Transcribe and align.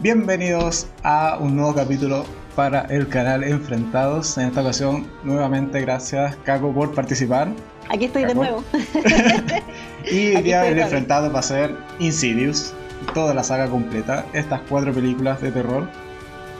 Bienvenidos 0.00 0.86
a 1.02 1.38
un 1.40 1.56
nuevo 1.56 1.74
capítulo 1.74 2.24
para 2.54 2.82
el 2.82 3.08
canal 3.08 3.42
Enfrentados. 3.42 4.38
En 4.38 4.46
esta 4.46 4.60
ocasión, 4.60 5.10
nuevamente 5.24 5.80
gracias 5.80 6.36
Caco 6.44 6.72
por 6.72 6.94
participar. 6.94 7.48
Aquí 7.88 8.04
estoy 8.04 8.24
de 8.24 8.32
nuevo. 8.36 8.62
y 10.08 10.36
hoy 10.36 10.42
día 10.44 10.68
el 10.68 10.78
enfrentado 10.78 11.32
va 11.32 11.40
a 11.40 11.42
ser 11.42 11.74
Insidious, 11.98 12.74
toda 13.12 13.34
la 13.34 13.42
saga 13.42 13.66
completa, 13.66 14.24
estas 14.34 14.60
cuatro 14.68 14.92
películas 14.92 15.42
de 15.42 15.50
terror 15.50 15.88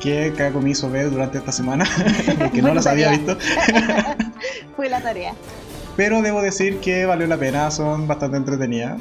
que 0.00 0.32
Caco 0.36 0.60
me 0.60 0.70
hizo 0.70 0.90
ver 0.90 1.08
durante 1.08 1.38
esta 1.38 1.52
semana, 1.52 1.84
porque 2.40 2.60
no 2.60 2.74
las 2.74 2.88
había 2.88 3.10
visto. 3.10 3.38
Fue 4.76 4.88
la 4.88 5.00
tarea. 5.00 5.32
Pero 5.96 6.22
debo 6.22 6.42
decir 6.42 6.80
que 6.80 7.06
valió 7.06 7.28
la 7.28 7.36
pena, 7.36 7.70
son 7.70 8.08
bastante 8.08 8.36
entretenidas 8.36 8.98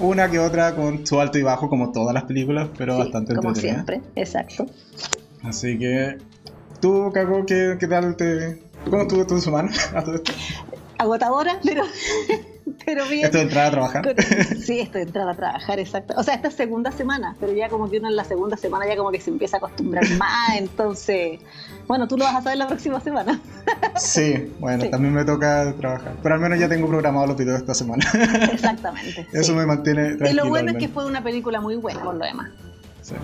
una 0.00 0.30
que 0.30 0.38
otra 0.38 0.74
con 0.74 1.06
su 1.06 1.20
alto 1.20 1.38
y 1.38 1.42
bajo, 1.42 1.68
como 1.68 1.92
todas 1.92 2.14
las 2.14 2.24
películas, 2.24 2.68
pero 2.76 2.98
bastante 2.98 3.34
como 3.34 3.54
siempre, 3.54 4.00
exacto. 4.16 4.66
Así 5.42 5.78
que, 5.78 6.18
¿tú, 6.80 7.10
Caco, 7.12 7.44
qué, 7.46 7.76
qué 7.78 7.86
tal 7.86 8.16
te... 8.16 8.62
¿Cómo 8.88 9.02
estuvo 9.02 9.26
tu 9.26 9.40
semana? 9.40 9.70
Agotadora, 10.98 11.58
pero 11.62 11.84
pero 12.84 13.06
bien. 13.06 13.24
¿Esto 13.24 13.38
de 13.38 13.44
entrar 13.44 13.66
a 13.66 13.70
trabajar? 13.70 14.14
Sí, 14.60 14.80
esto 14.80 14.98
de 14.98 15.04
entrar 15.04 15.28
a 15.28 15.34
trabajar, 15.34 15.78
exacto. 15.78 16.14
O 16.16 16.22
sea, 16.22 16.34
esta 16.34 16.48
es 16.48 16.54
segunda 16.54 16.92
semana, 16.92 17.36
pero 17.40 17.52
ya 17.52 17.68
como 17.68 17.90
que 17.90 17.98
uno 17.98 18.08
en 18.08 18.16
la 18.16 18.24
segunda 18.24 18.56
semana 18.56 18.86
ya 18.86 18.96
como 18.96 19.10
que 19.10 19.20
se 19.20 19.30
empieza 19.30 19.56
a 19.56 19.58
acostumbrar 19.58 20.08
más, 20.18 20.56
entonces, 20.56 21.40
bueno, 21.86 22.08
tú 22.08 22.16
lo 22.16 22.24
vas 22.24 22.36
a 22.36 22.42
saber 22.42 22.58
la 22.58 22.68
próxima 22.68 23.00
semana. 23.00 23.40
Sí, 23.96 24.52
bueno, 24.58 24.88
también 24.90 25.14
me 25.14 25.24
toca 25.24 25.74
trabajar, 25.78 26.16
pero 26.22 26.34
al 26.34 26.40
menos 26.40 26.58
ya 26.58 26.68
tengo 26.68 26.88
programado 26.88 27.26
los 27.26 27.36
videos 27.36 27.58
de 27.58 27.60
esta 27.60 27.74
semana. 27.74 28.04
Exactamente. 28.52 29.26
Eso 29.32 29.54
me 29.54 29.66
mantiene 29.66 30.16
tranquilo. 30.16 30.30
Y 30.30 30.34
lo 30.34 30.48
bueno 30.48 30.70
es 30.70 30.76
que 30.76 30.88
fue 30.88 31.06
una 31.06 31.22
película 31.22 31.60
muy 31.60 31.76
buena 31.76 32.02
por 32.02 32.14
lo 32.14 32.24
demás. 32.24 32.50
Sí. 33.02 33.14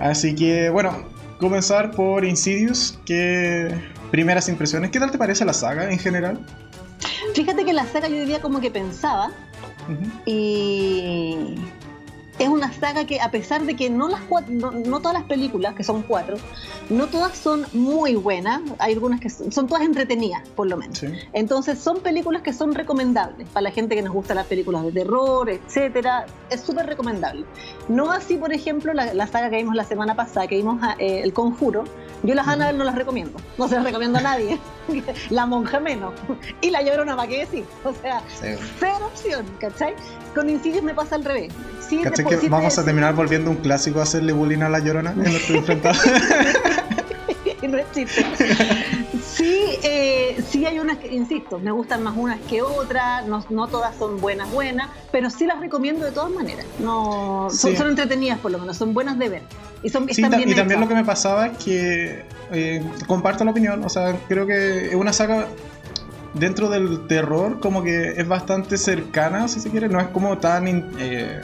Así 0.00 0.34
que, 0.34 0.70
bueno, 0.70 1.06
comenzar 1.38 1.90
por 1.92 2.24
Insidious, 2.24 2.98
¿qué 3.04 3.74
primeras 4.10 4.48
impresiones? 4.48 4.90
¿Qué 4.90 4.98
tal 4.98 5.10
te 5.10 5.18
parece 5.18 5.44
la 5.44 5.52
saga 5.52 5.90
en 5.90 5.98
general? 5.98 6.38
Fíjate 7.34 7.64
que 7.64 7.72
la 7.72 7.86
saga 7.86 8.08
yo 8.08 8.16
diría 8.16 8.40
como 8.40 8.60
que 8.60 8.70
pensaba 8.70 9.30
y 10.24 11.56
es 12.38 12.48
una 12.48 12.72
saga 12.72 13.04
que 13.04 13.20
a 13.20 13.30
pesar 13.30 13.64
de 13.64 13.76
que 13.76 13.90
no 13.90 14.08
las 14.08 14.20
no, 14.48 15.00
todas 15.00 15.12
las 15.12 15.24
películas 15.24 15.74
que 15.74 15.84
son 15.84 16.02
cuatro 16.02 16.36
no 16.88 17.06
todas 17.06 17.36
son 17.36 17.66
muy 17.72 18.14
buenas. 18.14 18.60
Hay 18.78 18.94
algunas 18.94 19.20
que 19.20 19.30
son, 19.30 19.66
todas 19.66 19.82
entretenidas 19.82 20.46
por 20.50 20.66
lo 20.66 20.76
menos. 20.76 21.04
Entonces 21.32 21.78
son 21.78 22.00
películas 22.00 22.42
que 22.42 22.52
son 22.52 22.74
recomendables 22.74 23.48
para 23.48 23.62
la 23.64 23.70
gente 23.70 23.94
que 23.94 24.02
nos 24.02 24.12
gusta 24.12 24.34
las 24.34 24.46
películas 24.46 24.84
de 24.84 24.92
terror 24.92 25.48
etcétera. 25.48 26.26
Es 26.50 26.60
súper 26.60 26.86
recomendable. 26.86 27.44
No 27.88 28.10
así 28.10 28.36
por 28.36 28.52
ejemplo 28.52 28.92
la, 28.92 29.26
saga 29.26 29.50
que 29.50 29.56
vimos 29.56 29.74
la 29.74 29.84
semana 29.84 30.14
pasada 30.14 30.46
que 30.46 30.56
vimos 30.56 30.82
eh, 30.98 31.20
el 31.22 31.32
conjuro. 31.32 31.84
Yo 32.22 32.34
las 32.34 32.46
Annabelle 32.46 32.78
no 32.78 32.84
las 32.84 32.94
recomiendo. 32.94 33.38
No 33.58 33.68
se 33.68 33.74
las 33.76 33.84
recomiendo 33.84 34.18
a 34.18 34.22
nadie. 34.22 34.58
La 35.30 35.46
monja 35.46 35.80
menos. 35.80 36.14
Y 36.60 36.70
la 36.70 36.82
llorona 36.82 37.16
para 37.16 37.28
qué 37.28 37.38
decir 37.40 37.64
o 37.84 37.92
sea 37.94 38.22
cero 38.78 39.06
opción 39.06 39.44
¿cachai? 39.58 39.94
Con 40.34 40.48
Insidious 40.48 40.82
me 40.82 40.94
pasa 40.94 41.16
al 41.16 41.24
revés 41.24 41.52
que 42.00 42.48
vamos 42.48 42.78
a 42.78 42.84
terminar 42.84 43.14
volviendo 43.14 43.50
un 43.50 43.56
clásico 43.56 44.00
a 44.00 44.04
hacerle 44.04 44.32
bullying 44.32 44.62
a 44.62 44.68
la 44.68 44.78
llorona 44.78 45.12
en 45.12 45.22
nuestro 45.22 45.56
enfrentado? 45.56 45.98
no 47.68 47.78
es 47.78 47.90
chiste. 47.92 48.26
Sí, 49.22 49.78
eh, 49.82 50.42
sí 50.48 50.66
hay 50.66 50.78
unas 50.78 50.98
que, 50.98 51.14
insisto, 51.14 51.58
me 51.58 51.70
gustan 51.70 52.02
más 52.02 52.14
unas 52.16 52.38
que 52.40 52.60
otras, 52.60 53.26
no, 53.26 53.44
no, 53.48 53.66
todas 53.66 53.96
son 53.96 54.20
buenas, 54.20 54.50
buenas, 54.52 54.90
pero 55.10 55.30
sí 55.30 55.46
las 55.46 55.60
recomiendo 55.60 56.04
de 56.04 56.12
todas 56.12 56.30
maneras. 56.30 56.66
No, 56.78 57.48
son, 57.50 57.76
son 57.76 57.88
entretenidas 57.88 58.38
por 58.38 58.50
lo 58.50 58.58
menos, 58.58 58.76
son 58.76 58.92
buenas 58.92 59.18
de 59.18 59.28
ver. 59.28 59.42
Y, 59.82 59.88
son, 59.88 60.06
sí, 60.08 60.22
y 60.22 60.54
también 60.54 60.80
lo 60.80 60.88
que 60.88 60.94
me 60.94 61.04
pasaba 61.04 61.46
es 61.46 61.58
que 61.58 62.24
eh, 62.52 62.82
comparto 63.06 63.44
la 63.44 63.52
opinión, 63.52 63.82
o 63.84 63.88
sea, 63.88 64.16
creo 64.28 64.46
que 64.46 64.88
es 64.88 64.94
una 64.94 65.12
saga 65.12 65.46
dentro 66.34 66.68
del 66.68 67.06
terror 67.06 67.60
como 67.60 67.82
que 67.82 68.14
es 68.16 68.26
bastante 68.26 68.76
cercana, 68.76 69.48
si 69.48 69.60
se 69.60 69.70
quiere, 69.70 69.88
no 69.88 70.00
es 70.00 70.08
como 70.08 70.38
tan... 70.38 70.66
Eh, 70.98 71.40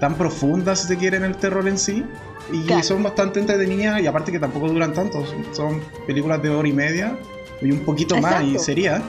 tan 0.00 0.16
profundas, 0.16 0.80
si 0.80 0.88
se 0.88 0.96
quiere, 0.98 1.16
en 1.16 1.24
el 1.24 1.36
terror 1.36 1.66
en 1.66 1.78
sí. 1.78 2.04
Y 2.52 2.82
son 2.82 3.02
bastante 3.02 3.40
entretenidas 3.40 4.02
y 4.02 4.06
aparte 4.06 4.30
que 4.30 4.38
tampoco 4.38 4.68
duran 4.68 4.92
tanto. 4.92 5.24
Son 5.52 5.80
películas 6.06 6.42
de 6.42 6.50
hora 6.50 6.68
y 6.68 6.72
media 6.74 7.16
y 7.62 7.70
un 7.70 7.80
poquito 7.80 8.20
más 8.20 8.44
y 8.44 8.58
sería. 8.58 9.02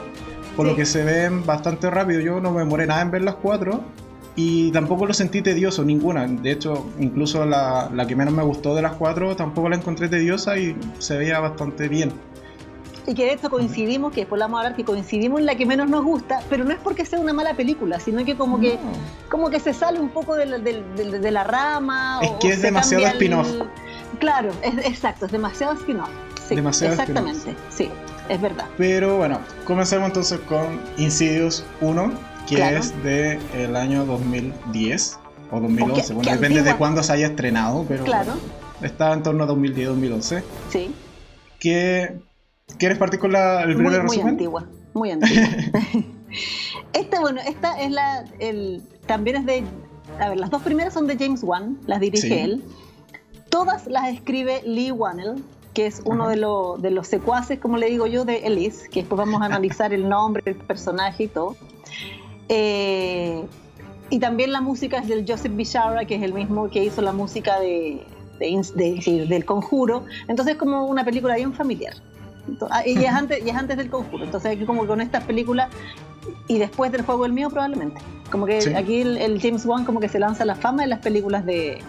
Por 0.56 0.66
lo 0.66 0.74
que 0.74 0.86
se 0.86 1.04
ven 1.04 1.44
bastante 1.44 1.90
rápido. 1.90 2.20
Yo 2.20 2.40
no 2.40 2.50
me 2.50 2.60
demoré 2.60 2.86
nada 2.86 3.02
en 3.02 3.10
ver 3.10 3.22
las 3.22 3.34
cuatro. 3.34 3.82
Y 4.36 4.70
tampoco 4.70 5.04
lo 5.04 5.12
sentí 5.12 5.42
tedioso, 5.42 5.84
ninguna. 5.84 6.26
De 6.26 6.50
hecho, 6.50 6.86
incluso 6.98 7.44
la, 7.44 7.90
la 7.94 8.06
que 8.06 8.16
menos 8.16 8.32
me 8.32 8.42
gustó 8.42 8.74
de 8.74 8.82
las 8.82 8.92
cuatro 8.92 9.36
tampoco 9.36 9.68
la 9.68 9.76
encontré 9.76 10.08
tediosa 10.08 10.58
y 10.58 10.76
se 10.98 11.18
veía 11.18 11.40
bastante 11.40 11.88
bien 11.88 12.12
y 13.06 13.14
que 13.14 13.24
de 13.24 13.32
hecho 13.32 13.50
coincidimos, 13.50 14.12
que 14.12 14.22
después 14.22 14.40
vamos 14.40 14.58
a 14.58 14.60
hablar, 14.62 14.76
que 14.76 14.84
coincidimos 14.84 15.40
en 15.40 15.46
la 15.46 15.54
que 15.54 15.64
menos 15.64 15.88
nos 15.88 16.04
gusta, 16.04 16.40
pero 16.50 16.64
no 16.64 16.72
es 16.72 16.78
porque 16.78 17.04
sea 17.04 17.20
una 17.20 17.32
mala 17.32 17.54
película, 17.54 18.00
sino 18.00 18.24
que 18.24 18.36
como 18.36 18.58
que 18.58 18.78
como 19.28 19.50
que 19.50 19.60
se 19.60 19.72
sale 19.72 20.00
un 20.00 20.08
poco 20.08 20.34
de 20.34 20.46
la, 20.46 20.58
de, 20.58 21.30
la 21.30 21.44
rama. 21.44 22.20
Es 22.22 22.30
que 22.40 22.48
es 22.48 22.62
demasiado 22.62 23.06
spin-off. 23.06 23.48
Claro, 24.18 24.50
es, 24.62 24.78
exacto, 24.86 25.26
es 25.26 25.32
demasiado 25.32 25.74
spin-off. 25.74 26.08
Sí, 26.48 26.54
demasiado 26.54 26.94
exactamente, 26.94 27.54
sí, 27.70 27.90
es 28.28 28.40
verdad. 28.40 28.66
Pero 28.76 29.16
bueno, 29.18 29.40
comencemos 29.64 30.08
entonces 30.08 30.40
con 30.40 30.80
Insidious 30.96 31.64
1, 31.80 32.12
que 32.48 32.76
es 32.76 33.02
del 33.02 33.40
el 33.54 33.76
año 33.76 34.04
2010 34.04 35.18
o 35.50 35.60
2011, 35.60 36.14
bueno, 36.14 36.30
depende 36.30 36.62
de 36.62 36.76
cuándo 36.76 37.02
se 37.02 37.12
haya 37.12 37.28
estrenado, 37.28 37.84
pero 37.86 38.04
claro. 38.04 38.34
está 38.82 39.12
en 39.12 39.22
torno 39.22 39.44
a 39.44 39.48
2010-2011. 39.48 40.42
Sí. 40.70 40.94
Que 41.60 42.16
¿Quieres 42.78 42.98
partir 42.98 43.20
con 43.20 43.32
la, 43.32 43.62
el 43.62 43.74
primer 43.76 44.02
muy, 44.04 44.18
Muy 44.18 44.28
antigua, 44.28 44.66
muy 44.92 45.10
antigua. 45.10 45.46
esta, 46.92 47.20
bueno, 47.20 47.40
esta 47.46 47.80
es 47.80 47.90
la. 47.90 48.24
El, 48.38 48.82
también 49.06 49.36
es 49.36 49.46
de. 49.46 49.64
A 50.20 50.28
ver, 50.30 50.38
las 50.38 50.50
dos 50.50 50.62
primeras 50.62 50.94
son 50.94 51.06
de 51.06 51.16
James 51.16 51.42
Wan, 51.42 51.78
las 51.86 52.00
dirige 52.00 52.42
él. 52.42 52.62
Todas 53.50 53.86
las 53.86 54.08
escribe 54.08 54.62
Lee 54.64 54.90
Wannell, 54.90 55.42
que 55.74 55.86
es 55.86 56.00
uno 56.04 56.28
de, 56.28 56.36
de, 56.36 56.90
los 56.90 57.06
secuaces, 57.06 57.58
como 57.58 57.76
le 57.76 57.88
digo 57.88 58.06
yo, 58.06 58.24
de 58.24 58.46
Elise, 58.46 58.88
que 58.88 59.00
después 59.00 59.18
vamos 59.18 59.42
a 59.42 59.44
analizar 59.46 59.92
el 59.92 60.08
nombre, 60.08 60.42
el 60.46 60.56
personaje 60.56 61.24
y 61.24 61.28
todo. 61.28 61.56
Eh, 62.48 63.44
y 64.10 64.18
también 64.18 64.52
la 64.52 64.60
música 64.60 64.98
es 64.98 65.08
del 65.08 65.24
Joseph 65.26 65.54
Bishara, 65.54 66.04
que 66.04 66.16
es 66.16 66.22
el 66.22 66.32
mismo 66.32 66.68
que 66.70 66.84
hizo 66.84 67.02
la 67.02 67.12
música 67.12 67.58
de, 67.60 68.06
de, 68.38 69.26
del 69.28 69.44
Conjuro. 69.44 70.04
Entonces 70.28 70.54
es 70.54 70.58
como 70.58 70.86
una 70.86 71.04
película 71.04 71.36
bien 71.36 71.52
familiar. 71.52 71.94
Ah, 72.70 72.82
y 72.86 73.04
es 73.04 73.12
antes, 73.12 73.44
y 73.44 73.50
es 73.50 73.56
antes 73.56 73.76
del 73.76 73.90
conjuro. 73.90 74.24
Entonces 74.24 74.52
aquí 74.52 74.64
como 74.64 74.86
con 74.86 75.00
estas 75.00 75.24
películas 75.24 75.68
y 76.48 76.58
después 76.58 76.92
del 76.92 77.02
juego 77.02 77.26
el 77.26 77.32
mío 77.32 77.50
probablemente. 77.50 78.00
Como 78.30 78.46
que 78.46 78.74
aquí 78.76 79.02
el, 79.02 79.40
James 79.40 79.64
Wan 79.64 79.84
como 79.84 80.00
que 80.00 80.08
se 80.08 80.18
lanza 80.18 80.44
la 80.44 80.56
fama 80.56 80.82
de 80.82 80.88
las 80.88 81.00
películas 81.00 81.46
de, 81.46 81.82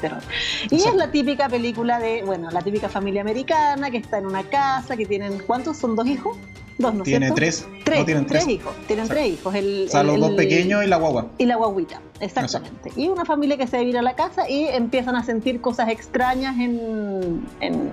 terror. 0.00 0.22
Y 0.70 0.76
es 0.76 0.94
la 0.94 1.10
típica 1.10 1.48
película 1.48 1.98
de, 1.98 2.22
bueno, 2.24 2.50
la 2.50 2.62
típica 2.62 2.88
familia 2.88 3.20
americana 3.20 3.90
que 3.90 3.98
está 3.98 4.18
en 4.18 4.26
una 4.26 4.42
casa, 4.44 4.96
que 4.96 5.04
tienen, 5.04 5.38
¿cuántos? 5.46 5.76
¿Son 5.76 5.96
dos 5.96 6.06
hijos? 6.06 6.36
Dos, 6.78 6.94
¿no 6.94 7.04
Tiene 7.04 7.30
tres. 7.32 7.66
Tres, 7.84 8.06
tienen 8.06 8.26
tres. 8.26 8.48
hijos. 8.48 8.74
Tienen 8.86 9.06
tres 9.06 9.26
hijos. 9.28 9.54
El, 9.54 9.84
o 9.86 9.90
sea, 9.90 10.02
los 10.02 10.18
dos 10.18 10.32
pequeños 10.32 10.82
y 10.82 10.86
la 10.86 10.96
guagua. 10.96 11.26
Y 11.36 11.44
la 11.44 11.56
guaguita, 11.56 12.00
exactamente. 12.20 12.90
Y 12.96 13.08
una 13.08 13.26
familia 13.26 13.58
que 13.58 13.66
se 13.66 13.76
va 13.76 13.98
a 13.98 14.02
la 14.02 14.14
casa 14.14 14.48
y 14.48 14.64
empiezan 14.68 15.14
a 15.14 15.24
sentir 15.24 15.60
cosas 15.60 15.90
extrañas 15.90 16.58
en 16.58 17.46
en 17.60 17.90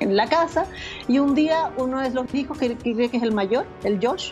la 0.00 0.26
casa 0.28 0.66
y 1.08 1.18
un 1.18 1.34
día 1.34 1.70
uno 1.76 2.00
de 2.00 2.10
los 2.10 2.32
hijos, 2.34 2.58
que, 2.58 2.76
cree 2.76 3.08
que 3.08 3.16
es 3.16 3.22
el 3.22 3.32
mayor, 3.32 3.66
el 3.84 3.98
Josh. 4.04 4.30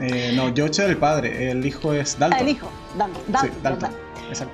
Eh, 0.00 0.32
no, 0.34 0.44
Josh 0.48 0.70
es 0.70 0.78
el 0.80 0.96
padre, 0.96 1.50
el 1.50 1.64
hijo 1.64 1.92
es 1.92 2.18
Dalton. 2.18 2.38
Ah, 2.38 2.42
el 2.42 2.48
hijo, 2.48 2.68
Dalton. 3.62 3.90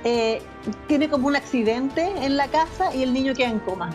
Eh, 0.03 0.41
tiene 0.87 1.07
como 1.09 1.27
un 1.27 1.35
accidente 1.35 2.11
en 2.21 2.35
la 2.35 2.47
casa 2.47 2.93
y 2.93 3.03
el 3.03 3.13
niño 3.13 3.33
queda 3.33 3.49
en 3.49 3.59
coma. 3.59 3.91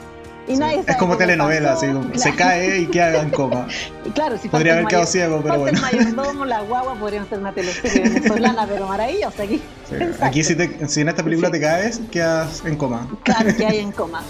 Y 0.48 0.56
nadie 0.56 0.82
es 0.84 0.96
como 0.96 1.16
telenovela, 1.16 1.74
así, 1.74 1.86
se 2.14 2.34
cae 2.34 2.80
y 2.80 2.86
queda 2.86 3.22
en 3.22 3.30
coma. 3.30 3.68
claro, 4.14 4.36
si 4.38 4.48
Podría 4.48 4.72
haber 4.72 4.86
quedado 4.86 5.06
ciego, 5.06 5.40
pero 5.40 5.60
bueno. 5.60 5.78
El 5.78 5.82
mayordomo, 5.82 6.44
la 6.44 6.62
guagua, 6.62 6.94
podrían 6.96 7.28
ser 7.28 7.38
una 7.38 7.52
teleserie 7.52 8.08
venezolana, 8.08 8.66
pero 8.68 8.88
maravillosa 8.88 9.44
aquí. 9.44 9.62
aquí 10.20 10.42
si, 10.42 10.56
te, 10.56 10.88
si, 10.88 11.00
en 11.02 11.10
esta 11.10 11.22
película 11.22 11.50
te 11.50 11.60
caes, 11.60 12.00
quedas 12.10 12.64
en 12.64 12.76
coma. 12.76 13.08
Claro, 13.22 13.56
que 13.56 13.66
hay 13.66 13.78
en 13.78 13.92
coma 13.92 14.22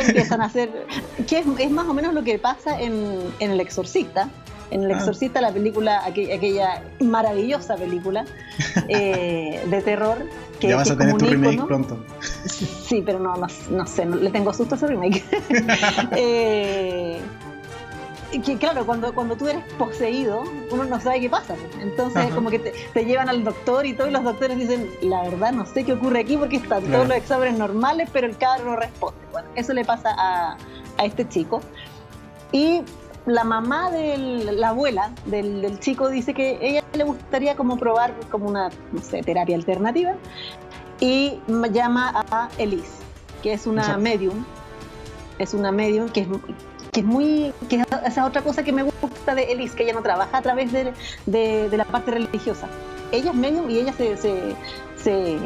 empiezan 0.00 0.40
a 0.40 0.46
hacer, 0.46 0.86
que 1.26 1.38
es, 1.38 1.70
más 1.70 1.86
o 1.86 1.94
menos 1.94 2.14
lo 2.14 2.22
que 2.22 2.38
pasa 2.38 2.80
en, 2.80 3.20
El 3.40 3.60
Exorcista. 3.60 4.28
En 4.70 4.84
El 4.84 4.92
ah. 4.92 4.98
Exorcista, 4.98 5.40
la 5.40 5.52
película, 5.52 6.02
aquella 6.04 6.82
maravillosa 7.00 7.76
película 7.76 8.24
eh, 8.88 9.62
de 9.68 9.82
terror. 9.82 10.26
Que, 10.60 10.68
ya 10.68 10.76
vas 10.76 10.90
a 10.90 10.96
tener 10.96 11.16
tu 11.16 11.26
remake 11.26 11.64
pronto. 11.64 12.04
Sí, 12.86 13.02
pero 13.04 13.18
no, 13.18 13.34
no, 13.70 13.86
sé, 13.86 14.06
le 14.06 14.30
tengo 14.30 14.54
susto 14.54 14.74
a 14.74 14.78
ese 14.78 14.86
remake. 14.86 15.24
Eh, 16.16 17.20
que 18.40 18.56
claro, 18.56 18.86
cuando, 18.86 19.14
cuando 19.14 19.36
tú 19.36 19.46
eres 19.48 19.62
poseído, 19.78 20.42
uno 20.70 20.84
no 20.84 21.00
sabe 21.00 21.20
qué 21.20 21.30
pasa. 21.30 21.54
Entonces, 21.80 22.32
como 22.34 22.50
que 22.50 22.58
te, 22.58 22.72
te 22.94 23.04
llevan 23.04 23.28
al 23.28 23.44
doctor 23.44 23.84
y 23.86 23.94
todos 23.94 24.10
los 24.10 24.24
doctores 24.24 24.58
dicen, 24.58 24.90
la 25.02 25.22
verdad, 25.22 25.52
no 25.52 25.66
sé 25.66 25.84
qué 25.84 25.92
ocurre 25.92 26.20
aquí 26.20 26.36
porque 26.36 26.56
están 26.56 26.80
Claro. 26.82 26.92
todos 26.96 27.08
los 27.08 27.16
exámenes 27.18 27.58
normales, 27.58 28.08
pero 28.12 28.26
el 28.26 28.36
cabro 28.36 28.64
no 28.64 28.76
responde. 28.76 29.18
Bueno, 29.32 29.48
eso 29.54 29.72
le 29.72 29.84
pasa 29.84 30.14
a, 30.16 30.56
a 30.98 31.04
este 31.04 31.28
chico. 31.28 31.60
Y 32.52 32.82
la 33.26 33.44
mamá 33.44 33.90
de 33.90 34.16
la 34.52 34.70
abuela 34.70 35.12
del, 35.26 35.62
del 35.62 35.78
chico 35.78 36.08
dice 36.08 36.34
que 36.34 36.58
ella 36.60 36.82
le 36.94 37.04
gustaría 37.04 37.54
como 37.56 37.76
probar 37.76 38.12
como 38.30 38.48
una, 38.48 38.70
no 38.92 39.00
sé, 39.00 39.22
terapia 39.22 39.56
alternativa 39.56 40.14
y 41.00 41.38
llama 41.72 42.12
a 42.30 42.48
Elise, 42.58 42.98
que 43.42 43.52
es 43.52 43.66
una 43.66 43.96
medium, 43.96 44.44
es 45.38 45.54
una 45.54 45.72
medium 45.72 46.08
que 46.08 46.20
es, 46.20 46.28
que 46.92 47.00
es 47.00 47.06
muy, 47.06 47.54
que 47.70 47.76
es- 47.76 47.86
esa 48.04 48.20
es 48.20 48.26
otra 48.28 48.42
cosa 48.42 48.62
que 48.62 48.70
me 48.70 48.82
gusta 48.82 49.34
de 49.34 49.50
Elise, 49.50 49.74
que 49.74 49.84
ella 49.84 49.94
no 49.94 50.02
trabaja 50.02 50.36
a 50.36 50.42
través 50.42 50.70
de, 50.72 50.92
de- 51.24 51.74
la 51.76 51.86
parte 51.86 52.10
religiosa. 52.10 52.68
Ella 53.10 53.30
es 53.30 53.36
medium 53.36 53.70
y 53.70 53.78
ella 53.78 53.94
se, 53.94 54.14
se, 54.18 55.38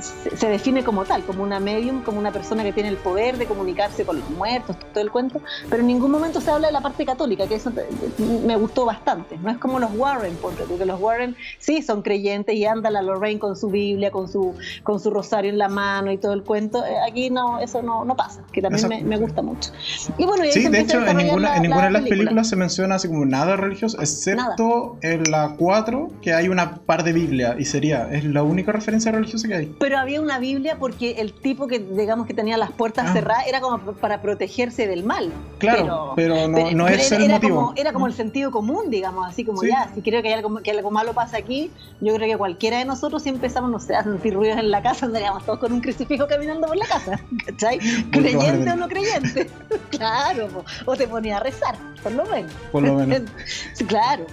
se- 0.00 0.48
define 0.48 0.82
como 0.84 1.04
tal, 1.04 1.22
como 1.24 1.42
una 1.42 1.60
medium, 1.60 2.02
como 2.02 2.18
una 2.18 2.32
persona 2.32 2.62
que 2.62 2.72
tiene 2.72 2.88
el 2.88 2.96
poder 2.96 3.38
de 3.38 3.46
comunicarse 3.46 4.04
con 4.04 4.18
los 4.20 4.30
muertos, 4.30 4.76
todo 4.92 5.02
el 5.02 5.10
cuento, 5.10 5.40
pero 5.68 5.80
en 5.80 5.86
ningún 5.86 6.10
momento 6.10 6.40
se 6.40 6.50
habla 6.50 6.68
de 6.68 6.72
la 6.72 6.80
parte 6.80 7.04
católica, 7.06 7.46
que 7.46 7.54
eso 7.56 7.72
me 8.18 8.56
gustó 8.56 8.84
bastante. 8.84 9.36
No 9.38 9.50
es 9.50 9.58
como 9.58 9.78
los 9.78 9.90
Warren, 9.94 10.36
porque, 10.40 10.64
los 10.84 11.00
Warren 11.00 11.36
sí 11.58 11.82
son 11.82 12.02
creyentes 12.02 12.54
y 12.54 12.64
anda 12.66 12.90
la 12.90 13.02
Lorraine 13.02 13.38
con 13.40 13.56
su 13.56 13.68
Biblia, 13.68 14.10
con 14.10 14.28
su, 14.28 14.54
con 14.82 15.00
su 15.00 15.10
rosario 15.10 15.50
en 15.50 15.58
la 15.58 15.68
mano 15.68 16.10
y 16.12 16.18
todo 16.18 16.32
el 16.32 16.42
cuento. 16.42 16.84
Eh, 16.84 16.94
Aquí 17.08 17.30
no, 17.30 17.58
eso 17.60 17.82
no, 17.82 18.04
no 18.04 18.16
pasa, 18.16 18.42
que 18.52 18.60
también 18.62 18.88
me, 18.88 19.02
me 19.04 19.16
gusta 19.16 19.42
mucho. 19.42 19.70
Y 20.18 20.24
bueno, 20.26 20.44
y 20.44 20.52
Sí, 20.52 20.68
de 20.68 20.78
a 20.78 20.80
hecho, 20.80 21.06
en 21.06 21.16
ninguna, 21.16 21.50
la- 21.50 21.56
en 21.56 21.62
ninguna 21.62 21.80
la 21.82 21.86
de 21.86 21.92
las 21.92 22.02
película. 22.02 22.18
películas 22.18 22.48
se 22.48 22.56
menciona 22.56 22.94
así 22.96 23.08
como 23.08 23.24
nada 23.24 23.56
religioso, 23.56 24.00
excepto 24.00 24.96
en 25.02 25.30
la 25.30 25.54
4, 25.58 26.10
que 26.22 26.34
hay 26.34 26.48
una 26.48 26.76
par 26.76 27.04
de 27.04 27.12
Biblia, 27.12 27.56
y 27.58 27.64
sería, 27.64 28.08
es 28.12 28.24
la 28.24 28.42
única 28.42 28.72
referencia 28.72 29.12
religiosa 29.12 29.48
que 29.48 29.54
hay. 29.54 29.76
Pero 29.78 29.89
había 29.98 30.20
una 30.20 30.38
Biblia 30.38 30.76
porque 30.78 31.12
el 31.20 31.32
tipo 31.32 31.66
que, 31.66 31.78
digamos, 31.78 32.26
que 32.26 32.34
tenía 32.34 32.56
las 32.56 32.70
puertas 32.72 33.06
Ah. 33.08 33.12
cerradas 33.12 33.46
era 33.46 33.60
como 33.60 33.78
para 33.94 34.20
protegerse 34.22 34.86
del 34.86 35.04
mal. 35.04 35.32
Claro, 35.58 36.12
pero, 36.16 36.34
no, 36.48 36.54
pero- 36.54 36.70
no 36.72 36.84
pero 36.86 36.96
es 36.96 37.10
era, 37.12 37.16
el 37.16 37.24
era 37.24 37.34
motivo. 37.34 37.54
Como, 37.56 37.72
era 37.76 37.92
como 37.92 38.06
el 38.06 38.12
sentido 38.14 38.50
común, 38.50 38.90
digamos, 38.90 39.26
así 39.26 39.44
como 39.44 39.60
Sí. 39.62 39.68
ya, 39.68 39.90
si 39.94 40.02
creo 40.02 40.22
que, 40.22 40.28
hay 40.28 40.34
algo, 40.34 40.56
que 40.62 40.70
algo 40.70 40.90
malo 40.90 41.12
pasa 41.14 41.36
aquí, 41.38 41.70
yo 42.00 42.14
creo 42.14 42.28
que 42.28 42.36
cualquiera 42.36 42.78
de 42.78 42.84
nosotros 42.84 43.22
si 43.22 43.28
empezamos, 43.30 43.70
no 43.70 43.78
sé, 43.80 43.94
a 43.94 44.02
sentir 44.02 44.34
ruidos 44.34 44.58
en 44.58 44.70
la 44.70 44.82
casa, 44.82 45.06
andaríamos 45.06 45.44
todos 45.44 45.58
con 45.58 45.72
un 45.72 45.80
crucifijo 45.80 46.26
caminando 46.26 46.66
por 46.66 46.76
la 46.76 46.86
casa, 46.86 47.20
¿cachai? 47.46 47.78
Creyente 48.10 48.70
o 48.70 48.76
no 48.76 48.88
creyente. 48.88 49.50
claro, 49.90 50.48
o 50.86 50.96
te 50.96 51.06
ponía 51.08 51.38
a 51.38 51.40
rezar, 51.40 51.76
por 52.02 52.12
lo 52.12 52.24
menos. 52.26 52.52
Por 52.72 52.82
lo 52.82 52.94
menos. 52.94 53.30
Claro, 53.88 54.24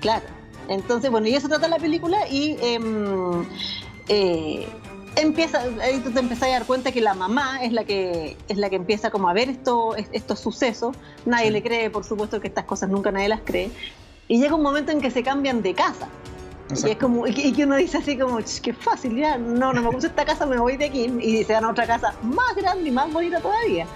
claro. 0.00 0.22
Entonces, 0.68 1.10
bueno, 1.10 1.26
y 1.28 1.34
eso 1.34 1.48
trata 1.48 1.66
la 1.68 1.78
película 1.78 2.28
y 2.30 2.56
em, 2.60 3.44
eh, 4.08 4.66
empieza, 5.16 5.60
ahí 5.82 6.00
tú 6.00 6.10
te 6.10 6.20
empezás 6.20 6.44
a 6.48 6.52
dar 6.52 6.64
cuenta 6.66 6.92
que 6.92 7.00
la 7.00 7.14
mamá 7.14 7.62
es 7.62 7.72
la 7.72 7.84
que 7.84 8.36
es 8.48 8.56
la 8.56 8.70
que 8.70 8.76
empieza 8.76 9.10
como 9.10 9.28
a 9.28 9.32
ver 9.32 9.48
esto, 9.48 9.94
estos 9.96 10.40
sucesos. 10.40 10.96
Nadie 11.26 11.46
Sí. 11.46 11.52
le 11.52 11.62
cree, 11.62 11.90
por 11.90 12.04
supuesto, 12.04 12.40
que 12.40 12.48
estas 12.48 12.64
cosas 12.64 12.88
nunca 12.88 13.10
nadie 13.10 13.28
las 13.28 13.40
cree. 13.44 13.70
Y 14.28 14.38
llega 14.40 14.54
un 14.54 14.62
momento 14.62 14.92
en 14.92 15.00
que 15.00 15.10
se 15.10 15.22
cambian 15.22 15.62
de 15.62 15.74
casa. 15.74 16.08
Y 16.84 16.90
es 16.90 16.98
como, 16.98 17.26
y 17.26 17.52
que, 17.54 17.64
uno 17.64 17.76
dice 17.76 17.96
así 17.96 18.18
como, 18.18 18.40
"Ch, 18.42 18.60
qué 18.60 18.74
fácil, 18.74 19.16
ya, 19.16 19.38
no, 19.38 19.72
no 19.72 19.80
me 19.80 19.88
gusta 19.88 20.08
esta 20.08 20.26
casa, 20.26 20.44
me 20.44 20.58
voy 20.58 20.76
de 20.76 20.84
aquí. 20.84 21.04
Y 21.20 21.42
se 21.44 21.54
van 21.54 21.64
a 21.64 21.70
otra 21.70 21.86
casa 21.86 22.12
más 22.22 22.54
grande 22.56 22.88
y 22.90 22.92
más 22.92 23.10
bonita 23.10 23.40
todavía. 23.40 23.86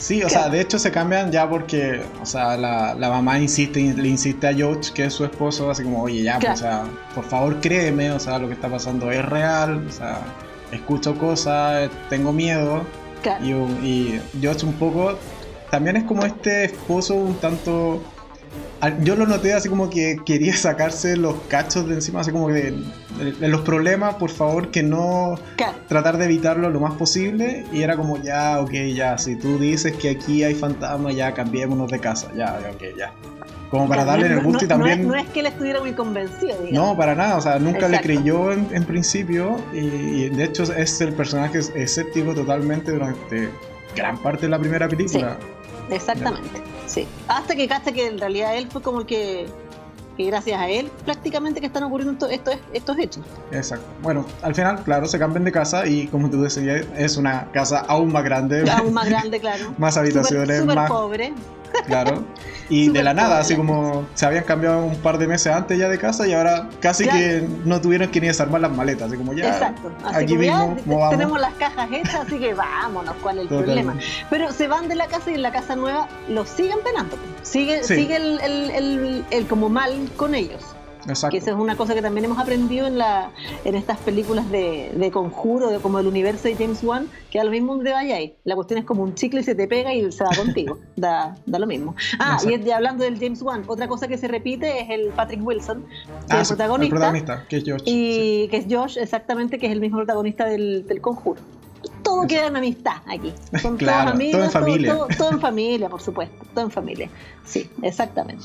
Sí, 0.00 0.22
o 0.22 0.30
sea, 0.30 0.48
de 0.48 0.62
hecho 0.62 0.78
se 0.78 0.90
cambian 0.90 1.30
ya 1.30 1.48
porque, 1.48 2.02
o 2.22 2.26
sea, 2.26 2.56
la, 2.56 2.94
la 2.94 3.10
mamá 3.10 3.38
insiste, 3.38 3.92
le 3.94 4.08
insiste 4.08 4.48
a 4.48 4.54
George, 4.54 4.92
que 4.94 5.04
es 5.04 5.12
su 5.12 5.26
esposo, 5.26 5.70
así 5.70 5.82
como, 5.82 6.02
oye, 6.02 6.22
ya, 6.22 6.38
pues, 6.38 6.52
o 6.52 6.56
sea, 6.56 6.84
por 7.14 7.24
favor 7.24 7.60
créeme, 7.60 8.10
o 8.10 8.18
sea, 8.18 8.38
lo 8.38 8.48
que 8.48 8.54
está 8.54 8.68
pasando 8.68 9.10
es 9.10 9.22
real, 9.26 9.86
o 9.86 9.92
sea, 9.92 10.22
escucho 10.72 11.18
cosas, 11.18 11.90
tengo 12.08 12.32
miedo, 12.32 12.82
y, 13.42 13.50
y 13.52 14.20
George 14.40 14.64
un 14.64 14.72
poco, 14.72 15.18
también 15.70 15.98
es 15.98 16.04
como 16.04 16.24
este 16.24 16.64
esposo 16.64 17.14
un 17.14 17.34
tanto, 17.34 18.02
yo 19.02 19.14
lo 19.16 19.26
noté 19.26 19.52
así 19.52 19.68
como 19.68 19.90
que 19.90 20.16
quería 20.24 20.56
sacarse 20.56 21.16
los 21.16 21.34
cachos 21.48 21.86
de 21.88 21.94
encima, 21.94 22.20
así 22.20 22.30
como 22.30 22.48
que 22.48 22.74
los 23.40 23.60
problemas, 23.60 24.14
por 24.14 24.30
favor, 24.30 24.70
que 24.70 24.82
no 24.82 25.38
Claro. 25.56 25.74
tratar 25.88 26.16
de 26.16 26.24
evitarlo 26.24 26.70
lo 26.70 26.80
más 26.80 26.94
posible 26.94 27.64
y 27.72 27.82
era 27.82 27.96
como 27.96 28.16
ya, 28.22 28.58
ok, 28.60 28.72
ya, 28.94 29.18
si 29.18 29.36
tú 29.36 29.58
dices 29.58 29.94
que 29.96 30.10
aquí 30.10 30.42
hay 30.44 30.54
fantasmas, 30.54 31.14
ya 31.14 31.32
cambiémonos 31.34 31.90
de 31.90 31.98
casa, 31.98 32.28
ya, 32.36 32.58
ya, 32.60 32.70
ok, 32.70 32.96
ya. 32.96 33.12
Como 33.70 33.86
para 33.88 34.04
darle 34.04 34.28
no- 34.30 34.38
el 34.38 34.44
gusto 34.44 34.60
no- 34.60 34.64
y 34.64 34.68
también... 34.68 35.06
No 35.06 35.14
es, 35.14 35.22
no 35.22 35.28
es 35.28 35.32
que 35.32 35.40
él 35.40 35.46
estuviera 35.46 35.80
muy 35.80 35.92
convencido, 35.92 36.56
digamos. 36.64 36.72
No, 36.72 36.96
para 36.96 37.14
nada, 37.14 37.36
o 37.36 37.40
sea, 37.40 37.58
nunca 37.58 37.80
le 37.88 37.96
Exacto. 37.96 38.06
creyó 38.08 38.52
en, 38.52 38.66
en 38.72 38.84
principio 38.84 39.58
y, 39.72 39.78
y 39.78 40.28
de 40.30 40.44
hecho 40.44 40.62
es 40.64 41.00
el 41.02 41.12
personaje 41.12 41.58
es- 41.58 41.70
escéptico 41.76 42.34
totalmente 42.34 42.90
durante 42.92 43.50
gran 43.94 44.16
parte 44.18 44.46
de 44.46 44.48
la 44.50 44.58
primera 44.58 44.88
película. 44.88 45.36
Exactamente, 45.90 46.60
sí. 46.90 47.06
Hasta 47.28 47.54
que 47.54 47.66
cacha 47.68 47.92
que 47.92 48.06
en 48.06 48.18
realidad 48.18 48.56
él 48.56 48.68
fue 48.70 48.82
como 48.82 49.00
el 49.00 49.06
que, 49.06 49.46
que 50.16 50.24
gracias 50.26 50.60
a 50.60 50.68
él 50.68 50.90
prácticamente 51.04 51.60
que 51.60 51.66
están 51.66 51.82
ocurriendo 51.84 52.18
to- 52.18 52.28
estos, 52.30 52.56
estos 52.72 52.98
hechos. 52.98 53.24
Exacto. 53.52 53.86
Bueno, 54.02 54.26
al 54.42 54.54
final, 54.54 54.82
claro, 54.82 55.06
se 55.06 55.18
cambian 55.18 55.44
de 55.44 55.52
casa 55.52 55.86
y 55.86 56.06
como 56.08 56.28
tú 56.28 56.42
decías, 56.42 56.86
es 56.96 57.16
una 57.16 57.50
casa 57.52 57.80
aún 57.88 58.12
más 58.12 58.24
grande, 58.24 58.68
Aún 58.70 58.92
más 58.92 59.08
grande, 59.08 59.40
claro. 59.40 59.72
más 59.78 59.96
habitaciones, 59.96 60.58
Súper 60.58 60.60
súper 60.62 60.76
más 60.76 60.90
pobre. 60.90 61.32
Claro. 61.86 62.24
Y 62.68 62.88
de 62.90 63.02
la 63.02 63.14
nada, 63.14 63.38
así 63.40 63.56
como 63.56 64.06
se 64.14 64.24
habían 64.26 64.44
cambiado 64.44 64.84
un 64.84 64.96
par 64.96 65.18
de 65.18 65.26
meses 65.26 65.52
antes 65.52 65.76
ya 65.78 65.88
de 65.88 65.98
casa 65.98 66.26
y 66.28 66.32
ahora 66.34 66.68
casi 66.80 67.06
que 67.08 67.46
no 67.64 67.80
tuvieron 67.80 68.08
que 68.10 68.20
ni 68.20 68.28
desarmar 68.28 68.60
las 68.60 68.70
maletas, 68.70 69.08
así 69.08 69.16
como 69.16 69.32
ya. 69.32 69.48
Exacto. 69.48 69.90
Así 70.04 70.16
aquí 70.24 70.32
ya 70.34 70.38
mismo, 70.38 70.76
¿cómo 70.84 70.98
vamos? 70.98 71.10
tenemos 71.10 71.40
las 71.40 71.54
cajas 71.54 71.88
hechas, 71.92 72.14
así 72.26 72.38
que 72.38 72.54
vámonos, 72.54 73.14
¿cuál 73.22 73.38
es 73.38 73.42
el 73.42 73.48
problema? 73.48 73.94
Pero 74.30 74.52
se 74.52 74.68
van 74.68 74.88
de 74.88 74.94
la 74.94 75.06
casa 75.08 75.30
y 75.30 75.34
en 75.34 75.42
la 75.42 75.50
casa 75.52 75.74
nueva 75.74 76.08
los 76.28 76.48
siguen 76.48 76.78
penando. 76.84 77.16
Sigue, 77.42 77.82
Sí. 77.82 77.96
sigue 77.96 78.16
el, 78.16 78.40
el- 78.40 78.70
el- 78.70 79.24
el 79.30 79.46
como 79.48 79.68
mal 79.68 80.08
con 80.16 80.34
ellos. 80.36 80.62
Exacto. 81.06 81.30
Que 81.30 81.38
esa 81.38 81.50
es 81.52 81.56
una 81.56 81.76
cosa 81.76 81.94
que 81.94 82.02
también 82.02 82.24
hemos 82.26 82.38
aprendido 82.38 82.86
en 82.86 82.98
la 82.98 83.30
en 83.64 83.74
estas 83.74 83.98
películas 83.98 84.50
de, 84.50 84.92
de 84.94 85.10
conjuro, 85.10 85.68
de 85.70 85.78
como 85.78 85.98
el 85.98 86.06
universo 86.06 86.44
de 86.48 86.54
James 86.56 86.82
Wan, 86.84 87.08
que 87.30 87.40
a 87.40 87.44
lo 87.44 87.50
mismo 87.50 87.74
donde 87.74 87.92
vayáis. 87.92 88.32
La 88.44 88.54
cuestión 88.54 88.78
es 88.78 88.84
como 88.84 89.02
un 89.02 89.14
chicle 89.14 89.40
y 89.40 89.44
se 89.44 89.54
te 89.54 89.66
pega 89.66 89.94
y 89.94 90.10
se 90.12 90.24
va 90.24 90.30
contigo. 90.36 90.78
da, 90.96 91.36
da 91.46 91.58
lo 91.58 91.66
mismo. 91.66 91.94
Ah, 92.18 92.38
y, 92.42 92.46
Exacto. 92.48 92.68
y 92.68 92.70
hablando 92.72 93.04
del 93.04 93.18
James 93.18 93.40
Wan, 93.42 93.64
otra 93.66 93.88
cosa 93.88 94.08
que 94.08 94.18
se 94.18 94.28
repite 94.28 94.80
es 94.82 94.90
el 94.90 95.08
Patrick 95.08 95.44
Wilson, 95.46 95.84
que 96.28 96.36
Ah, 96.36 96.40
es 96.42 96.48
sí, 96.48 96.52
el 96.52 96.56
protagonista. 96.58 96.84
El 96.84 96.90
protagonista, 97.00 97.44
que 97.48 97.56
es 97.56 97.64
George. 97.64 97.84
sí. 97.86 98.42
Y 98.44 98.48
que 98.48 98.56
es 98.58 98.66
Josh, 98.68 98.98
exactamente, 98.98 99.58
que 99.58 99.66
es 99.66 99.72
el 99.72 99.80
mismo 99.80 99.98
protagonista 99.98 100.44
del, 100.46 100.86
del 100.86 101.00
conjuro. 101.00 101.40
Todo 102.02 102.26
queda 102.26 102.46
en 102.48 102.56
amistad 102.56 102.96
aquí. 103.06 103.32
Son 103.62 103.76
Claro, 103.76 104.10
amigos, 104.10 104.32
todo 104.32 104.44
en 104.44 104.50
familia. 104.50 104.92
Todo, 104.94 105.08
todo 105.16 105.30
en 105.32 105.40
familia, 105.40 105.88
por 105.88 106.02
supuesto. 106.02 106.44
Todo 106.54 106.64
en 106.64 106.70
familia. 106.70 107.08
Sí, 107.44 107.70
exactamente. 107.82 108.44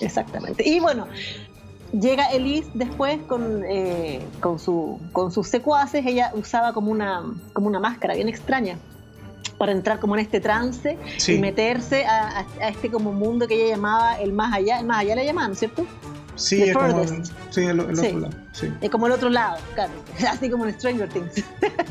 Exactamente. 0.00 0.68
Y 0.68 0.80
bueno, 0.80 1.06
llega 1.92 2.24
Elise 2.26 2.68
después 2.74 3.18
con, 3.26 3.62
eh, 3.68 4.20
con, 4.40 4.58
su, 4.58 5.00
con 5.12 5.30
sus 5.32 5.48
secuaces. 5.48 6.04
Ella 6.06 6.32
usaba 6.34 6.72
como 6.72 6.90
una, 6.90 7.22
como 7.52 7.66
una 7.68 7.80
máscara 7.80 8.14
bien 8.14 8.28
extraña 8.28 8.78
para 9.58 9.72
entrar 9.72 10.00
como 10.00 10.16
en 10.16 10.22
este 10.22 10.40
trance 10.40 10.98
Sí. 11.18 11.34
y 11.34 11.38
meterse 11.38 12.04
a, 12.06 12.40
a- 12.40 12.46
a 12.60 12.68
este 12.68 12.90
como 12.90 13.12
mundo 13.12 13.46
que 13.46 13.54
ella 13.54 13.76
llamaba 13.76 14.14
el 14.20 14.32
más 14.32 14.52
allá. 14.54 14.80
El 14.80 14.86
más 14.86 14.98
allá 14.98 15.14
le 15.14 15.24
llamaban, 15.26 15.54
¿cierto? 15.54 15.86
Sí, 16.36 16.56
The 16.56 16.70
es 16.70 16.76
como. 16.76 17.04
Sí, 17.50 17.60
el, 17.62 17.78
el 17.78 17.96
Sí. 17.96 18.06
otro 18.08 18.18
lado. 18.18 18.34
Sí. 18.50 18.68
Es 18.80 18.90
como 18.90 19.06
el 19.06 19.12
otro 19.12 19.28
lado, 19.30 19.56
claro. 19.74 19.92
Así 20.28 20.50
como 20.50 20.66
en 20.66 20.74
Stranger 20.74 21.08
Things. 21.08 21.44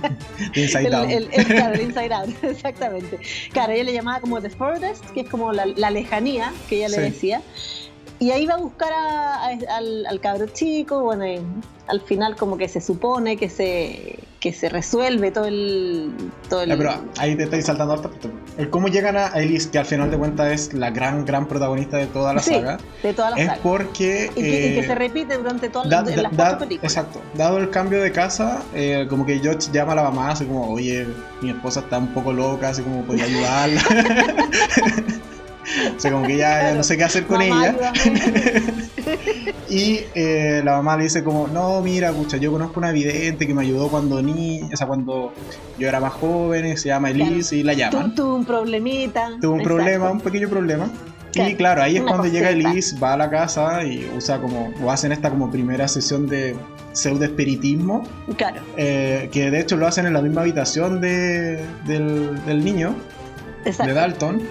Inside 0.56 0.88
el, 0.88 0.94
Out. 0.94 1.10
el- 1.10 1.30
claro, 1.46 1.76
el 1.76 1.82
Inside 1.82 2.14
Out, 2.14 2.30
exactamente. 2.44 3.20
Claro, 3.54 3.72
ella 3.72 3.84
le 3.86 3.94
llamaba 3.94 4.20
como 4.20 4.42
The 4.42 4.50
Furthest, 4.50 5.06
que 5.12 5.22
es 5.22 5.30
como 5.30 5.54
la, 5.54 5.66
la 5.66 5.90
lejanía 5.92 6.52
que 6.68 6.78
ella 6.86 6.90
le 6.90 7.00
decía. 7.04 7.42
Y 8.20 8.32
ahí 8.32 8.46
va 8.46 8.54
a 8.54 8.58
buscar 8.58 8.92
a- 8.94 9.46
a- 9.48 9.78
al, 9.78 10.06
al 10.06 10.20
cabro 10.22 10.46
chico, 10.48 11.02
bueno, 11.02 11.28
y 11.28 11.40
al 11.88 12.00
final 12.02 12.36
como 12.38 12.58
que 12.58 12.70
se 12.70 12.80
supone 12.80 13.36
que 13.36 13.50
se, 13.50 14.18
que 14.40 14.54
se 14.54 14.70
resuelve 14.70 15.32
todo 15.32 15.46
el... 15.46 16.14
Todo 16.50 16.62
el 16.62 16.70
Ya, 16.70 16.78
pero 16.78 16.92
ahí 17.18 17.36
te 17.36 17.44
estáis 17.44 17.66
saltando 17.66 17.94
harta. 17.96 18.10
El 18.58 18.70
cómo 18.70 18.88
llegan 18.88 19.18
a 19.18 19.28
Elise, 19.30 19.70
que 19.70 19.80
al 19.80 19.86
final 19.86 20.10
de 20.10 20.18
cuentas 20.18 20.52
es 20.52 20.74
la 20.74 20.92
gran, 20.92 21.26
gran 21.26 21.48
protagonista 21.48 21.98
de 21.98 22.08
toda 22.08 22.34
la 22.34 22.40
Sí, 22.42 22.54
saga, 22.54 22.78
de 23.02 23.14
toda 23.14 23.32
la 23.32 23.38
es 23.38 23.48
saga. 23.48 23.60
porque. 23.64 24.32
Y 24.36 24.42
que, 24.42 24.48
y 24.48 24.74
que 24.76 24.80
eh, 24.80 24.88
se 24.88 24.96
repite 24.96 25.38
durante 25.38 25.68
todas 25.70 25.90
Da- 25.90 26.04
da- 26.04 26.16
las 26.22 26.32
da- 26.32 26.38
cuatro 26.38 26.60
películas. 26.60 26.94
exacto. 26.96 27.20
Dado 27.34 27.58
el 27.58 27.70
cambio 27.72 28.00
de 28.02 28.12
casa, 28.14 28.62
eh, 28.74 29.06
como 29.10 29.26
que 29.26 29.40
George 29.40 29.70
llama 29.74 29.92
a 29.92 29.96
la 29.96 30.04
mamá, 30.04 30.32
así 30.32 30.46
como, 30.46 30.70
oye, 30.72 31.06
mi 31.42 31.50
esposa 31.50 31.82
está 31.82 31.98
un 31.98 32.14
poco 32.14 32.32
loca, 32.32 32.70
así 32.70 32.82
como 32.84 33.02
podía 33.04 33.26
ayudarla. 33.26 33.82
o 35.96 36.00
sea, 36.00 36.12
como 36.12 36.26
que 36.26 36.38
ya, 36.38 36.70
ya 36.70 36.76
no 36.76 36.84
sé 36.84 36.98
qué 36.98 37.04
hacer 37.04 37.26
con 37.26 37.40
Mamá, 37.40 37.68
ella. 37.68 37.94
Y 39.74 40.02
eh, 40.14 40.62
la 40.64 40.74
mamá 40.74 40.98
le 40.98 41.04
dice 41.04 41.24
como, 41.24 41.48
no, 41.48 41.82
mira, 41.82 42.12
pucha, 42.12 42.38
yo 42.38 42.52
conozco 42.52 42.80
una 42.80 42.92
vidente 42.92 43.48
que 43.48 43.56
me 43.56 43.64
ayudó 43.64 43.88
cuando 43.88 44.22
niña, 44.22 44.70
o 44.72 44.78
sea, 44.78 44.86
cuando 44.86 45.34
yo 45.80 45.88
era 45.88 46.00
más 46.00 46.14
joven, 46.14 46.78
se 46.78 46.90
llama 46.90 47.10
Elise 47.10 47.56
y 47.56 47.64
la 47.64 47.74
llaman. 47.74 48.14
Tuvo 48.14 48.36
un 48.36 48.46
problemita. 48.46 49.32
Tuvo 49.42 49.54
un 49.54 49.62
Exacto. 49.62 49.76
problema, 49.76 50.12
un 50.12 50.22
pequeño 50.22 50.48
problema. 50.48 50.90
y 51.34 51.56
claro, 51.56 51.82
ahí 51.82 51.98
es 51.98 52.04
cuando 52.04 52.26
llega 52.26 52.52
Elise, 52.52 53.00
va 53.00 53.14
a 53.14 53.18
la 53.18 53.32
casa 53.32 53.84
y 53.84 54.08
usa 54.16 54.40
como, 54.40 54.72
o 54.84 54.92
hacen 54.92 55.12
esta 55.12 55.32
como 55.32 55.50
primera 55.50 55.88
sesión 55.88 56.28
de 56.28 56.56
pseudo 56.92 57.26
espiritismo. 57.26 58.04
Claro. 58.38 58.62
Eh, 58.78 59.30
que 59.32 59.50
de 59.50 59.60
hecho 59.60 59.76
lo 59.76 59.88
hacen 59.88 60.06
en 60.06 60.14
la 60.14 60.22
misma 60.22 60.42
habitación 60.42 61.02
de, 61.02 61.66
del, 61.88 62.64
niño, 62.64 62.94
de 63.64 63.94
Dalton, 63.94 64.44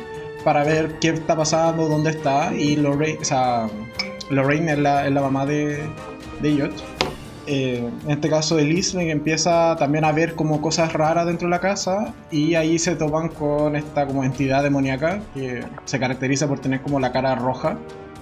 para 0.43 0.65
ver 0.65 0.99
qué 1.01 1.11
está 1.11 1.37
pasando, 1.37 1.89
dónde 1.89 2.11
está. 2.11 2.55
Y 2.55 2.77
Lorraine, 2.77 3.19
o 3.21 3.25
sea, 3.25 3.69
Lorraine 4.31 4.73
es 4.73 4.79
la, 4.79 5.07
es 5.07 5.13
la 5.13 5.21
mamá 5.21 5.47
de, 5.47 5.83
de. 6.41 6.71
Eh, 7.47 7.91
en 8.05 8.11
este 8.11 8.31
caso 8.31 8.57
Elise 8.57 9.11
empieza 9.11 9.75
también 9.77 10.05
a 10.05 10.13
ver 10.13 10.37
como 10.37 10.63
cosas 10.63 10.93
raras 10.93 11.27
dentro 11.27 11.49
de 11.49 11.51
la 11.51 11.61
casa 11.61 12.15
y 12.31 12.55
ahí 12.55 12.79
se 12.79 12.95
topan 12.95 13.31
con 13.31 13.75
esta 13.75 14.07
como 14.07 14.23
entidad 14.23 14.63
demoníaca 14.63 15.21
que 15.35 15.65
se 15.85 15.99
caracteriza 15.99 16.47
por 16.47 16.61
tener 16.61 16.83
como 16.83 17.01
la 17.01 17.11
cara 17.11 17.35
roja 17.35 17.79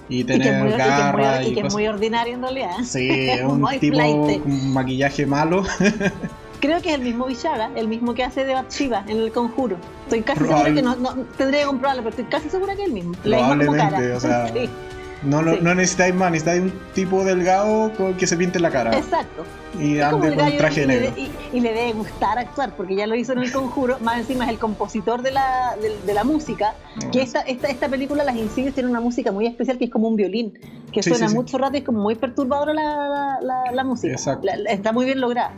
y 0.09 0.23
tener 0.23 0.75
garras 0.75 1.47
y, 1.47 1.53
que 1.53 1.59
es 1.61 1.73
muy 1.73 1.87
ordinario 1.87 2.33
en 2.33 2.41
realidad. 2.41 2.77
Sí, 2.83 3.29
un 3.45 3.67
tipo 3.79 3.99
con 4.43 4.73
maquillaje 4.73 5.25
malo. 5.27 5.63
Creo 6.61 6.81
que 6.81 6.89
es 6.89 6.95
el 6.95 7.01
mismo 7.01 7.25
Villaga, 7.25 7.71
el 7.75 7.87
mismo 7.87 8.13
que 8.13 8.23
hace 8.23 8.45
de 8.45 8.53
Bathsheba 8.53 9.03
en 9.07 9.17
el 9.17 9.31
conjuro. 9.31 9.77
Estoy 10.03 10.21
casi 10.21 10.39
segura 10.39 10.73
que 10.73 10.81
no, 10.81 10.95
no, 10.95 11.15
tendría 11.37 11.61
que 11.61 11.67
comprobarlo, 11.67 12.03
pero 12.03 12.11
estoy 12.11 12.25
casi 12.25 12.49
segura 12.49 12.75
que 12.75 12.83
es 12.83 12.87
el 12.87 12.93
mismo. 12.93 13.13
Probablemente, 13.23 14.13
o 14.13 14.19
sea, 14.19 14.53
No, 15.23 15.43
no, 15.43 15.55
no 15.57 15.75
necesitáis 15.75 16.15
más, 16.15 16.31
necesitáis 16.31 16.63
un 16.63 16.73
tipo 16.95 17.23
delgado 17.23 17.91
que 18.17 18.25
se 18.25 18.35
pinte 18.37 18.59
la 18.59 18.71
cara. 18.71 18.97
Exacto. 18.97 19.43
Y 19.79 19.99
ande 19.99 20.35
con 20.35 20.57
traje 20.57 20.87
negro. 20.87 21.13
y, 21.15 21.59
le 21.59 21.73
debe 21.73 21.93
gustar 21.93 22.39
actuar, 22.39 22.75
porque 22.75 22.95
ya 22.95 23.05
lo 23.05 23.15
hizo 23.15 23.33
en 23.33 23.39
El 23.39 23.51
Conjuro. 23.51 23.99
Más 23.99 24.17
encima 24.17 24.45
es 24.45 24.49
el 24.49 24.57
compositor 24.57 25.21
de 25.21 25.31
la, 25.31 25.75
de, 26.05 26.13
la 26.13 26.23
música. 26.23 26.73
que 27.11 27.21
esta, 27.21 27.41
esta, 27.41 27.67
esta 27.67 27.87
película, 27.87 28.23
Las 28.23 28.35
Insidios, 28.35 28.73
tiene 28.73 28.89
una 28.89 28.99
música 28.99 29.31
muy 29.31 29.45
especial 29.45 29.77
que 29.77 29.85
es 29.85 29.91
como 29.91 30.07
un 30.07 30.15
violín, 30.15 30.57
que 30.91 31.03
suena 31.03 31.29
mucho 31.29 31.59
rato 31.59 31.75
y 31.75 31.79
es 31.79 31.85
como 31.85 31.99
muy 31.99 32.15
perturbadora 32.15 32.73
la, 32.73 33.39
la, 33.41 33.71
la 33.71 33.83
música. 33.83 34.13
Exacto. 34.13 34.47
está 34.67 34.91
muy 34.91 35.05
bien 35.05 35.21
lograda. 35.21 35.53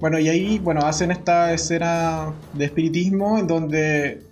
Bueno, 0.00 0.18
y 0.18 0.28
ahí, 0.28 0.58
bueno, 0.58 0.80
hacen 0.82 1.10
esta 1.10 1.52
escena 1.52 2.32
de 2.52 2.64
espiritismo 2.64 3.38
en 3.38 3.46
donde 3.46 4.22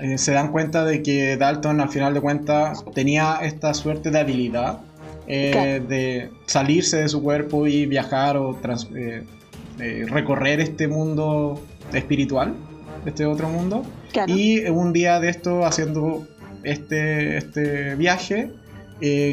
eh, 0.00 0.18
se 0.18 0.32
dan 0.32 0.50
cuenta 0.50 0.84
de 0.84 1.02
que 1.02 1.36
Dalton 1.36 1.80
al 1.80 1.88
final 1.90 2.14
de 2.14 2.20
cuentas 2.20 2.84
tenía 2.94 3.38
esta 3.42 3.74
suerte 3.74 4.10
de 4.10 4.18
habilidad 4.18 4.80
eh, 5.26 5.82
de 5.86 6.30
salirse 6.46 6.98
de 6.98 7.08
su 7.08 7.22
cuerpo 7.22 7.66
y 7.66 7.86
viajar 7.86 8.36
o 8.36 8.58
eh, 8.96 9.24
recorrer 10.08 10.60
este 10.60 10.88
mundo 10.88 11.62
espiritual, 11.92 12.54
este 13.06 13.26
otro 13.26 13.48
mundo. 13.48 13.84
Y 14.26 14.64
un 14.68 14.92
día 14.92 15.20
de 15.20 15.28
esto, 15.28 15.64
haciendo 15.64 16.26
este, 16.64 17.36
este 17.36 17.94
viaje, 17.94 18.50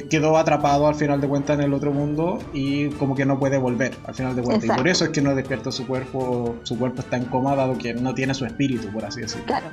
quedó 0.10 0.38
atrapado 0.38 0.88
al 0.88 0.96
final 0.96 1.22
de 1.22 1.28
cuentas 1.28 1.60
en 1.60 1.66
el 1.66 1.74
otro 1.76 1.92
mundo 1.92 2.40
y 2.54 2.88
como 2.90 3.16
que 3.16 3.26
no 3.26 3.38
puede 3.38 3.60
volver 3.60 3.94
al 4.06 4.16
final 4.16 4.36
de 4.36 4.42
cuentas. 4.42 4.70
Y 4.70 4.78
por 4.78 4.88
eso 4.88 5.06
es 5.06 5.12
que 5.12 5.22
no 5.22 5.36
despierta 5.36 5.72
su 5.72 5.86
cuerpo, 5.86 6.56
su 6.64 6.78
cuerpo 6.78 7.02
está 7.02 7.18
incómodo 7.18 7.78
que 7.78 7.94
no 7.94 8.16
tiene 8.16 8.34
su 8.34 8.46
espíritu, 8.46 8.88
por 8.88 9.06
así 9.06 9.22
decirlo. 9.22 9.46
Claro. 9.46 9.68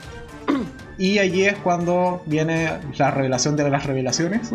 Y 0.99 1.19
allí 1.19 1.45
es 1.45 1.57
cuando 1.59 2.23
viene 2.27 2.71
la 2.97 3.11
revelación 3.11 3.57
de 3.57 3.69
las 3.71 3.87
revelaciones. 3.87 4.51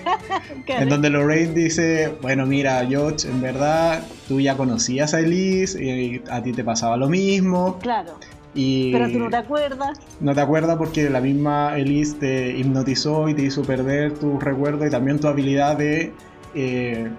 en 0.66 0.88
donde 0.88 1.10
Lorraine 1.10 1.54
dice, 1.54 2.14
bueno, 2.22 2.46
mira, 2.46 2.84
George, 2.86 3.28
en 3.28 3.40
verdad 3.40 4.02
tú 4.28 4.40
ya 4.40 4.56
conocías 4.56 5.14
a 5.14 5.20
Elise 5.20 5.82
y 5.82 6.22
a 6.30 6.42
ti 6.42 6.52
te 6.52 6.64
pasaba 6.64 6.96
lo 6.96 7.08
mismo. 7.08 7.78
Claro. 7.80 8.12
Pero 8.54 9.10
tú 9.10 9.18
no 9.18 9.30
te 9.30 9.36
acuerdas. 9.36 9.98
No 10.20 10.34
te 10.34 10.40
acuerdas 10.40 10.76
porque 10.76 11.08
la 11.08 11.20
misma 11.20 11.76
Elise 11.78 12.16
te 12.18 12.56
hipnotizó 12.56 13.28
y 13.28 13.34
te 13.34 13.42
hizo 13.42 13.62
perder 13.62 14.14
tu 14.14 14.38
recuerdo 14.38 14.86
y 14.86 14.90
también 14.90 15.18
tu 15.18 15.28
habilidad 15.28 15.76
de 15.76 16.12
eh, 16.54 17.10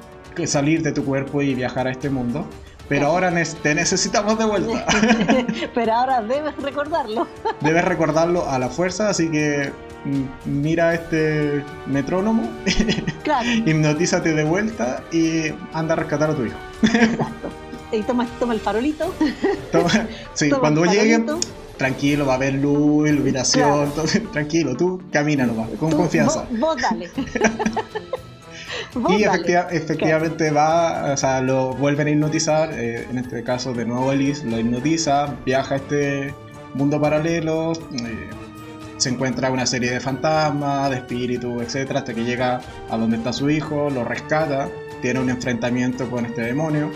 salir 0.46 0.82
de 0.82 0.92
tu 0.92 1.06
cuerpo 1.06 1.42
y 1.42 1.56
viajar 1.56 1.88
a 1.88 1.92
este 1.92 2.10
mundo. 2.10 2.46
Pero 2.90 3.08
ahora 3.08 3.32
te 3.64 3.74
necesitamos 3.74 4.38
de 4.38 4.46
vuelta. 4.46 4.86
Pero 5.74 5.94
ahora 5.94 6.22
debes 6.22 6.58
recordarlo. 6.58 7.26
debes 7.62 7.86
recordarlo 7.86 8.50
a 8.50 8.60
la 8.60 8.68
fuerza, 8.68 9.10
así 9.10 9.30
que 9.32 9.72
mm, 10.04 10.62
mira 10.62 10.94
este 10.94 11.64
metrónomo, 11.88 12.44
claro. 13.24 13.48
hipnotízate 13.50 14.34
de 14.34 14.44
vuelta 14.44 15.02
y 15.14 15.54
anda 15.72 15.94
a 15.94 15.98
rescatar 15.98 16.32
a 16.32 16.36
tu 16.36 16.46
hijo. 16.46 16.58
Exacto. 16.84 17.50
Y 17.92 18.02
toma, 18.04 18.28
toma 18.40 18.54
el 18.54 18.60
farolito. 18.60 19.14
sí, 20.34 20.50
cuando 20.50 20.86
lleguen, 20.86 21.26
tranquilo, 21.78 22.26
va 22.26 22.34
a 22.34 22.36
haber 22.36 22.54
luz, 22.54 23.10
iluminación, 23.10 23.92
tranquilo, 24.32 24.78
tú 24.78 25.02
camina 25.12 25.46
nomás, 25.46 25.70
con 25.80 25.92
confianza. 25.92 26.46
vos 26.52 26.78
dale. 26.82 27.10
y 29.10 29.24
efectivamente 29.24 30.52
va, 30.52 31.14
o 31.14 31.18
sea, 31.18 31.42
lo 31.42 31.74
vuelven 31.74 32.08
a 32.08 32.12
hipnotizar, 32.12 32.72
eh, 32.74 33.08
en 33.10 33.18
este 33.18 33.44
caso 33.44 33.74
de 33.74 33.86
nuevo 33.86 34.12
Elise 34.12 34.46
lo 34.46 34.60
hipnotiza, 34.60 35.36
viaja 35.46 35.76
a 35.76 35.78
este 35.78 36.34
mundo 36.74 37.00
paralelo, 37.00 37.74
eh, 37.74 38.30
se 38.98 39.10
encuentra 39.10 39.50
una 39.50 39.66
serie 39.66 39.92
de 39.92 40.00
fantasmas, 40.00 40.90
de 40.92 40.98
espíritus, 40.98 41.64
etcétera, 41.64 42.00
hasta 42.00 42.14
que 42.14 42.24
llega 42.24 42.62
a 42.90 42.98
donde 42.98 43.18
está 43.18 43.34
su 43.34 43.50
hijo, 43.50 43.90
lo 43.90 44.04
rescata, 44.04 44.70
tiene 45.02 45.20
un 45.20 45.30
enfrentamiento 45.30 46.10
con 46.10 46.26
este 46.26 46.42
demonio. 46.42 46.92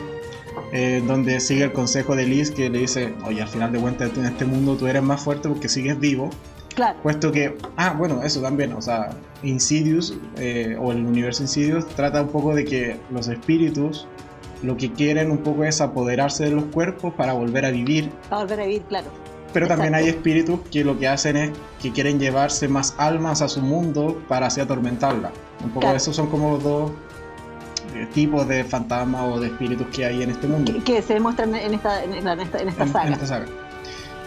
Eh, 0.71 1.03
donde 1.05 1.39
sigue 1.39 1.63
el 1.65 1.71
consejo 1.71 2.15
de 2.15 2.25
Liz 2.25 2.51
que 2.51 2.69
le 2.69 2.79
dice, 2.79 3.13
oye, 3.25 3.41
al 3.41 3.47
final 3.47 3.71
de 3.71 3.79
cuentas 3.79 4.11
en 4.17 4.25
este 4.25 4.45
mundo 4.45 4.75
tú 4.75 4.87
eres 4.87 5.03
más 5.03 5.21
fuerte 5.21 5.47
porque 5.47 5.69
sigues 5.69 5.99
vivo 5.99 6.29
Claro. 6.75 6.99
Puesto 7.01 7.31
que, 7.31 7.57
ah, 7.77 7.95
bueno, 7.97 8.21
eso 8.21 8.41
también, 8.41 8.73
o 8.73 8.81
sea, 8.81 9.11
Insidious 9.43 10.13
eh, 10.37 10.77
o 10.79 10.91
el 10.91 11.05
universo 11.05 11.41
Insidious 11.43 11.87
trata 11.87 12.21
un 12.21 12.27
poco 12.27 12.53
de 12.53 12.65
que 12.65 12.99
los 13.11 13.29
espíritus 13.29 14.07
lo 14.61 14.75
que 14.75 14.91
quieren 14.91 15.31
un 15.31 15.37
poco 15.37 15.63
es 15.63 15.79
apoderarse 15.79 16.45
de 16.45 16.51
los 16.51 16.65
cuerpos 16.65 17.13
para 17.13 17.33
volver 17.33 17.65
a 17.65 17.71
vivir. 17.71 18.09
Para 18.29 18.41
volver 18.41 18.59
a 18.59 18.63
vivir, 18.65 18.81
claro. 18.83 19.07
Pero 19.53 19.67
también 19.67 19.95
hay 19.95 20.09
espíritus 20.09 20.59
que 20.69 20.83
lo 20.83 20.99
que 20.99 21.07
hacen 21.07 21.37
es 21.37 21.51
que 21.81 21.93
quieren 21.93 22.19
llevarse 22.19 22.67
más 22.67 22.93
almas 22.97 23.41
a 23.41 23.47
su 23.47 23.61
mundo 23.61 24.21
para 24.27 24.47
así 24.47 24.59
atormentarla. 24.59 25.31
Un 25.63 25.69
poco 25.69 25.93
esos 25.93 26.13
son 26.13 26.27
como 26.27 26.51
los 26.51 26.63
dos 26.63 26.91
tipos 28.13 28.47
de 28.47 28.63
fantasmas 28.63 29.21
o 29.29 29.39
de 29.39 29.47
espíritus 29.47 29.87
que 29.87 30.05
hay 30.05 30.23
en 30.23 30.31
este 30.31 30.47
mundo. 30.47 30.73
Que, 30.83 31.01
se 31.01 31.13
demuestran 31.15 31.55
en 31.55 31.73
esta, 31.73 32.03
en 32.03 32.13
esta, 32.13 32.59
en 32.59 32.69
esta 32.69 32.87
saga. 32.87 33.07
En 33.07 33.13
esta 33.13 33.27
saga. 33.27 33.45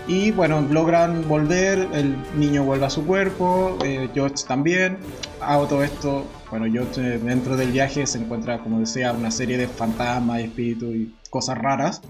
Y 0.08 0.30
bueno, 0.30 0.62
logran 0.62 1.28
volver, 1.28 1.86
el 1.92 2.16
niño 2.34 2.64
vuelve 2.64 2.86
a 2.86 2.90
su 2.90 3.04
cuerpo, 3.04 3.76
eh, 3.84 4.08
George 4.14 4.42
también. 4.48 4.96
Hago 5.42 5.66
todo 5.66 5.84
esto, 5.84 6.24
bueno, 6.50 6.64
George 6.64 6.98
eh, 7.00 7.18
dentro 7.18 7.58
del 7.58 7.72
viaje 7.72 8.06
se 8.06 8.18
encuentra, 8.18 8.58
como 8.60 8.80
decía, 8.80 9.12
una 9.12 9.30
serie 9.30 9.58
de 9.58 9.68
fantasmas, 9.68 10.40
espíritus 10.40 10.94
y 10.94 11.14
cosas 11.28 11.58
raras. 11.58 12.00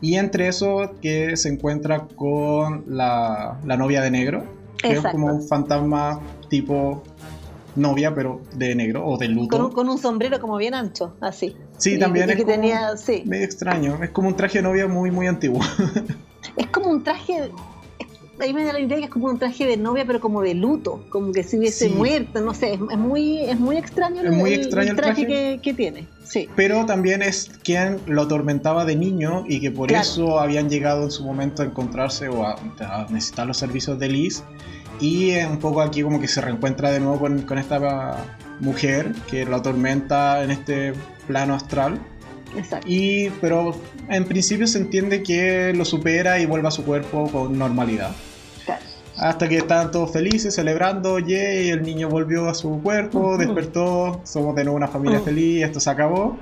Y 0.00 0.16
entre 0.16 0.48
eso 0.48 0.94
que 1.02 1.36
se 1.36 1.50
encuentra 1.50 2.06
con 2.16 2.84
la, 2.88 3.58
novia 3.64 4.00
de 4.00 4.10
negro, 4.10 4.44
que 4.78 4.92
es 4.92 5.00
como 5.00 5.26
un 5.26 5.46
fantasma 5.46 6.20
tipo 6.48 7.02
novia, 7.76 8.14
pero 8.14 8.42
de 8.54 8.74
negro 8.74 9.06
o 9.06 9.16
de 9.16 9.28
luto. 9.28 9.70
Con 9.70 9.88
un, 9.88 9.98
sombrero 9.98 10.40
como 10.40 10.56
bien 10.56 10.74
ancho, 10.74 11.14
así. 11.20 11.56
Sí, 11.78 11.98
también 11.98 12.30
es 12.30 12.44
tenía, 12.44 12.96
sí. 12.96 13.22
medio 13.26 13.44
extraño. 13.44 13.98
Es 14.02 14.10
como 14.10 14.28
un 14.28 14.36
traje 14.36 14.58
de 14.58 14.62
novia 14.62 14.88
muy, 14.88 15.10
muy 15.10 15.26
antiguo. 15.26 15.60
Es 16.56 16.68
como 16.68 16.90
un 16.90 17.02
traje. 17.02 17.50
Ahí 18.38 18.52
me 18.52 18.64
da 18.64 18.74
la 18.74 18.80
idea 18.80 18.98
que 18.98 19.04
es 19.04 19.10
como 19.10 19.28
un 19.28 19.38
traje 19.38 19.64
de 19.64 19.78
novia, 19.78 20.04
pero 20.06 20.20
como 20.20 20.42
de 20.42 20.52
luto, 20.54 21.06
como 21.08 21.32
que 21.32 21.42
si 21.42 21.56
hubiese 21.56 21.88
muerto, 21.88 22.42
no 22.42 22.52
sé, 22.52 22.74
es, 22.74 22.98
muy, 22.98 23.38
es 23.40 23.58
muy 23.58 23.78
extraño, 23.78 24.20
es 24.22 24.30
muy 24.30 24.52
extraño 24.52 24.90
el, 24.90 24.96
traje, 24.96 25.58
Que, 25.62 25.74
tiene. 25.74 26.06
Sí. 26.22 26.46
Pero 26.54 26.84
también 26.84 27.22
es 27.22 27.50
quien 27.64 27.98
lo 28.06 28.22
atormentaba 28.22 28.84
de 28.84 28.94
niño 28.94 29.44
y 29.48 29.60
que 29.60 29.70
por 29.70 29.90
eso 29.90 30.38
habían 30.38 30.68
llegado 30.68 31.04
en 31.04 31.10
su 31.10 31.24
momento 31.24 31.62
a 31.62 31.66
encontrarse 31.66 32.28
o 32.28 32.44
a, 32.44 32.56
necesitar 33.08 33.46
los 33.46 33.56
servicios 33.56 33.98
de 33.98 34.08
Liz. 34.08 34.44
Y 35.00 35.36
un 35.36 35.58
poco 35.58 35.82
aquí 35.82 36.02
como 36.02 36.20
que 36.20 36.28
se 36.28 36.40
reencuentra 36.40 36.90
de 36.90 37.00
nuevo 37.00 37.18
con, 37.18 37.42
con 37.42 37.58
esta 37.58 38.24
mujer 38.60 39.12
que 39.30 39.44
lo 39.44 39.56
atormenta 39.56 40.42
en 40.42 40.50
este 40.50 40.94
plano 41.26 41.54
astral 41.54 42.00
y, 42.86 43.30
pero 43.40 43.74
en 44.08 44.24
principio 44.24 44.66
se 44.66 44.78
entiende 44.78 45.22
que 45.22 45.72
lo 45.74 45.84
supera 45.84 46.38
y 46.38 46.46
vuelve 46.46 46.68
a 46.68 46.70
su 46.70 46.84
cuerpo 46.84 47.28
con 47.30 47.58
normalidad. 47.58 48.12
Hasta 49.18 49.48
que 49.48 49.56
están 49.56 49.90
todos 49.90 50.12
felices, 50.12 50.54
celebrando, 50.54 51.18
yay, 51.18 51.70
el 51.70 51.82
niño 51.82 52.10
volvió 52.10 52.50
a 52.50 52.54
su 52.54 52.82
cuerpo, 52.82 53.38
despertó, 53.38 54.20
somos 54.24 54.54
de 54.54 54.64
nuevo 54.64 54.76
una 54.76 54.88
familia 54.88 55.20
feliz, 55.20 55.64
esto 55.64 55.80
se 55.80 55.88
acabó. 55.88 56.36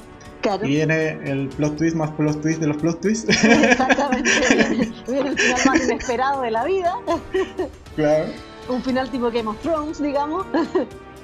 Y 0.62 0.66
viene 0.66 1.18
el 1.24 1.48
plot 1.48 1.76
twist 1.76 1.94
más 1.94 2.10
plot 2.10 2.42
twist 2.42 2.60
de 2.60 2.66
los 2.66 2.76
plot 2.78 3.00
twists. 3.00 3.28
Exactamente, 3.44 4.30
viene 5.08 5.28
el 5.30 5.38
final 5.38 5.60
más 5.66 5.84
inesperado 5.84 6.42
de 6.42 6.50
la 6.50 6.64
vida. 6.64 6.96
Claro. 7.96 8.26
Un 8.68 8.82
final 8.82 9.10
tipo 9.10 9.30
Game 9.30 9.48
of 9.48 9.60
Thrones, 9.60 10.02
digamos. 10.02 10.46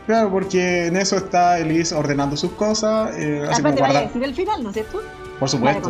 Claro, 0.07 0.31
porque 0.31 0.87
en 0.87 0.97
eso 0.97 1.19
está 1.19 1.61
Elise 1.61 1.95
ordenando 1.95 2.37
sus 2.37 2.50
cosas. 2.53 3.17
Eh, 3.17 3.47
así 3.49 3.62
como 3.62 3.77
guarda... 3.77 3.99
a 3.99 4.03
decir 4.03 4.25
el 4.25 4.35
final, 4.35 4.61
¿no 4.61 4.71
es 4.71 4.75
cierto? 4.75 5.00
Por 5.39 5.49
supuesto, 5.49 5.89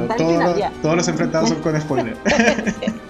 todos 0.82 0.96
los 0.96 1.08
enfrentados 1.08 1.49
son 1.49 1.62
con 1.62 1.80
spoiler. 1.80 2.16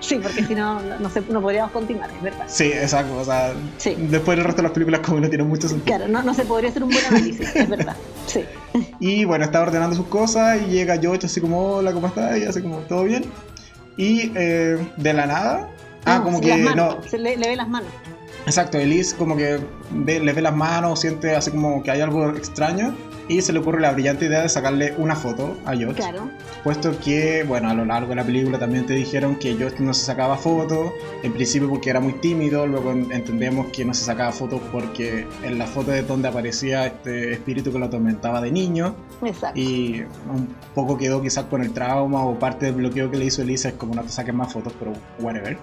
Sí, 0.00 0.18
porque 0.22 0.42
si 0.44 0.54
no, 0.54 0.80
no, 0.80 1.10
no 1.28 1.42
podríamos 1.42 1.70
continuar, 1.70 2.08
es 2.10 2.22
verdad. 2.22 2.44
Sí, 2.46 2.64
exacto. 2.64 3.18
O 3.18 3.24
sea, 3.24 3.52
después 3.84 4.38
el 4.38 4.44
resto 4.44 4.62
de 4.62 4.68
las 4.68 4.72
películas 4.72 5.00
como 5.00 5.20
no 5.20 5.28
tienen 5.28 5.46
mucho 5.46 5.68
sentido. 5.68 5.96
Claro, 5.96 6.10
no, 6.10 6.22
no 6.22 6.32
se 6.32 6.44
podría 6.46 6.70
hacer 6.70 6.82
un 6.82 6.90
buen 6.90 7.04
análisis, 7.04 7.54
es 7.54 7.68
verdad. 7.68 7.96
Sí. 8.26 8.44
Y 9.00 9.24
bueno, 9.24 9.44
está 9.44 9.60
ordenando 9.60 9.96
sus 9.96 10.06
cosas 10.06 10.60
y 10.62 10.70
llega 10.70 10.96
George 10.98 11.26
así 11.26 11.40
como, 11.40 11.74
hola, 11.74 11.92
¿cómo 11.92 12.06
estás? 12.06 12.38
Y 12.38 12.44
así 12.44 12.62
como, 12.62 12.78
¿todo 12.80 13.04
bien? 13.04 13.24
Y 13.96 14.32
eh, 14.34 14.78
de 14.96 15.12
la 15.12 15.26
nada... 15.26 15.68
Ah, 16.04 16.20
como 16.22 16.40
que 16.40 16.56
no. 16.56 17.02
Se 17.02 17.18
le, 17.18 17.36
le 17.36 17.48
ve 17.48 17.56
las 17.56 17.68
manos. 17.68 17.90
Exacto, 18.46 18.78
Elise 18.78 19.14
como 19.16 19.36
que 19.36 19.58
le 19.94 20.32
ve 20.32 20.40
las 20.40 20.54
manos, 20.54 21.00
siente 21.00 21.34
así 21.36 21.50
como 21.50 21.82
que 21.82 21.90
hay 21.90 22.00
algo 22.00 22.30
extraño 22.30 22.94
y 23.28 23.42
se 23.42 23.52
le 23.52 23.58
ocurre 23.58 23.80
la 23.80 23.92
brillante 23.92 24.26
idea 24.26 24.42
de 24.42 24.48
sacarle 24.48 24.94
una 24.96 25.14
foto 25.14 25.56
a 25.64 25.76
George. 25.76 26.00
Claro. 26.00 26.30
Puesto 26.64 26.98
que, 26.98 27.44
bueno, 27.46 27.68
a 27.68 27.74
lo 27.74 27.84
largo 27.84 28.10
de 28.10 28.16
la 28.16 28.24
película 28.24 28.58
también 28.58 28.86
te 28.86 28.94
dijeron 28.94 29.36
que 29.36 29.54
George 29.54 29.82
no 29.82 29.92
se 29.94 30.04
sacaba 30.04 30.36
fotos, 30.36 30.92
en 31.22 31.32
principio 31.32 31.68
porque 31.68 31.90
era 31.90 32.00
muy 32.00 32.14
tímido, 32.14 32.66
luego 32.66 32.92
entendemos 32.92 33.66
que 33.68 33.84
no 33.84 33.94
se 33.94 34.04
sacaba 34.04 34.32
fotos 34.32 34.60
porque 34.72 35.26
en 35.42 35.58
la 35.58 35.66
foto 35.66 35.92
es 35.92 36.06
donde 36.08 36.28
aparecía 36.28 36.86
este 36.86 37.32
espíritu 37.32 37.72
que 37.72 37.78
lo 37.78 37.86
atormentaba 37.86 38.40
de 38.40 38.50
niño. 38.50 38.94
Exacto. 39.22 39.60
Y 39.60 40.04
un 40.30 40.48
poco 40.74 40.96
quedó 40.96 41.20
quizás 41.20 41.44
con 41.44 41.62
el 41.62 41.72
trauma 41.72 42.24
o 42.24 42.38
parte 42.38 42.66
del 42.66 42.76
bloqueo 42.76 43.10
que 43.10 43.18
le 43.18 43.26
hizo 43.26 43.42
Elisa 43.42 43.68
es 43.68 43.74
como 43.74 43.94
no 43.94 44.02
te 44.02 44.10
saques 44.10 44.34
más 44.34 44.52
fotos, 44.52 44.72
pero 44.78 44.92
whatever. 45.20 45.58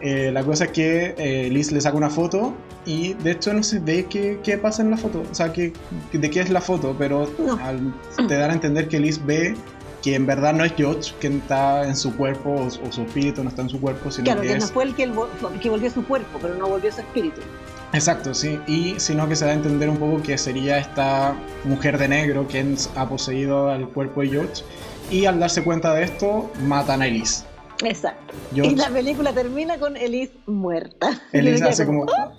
Eh, 0.00 0.30
la 0.32 0.44
cosa 0.44 0.64
es 0.64 0.70
que 0.72 1.14
eh, 1.18 1.50
Liz 1.50 1.72
le 1.72 1.80
saca 1.80 1.96
una 1.96 2.10
foto 2.10 2.54
y 2.86 3.14
de 3.14 3.32
hecho 3.32 3.52
no 3.52 3.62
se 3.62 3.80
ve 3.80 4.06
qué, 4.08 4.38
qué 4.42 4.56
pasa 4.56 4.82
en 4.82 4.90
la 4.90 4.96
foto, 4.96 5.24
o 5.30 5.34
sea, 5.34 5.52
que, 5.52 5.72
de 6.12 6.30
qué 6.30 6.40
es 6.40 6.50
la 6.50 6.60
foto, 6.60 6.94
pero 6.96 7.28
te 8.28 8.34
dan 8.34 8.50
a 8.50 8.54
entender 8.54 8.88
que 8.88 9.00
Liz 9.00 9.20
ve 9.24 9.54
que 10.02 10.14
en 10.14 10.26
verdad 10.26 10.54
no 10.54 10.64
es 10.64 10.72
George 10.76 11.12
quien 11.20 11.38
está 11.38 11.82
en 11.84 11.96
su 11.96 12.14
cuerpo 12.16 12.54
o, 12.54 12.92
su 12.92 13.02
espíritu 13.02 13.42
no 13.42 13.50
está 13.50 13.62
en 13.62 13.68
su 13.68 13.80
cuerpo, 13.80 14.10
sino 14.10 14.26
claro, 14.26 14.42
que, 14.42 14.58
no 14.58 14.66
fue 14.68 14.84
el 14.84 14.94
que, 14.94 15.10
que 15.60 15.68
volvió 15.68 15.90
su 15.90 16.04
cuerpo, 16.04 16.38
pero 16.40 16.54
no 16.54 16.68
volvió 16.68 16.92
su 16.92 17.00
espíritu. 17.00 17.40
Exacto, 17.92 18.34
sí, 18.34 18.60
y 18.66 18.94
sino 18.98 19.28
que 19.28 19.34
se 19.34 19.46
da 19.46 19.52
a 19.52 19.54
entender 19.54 19.88
un 19.88 19.96
poco 19.96 20.22
que 20.22 20.36
sería 20.36 20.78
esta 20.78 21.34
mujer 21.64 21.98
de 21.98 22.08
negro 22.08 22.46
quien 22.46 22.76
ha 22.96 23.08
poseído 23.08 23.70
al 23.70 23.88
cuerpo 23.88 24.20
de 24.20 24.28
George 24.28 24.62
y 25.10 25.24
al 25.24 25.40
darse 25.40 25.64
cuenta 25.64 25.94
de 25.94 26.04
esto 26.04 26.50
matan 26.66 27.02
a 27.02 27.06
Elise. 27.06 27.44
Exacto. 27.84 28.34
Y 28.54 28.74
la 28.74 28.88
película 28.88 29.32
termina 29.32 29.78
con 29.78 29.96
Elise 29.96 30.32
muerta. 30.46 31.20
Elise 31.32 31.64
hace 31.64 31.86
como, 31.86 32.06
ah", 32.10 32.32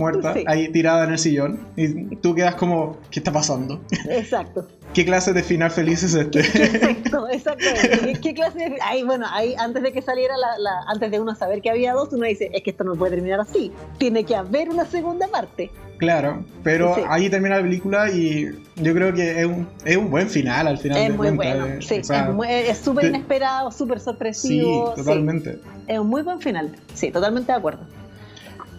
muerta, 0.00 0.34
ahí 0.46 0.68
tirada 0.72 1.04
en 1.04 1.12
el 1.12 1.18
sillón, 1.18 1.60
y 1.76 2.16
tú 2.16 2.34
quedas 2.34 2.56
como, 2.56 2.96
¿qué 3.10 3.20
está 3.20 3.32
pasando? 3.32 3.80
Exacto. 4.08 4.66
¿Qué 4.94 5.04
clase 5.04 5.32
de 5.32 5.44
final 5.44 5.70
feliz 5.70 6.02
es 6.02 6.14
este? 6.14 6.40
Exacto, 6.64 7.28
exactamente. 7.28 8.20
¿Qué, 8.20 8.34
clase 8.34 8.58
de 8.58 8.78
ahí, 8.82 9.04
bueno, 9.04 9.24
ahí 9.30 9.54
antes 9.56 9.82
de 9.84 9.92
que 9.92 10.02
saliera 10.02 10.34
la, 10.36 10.50
antes 10.88 11.10
de 11.12 11.20
uno 11.20 11.34
saber 11.36 11.62
que 11.62 11.70
había 11.70 11.92
dos, 11.92 12.12
uno 12.12 12.26
dice, 12.26 12.50
es 12.52 12.62
que 12.62 12.70
esto 12.70 12.82
no 12.82 12.96
puede 12.96 13.14
terminar 13.14 13.38
así. 13.38 13.70
Tiene 13.98 14.24
que 14.24 14.34
haber 14.34 14.68
una 14.68 14.84
segunda 14.86 15.28
parte. 15.28 15.70
Claro, 15.98 16.44
pero 16.64 16.96
ahí 17.08 17.28
termina 17.28 17.56
la 17.56 17.62
película 17.62 18.10
y 18.10 18.46
yo 18.76 18.94
creo 18.94 19.12
que 19.12 19.40
es 19.40 19.46
un, 19.46 19.68
es 19.84 19.96
un 19.98 20.10
buen 20.10 20.30
final 20.30 20.66
al 20.66 20.78
final. 20.78 20.98
Es 20.98 21.14
muy 21.14 21.30
bueno, 21.30 21.66
eh, 21.66 21.78
sí, 21.82 22.00
es 22.48 22.78
súper 22.78 23.04
inesperado, 23.04 23.70
súper 23.70 24.00
sorpresivo. 24.00 24.94
Sí, 24.96 25.02
totalmente. 25.02 25.60
Es 25.86 25.98
un 25.98 26.08
muy 26.08 26.22
buen 26.22 26.40
final, 26.40 26.74
sí, 26.94 27.10
totalmente 27.10 27.52
de 27.52 27.58
acuerdo. 27.58 27.86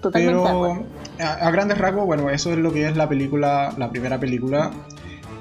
Totalmente 0.02 0.50
acuerdo. 0.50 0.84
A, 1.20 1.34
a 1.34 1.52
grandes 1.52 1.78
rasgos, 1.78 2.06
bueno, 2.06 2.30
eso 2.30 2.52
es 2.52 2.58
lo 2.58 2.74
que 2.74 2.88
es 2.88 2.98
la 2.98 3.08
película, 3.08 3.74
la 3.78 3.90
primera 3.90 4.20
película. 4.20 4.72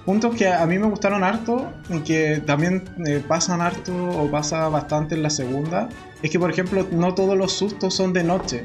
Puntos 0.05 0.35
que 0.35 0.49
a 0.49 0.67
mí 0.67 0.79
me 0.79 0.87
gustaron 0.87 1.23
harto 1.23 1.71
y 1.91 2.01
que 2.01 2.43
también 2.45 2.85
eh, 3.07 3.23
pasan 3.27 3.61
harto 3.61 3.93
o 3.95 4.31
pasa 4.31 4.69
bastante 4.69 5.15
en 5.15 5.23
la 5.23 5.31
segunda 5.31 5.89
es 6.23 6.31
que 6.31 6.39
por 6.39 6.51
ejemplo 6.51 6.87
no 6.91 7.15
todos 7.15 7.37
los 7.37 7.53
sustos 7.53 7.95
son 7.95 8.13
de 8.13 8.25
noche. 8.25 8.65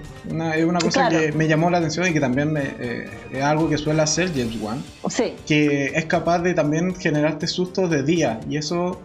Es 0.56 0.66
una 0.66 0.80
cosa 0.80 1.10
que 1.10 1.32
me 1.34 1.48
llamó 1.48 1.70
la 1.70 1.78
atención 1.78 2.08
y 2.08 2.14
que 2.14 2.20
también 2.20 2.52
me, 2.52 2.64
eh, 2.80 3.10
es 3.32 3.44
algo 3.44 3.70
que 3.70 3.78
suele 3.78 4.02
hacer 4.02 4.32
James 4.34 4.60
Wan 4.62 4.84
que 5.46 5.88
es 5.88 6.06
capaz 6.06 6.40
de 6.40 6.54
también 6.54 6.96
generarte 6.96 7.48
sustos 7.48 7.90
de 7.90 8.04
día 8.04 8.40
y 8.50 8.58
eso 8.58 9.02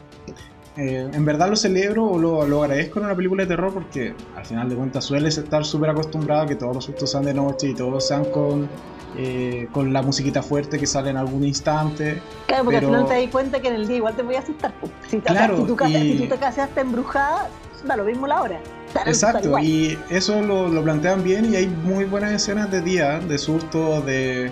eh, 0.77 1.11
en 1.12 1.25
verdad 1.25 1.49
lo 1.50 1.57
celebro 1.57 2.07
o 2.07 2.19
lo, 2.19 2.47
lo, 2.47 2.62
agradezco 2.62 3.00
en 3.00 3.07
una 3.07 3.17
película 3.17 3.43
de 3.43 3.49
terror 3.49 3.73
porque 3.73 4.15
al 4.37 4.47
final 4.47 4.69
de 4.69 4.77
cuentas 4.77 5.05
sueles 5.05 5.37
estar 5.37 5.65
súper 5.65 5.91
acostumbrado 5.91 6.43
a 6.43 6.47
que 6.47 6.55
todos 6.55 6.75
los 6.75 6.85
sustos 6.85 7.11
sean 7.11 7.25
de 7.25 7.35
noche 7.35 7.68
y 7.68 7.75
todos 7.75 8.07
sean 8.07 8.25
con 8.27 8.68
eh, 9.16 9.68
con 9.73 9.92
la 9.92 10.03
musiquita 10.03 10.40
fuerte 10.40 10.79
que 10.79 10.87
sale 10.87 11.11
en 11.11 11.16
algún 11.16 11.44
instante. 11.44 12.23
Claro, 12.47 12.64
porque 12.64 12.79
al 12.79 12.85
final 12.85 13.07
te 13.07 13.14
das 13.14 13.31
cuenta 13.31 13.61
que 13.61 13.68
en 13.68 13.75
el 13.75 13.88
día 13.88 13.97
igual 13.97 14.14
te 14.14 14.23
voy 14.23 14.37
a 14.37 14.38
asustar. 14.38 14.73
Si, 15.09 15.18
claro, 15.18 15.66
si, 15.66 15.75
casa, 15.75 15.99
y... 15.99 16.18
si 16.18 16.27
tu 16.29 16.38
casa 16.38 16.64
está 16.64 16.81
embrujada, 16.81 17.49
da 17.85 17.97
lo 17.97 18.05
mismo 18.05 18.29
la 18.29 18.40
hora. 18.40 18.61
Exacto, 19.07 19.59
y 19.59 19.99
eso 20.11 20.40
lo, 20.40 20.68
lo, 20.68 20.83
plantean 20.83 21.25
bien 21.25 21.53
y 21.53 21.57
hay 21.57 21.66
muy 21.66 22.05
buenas 22.05 22.33
escenas 22.33 22.71
de 22.71 22.81
día, 22.81 23.18
de 23.18 23.38
susto, 23.38 24.01
de... 24.03 24.51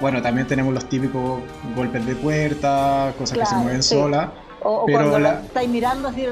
Bueno, 0.00 0.22
también 0.22 0.46
tenemos 0.46 0.74
los 0.74 0.88
típicos 0.88 1.40
golpes 1.76 2.04
de 2.06 2.14
puerta, 2.16 3.12
cosas 3.16 3.38
que 3.38 3.46
se 3.46 3.54
mueven 3.56 3.82
solas. 3.82 4.30
O, 4.62 4.86
cuando 4.86 5.18
la... 5.18 5.40
estáis 5.40 5.68
mirando 5.68 6.08
así, 6.08 6.26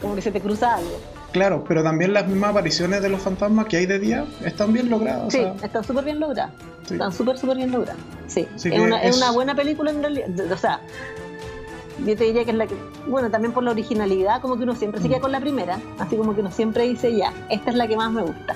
como 0.00 0.14
que 0.14 0.22
se 0.22 0.32
te 0.32 0.40
cruza 0.40 0.76
algo. 0.76 0.98
Claro, 1.32 1.64
pero 1.68 1.82
también 1.82 2.14
las 2.14 2.26
mismas 2.26 2.50
apariciones 2.50 3.02
de 3.02 3.10
los 3.10 3.20
fantasmas 3.20 3.66
que 3.66 3.76
hay 3.76 3.86
de 3.86 3.98
día 3.98 4.24
están 4.44 4.72
bien 4.72 4.88
logradas. 4.88 5.32
Sí, 5.32 5.46
están 5.62 5.84
súper 5.84 6.04
bien 6.04 6.18
logradas. 6.18 6.52
Están 6.90 7.12
súper, 7.12 7.36
súper 7.36 7.58
bien 7.58 7.72
logradas. 7.72 8.00
Sí, 8.26 8.46
es 8.56 8.64
una, 8.78 9.02
es... 9.02 9.16
una, 9.16 9.32
buena 9.32 9.54
película 9.54 9.90
en 9.90 10.00
realidad. 10.00 10.28
O 10.50 10.56
sea, 10.56 10.80
yo 11.98 12.16
te 12.16 12.24
diría 12.24 12.44
que 12.44 12.52
es 12.52 12.56
la 12.56 12.66
que, 12.66 12.74
bueno, 13.06 13.30
también 13.30 13.52
por 13.52 13.62
la 13.64 13.72
originalidad, 13.72 14.40
como 14.40 14.56
que 14.56 14.62
uno 14.62 14.74
siempre 14.74 15.00
se 15.00 15.08
queda 15.08 15.18
mm. 15.18 15.22
con 15.22 15.32
la 15.32 15.40
primera, 15.40 15.78
así 15.98 16.16
como 16.16 16.34
que 16.34 16.40
uno 16.40 16.50
siempre 16.50 16.84
dice, 16.84 17.14
ya, 17.14 17.32
esta 17.50 17.70
es 17.70 17.76
la 17.76 17.86
que 17.86 17.96
más 17.96 18.10
me 18.10 18.22
gusta. 18.22 18.54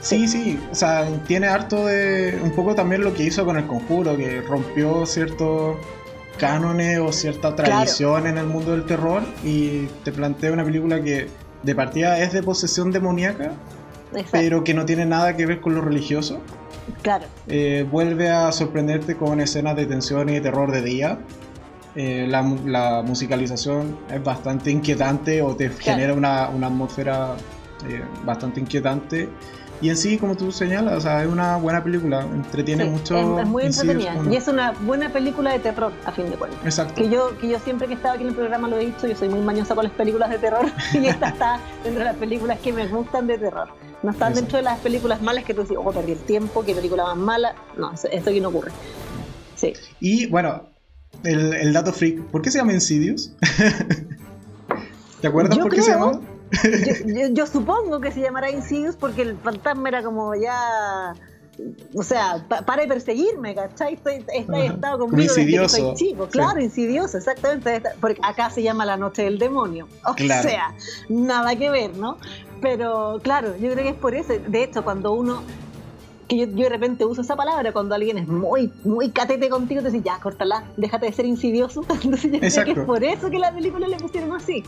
Sí, 0.00 0.26
sí, 0.26 0.58
o 0.70 0.74
sea, 0.74 1.06
tiene 1.26 1.46
harto 1.46 1.86
de, 1.86 2.40
un 2.42 2.50
poco 2.52 2.74
también 2.74 3.04
lo 3.04 3.14
que 3.14 3.22
hizo 3.22 3.44
con 3.44 3.56
el 3.56 3.66
conjuro, 3.66 4.16
que 4.16 4.40
rompió 4.42 5.06
ciertos 5.06 5.76
cánones 6.42 6.98
o 6.98 7.12
cierta 7.12 7.54
tradición 7.54 8.26
en 8.26 8.36
el 8.36 8.46
mundo 8.46 8.72
del 8.72 8.84
terror 8.84 9.22
y 9.44 9.86
te 10.02 10.10
plantea 10.10 10.50
una 10.52 10.64
película 10.64 11.00
que 11.00 11.28
de 11.62 11.74
partida 11.76 12.18
es 12.18 12.32
de 12.32 12.42
posesión 12.42 12.90
demoníaca, 12.90 13.52
pero 14.32 14.64
que 14.64 14.74
no 14.74 14.84
tiene 14.84 15.06
nada 15.06 15.36
que 15.36 15.46
ver 15.46 15.60
con 15.60 15.76
lo 15.76 15.82
religioso. 15.82 16.40
Claro. 17.00 17.26
Eh, 17.46 17.86
vuelve 17.88 18.28
a 18.28 18.50
sorprenderte 18.50 19.16
con 19.16 19.40
escenas 19.40 19.76
de 19.76 19.86
tensión 19.86 20.30
y 20.30 20.32
de 20.34 20.40
terror 20.40 20.72
de 20.72 20.82
día. 20.82 21.18
Eh, 21.94 22.26
la, 22.28 22.42
musicalización 23.02 23.96
es 24.12 24.24
bastante 24.24 24.72
inquietante 24.72 25.42
o 25.42 25.54
te 25.54 25.70
genera 25.70 26.12
una, 26.12 26.46
atmósfera 26.46 27.36
eh, 27.88 28.02
bastante 28.24 28.58
inquietante. 28.58 29.28
Y 29.82 29.90
en 29.90 29.96
sí, 29.96 30.16
como 30.16 30.36
tú 30.36 30.52
señalas, 30.52 30.94
o 30.94 31.00
sea, 31.00 31.24
es 31.24 31.28
una 31.28 31.56
buena 31.56 31.82
película, 31.82 32.20
entretiene 32.20 32.84
mucho. 32.84 33.40
Es, 33.40 33.48
muy 33.48 33.64
entretenida. 33.64 34.16
Y 34.30 34.36
es 34.36 34.46
una 34.46 34.70
buena 34.70 35.12
película 35.12 35.50
de 35.50 35.58
terror, 35.58 35.92
a 36.06 36.12
fin 36.12 36.30
de 36.30 36.36
cuentas. 36.36 36.60
Exacto. 36.64 36.94
Que 36.94 37.10
yo, 37.10 37.36
que 37.38 37.48
yo 37.48 37.58
siempre 37.58 37.88
que 37.88 37.94
estaba 37.94 38.14
aquí 38.14 38.22
en 38.22 38.28
el 38.28 38.34
programa 38.36 38.68
lo 38.68 38.78
he 38.78 38.86
dicho, 38.86 39.08
yo 39.08 39.16
soy 39.16 39.28
muy 39.28 39.40
mañosa 39.40 39.74
con 39.74 39.82
las 39.82 39.92
películas 39.92 40.30
de 40.30 40.38
terror 40.38 40.66
y 40.94 41.04
esta 41.04 41.30
está 41.30 41.60
dentro 41.82 41.98
de 41.98 42.04
las 42.04 42.16
películas 42.16 42.60
que 42.60 42.72
me 42.72 42.86
gustan 42.86 43.26
de 43.26 43.38
terror. 43.38 43.70
No 44.04 44.12
están 44.12 44.34
dentro 44.34 44.58
de 44.58 44.62
las 44.62 44.78
películas 44.78 45.20
malas 45.20 45.42
que 45.42 45.52
tú 45.52 45.62
dices, 45.62 45.76
oh, 45.78 45.90
perdí 45.90 46.12
el 46.12 46.18
tiempo, 46.18 46.64
qué 46.64 46.76
película 46.76 47.04
más 47.04 47.16
mala. 47.16 47.54
No, 47.76 47.92
eso, 47.92 48.08
aquí 48.08 48.40
no 48.40 48.50
ocurre. 48.50 48.70
Sí. 49.56 49.72
Y 49.98 50.26
bueno, 50.26 50.68
el, 51.24 51.54
el 51.54 51.72
dato 51.72 51.92
freak, 51.92 52.20
¿por 52.26 52.40
qué 52.40 52.52
se 52.52 52.58
llama 52.58 52.72
Insidious? 52.72 53.34
¿Te 55.20 55.26
acuerdas 55.26 55.58
por 55.58 55.74
qué 55.74 55.82
se 55.82 55.90
llama? 55.90 56.20
Yo, 57.32 57.46
supongo 57.46 58.00
que 58.00 58.12
se 58.12 58.20
llamará 58.20 58.50
Insidious 58.50 58.96
porque 58.96 59.22
el 59.22 59.36
fantasma 59.36 59.88
era 59.88 60.02
como 60.02 60.34
ya. 60.34 61.14
O 61.94 62.02
sea, 62.02 62.46
para 62.48 62.82
de 62.82 62.88
perseguirme, 62.88 63.54
¿cachai? 63.54 63.94
Estoy, 63.94 64.24
estado 64.64 65.00
conmigo 65.00 65.22
insidioso. 65.22 65.76
desde 65.76 65.90
que 65.90 65.96
soy 65.96 66.08
chico. 66.08 66.28
Claro, 66.28 66.60
insidioso, 66.60 67.18
exactamente. 67.18 67.82
Porque 68.00 68.20
acá 68.22 68.48
se 68.50 68.62
llama 68.62 68.86
la 68.86 68.96
noche 68.96 69.22
del 69.22 69.38
demonio. 69.38 69.86
O 70.04 70.16
sea, 70.16 70.74
nada 71.08 71.54
que 71.56 71.70
ver, 71.70 71.96
¿no? 71.96 72.16
Pero 72.62 73.20
claro, 73.22 73.56
yo 73.56 73.70
creo 73.72 73.84
que 73.84 73.90
es 73.90 73.96
por 73.96 74.14
eso. 74.14 74.32
De 74.46 74.64
hecho, 74.64 74.82
cuando 74.82 75.12
uno 75.12 75.42
que 76.28 76.38
yo, 76.38 76.46
de 76.46 76.68
repente 76.68 77.04
uso 77.04 77.20
esa 77.20 77.36
palabra 77.36 77.72
cuando 77.72 77.94
alguien 77.94 78.16
es 78.16 78.28
muy, 78.28 78.72
muy 78.84 79.10
catete 79.10 79.48
contigo, 79.50 79.82
te 79.82 79.90
dice, 79.90 80.02
ya, 80.04 80.18
córtala, 80.20 80.64
déjate 80.76 81.06
de 81.06 81.12
ser 81.12 81.26
insidioso. 81.26 81.84
Entonces 82.02 82.32
yo 82.32 82.38
creo 82.38 82.64
que 82.64 82.80
es 82.80 82.86
por 82.86 83.04
eso 83.04 83.30
que 83.30 83.38
la 83.38 83.52
película 83.52 83.86
le 83.86 83.96
pusieron 83.96 84.32
así. 84.32 84.64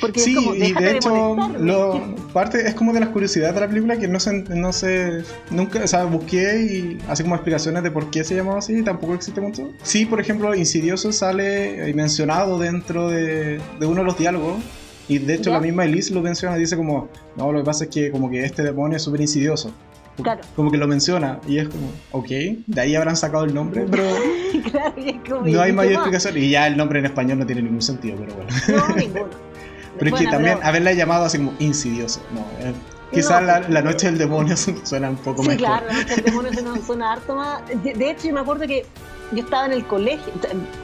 Porque 0.00 0.20
sí, 0.20 0.30
es 0.30 0.36
como, 0.36 0.54
y 0.54 0.72
de 0.72 0.96
hecho, 0.96 1.36
lo, 1.58 2.14
parte 2.32 2.66
es 2.66 2.74
como 2.74 2.92
de 2.92 3.00
las 3.00 3.08
curiosidades 3.10 3.54
de 3.54 3.60
la 3.60 3.68
película 3.68 3.98
que 3.98 4.08
no 4.08 4.20
sé, 4.20 4.44
no 4.48 4.72
sé, 4.72 5.22
nunca, 5.50 5.82
o 5.82 5.86
sea, 5.86 6.04
busqué 6.04 6.62
y 6.62 6.98
así 7.08 7.22
como 7.22 7.34
explicaciones 7.34 7.82
de 7.82 7.90
por 7.90 8.10
qué 8.10 8.24
se 8.24 8.34
llamaba 8.34 8.58
así, 8.58 8.82
tampoco 8.82 9.14
existe 9.14 9.40
mucho. 9.40 9.70
Sí, 9.82 10.04
por 10.06 10.20
ejemplo, 10.20 10.54
Insidioso 10.54 11.12
sale 11.12 11.92
mencionado 11.94 12.58
dentro 12.58 13.08
de, 13.08 13.60
de 13.80 13.86
uno 13.86 14.00
de 14.00 14.04
los 14.04 14.18
diálogos. 14.18 14.56
Y 15.08 15.18
de 15.18 15.34
hecho 15.34 15.50
la 15.50 15.60
misma 15.60 15.84
Elise 15.84 16.12
lo 16.12 16.20
menciona, 16.20 16.56
dice 16.56 16.76
como, 16.76 17.08
no, 17.36 17.52
lo 17.52 17.60
que 17.60 17.64
pasa 17.64 17.84
es 17.84 17.90
que 17.90 18.10
como 18.10 18.28
que 18.28 18.44
este 18.44 18.62
demonio 18.62 18.96
es 18.96 19.02
súper 19.02 19.20
insidioso. 19.20 19.72
Claro. 20.22 20.40
Como 20.54 20.70
que 20.70 20.78
lo 20.78 20.88
menciona 20.88 21.40
y 21.46 21.58
es 21.58 21.68
como, 21.68 21.90
ok, 22.12 22.28
de 22.66 22.80
ahí 22.80 22.96
habrán 22.96 23.16
sacado 23.16 23.44
el 23.44 23.54
nombre, 23.54 23.86
pero 23.90 24.04
claro, 24.70 25.42
no 25.44 25.60
hay 25.60 25.72
mayor 25.72 25.92
explicación. 25.92 26.38
Y 26.38 26.50
ya 26.50 26.66
el 26.66 26.76
nombre 26.76 26.98
en 26.98 27.06
español 27.06 27.38
no 27.38 27.46
tiene 27.46 27.62
ningún 27.62 27.82
sentido, 27.82 28.16
pero 28.18 28.34
bueno. 28.34 28.50
No, 28.68 28.96
ninguno. 28.96 29.45
Pero 29.98 30.14
es 30.14 30.22
que 30.22 30.28
también 30.28 30.58
haberla 30.62 30.92
llamado 30.92 31.24
así 31.24 31.38
como 31.38 31.54
insidioso. 31.58 32.20
No, 32.32 32.40
eh, 32.60 32.72
quizás 33.12 33.42
la, 33.68 33.82
noche 33.82 34.06
del 34.06 34.18
demonio 34.18 34.56
suena 34.84 35.10
un 35.10 35.16
poco 35.16 35.42
sí, 35.42 35.48
mejor. 35.48 35.58
Sí, 35.58 35.64
claro, 35.64 35.86
la 35.86 35.94
noche 35.94 36.14
del 36.16 36.24
demonio 36.24 36.52
suena, 36.52 36.86
suena 36.86 37.12
harto 37.12 37.34
más. 37.36 37.60
De, 37.82 38.10
hecho, 38.10 38.28
yo 38.28 38.34
me 38.34 38.40
acuerdo 38.40 38.66
que 38.66 38.84
yo 39.32 39.42
estaba 39.42 39.66
en 39.66 39.72
el 39.72 39.86
colegio, 39.86 40.32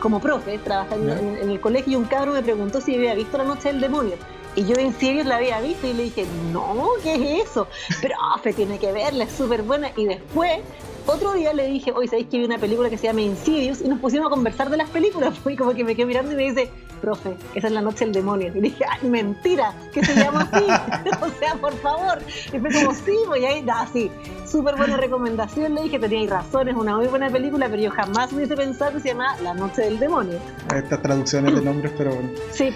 como 0.01 0.21
profe, 0.21 0.59
trabajando 0.59 1.13
en, 1.15 1.51
el 1.51 1.61
colegio, 1.61 1.93
y 1.93 1.97
un 1.97 2.05
cabro 2.05 2.33
me 2.33 2.43
preguntó 2.43 2.81
si 2.81 2.95
había 2.95 3.15
visto 3.15 3.39
la 3.39 3.45
noche 3.45 3.69
del 3.69 3.81
demonio. 3.81 4.15
Y 4.55 4.65
yo 4.65 4.77
en 4.77 4.93
serio 4.95 5.25
la 5.25 5.37
había 5.37 5.61
visto 5.61 5.87
y 5.87 5.95
le 5.95 6.05
dije, 6.05 6.27
no, 6.53 6.89
¿qué 7.03 7.15
es 7.15 7.51
eso? 7.51 7.69
Profe, 8.01 8.53
tiene 8.53 8.79
que 8.79 8.93
verla, 8.93 9.25
es 9.25 9.33
súper 9.33 9.63
buena. 9.63 9.91
Y 9.97 10.05
después 10.05 10.61
otro 11.07 11.33
día 11.33 11.53
le 11.53 11.67
dije, 11.67 11.93
hoy 11.93 12.07
sabéis 12.07 12.29
que 12.29 12.39
vi 12.39 12.45
una 12.45 12.59
película 12.59 12.89
que 12.89 12.97
se 12.97 13.09
llama 13.09 13.23
Insidious 13.23 13.81
y 13.81 13.89
nos 13.89 13.99
pusimos 13.99 14.29
a 14.29 14.31
conversar 14.31 14.71
de 14.71 14.77
las 14.77 14.89
películas. 14.91 15.35
Y 15.53 15.57
como 15.57 15.75
que 15.75 15.85
me 15.85 15.95
quedé 15.95 16.07
mirando 16.07 16.33
y 16.33 16.37
me 16.37 16.45
dice, 16.45 16.71
profe, 17.01 17.35
esa 17.55 17.67
es 17.67 17.73
la 17.73 17.83
noche 17.83 18.05
del 18.05 18.15
demonio. 18.15 18.53
Y 18.55 18.61
dije, 18.61 18.85
ay, 18.89 19.09
mentira, 19.09 19.75
que 19.93 20.05
se 20.05 20.15
llama 20.15 20.49
así. 20.51 20.65
o 21.23 21.29
sea, 21.39 21.55
por 21.57 21.75
favor. 21.79 22.19
Y 22.53 22.59
fue 22.59 22.73
como, 22.73 22.95
sí, 22.95 23.17
voy 23.27 23.45
a 23.45 23.59
ir, 23.59 23.71
ah, 23.71 23.87
sí. 23.93 24.11
Súper 24.47 24.77
buena 24.77 24.97
recomendación. 24.97 25.75
Le 25.75 25.83
dije, 25.83 25.99
teníais 25.99 26.31
razón, 26.31 26.69
es 26.69 26.77
una 26.77 26.97
muy 26.97 27.07
buena 27.09 27.29
película, 27.29 27.69
pero 27.69 27.83
yo 27.83 27.91
jamás 27.91 28.33
hubiese 28.33 28.57
pensado 28.57 28.93
que 28.93 29.01
se 29.01 29.09
llama 29.09 29.37
La 29.43 29.53
noche 29.55 29.83
del 29.83 29.99
demonio. 29.99 30.39
Estas 30.75 31.03
traducciones 31.03 31.55
de 31.55 31.61
nombres, 31.61 31.93
pero 31.99 32.15
bueno. 32.15 32.31
Sí. 32.53 32.71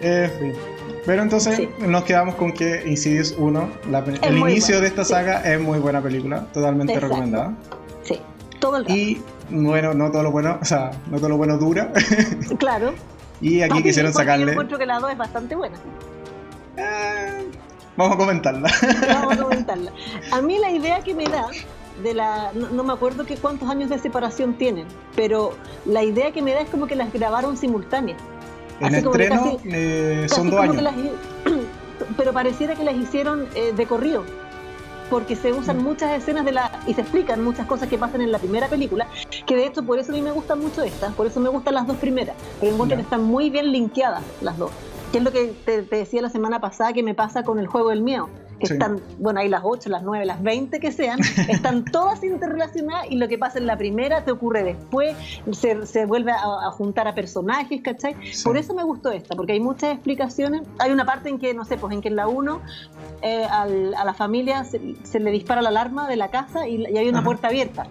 En 0.00 0.30
fin. 0.30 0.52
Pero 1.06 1.22
entonces 1.22 1.68
nos 1.78 2.02
quedamos 2.02 2.34
con 2.34 2.52
que 2.52 2.82
Insidious 2.84 3.34
1, 3.38 3.70
el 4.22 4.38
inicio 4.38 4.80
de 4.80 4.88
esta 4.88 5.04
saga, 5.04 5.40
es 5.40 5.60
muy 5.60 5.78
buena 5.78 6.02
película, 6.02 6.46
totalmente 6.52 6.98
recomendada. 6.98 7.54
Sí, 8.02 8.20
todo 8.58 8.78
el 8.78 8.84
rato. 8.84 8.94
Y 8.96 9.22
bueno, 9.48 9.94
no 9.94 10.10
todo 10.10 10.24
lo 10.24 10.32
bueno, 10.32 10.58
o 10.60 10.64
sea, 10.64 10.90
no 11.08 11.18
todo 11.18 11.28
lo 11.30 11.36
bueno 11.36 11.58
dura. 11.58 11.92
Claro. 12.58 12.92
y 13.40 13.62
aquí 13.62 13.82
quisieron 13.82 14.12
sacarle. 14.12 14.46
Yo 14.46 14.50
encuentro 14.52 14.78
que 14.78 14.86
la 14.86 14.98
2 14.98 15.12
es 15.12 15.18
bastante 15.18 15.54
buena. 15.54 15.76
Eh, 16.76 17.50
vamos 17.96 18.14
a 18.14 18.18
comentarla. 18.18 18.68
vamos 19.08 19.38
a 19.38 19.42
comentarla. 19.42 19.92
A 20.32 20.42
mí 20.42 20.58
la 20.58 20.70
idea 20.70 21.00
que 21.02 21.14
me 21.14 21.24
da 21.24 21.46
de 22.02 22.14
la 22.14 22.50
no, 22.52 22.82
me 22.82 22.92
acuerdo 22.92 23.24
que 23.24 23.36
cuántos 23.36 23.68
años 23.70 23.90
de 23.90 23.98
separación 23.98 24.54
tienen, 24.54 24.86
pero 25.14 25.52
la 25.84 26.02
idea 26.02 26.32
que 26.32 26.42
me 26.42 26.52
da 26.52 26.60
es 26.60 26.68
como 26.68 26.86
que 26.86 26.96
las 26.96 27.12
grabaron 27.12 27.56
simultáneas. 27.56 28.20
En 28.80 28.94
estreno 28.94 29.58
eh, 29.64 30.26
son 30.28 30.50
dos 30.50 30.60
años. 30.60 30.82
pero 32.16 32.32
pareciera 32.32 32.74
que 32.74 32.84
las 32.84 32.96
hicieron 32.96 33.46
eh, 33.54 33.72
de 33.74 33.86
corrido. 33.86 34.24
Porque 35.10 35.36
se 35.36 35.52
usan 35.52 35.78
mm. 35.78 35.82
muchas 35.82 36.10
escenas 36.18 36.44
de 36.44 36.52
la. 36.52 36.80
y 36.86 36.94
se 36.94 37.02
explican 37.02 37.42
muchas 37.42 37.66
cosas 37.66 37.88
que 37.88 37.96
pasan 37.96 38.22
en 38.22 38.32
la 38.32 38.38
primera 38.38 38.68
película. 38.68 39.06
Que 39.46 39.56
de 39.56 39.66
hecho, 39.66 39.84
por 39.84 39.98
eso 39.98 40.12
a 40.12 40.14
mí 40.14 40.22
me 40.22 40.32
gustan 40.32 40.60
mucho 40.60 40.82
estas. 40.82 41.14
Por 41.14 41.26
eso 41.26 41.38
me 41.40 41.48
gustan 41.48 41.74
las 41.74 41.86
dos 41.86 41.96
primeras. 41.96 42.36
Pero 42.60 42.72
encuentro 42.72 42.96
que 42.96 43.02
están 43.02 43.22
muy 43.22 43.48
bien 43.50 43.70
linkeadas 43.70 44.22
las 44.40 44.58
dos. 44.58 44.70
Que 45.12 45.18
es 45.18 45.24
lo 45.24 45.30
que 45.30 45.54
te, 45.64 45.82
te 45.82 45.96
decía 45.96 46.22
la 46.22 46.30
semana 46.30 46.60
pasada 46.60 46.92
que 46.92 47.04
me 47.04 47.14
pasa 47.14 47.44
con 47.44 47.60
el 47.60 47.68
juego 47.68 47.90
del 47.90 48.02
miedo 48.02 48.28
que 48.58 48.72
están, 48.72 49.00
bueno, 49.18 49.40
hay 49.40 49.48
las 49.48 49.62
8, 49.64 49.90
las 49.90 50.02
9, 50.02 50.24
las 50.24 50.42
20 50.42 50.80
que 50.80 50.92
sean, 50.92 51.18
están 51.48 51.84
todas 51.84 52.22
interrelacionadas 52.24 53.06
y 53.10 53.16
lo 53.16 53.28
que 53.28 53.38
pasa 53.38 53.58
en 53.58 53.66
la 53.66 53.76
primera 53.76 54.24
te 54.24 54.32
ocurre 54.32 54.64
después, 54.64 55.16
se, 55.52 55.86
se 55.86 56.06
vuelve 56.06 56.32
a, 56.32 56.70
juntar 56.70 57.08
a 57.08 57.14
personajes, 57.14 57.80
¿cachai? 57.82 58.16
Por 58.44 58.56
eso 58.56 58.74
me 58.74 58.82
gustó 58.82 59.10
esta, 59.10 59.34
porque 59.34 59.52
hay 59.52 59.60
muchas 59.60 59.92
explicaciones. 59.94 60.62
Hay 60.78 60.90
una 60.90 61.04
parte 61.04 61.28
en 61.28 61.38
que, 61.38 61.54
no 61.54 61.64
sé, 61.64 61.76
pues 61.76 61.92
en 61.92 62.00
que 62.00 62.08
en 62.08 62.16
la 62.16 62.28
1 62.28 62.60
eh, 63.22 63.44
a 63.44 64.04
la 64.04 64.14
familia 64.14 64.64
se, 64.64 65.20
le 65.20 65.30
dispara 65.30 65.62
la 65.62 65.68
alarma 65.68 66.08
de 66.08 66.16
la 66.16 66.28
casa 66.28 66.66
y, 66.68 66.84
hay 66.96 67.08
una 67.08 67.22
puerta 67.22 67.48
abierta. 67.48 67.86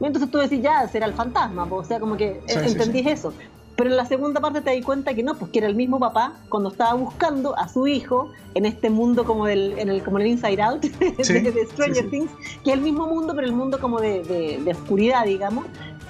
Entonces 0.00 0.30
tú 0.30 0.38
decís, 0.38 0.62
ya, 0.62 0.86
será 0.88 1.06
el 1.06 1.12
fantasma, 1.12 1.64
o 1.70 1.84
sea, 1.84 2.00
como 2.00 2.16
que 2.16 2.28
eh, 2.28 2.42
entendís 2.64 3.06
eso. 3.06 3.34
Pero 3.80 3.92
en 3.92 3.96
la 3.96 4.04
segunda 4.04 4.42
parte 4.42 4.60
te 4.60 4.76
das 4.76 4.84
cuenta 4.84 5.14
que 5.14 5.22
no, 5.22 5.38
pues 5.38 5.50
que 5.52 5.58
era 5.58 5.66
el 5.66 5.74
mismo 5.74 5.98
papá 5.98 6.34
cuando 6.50 6.68
estaba 6.68 6.92
buscando 6.92 7.58
a 7.58 7.66
su 7.66 7.86
hijo 7.86 8.30
en 8.52 8.66
este 8.66 8.90
mundo 8.90 9.24
como 9.24 9.46
del, 9.46 9.78
en 9.78 9.88
el, 9.88 10.02
como 10.02 10.18
el 10.18 10.26
Inside 10.26 10.60
Out 10.60 10.82
de, 10.82 11.66
Stranger 11.72 12.10
Things, 12.10 12.30
que 12.62 12.72
es 12.72 12.76
el 12.76 12.82
mismo 12.82 13.06
mundo, 13.06 13.34
pero 13.34 13.46
el 13.46 13.54
mundo 13.54 13.80
como 13.80 13.98
de, 13.98 14.62
oscuridad, 14.70 15.24
digamos. 15.24 15.64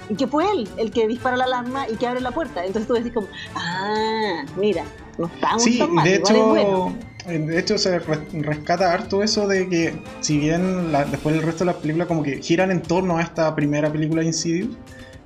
Y 0.08 0.16
que 0.16 0.26
fue 0.26 0.50
él 0.50 0.68
el 0.78 0.90
que 0.90 1.06
dispara 1.06 1.36
la 1.36 1.44
alarma 1.44 1.88
y 1.88 1.94
que 1.94 2.08
abre 2.08 2.20
la 2.20 2.32
puerta. 2.32 2.64
Entonces 2.66 2.88
tú 2.88 2.94
decís 2.94 3.12
como, 3.12 3.28
ah, 3.54 4.44
mira, 4.56 4.82
no 5.16 5.26
estamos 5.26 5.62
sí, 5.62 5.78
tan 5.78 5.94
mal, 5.94 6.04
de 6.04 6.16
hecho, 6.16 6.92
De 7.24 7.56
hecho, 7.56 7.78
se 7.78 8.00
rescata 8.00 8.92
harto 8.92 9.22
eso 9.22 9.46
de 9.46 9.68
que, 9.68 10.02
si 10.22 10.38
bien 10.38 10.90
después 11.12 11.36
el 11.36 11.42
resto 11.42 11.60
de 11.60 11.66
las 11.66 11.76
películas 11.76 12.08
como 12.08 12.24
que 12.24 12.42
giran 12.42 12.72
en 12.72 12.82
torno 12.82 13.18
a 13.18 13.22
esta 13.22 13.54
primera 13.54 13.92
película 13.92 14.22
de 14.22 14.26
Insidious, 14.26 14.70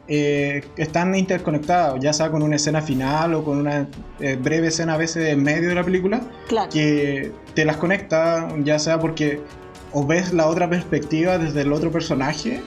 eh, 0.06 0.62
están 0.76 1.14
interconectados, 1.14 1.98
ya 2.00 2.12
sea 2.12 2.30
con 2.30 2.42
una 2.42 2.56
escena 2.56 2.82
final 2.82 3.34
o 3.34 3.44
con 3.44 3.58
una 3.58 3.88
eh, 4.20 4.36
breve 4.40 4.68
escena 4.68 4.94
a 4.94 4.96
veces 4.96 5.28
en 5.28 5.42
medio 5.42 5.68
de 5.68 5.74
la 5.74 5.84
película, 5.84 6.20
que 6.70 7.32
te 7.54 7.64
las 7.64 7.78
conecta, 7.78 8.48
ya 8.62 8.78
sea 8.78 8.98
porque 8.98 9.40
o 9.92 10.06
ves 10.06 10.32
la 10.32 10.46
otra 10.46 10.68
perspectiva 10.68 11.38
desde 11.38 11.62
el 11.62 11.72
otro 11.72 11.90
personaje 11.90 12.60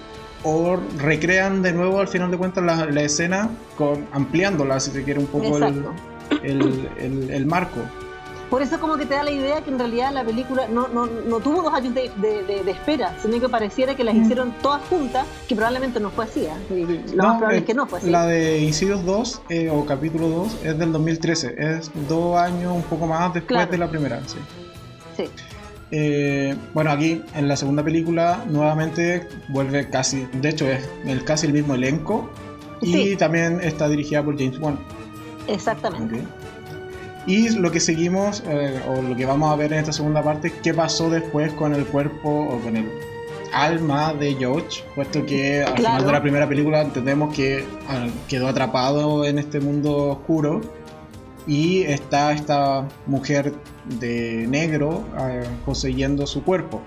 o 0.43 0.77
recrean 0.97 1.61
de 1.61 1.73
nuevo 1.73 1.99
al 1.99 2.07
final 2.07 2.31
de 2.31 2.37
cuentas 2.37 2.63
la, 2.63 3.01
escena 3.01 3.49
con, 3.77 4.07
ampliándola, 4.13 4.79
si 4.79 4.91
se 4.91 5.03
quiere, 5.03 5.19
un 5.19 5.27
poco 5.27 5.57
el 5.57 7.45
marco. 7.45 7.81
Por 8.49 8.61
eso 8.61 8.79
como 8.79 8.95
que 8.97 9.05
te 9.05 9.13
da 9.13 9.23
la 9.23 9.31
idea 9.31 9.61
que 9.61 9.69
en 9.69 9.77
realidad 9.77 10.13
la 10.13 10.23
película 10.23 10.67
no, 10.67 10.87
no, 10.87 11.05
no 11.05 11.39
tuvo 11.39 11.63
dos 11.63 11.73
años 11.73 11.93
de, 11.93 12.09
de, 12.17 12.71
espera, 12.71 13.13
sino 13.21 13.39
que 13.39 13.49
pareciera 13.49 13.95
que 13.95 14.03
las 14.03 14.15
mm. 14.15 14.23
hicieron 14.23 14.53
todas 14.61 14.81
juntas, 14.87 15.25
que 15.47 15.55
probablemente 15.55 15.99
no 15.99 16.09
fue 16.11 16.25
así. 16.25 16.45
¿eh? 16.45 17.03
Lo 17.13 17.23
más 17.23 17.37
probable 17.37 17.57
es 17.59 17.65
que 17.65 17.73
no 17.73 17.87
fue 17.87 17.99
así. 17.99 18.09
La 18.09 18.25
de 18.25 18.59
Insidious 18.59 19.03
2 19.03 19.41
eh, 19.49 19.69
o 19.69 19.85
capítulo 19.85 20.29
2 20.29 20.59
es 20.63 20.77
del 20.77 20.93
2013, 20.93 21.55
es 21.57 21.91
dos 22.07 22.37
años 22.37 22.73
un 22.73 22.83
poco 22.83 23.05
más 23.05 23.33
después 23.33 23.69
de 23.69 23.77
la 23.77 23.89
primera. 23.89 24.21
Sí. 24.25 24.37
sí. 25.17 25.23
Eh, 25.91 26.55
bueno, 26.73 26.91
aquí 26.91 27.21
en 27.33 27.47
la 27.47 27.55
segunda 27.55 27.83
película 27.83 28.43
nuevamente 28.49 29.27
vuelve 29.49 29.89
casi, 29.89 30.25
de 30.33 30.49
hecho 30.49 30.69
es 30.69 30.87
el, 31.05 31.23
casi 31.23 31.47
el 31.47 31.53
mismo 31.53 31.75
elenco 31.75 32.29
y 32.81 33.15
también 33.15 33.59
está 33.61 33.87
dirigida 33.87 34.23
por 34.23 34.37
James 34.37 34.59
Wan. 34.59 34.77
Exactamente. 35.47 36.23
Y 37.27 37.49
lo 37.49 37.71
que 37.71 37.81
seguimos, 37.81 38.41
eh, 38.47 38.81
o 38.87 39.01
lo 39.01 39.15
que 39.15 39.25
vamos 39.25 39.51
a 39.51 39.55
ver 39.57 39.73
en 39.73 39.79
esta 39.79 39.91
segunda 39.91 40.23
parte, 40.23 40.51
qué 40.63 40.73
pasó 40.73 41.09
después 41.09 41.51
con 41.53 41.75
el 41.75 41.85
cuerpo 41.85 42.29
o 42.29 42.59
con 42.59 42.77
el 42.77 42.89
alma 43.53 44.13
de 44.13 44.33
George, 44.35 44.83
puesto 44.95 45.25
que 45.25 45.63
al 45.63 45.75
final 45.75 46.05
de 46.05 46.11
la 46.11 46.21
primera 46.21 46.47
película 46.47 46.81
entendemos 46.81 47.35
que 47.35 47.65
ah, 47.89 48.07
quedó 48.27 48.47
atrapado 48.47 49.25
en 49.25 49.39
este 49.39 49.59
mundo 49.59 50.09
oscuro 50.09 50.61
y 51.45 51.83
está 51.83 52.31
esta 52.31 52.87
mujer 53.05 53.53
de 53.99 54.45
negro 54.47 55.05
uh, 55.17 55.65
poseyendo 55.65 56.27
su 56.27 56.43
cuerpo. 56.43 56.81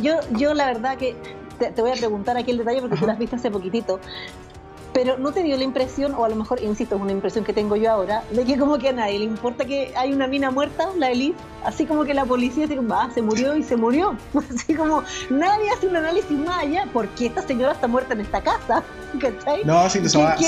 yo, 0.00 0.20
yo 0.36 0.54
la 0.54 0.66
verdad 0.66 0.96
que 0.96 1.16
te, 1.58 1.80
voy 1.80 1.90
a 1.90 1.94
preguntar 1.94 2.36
aquí 2.36 2.50
el 2.50 2.58
detalle 2.58 2.80
porque 2.80 2.96
tú 2.96 3.06
las 3.06 3.18
viste 3.18 3.36
hace 3.36 3.50
poquitito. 3.50 4.00
Pero 4.92 5.16
¿no 5.16 5.32
te 5.32 5.42
dio 5.42 5.56
la 5.56 5.64
impresión, 5.64 6.14
o 6.14 6.24
a 6.24 6.28
lo 6.28 6.36
mejor, 6.36 6.62
insisto, 6.62 6.96
es 6.96 7.00
una 7.00 7.12
impresión 7.12 7.44
que 7.44 7.52
tengo 7.52 7.76
yo 7.76 7.90
ahora, 7.90 8.24
de 8.30 8.44
que 8.44 8.58
como 8.58 8.78
que 8.78 8.90
a 8.90 8.92
nadie 8.92 9.20
le 9.20 9.24
importa 9.24 9.64
que 9.64 9.92
hay 9.96 10.12
una 10.12 10.26
mina 10.26 10.50
muerta, 10.50 10.90
la 10.96 11.10
Elite? 11.10 11.38
Así 11.64 11.86
como 11.86 12.04
que 12.04 12.12
la 12.12 12.24
policía 12.26 12.66
dice, 12.66 12.80
va, 12.80 13.10
se 13.10 13.22
murió 13.22 13.56
y 13.56 13.62
se 13.62 13.76
murió. 13.76 14.16
Así 14.54 14.74
como 14.74 15.02
nadie 15.30 15.70
hace 15.70 15.86
un 15.86 15.96
análisis 15.96 16.38
más 16.38 16.62
allá, 16.62 16.86
porque 16.92 17.26
esta 17.26 17.42
señora 17.42 17.72
está 17.72 17.88
muerta 17.88 18.12
en 18.12 18.20
esta 18.20 18.42
casa? 18.42 18.82
¿Cachai? 19.20 19.64
No, 19.64 19.88
si, 19.88 20.00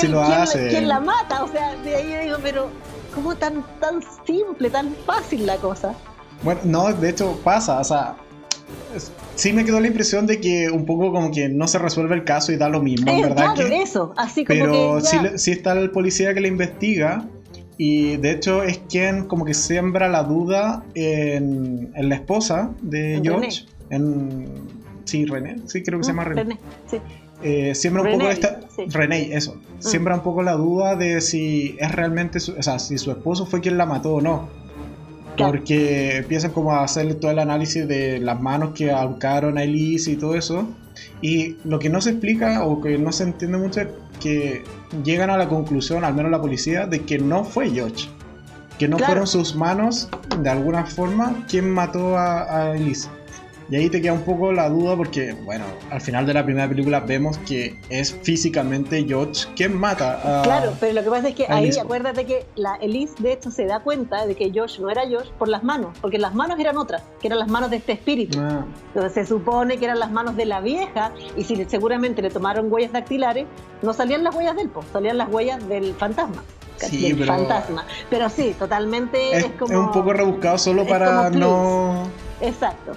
lo 0.07 0.21
hace. 0.21 0.67
¿Quién 0.69 0.87
la 0.87 0.99
mata? 0.99 1.43
O 1.43 1.47
sea, 1.47 1.75
de 1.77 1.95
ahí 1.95 2.25
digo, 2.25 2.37
pero 2.43 2.67
¿cómo 3.13 3.35
tan, 3.35 3.63
tan 3.79 4.01
simple, 4.25 4.69
tan 4.69 4.93
fácil 5.05 5.45
la 5.45 5.57
cosa? 5.57 5.93
Bueno, 6.43 6.61
no, 6.65 6.93
de 6.93 7.09
hecho 7.09 7.39
pasa, 7.43 7.79
o 7.79 7.83
sea, 7.83 8.15
sí 9.35 9.53
me 9.53 9.65
quedó 9.65 9.79
la 9.79 9.87
impresión 9.87 10.25
de 10.27 10.39
que 10.39 10.69
un 10.69 10.85
poco 10.85 11.11
como 11.11 11.31
que 11.31 11.49
no 11.49 11.67
se 11.67 11.79
resuelve 11.79 12.15
el 12.15 12.23
caso 12.23 12.51
y 12.51 12.57
da 12.57 12.69
lo 12.69 12.81
mismo, 12.81 13.11
es, 13.11 13.21
¿verdad? 13.21 13.55
Claro, 13.55 13.75
eso, 13.75 14.13
así 14.17 14.45
como 14.45 14.59
Pero 14.59 14.97
que 14.99 15.37
sí, 15.37 15.51
está 15.51 15.73
el 15.73 15.91
policía 15.91 16.33
que 16.33 16.41
le 16.41 16.47
investiga 16.47 17.25
y 17.77 18.17
de 18.17 18.31
hecho 18.31 18.63
es 18.63 18.79
quien 18.89 19.25
como 19.25 19.45
que 19.45 19.53
siembra 19.53 20.07
la 20.07 20.23
duda 20.23 20.83
en, 20.93 21.91
la 21.95 22.15
esposa 22.15 22.71
de 22.81 23.19
George. 23.23 23.65
En, 23.89 24.47
sí, 25.03 25.25
René, 25.25 25.57
sí 25.65 25.83
creo 25.83 25.99
que 25.99 26.05
se 26.05 26.11
llama 26.11 26.23
René. 26.23 26.43
René 26.43 26.59
sí. 26.89 26.97
Eh, 27.43 27.75
siembra 27.75 28.01
un 28.01 28.11
poco 28.13 28.29
esta 28.29 28.61
René, 28.87 29.35
eso. 29.35 29.55
Mm. 29.55 29.81
Siembra 29.81 30.15
un 30.15 30.21
poco 30.21 30.41
la 30.41 30.53
duda 30.53 30.95
de 30.95 31.21
si 31.21 31.75
es 31.79 31.91
realmente 31.91 32.39
su, 32.39 32.53
o 32.53 32.63
sea, 32.63 32.79
si 32.79 32.97
su 32.97 33.11
esposo 33.11 33.45
fue 33.45 33.61
quien 33.61 33.77
la 33.77 33.85
mató 33.85 34.15
o 34.15 34.21
no. 34.21 34.49
Porque 35.37 36.17
empiezan 36.17 36.51
como 36.51 36.71
a 36.71 36.83
hacer 36.83 37.15
todo 37.15 37.31
el 37.31 37.39
análisis 37.39 37.87
de 37.87 38.19
las 38.19 38.39
manos 38.41 38.73
que 38.73 38.91
ahorcaron 38.91 39.57
a 39.57 39.63
Elise 39.63 40.11
y 40.11 40.15
todo 40.15 40.35
eso. 40.35 40.67
Y 41.21 41.57
lo 41.63 41.79
que 41.79 41.89
no 41.89 42.01
se 42.01 42.11
explica 42.11 42.63
o 42.63 42.81
que 42.81 42.97
no 42.97 43.11
se 43.11 43.23
entiende 43.23 43.57
mucho 43.57 43.81
es 43.81 43.87
que 44.19 44.63
llegan 45.03 45.29
a 45.29 45.37
la 45.37 45.47
conclusión, 45.47 46.03
al 46.03 46.13
menos 46.13 46.31
la 46.31 46.41
policía, 46.41 46.85
de 46.87 47.01
que 47.01 47.17
no 47.17 47.43
fue 47.43 47.69
George. 47.69 48.07
Que 48.79 48.87
no 48.87 48.97
fueron 48.97 49.25
sus 49.25 49.55
manos, 49.55 50.09
de 50.41 50.49
alguna 50.49 50.85
forma, 50.85 51.45
quien 51.47 51.69
mató 51.69 52.17
a, 52.17 52.69
a 52.71 52.75
Elise. 52.75 53.09
Y 53.69 53.75
ahí 53.75 53.89
te 53.89 53.99
queda 54.01 54.13
un 54.13 54.21
poco 54.21 54.51
la 54.51 54.69
duda 54.69 54.95
porque, 54.95 55.33
bueno, 55.33 55.65
al 55.89 55.99
final 55.99 56.25
de 56.27 56.33
la 56.35 56.45
primera 56.45 56.69
película 56.69 56.99
vemos 56.99 57.37
que 57.39 57.79
es 57.89 58.13
físicamente 58.21 59.03
George 59.07 59.47
quien 59.55 59.75
mata 59.75 60.19
a... 60.23 60.43
Claro, 60.43 60.73
pero 60.79 60.93
lo 60.93 61.03
que 61.03 61.09
pasa 61.09 61.29
es 61.29 61.35
que 61.35 61.47
ahí 61.49 61.71
acuérdate 61.77 62.25
que 62.25 62.45
la 62.55 62.75
Elise 62.75 63.15
de 63.19 63.33
hecho 63.33 63.49
se 63.49 63.65
da 63.65 63.79
cuenta 63.79 64.27
de 64.27 64.35
que 64.35 64.51
George 64.51 64.79
no 64.81 64.89
era 64.91 65.07
George 65.07 65.31
por 65.39 65.47
las 65.47 65.63
manos, 65.63 65.97
porque 65.99 66.19
las 66.19 66.35
manos 66.35 66.59
eran 66.59 66.77
otras, 66.77 67.01
que 67.19 67.27
eran 67.27 67.39
las 67.39 67.47
manos 67.47 67.71
de 67.71 67.77
este 67.77 67.93
espíritu. 67.93 68.39
Ah. 68.39 68.65
Entonces 68.93 69.13
se 69.13 69.25
supone 69.25 69.77
que 69.77 69.85
eran 69.85 69.99
las 69.99 70.11
manos 70.11 70.35
de 70.35 70.45
la 70.45 70.61
vieja 70.61 71.11
y 71.35 71.43
si 71.43 71.55
seguramente 71.65 72.21
le 72.21 72.29
tomaron 72.29 72.71
huellas 72.71 72.91
dactilares, 72.91 73.47
no 73.81 73.93
salían 73.93 74.23
las 74.23 74.35
huellas 74.35 74.55
del 74.55 74.69
post, 74.69 74.91
salían 74.93 75.17
las 75.17 75.29
huellas 75.29 75.67
del 75.67 75.95
fantasma. 75.95 76.43
Sí, 76.77 77.13
del 77.13 77.25
fantasma. 77.25 77.85
Pero 78.09 78.29
sí, 78.29 78.55
totalmente 78.59 79.37
es, 79.37 79.45
como... 79.57 79.71
Es 79.71 79.79
un 79.79 79.91
poco 79.91 80.13
rebuscado 80.13 80.57
solo 80.57 80.85
para 80.85 81.29
no... 81.29 82.03
Exacto. 82.47 82.93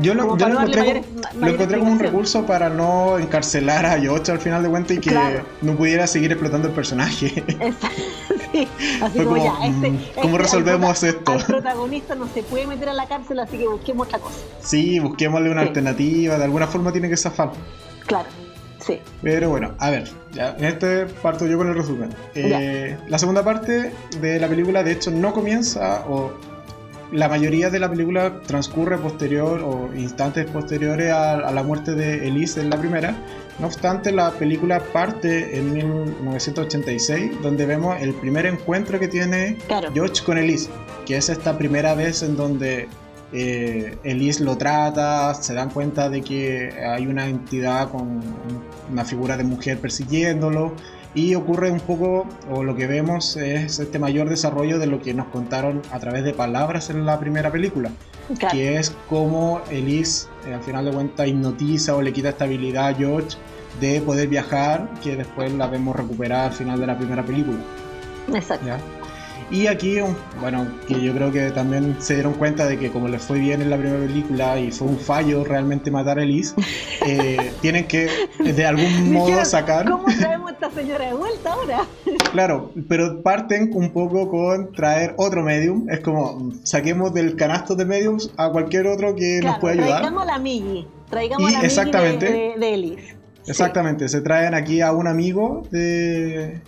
Yo 0.00 0.14
lo, 0.14 0.22
encontré, 0.22 1.78
como, 1.78 1.92
un 1.92 1.98
recurso 1.98 2.46
para 2.46 2.68
no 2.68 3.18
encarcelar 3.18 3.84
a 3.84 3.98
Yocha 3.98 4.32
al 4.32 4.38
final 4.38 4.62
de 4.62 4.68
cuentas 4.68 4.96
y 4.96 5.00
que 5.00 5.42
no 5.60 5.76
pudiera 5.76 6.06
seguir 6.06 6.30
explotando 6.30 6.68
el 6.68 6.74
personaje. 6.74 7.28
sí. 8.52 8.68
Así 9.02 9.18
como, 9.18 9.36
ya, 9.36 9.54
este, 9.64 9.90
mm, 9.90 9.98
¿Cómo 10.14 10.36
este, 10.36 10.38
resolvemos 10.38 11.02
esto? 11.02 11.32
El 11.32 11.44
protagonista 11.44 12.14
no 12.14 12.28
se 12.28 12.44
puede 12.44 12.66
meter 12.66 12.90
a 12.90 12.92
la 12.92 13.08
cárcel, 13.08 13.40
así 13.40 13.58
que 13.58 13.66
busquemos 13.66 14.06
otra 14.06 14.20
cosa. 14.20 14.36
Sí, 14.60 15.00
busquémosle 15.00 15.50
una 15.50 15.62
alternativa, 15.62 16.38
de 16.38 16.44
alguna 16.44 16.68
forma 16.68 16.92
tiene 16.92 17.08
que 17.08 17.16
zafar. 17.16 17.50
Claro. 18.06 18.28
Sí. 18.78 19.00
Pero 19.22 19.50
bueno, 19.50 19.74
a 19.78 19.90
ver, 19.90 20.10
ya, 20.32 20.56
en 20.58 20.64
este 20.64 21.06
parto 21.06 21.46
yo 21.46 21.56
con 21.56 21.68
el 21.68 21.74
resumen. 21.74 22.10
Eh, 22.34 22.96
la 23.08 23.18
segunda 23.18 23.44
parte 23.44 23.92
de 24.20 24.40
la 24.40 24.48
película, 24.48 24.82
de 24.82 24.92
hecho, 24.92 25.10
no 25.10 25.32
comienza, 25.32 26.04
o 26.08 26.32
la 27.12 27.28
mayoría 27.28 27.68
de 27.70 27.78
la 27.78 27.90
película 27.90 28.40
transcurre 28.46 28.96
posterior 28.96 29.60
o 29.60 29.94
instantes 29.94 30.46
posteriores 30.50 31.12
a, 31.12 31.50
la 31.50 31.62
muerte 31.62 31.94
de 31.94 32.26
Elise 32.26 32.60
en 32.60 32.70
la 32.70 32.78
primera. 32.78 33.14
No 33.58 33.66
obstante, 33.66 34.12
la 34.12 34.30
película 34.32 34.80
parte 34.80 35.58
en 35.58 35.72
1986, 35.74 37.42
donde 37.42 37.66
vemos 37.66 38.00
el 38.00 38.14
primer 38.14 38.46
encuentro 38.46 38.98
que 38.98 39.08
tiene 39.08 39.58
George 39.92 40.24
con 40.24 40.38
Elise, 40.38 40.70
que 41.04 41.18
es 41.18 41.28
esta 41.28 41.58
primera 41.58 41.94
vez 41.94 42.22
en 42.22 42.34
donde 42.34 42.88
eh, 43.34 43.98
Elise 44.04 44.42
lo 44.42 44.56
trata, 44.56 45.34
se 45.34 45.52
dan 45.52 45.68
cuenta 45.68 46.08
de 46.08 46.22
que 46.22 46.70
hay 46.82 47.06
una 47.06 47.26
entidad 47.26 47.90
con 47.90 48.22
una 48.90 49.04
figura 49.04 49.36
de 49.36 49.44
mujer 49.44 49.78
persiguiéndolo 49.78 50.74
y 51.14 51.34
ocurre 51.34 51.70
un 51.70 51.80
poco, 51.80 52.26
o 52.50 52.62
lo 52.62 52.74
que 52.74 52.86
vemos 52.86 53.36
es 53.36 53.78
este 53.78 53.98
mayor 53.98 54.28
desarrollo 54.28 54.78
de 54.78 54.86
lo 54.86 55.00
que 55.00 55.12
nos 55.12 55.26
contaron 55.28 55.82
a 55.90 55.98
través 55.98 56.24
de 56.24 56.32
palabras 56.32 56.90
en 56.90 57.04
la 57.04 57.18
primera 57.20 57.50
película, 57.50 57.90
que 58.50 58.76
es 58.76 58.94
como 59.08 59.60
Elise 59.70 60.28
eh, 60.46 60.54
al 60.54 60.62
final 60.62 60.86
de 60.86 60.92
cuentas 60.92 61.28
hipnotiza 61.28 61.94
o 61.94 62.02
le 62.02 62.12
quita 62.12 62.30
estabilidad 62.30 62.88
a 62.88 62.94
George 62.94 63.36
de 63.80 64.00
poder 64.00 64.28
viajar, 64.28 64.88
que 65.02 65.16
después 65.16 65.52
la 65.52 65.66
vemos 65.66 65.96
recuperar 65.96 66.46
al 66.46 66.52
final 66.52 66.80
de 66.80 66.86
la 66.86 66.96
primera 66.96 67.22
película. 67.22 67.58
Exacto. 68.32 68.66
Y 69.52 69.66
aquí, 69.66 69.98
bueno, 70.40 70.66
que 70.88 70.98
yo 70.98 71.12
creo 71.12 71.30
que 71.30 71.50
también 71.50 71.96
se 71.98 72.14
dieron 72.14 72.32
cuenta 72.32 72.66
de 72.66 72.78
que 72.78 72.90
como 72.90 73.06
les 73.08 73.22
fue 73.22 73.38
bien 73.38 73.60
en 73.60 73.68
la 73.68 73.76
primera 73.76 74.00
película 74.00 74.58
y 74.58 74.72
fue 74.72 74.88
un 74.88 74.98
fallo 74.98 75.44
realmente 75.44 75.90
matar 75.90 76.18
a 76.18 76.22
Elise, 76.22 76.54
eh, 77.06 77.52
tienen 77.60 77.86
que 77.86 78.08
de 78.38 78.64
algún 78.64 79.12
modo 79.12 79.44
sacar... 79.44 79.90
¿Cómo 79.90 80.06
traemos 80.06 80.52
a 80.52 80.54
esta 80.54 80.70
señora 80.70 81.06
de 81.06 81.12
vuelta 81.12 81.52
ahora? 81.52 81.84
claro, 82.32 82.72
pero 82.88 83.20
parten 83.20 83.70
un 83.74 83.90
poco 83.90 84.30
con 84.30 84.72
traer 84.72 85.12
otro 85.18 85.42
medium. 85.42 85.86
Es 85.90 86.00
como, 86.00 86.50
saquemos 86.62 87.12
del 87.12 87.36
canasto 87.36 87.74
de 87.74 87.84
mediums 87.84 88.32
a 88.38 88.48
cualquier 88.48 88.86
otro 88.86 89.14
que 89.14 89.40
nos 89.42 89.58
pueda 89.58 89.74
ayudar. 89.74 90.00
Traigamos 90.00 90.26
la 90.26 90.38
Migi, 90.38 90.88
traigamos 91.10 91.54
a 91.54 91.58
la 91.58 91.66
exactamente, 91.66 92.24
de, 92.24 92.54
de, 92.58 92.74
Elise. 92.74 93.16
Exactamente, 93.46 94.08
se 94.08 94.22
traen 94.22 94.54
aquí 94.54 94.80
a 94.80 94.92
un 94.92 95.06
amigo 95.08 95.62
de, 95.70 96.62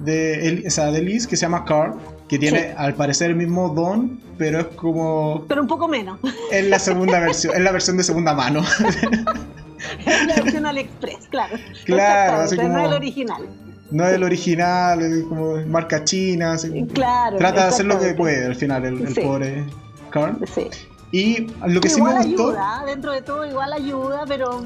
de, 0.00 0.64
o 0.66 0.70
sea, 0.70 0.90
de 0.90 1.02
Liz 1.02 1.26
que 1.26 1.36
se 1.36 1.42
llama 1.42 1.64
Carl, 1.64 1.94
que 2.28 2.38
tiene 2.38 2.74
al 2.76 2.94
parecer 2.94 3.30
el 3.30 3.36
mismo 3.36 3.70
don, 3.70 4.20
pero 4.38 4.60
es 4.60 4.66
como... 4.66 5.44
Pero 5.48 5.62
un 5.62 5.68
poco 5.68 5.88
menos. 5.88 6.18
Es 6.50 6.66
la 6.66 6.78
segunda 6.78 7.20
versión, 7.20 7.54
es 7.54 7.60
la 7.60 7.72
versión 7.72 7.96
de 7.96 8.04
segunda 8.04 8.34
mano. 8.34 8.60
es 10.06 10.26
la 10.26 10.34
versión 10.36 10.66
AliExpress, 10.66 11.28
claro. 11.28 11.56
Claro, 11.84 12.42
así 12.42 12.56
como, 12.56 12.68
no 12.68 12.80
es 12.80 12.86
el 12.86 12.92
original. 12.92 13.42
No 13.90 14.06
es 14.06 14.14
el 14.14 14.22
original, 14.22 15.02
es 15.02 15.24
como 15.24 15.56
marca 15.66 16.04
china. 16.04 16.56
claro. 16.94 17.36
Trata 17.38 17.62
de 17.62 17.68
hacer 17.68 17.86
lo 17.86 17.98
que 17.98 18.14
puede 18.14 18.46
al 18.46 18.54
final 18.54 18.84
el, 18.84 19.06
el 19.06 19.14
pobre 19.14 19.64
Carl. 20.10 20.38
Sí. 20.54 20.68
Y 21.12 21.48
lo 21.66 21.80
que 21.80 21.88
sí 21.88 22.00
me 22.00 22.14
gustó. 22.14 22.50
Ayuda, 22.50 22.84
dentro 22.86 23.12
de 23.12 23.22
todo 23.22 23.44
igual 23.44 23.72
ayuda, 23.72 24.24
pero 24.28 24.64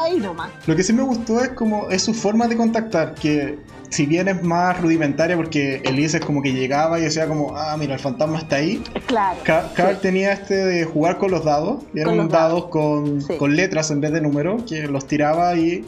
ahí 0.00 0.18
nomás. 0.18 0.50
Lo 0.66 0.74
que 0.74 0.82
sí 0.82 0.92
me 0.92 1.02
gustó 1.02 1.40
es 1.40 1.50
como 1.50 1.90
es 1.90 2.02
su 2.02 2.14
forma 2.14 2.48
de 2.48 2.56
contactar, 2.56 3.14
que 3.14 3.58
si 3.90 4.06
bien 4.06 4.28
es 4.28 4.42
más 4.42 4.80
rudimentaria 4.80 5.36
porque 5.36 5.82
Elise 5.84 6.18
es 6.18 6.24
como 6.24 6.42
que 6.42 6.52
llegaba 6.52 6.98
y 6.98 7.02
decía 7.02 7.26
como, 7.26 7.56
ah, 7.56 7.76
mira, 7.78 7.94
el 7.94 8.00
fantasma 8.00 8.38
está 8.38 8.56
ahí. 8.56 8.82
Claro. 9.06 9.40
Carl 9.44 9.98
tenía 10.00 10.32
este 10.32 10.54
de 10.54 10.84
jugar 10.84 11.18
con 11.18 11.30
los 11.30 11.44
dados, 11.44 11.84
y 11.92 12.00
eran 12.00 12.28
dados, 12.28 12.66
con, 12.66 13.20
con, 13.22 13.56
letras 13.56 13.90
en 13.90 14.00
vez 14.00 14.12
de 14.12 14.20
números, 14.20 14.62
que 14.62 14.86
los 14.86 15.06
tiraba 15.06 15.54
y 15.56 15.84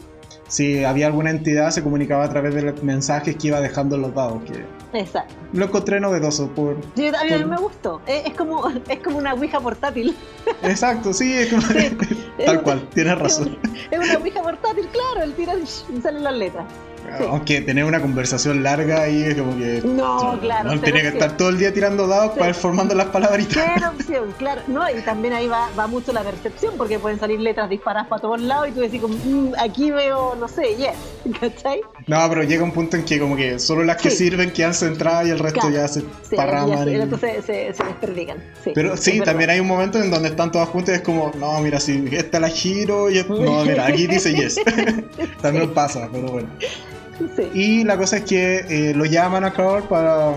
si 0.48 0.84
había 0.84 1.06
alguna 1.06 1.30
entidad 1.30 1.70
se 1.70 1.82
comunicaba 1.82 2.24
a 2.24 2.28
través 2.28 2.54
de 2.54 2.62
los 2.62 2.82
mensajes 2.82 3.36
que 3.36 3.48
iba 3.48 3.60
dejando 3.60 3.96
los 3.96 4.14
dados. 4.14 4.42
Que 4.44 4.64
Exacto. 4.92 5.34
Lo 5.52 5.66
encontré 5.66 6.00
novedoso. 6.00 6.48
Por, 6.48 6.76
sí, 6.96 7.08
a 7.08 7.24
mí 7.38 7.44
me 7.44 7.56
gustó. 7.56 8.00
Es, 8.06 8.34
como, 8.34 8.68
es 8.88 8.98
como 9.00 9.18
una 9.18 9.34
Ouija 9.34 9.60
portátil. 9.60 10.16
Exacto, 10.62 11.12
sí, 11.12 11.32
es 11.32 11.48
como, 11.48 11.62
tal 12.44 12.62
cual, 12.62 12.88
tienes 12.90 13.18
razón. 13.18 13.58
Es 13.90 13.98
una 13.98 14.18
Ouija 14.18 14.42
portátil, 14.42 14.88
claro, 14.88 15.22
el 15.24 15.34
tira 15.34 15.54
y 15.54 16.00
salen 16.00 16.24
las 16.24 16.34
letras. 16.34 16.64
Aunque 17.28 17.60
tener 17.60 17.84
una 17.84 18.00
conversación 18.00 18.62
larga 18.62 19.02
ahí 19.02 19.22
es 19.22 19.34
como 19.34 19.56
que. 19.56 19.82
No, 19.84 20.38
claro. 20.40 20.74
No 20.74 20.80
tenía 20.80 21.02
que 21.02 21.08
estar 21.08 21.36
todo 21.36 21.48
el 21.50 21.58
día 21.58 21.72
tirando 21.72 22.06
dados 22.06 22.32
para 22.32 22.50
ir 22.50 22.54
formando 22.54 22.94
las 22.94 23.06
palabritas. 23.06 23.78
Qué 23.78 23.84
opción, 23.84 24.34
claro. 24.38 24.62
No, 24.68 24.88
y 24.88 25.00
también 25.02 25.34
ahí 25.34 25.48
va, 25.48 25.68
va 25.78 25.86
mucho 25.86 26.12
la 26.12 26.22
percepción, 26.22 26.74
porque 26.76 26.98
pueden 26.98 27.18
salir 27.18 27.40
letras 27.40 27.68
disparadas 27.68 28.08
para 28.08 28.22
todos 28.22 28.40
lados 28.40 28.68
y 28.68 28.72
tú 28.72 28.80
decís, 28.80 29.00
como, 29.00 29.14
mm, 29.14 29.54
aquí 29.58 29.90
veo, 29.90 30.34
no 30.36 30.48
sé, 30.48 30.76
yes. 30.76 30.94
¿Cachai? 31.40 31.80
No, 32.06 32.28
pero 32.28 32.42
llega 32.42 32.62
un 32.62 32.72
punto 32.72 32.96
en 32.96 33.04
que, 33.04 33.18
como 33.18 33.36
que 33.36 33.58
solo 33.58 33.84
las 33.84 33.96
que 33.96 34.10
sirven 34.10 34.52
quedan 34.52 34.74
centradas 34.74 35.26
y 35.26 35.30
el 35.30 35.38
resto 35.38 35.68
ya 35.70 35.88
se 35.88 36.00
sí, 36.00 36.36
parraman. 36.36 36.88
Y... 36.88 36.94
Entonces 36.94 37.44
se, 37.44 37.72
se, 37.74 37.84
desperdican. 37.84 38.38
pero 38.74 38.96
sí, 38.96 39.20
también 39.20 39.50
hay 39.50 39.60
un 39.60 39.66
momento 39.66 39.98
en 39.98 40.10
donde 40.10 40.28
están 40.28 40.50
todas 40.52 40.68
juntas 40.68 40.94
y 40.94 40.96
es 40.98 41.02
como, 41.02 41.30
no, 41.38 41.60
mira, 41.60 41.80
si 41.80 42.04
esta 42.12 42.40
la 42.40 42.48
giro 42.48 43.10
y. 43.10 43.22
No, 43.28 43.64
mira, 43.64 43.86
aquí 43.86 44.06
dice 44.06 44.34
yes. 44.34 44.60
también 45.42 45.72
pasa, 45.72 46.08
pero 46.12 46.28
bueno. 46.28 46.48
Y 47.54 47.84
la 47.84 47.96
cosa 47.96 48.18
es 48.18 48.24
que 48.24 48.64
eh, 48.68 48.94
lo 48.94 49.04
llaman 49.04 49.44
a 49.44 49.52
Carl 49.52 49.82
para. 49.84 50.34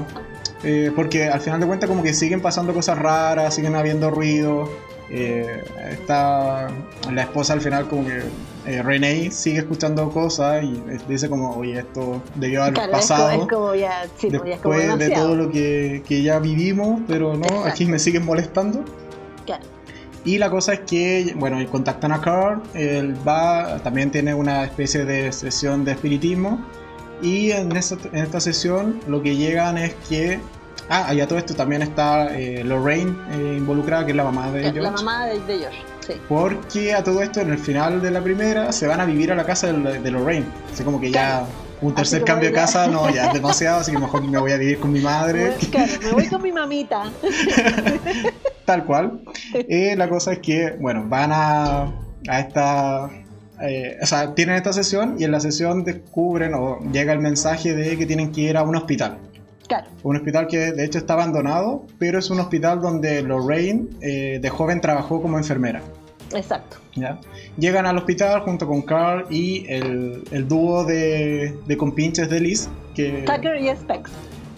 Eh, 0.63 0.91
porque 0.95 1.27
al 1.27 1.41
final 1.41 1.59
de 1.59 1.67
cuentas, 1.67 1.89
como 1.89 2.03
que 2.03 2.13
siguen 2.13 2.41
pasando 2.41 2.73
cosas 2.73 2.97
raras, 2.97 3.53
siguen 3.53 3.75
habiendo 3.75 4.09
ruido. 4.09 4.69
Eh, 5.09 5.63
está 5.91 6.69
la 7.11 7.21
esposa 7.21 7.53
al 7.53 7.61
final, 7.61 7.87
como 7.87 8.07
que 8.07 8.23
eh, 8.65 8.81
Renee 8.81 9.29
sigue 9.31 9.59
escuchando 9.59 10.09
cosas 10.09 10.63
y 10.63 10.81
dice, 11.07 11.29
como, 11.29 11.55
oye, 11.55 11.79
esto 11.79 12.21
debió 12.35 12.63
haber 12.63 12.89
pasado. 12.89 13.29
Es 13.29 13.47
como 13.47 13.75
ya, 13.75 14.07
sí, 14.17 14.29
después 14.29 14.97
de 14.97 15.09
todo 15.09 15.35
lo 15.35 15.51
que, 15.51 16.03
que, 16.07 16.23
ya 16.23 16.39
vivimos, 16.39 17.01
pero 17.07 17.35
no, 17.35 17.65
aquí 17.65 17.85
me 17.85 17.99
siguen 17.99 18.25
molestando. 18.25 18.83
Claro. 19.45 19.72
Y 20.25 20.37
la 20.37 20.49
cosa 20.49 20.73
es 20.73 20.79
que, 20.81 21.33
bueno, 21.35 21.59
contactan 21.69 22.11
a 22.13 22.21
Carl, 22.21 22.61
él 22.73 23.15
va, 23.27 23.79
también 23.83 24.09
tiene 24.09 24.33
una 24.33 24.63
especie 24.63 25.03
de 25.03 25.31
sesión 25.31 25.83
de 25.83 25.91
espiritismo. 25.91 26.65
Y 27.21 27.51
en, 27.51 27.75
esta 27.75 28.39
sesión 28.39 29.01
lo 29.07 29.21
que 29.21 29.35
llegan 29.35 29.77
es 29.77 29.95
que. 30.09 30.39
Ah, 30.89 31.13
y 31.13 31.21
a 31.21 31.27
todo 31.27 31.39
esto 31.39 31.53
también 31.53 31.81
está 31.81 32.37
eh, 32.37 32.63
Lorraine 32.63 33.15
eh, 33.31 33.55
involucrada, 33.57 34.05
que 34.05 34.11
es 34.11 34.17
la 34.17 34.25
mamá 34.25 34.51
de 34.51 34.63
George. 34.63 34.81
La 34.81 34.91
mamá 34.91 35.25
de, 35.27 35.39
George, 35.39 35.77
sí. 36.05 36.13
Porque 36.27 36.93
a 36.93 37.03
todo 37.03 37.21
esto, 37.21 37.39
en 37.39 37.51
el 37.51 37.57
final 37.57 38.01
de 38.01 38.11
la 38.11 38.21
primera, 38.21 38.71
se 38.73 38.87
van 38.87 38.99
a 38.99 39.05
vivir 39.05 39.31
a 39.31 39.35
la 39.35 39.45
casa 39.45 39.71
de, 39.71 40.11
Lorraine. 40.11 40.45
Así 40.71 40.83
como 40.83 40.99
que 40.99 41.11
ya 41.11 41.45
un 41.83 41.93
tercer 41.93 42.23
cambio 42.23 42.49
de 42.49 42.55
casa, 42.55 42.87
no, 42.87 43.09
ya 43.09 43.27
es 43.27 43.33
demasiado, 43.41 43.79
así 43.79 43.91
que 43.91 43.97
mejor 43.97 44.23
me 44.23 44.39
voy 44.39 44.51
a 44.51 44.57
vivir 44.57 44.79
con 44.79 44.91
mi 44.91 45.01
madre. 45.01 45.53
Claro, 45.69 45.91
me 46.03 46.11
voy 46.11 46.27
con 46.27 46.41
mi 46.41 46.51
mamita. 46.51 47.11
Tal 48.65 48.85
cual. 48.85 49.21
Eh, 49.53 49.95
la 49.97 50.07
cosa 50.07 50.33
es 50.33 50.39
que, 50.39 50.71
bueno, 50.79 51.05
van 51.07 51.31
a, 51.33 51.83
a 52.27 52.39
esta... 52.39 53.09
Eh, 53.61 53.97
o 54.01 54.05
sea, 54.05 54.33
tienen 54.33 54.55
esta 54.55 54.73
sesión 54.73 55.15
y 55.19 55.25
en 55.25 55.31
la 55.31 55.39
sesión 55.39 55.83
descubren 55.83 56.53
o 56.53 56.79
llega 56.91 57.13
el 57.13 57.19
mensaje 57.19 57.73
de 57.73 57.97
que 57.97 58.05
tienen 58.05 58.31
que 58.31 58.41
ir 58.41 58.57
a 58.57 58.63
un 58.63 58.75
hospital. 58.75 59.17
Claro. 59.67 59.87
Un 60.03 60.17
hospital 60.17 60.47
que 60.47 60.71
de 60.71 60.83
hecho 60.83 60.97
está 60.97 61.13
abandonado, 61.13 61.85
pero 61.97 62.19
es 62.19 62.29
un 62.29 62.39
hospital 62.39 62.81
donde 62.81 63.21
Lorraine 63.21 63.87
eh, 64.01 64.39
de 64.41 64.49
joven 64.49 64.81
trabajó 64.81 65.21
como 65.21 65.37
enfermera. 65.37 65.81
Exacto. 66.33 66.77
¿Ya? 66.95 67.19
Llegan 67.57 67.85
al 67.85 67.97
hospital 67.97 68.41
junto 68.41 68.67
con 68.67 68.81
Carl 68.81 69.25
y 69.29 69.65
el, 69.67 70.23
el 70.31 70.47
dúo 70.47 70.83
de, 70.83 71.57
de 71.65 71.77
compinches 71.77 72.29
de 72.29 72.39
Liz. 72.39 72.69
Que... 72.95 73.23
Tucker 73.25 73.55
y 73.59 73.75
Specs. 73.75 74.11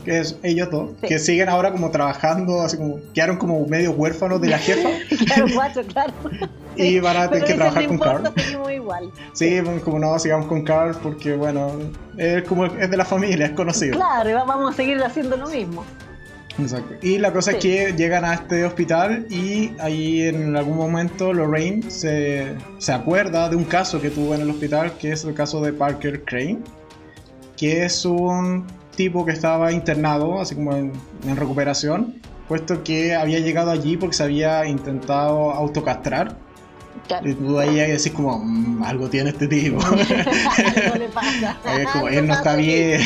que 0.03 0.19
es 0.19 0.37
ellos 0.43 0.69
dos, 0.69 0.91
que 1.01 1.19
siguen 1.19 1.49
ahora 1.49 1.71
como 1.71 1.89
trabajando, 1.91 2.61
así 2.61 2.77
como 2.77 2.99
quedaron 3.13 3.37
como 3.37 3.65
medio 3.67 3.91
huérfanos 3.91 4.41
de 4.41 4.49
la 4.49 4.59
jefa. 4.59 4.89
claro, 5.25 5.45
guacho, 5.53 5.81
claro. 5.83 6.13
y 6.75 6.99
van 6.99 7.17
a 7.17 7.29
tener 7.29 7.45
que 7.45 7.53
trabajar 7.53 7.87
con 7.87 7.97
Carl. 7.97 8.33
igual. 8.73 9.11
Sí, 9.33 9.61
pues, 9.63 9.81
como 9.83 9.99
no, 9.99 10.19
sigamos 10.19 10.47
con 10.47 10.63
Carl 10.63 10.95
porque 11.01 11.35
bueno, 11.35 11.71
es 12.17 12.43
como 12.43 12.65
es 12.65 12.89
de 12.89 12.97
la 12.97 13.05
familia, 13.05 13.47
es 13.47 13.53
conocido. 13.53 13.95
Claro, 13.95 14.45
vamos 14.45 14.73
a 14.73 14.75
seguir 14.75 15.01
haciendo 15.01 15.37
lo 15.37 15.47
mismo. 15.47 15.85
Exacto. 16.57 16.95
Y 17.01 17.17
la 17.17 17.33
cosa 17.33 17.51
es 17.51 17.57
que 17.57 17.93
llegan 17.97 18.23
a 18.23 18.33
este 18.35 18.63
hospital 18.65 19.27
y 19.29 19.73
ahí 19.79 20.21
en 20.21 20.55
algún 20.55 20.77
momento 20.77 21.33
Lorraine 21.33 21.89
se, 21.89 22.55
se, 22.77 22.93
acuerda 22.93 23.49
de 23.49 23.55
un 23.55 23.65
caso 23.65 24.01
que 24.01 24.09
tuvo 24.09 24.35
en 24.35 24.41
el 24.41 24.49
hospital, 24.49 24.93
que 24.97 25.11
es 25.11 25.25
el 25.25 25.33
caso 25.33 25.61
de 25.61 25.73
Parker 25.73 26.23
Crane, 26.23 26.59
que 27.57 27.83
es 27.83 28.05
un 28.05 28.65
tipo 28.95 29.25
que 29.25 29.33
estaba 29.33 29.71
internado, 29.73 30.39
así 30.39 30.55
como 30.55 30.73
en, 30.75 30.93
en 31.27 31.35
recuperación, 31.35 32.21
puesto 32.47 32.83
que 32.83 33.15
había 33.15 33.39
llegado 33.39 33.71
allí 33.71 33.97
porque 33.97 34.15
se 34.15 34.23
había 34.23 34.65
intentado 34.65 35.51
autocastrar 35.51 36.44
y 37.23 37.33
tú 37.33 37.59
ahí 37.59 37.75
decís 37.75 38.11
como, 38.11 38.39
mm, 38.39 38.83
algo 38.83 39.09
tiene 39.09 39.29
este 39.29 39.47
tipo. 39.47 39.79
algo 39.85 40.95
le 40.97 41.09
pasa. 41.09 41.57
es 41.79 41.87
como, 41.89 42.07
él 42.07 42.27
no 42.27 42.33
está 42.33 42.55
bien. 42.55 43.01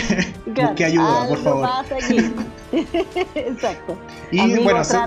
Busque 0.45 0.86
ayuda, 0.86 1.28
por 1.28 1.43
favor. 1.43 1.67
Pasa 1.67 1.95
aquí. 1.95 2.32
Exacto. 3.36 3.97
Y 4.32 4.58
bueno, 4.60 4.84
se, 4.84 4.97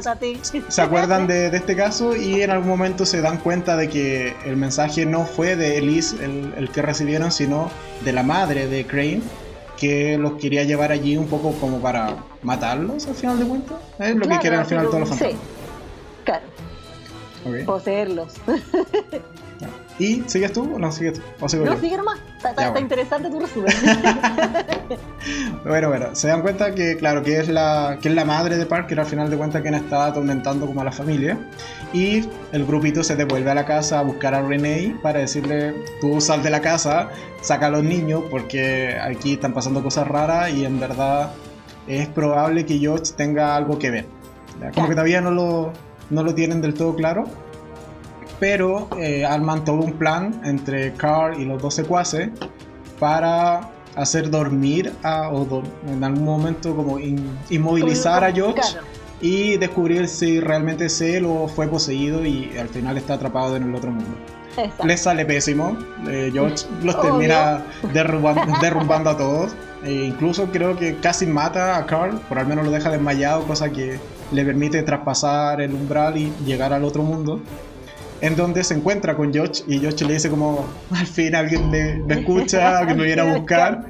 se, 0.68 0.82
acuerdan 0.82 1.26
de, 1.26 1.50
de, 1.50 1.56
este 1.56 1.76
caso 1.76 2.16
y 2.16 2.42
en 2.42 2.50
algún 2.50 2.68
momento 2.68 3.06
se 3.06 3.20
dan 3.20 3.38
cuenta 3.38 3.76
de 3.76 3.88
que 3.88 4.34
el 4.44 4.56
mensaje 4.56 5.06
no 5.06 5.24
fue 5.24 5.54
de 5.54 5.78
Elise 5.78 6.24
el, 6.24 6.54
el 6.56 6.70
que 6.70 6.82
recibieron, 6.82 7.30
sino 7.30 7.70
de 8.04 8.12
la 8.12 8.24
madre 8.24 8.66
de 8.66 8.84
Crane, 8.84 9.22
que 9.76 10.18
los 10.18 10.34
quería 10.34 10.64
llevar 10.64 10.90
allí 10.92 11.16
un 11.16 11.28
poco 11.28 11.52
como 11.52 11.80
para 11.80 12.16
matarlos 12.42 13.06
al 13.06 13.14
final 13.14 13.38
de 13.38 13.44
cuentas. 13.44 13.76
Es 13.98 14.16
lo 14.16 14.26
que 14.26 14.38
quieren 14.38 14.60
al 14.60 14.66
final 14.66 14.86
todos 14.86 15.00
los 15.00 15.08
fantasmas. 15.10 15.40
Sí. 15.40 15.48
Claro. 16.24 16.44
Poseerlos. 17.66 18.34
¿Y 19.98 20.22
sigues 20.26 20.52
tú 20.52 20.74
o 20.74 20.78
no 20.78 20.90
sigues 20.90 21.20
tú? 21.20 21.22
no, 21.64 21.78
sigue 21.78 21.96
nomás. 21.96 22.18
Está, 22.42 22.80
interesante 22.80 23.30
tu 23.30 23.38
resumen. 23.38 23.72
bueno, 25.64 25.88
bueno, 25.88 26.14
se 26.14 26.28
dan 26.28 26.42
cuenta 26.42 26.74
que, 26.74 26.96
claro, 26.96 27.22
que 27.22 27.38
es 27.38 27.48
la, 27.48 27.98
que 28.02 28.08
es 28.08 28.14
la 28.14 28.24
madre 28.24 28.56
de 28.56 28.66
Parker, 28.66 28.98
al 28.98 29.06
final 29.06 29.30
de 29.30 29.36
cuentas, 29.36 29.62
quien 29.62 29.74
está 29.74 30.06
atormentando 30.06 30.66
como 30.66 30.80
a 30.80 30.84
la 30.84 30.92
familia. 30.92 31.38
Y 31.92 32.28
el 32.50 32.66
grupito 32.66 33.04
se 33.04 33.14
devuelve 33.14 33.50
a 33.50 33.54
la 33.54 33.64
casa 33.64 34.00
a 34.00 34.02
buscar 34.02 34.34
a 34.34 34.42
Renee 34.42 34.96
para 35.02 35.20
decirle: 35.20 35.74
Tú 36.00 36.20
sal 36.20 36.42
de 36.42 36.50
la 36.50 36.60
casa, 36.60 37.10
saca 37.40 37.66
a 37.66 37.70
los 37.70 37.84
niños, 37.84 38.24
porque 38.30 38.98
aquí 39.00 39.34
están 39.34 39.52
pasando 39.52 39.82
cosas 39.82 40.08
raras 40.08 40.50
y 40.50 40.64
en 40.64 40.80
verdad 40.80 41.30
es 41.86 42.08
probable 42.08 42.66
que 42.66 42.78
George 42.78 43.12
tenga 43.16 43.54
algo 43.54 43.78
que 43.78 43.90
ver. 43.90 44.06
Como 44.74 44.88
que 44.88 44.94
todavía 44.94 45.20
no 45.20 45.30
lo 45.30 45.72
no 46.12 46.22
lo 46.22 46.34
tienen 46.34 46.60
del 46.60 46.74
todo 46.74 46.94
claro, 46.94 47.24
pero 48.38 48.88
eh, 48.98 49.24
arman 49.24 49.64
todo 49.64 49.76
un 49.76 49.94
plan 49.94 50.40
entre 50.44 50.92
Carl 50.94 51.40
y 51.40 51.44
los 51.44 51.60
dos 51.60 51.74
secuaces 51.74 52.30
para 52.98 53.70
hacer 53.96 54.30
dormir 54.30 54.92
a, 55.02 55.28
o 55.30 55.62
en 55.86 56.04
algún 56.04 56.24
momento 56.24 56.74
como 56.74 56.98
inmovilizar 56.98 58.24
a 58.24 58.32
George 58.32 58.62
y 59.20 59.56
descubrir 59.56 60.08
si 60.08 60.40
realmente 60.40 60.86
es 60.86 61.00
él 61.00 61.24
o 61.26 61.48
fue 61.48 61.68
poseído 61.68 62.24
y 62.24 62.56
al 62.58 62.68
final 62.68 62.96
está 62.98 63.14
atrapado 63.14 63.56
en 63.56 63.64
el 63.64 63.74
otro 63.74 63.90
mundo. 63.90 64.16
Les 64.84 65.00
sale 65.00 65.24
pésimo, 65.24 65.78
eh, 66.08 66.30
George 66.32 66.66
los 66.82 67.00
termina 67.00 67.64
derrumbando, 67.92 69.10
a 69.10 69.16
todos. 69.16 69.52
E 69.84 69.92
incluso 70.04 70.46
creo 70.46 70.76
que 70.76 70.96
casi 70.96 71.26
mata 71.26 71.76
a 71.76 71.86
Carl, 71.86 72.18
por 72.28 72.38
al 72.38 72.46
menos 72.46 72.64
lo 72.64 72.70
deja 72.70 72.90
desmayado, 72.90 73.44
cosa 73.44 73.70
que 73.70 73.98
le 74.32 74.44
permite 74.44 74.82
traspasar 74.82 75.60
el 75.60 75.72
umbral 75.72 76.16
y 76.16 76.32
llegar 76.44 76.72
al 76.72 76.84
otro 76.84 77.02
mundo. 77.02 77.40
En 78.20 78.36
donde 78.36 78.62
se 78.62 78.74
encuentra 78.74 79.16
con 79.16 79.32
George 79.32 79.64
y 79.66 79.80
George 79.80 80.04
le 80.04 80.14
dice 80.14 80.30
como, 80.30 80.64
al 80.92 81.06
fin 81.06 81.34
alguien 81.34 81.70
me, 81.70 82.02
escucha, 82.14 82.78
alguien 82.78 82.98
me 82.98 83.04
viene 83.04 83.22
a 83.22 83.36
buscar. 83.36 83.86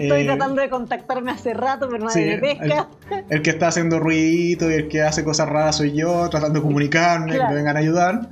Estoy 0.00 0.22
eh, 0.22 0.24
tratando 0.24 0.60
de 0.60 0.68
contactarme 0.68 1.32
hace 1.32 1.54
rato, 1.54 1.88
pero 1.90 2.04
nadie 2.04 2.36
me 2.36 2.38
pesca. 2.38 2.88
El, 3.28 3.42
que 3.42 3.50
está 3.50 3.68
haciendo 3.68 3.98
ruidito 3.98 4.70
y 4.70 4.74
el 4.74 4.88
que 4.88 5.02
hace 5.02 5.24
cosas 5.24 5.48
raras 5.48 5.76
soy 5.76 5.92
yo, 5.92 6.28
tratando 6.28 6.60
de 6.60 6.62
comunicarme, 6.62 7.32
que 7.32 7.42
me 7.42 7.54
vengan 7.54 7.76
a 7.76 7.80
ayudar. 7.80 8.28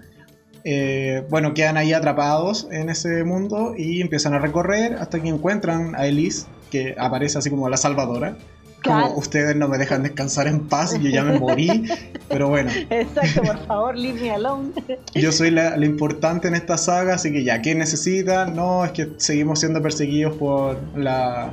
Eh, 0.65 1.27
bueno, 1.29 1.55
quedan 1.55 1.77
ahí 1.77 1.93
atrapados 1.93 2.69
en 2.71 2.89
ese 2.89 3.25
mundo 3.25 3.75
y 3.77 4.01
empiezan 4.01 4.35
a 4.35 4.39
recorrer 4.39 4.95
hasta 4.95 5.21
que 5.21 5.29
encuentran 5.29 5.97
a 5.97 6.07
Elise, 6.07 6.47
que 6.71 6.95
aparece 6.99 7.39
así 7.39 7.51
como 7.51 7.69
la 7.69 7.77
salvadora. 7.77 8.37
Como 8.85 9.14
ustedes 9.14 9.55
no 9.57 9.68
me 9.68 9.79
dejan 9.79 10.03
descansar 10.03 10.47
en 10.47 10.68
paz, 10.68 10.99
yo 11.01 11.09
ya 11.11 11.23
me 11.23 11.38
morí, 11.38 11.88
pero 12.29 12.49
bueno. 12.49 12.71
Exacto, 12.90 13.42
por 13.42 13.66
favor, 13.66 13.97
leave 13.97 14.21
me 14.21 14.31
alone. 14.33 14.73
Yo 15.14 15.31
soy 15.33 15.51
la, 15.51 15.77
importante 15.85 16.49
en 16.49 16.55
esta 16.55 16.77
saga, 16.79 17.14
así 17.14 17.33
que 17.33 17.45
ya, 17.45 17.62
¿qué 17.62 17.75
necesitan? 17.75 18.57
No, 18.57 18.85
es 18.85 18.92
que 18.92 19.09
seguimos 19.18 19.61
siendo 19.61 19.83
perseguidos 19.83 20.37
por 20.37 20.79
la, 20.97 21.53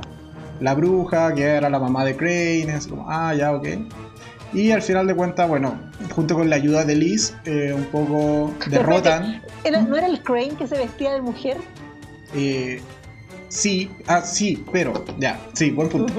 la 0.60 0.74
bruja, 0.74 1.34
que 1.34 1.44
era 1.44 1.70
la 1.70 1.78
mamá 1.78 2.04
de 2.04 2.16
Crane, 2.16 2.74
es 2.76 2.86
como, 2.86 3.08
ah, 3.08 3.34
ya, 3.34 3.52
ok. 3.52 3.68
Y 4.52 4.72
al 4.72 4.82
final 4.82 5.06
de 5.06 5.14
cuentas, 5.14 5.48
bueno, 5.48 5.78
junto 6.14 6.34
con 6.34 6.50
la 6.50 6.56
ayuda 6.56 6.84
de 6.84 6.96
Liz, 6.96 7.34
eh, 7.44 7.72
un 7.74 7.84
poco 7.84 8.52
derrotan. 8.70 9.42
¿No 9.88 9.96
era 9.96 10.06
el 10.06 10.22
Crane 10.22 10.54
que 10.58 10.66
se 10.66 10.76
vestía 10.76 11.12
de 11.12 11.22
mujer? 11.22 11.56
Eh, 12.34 12.80
sí, 13.48 13.90
ah, 14.06 14.22
sí, 14.22 14.64
pero, 14.72 15.04
ya, 15.18 15.38
sí, 15.52 15.70
buen 15.70 15.88
punto. 15.88 16.12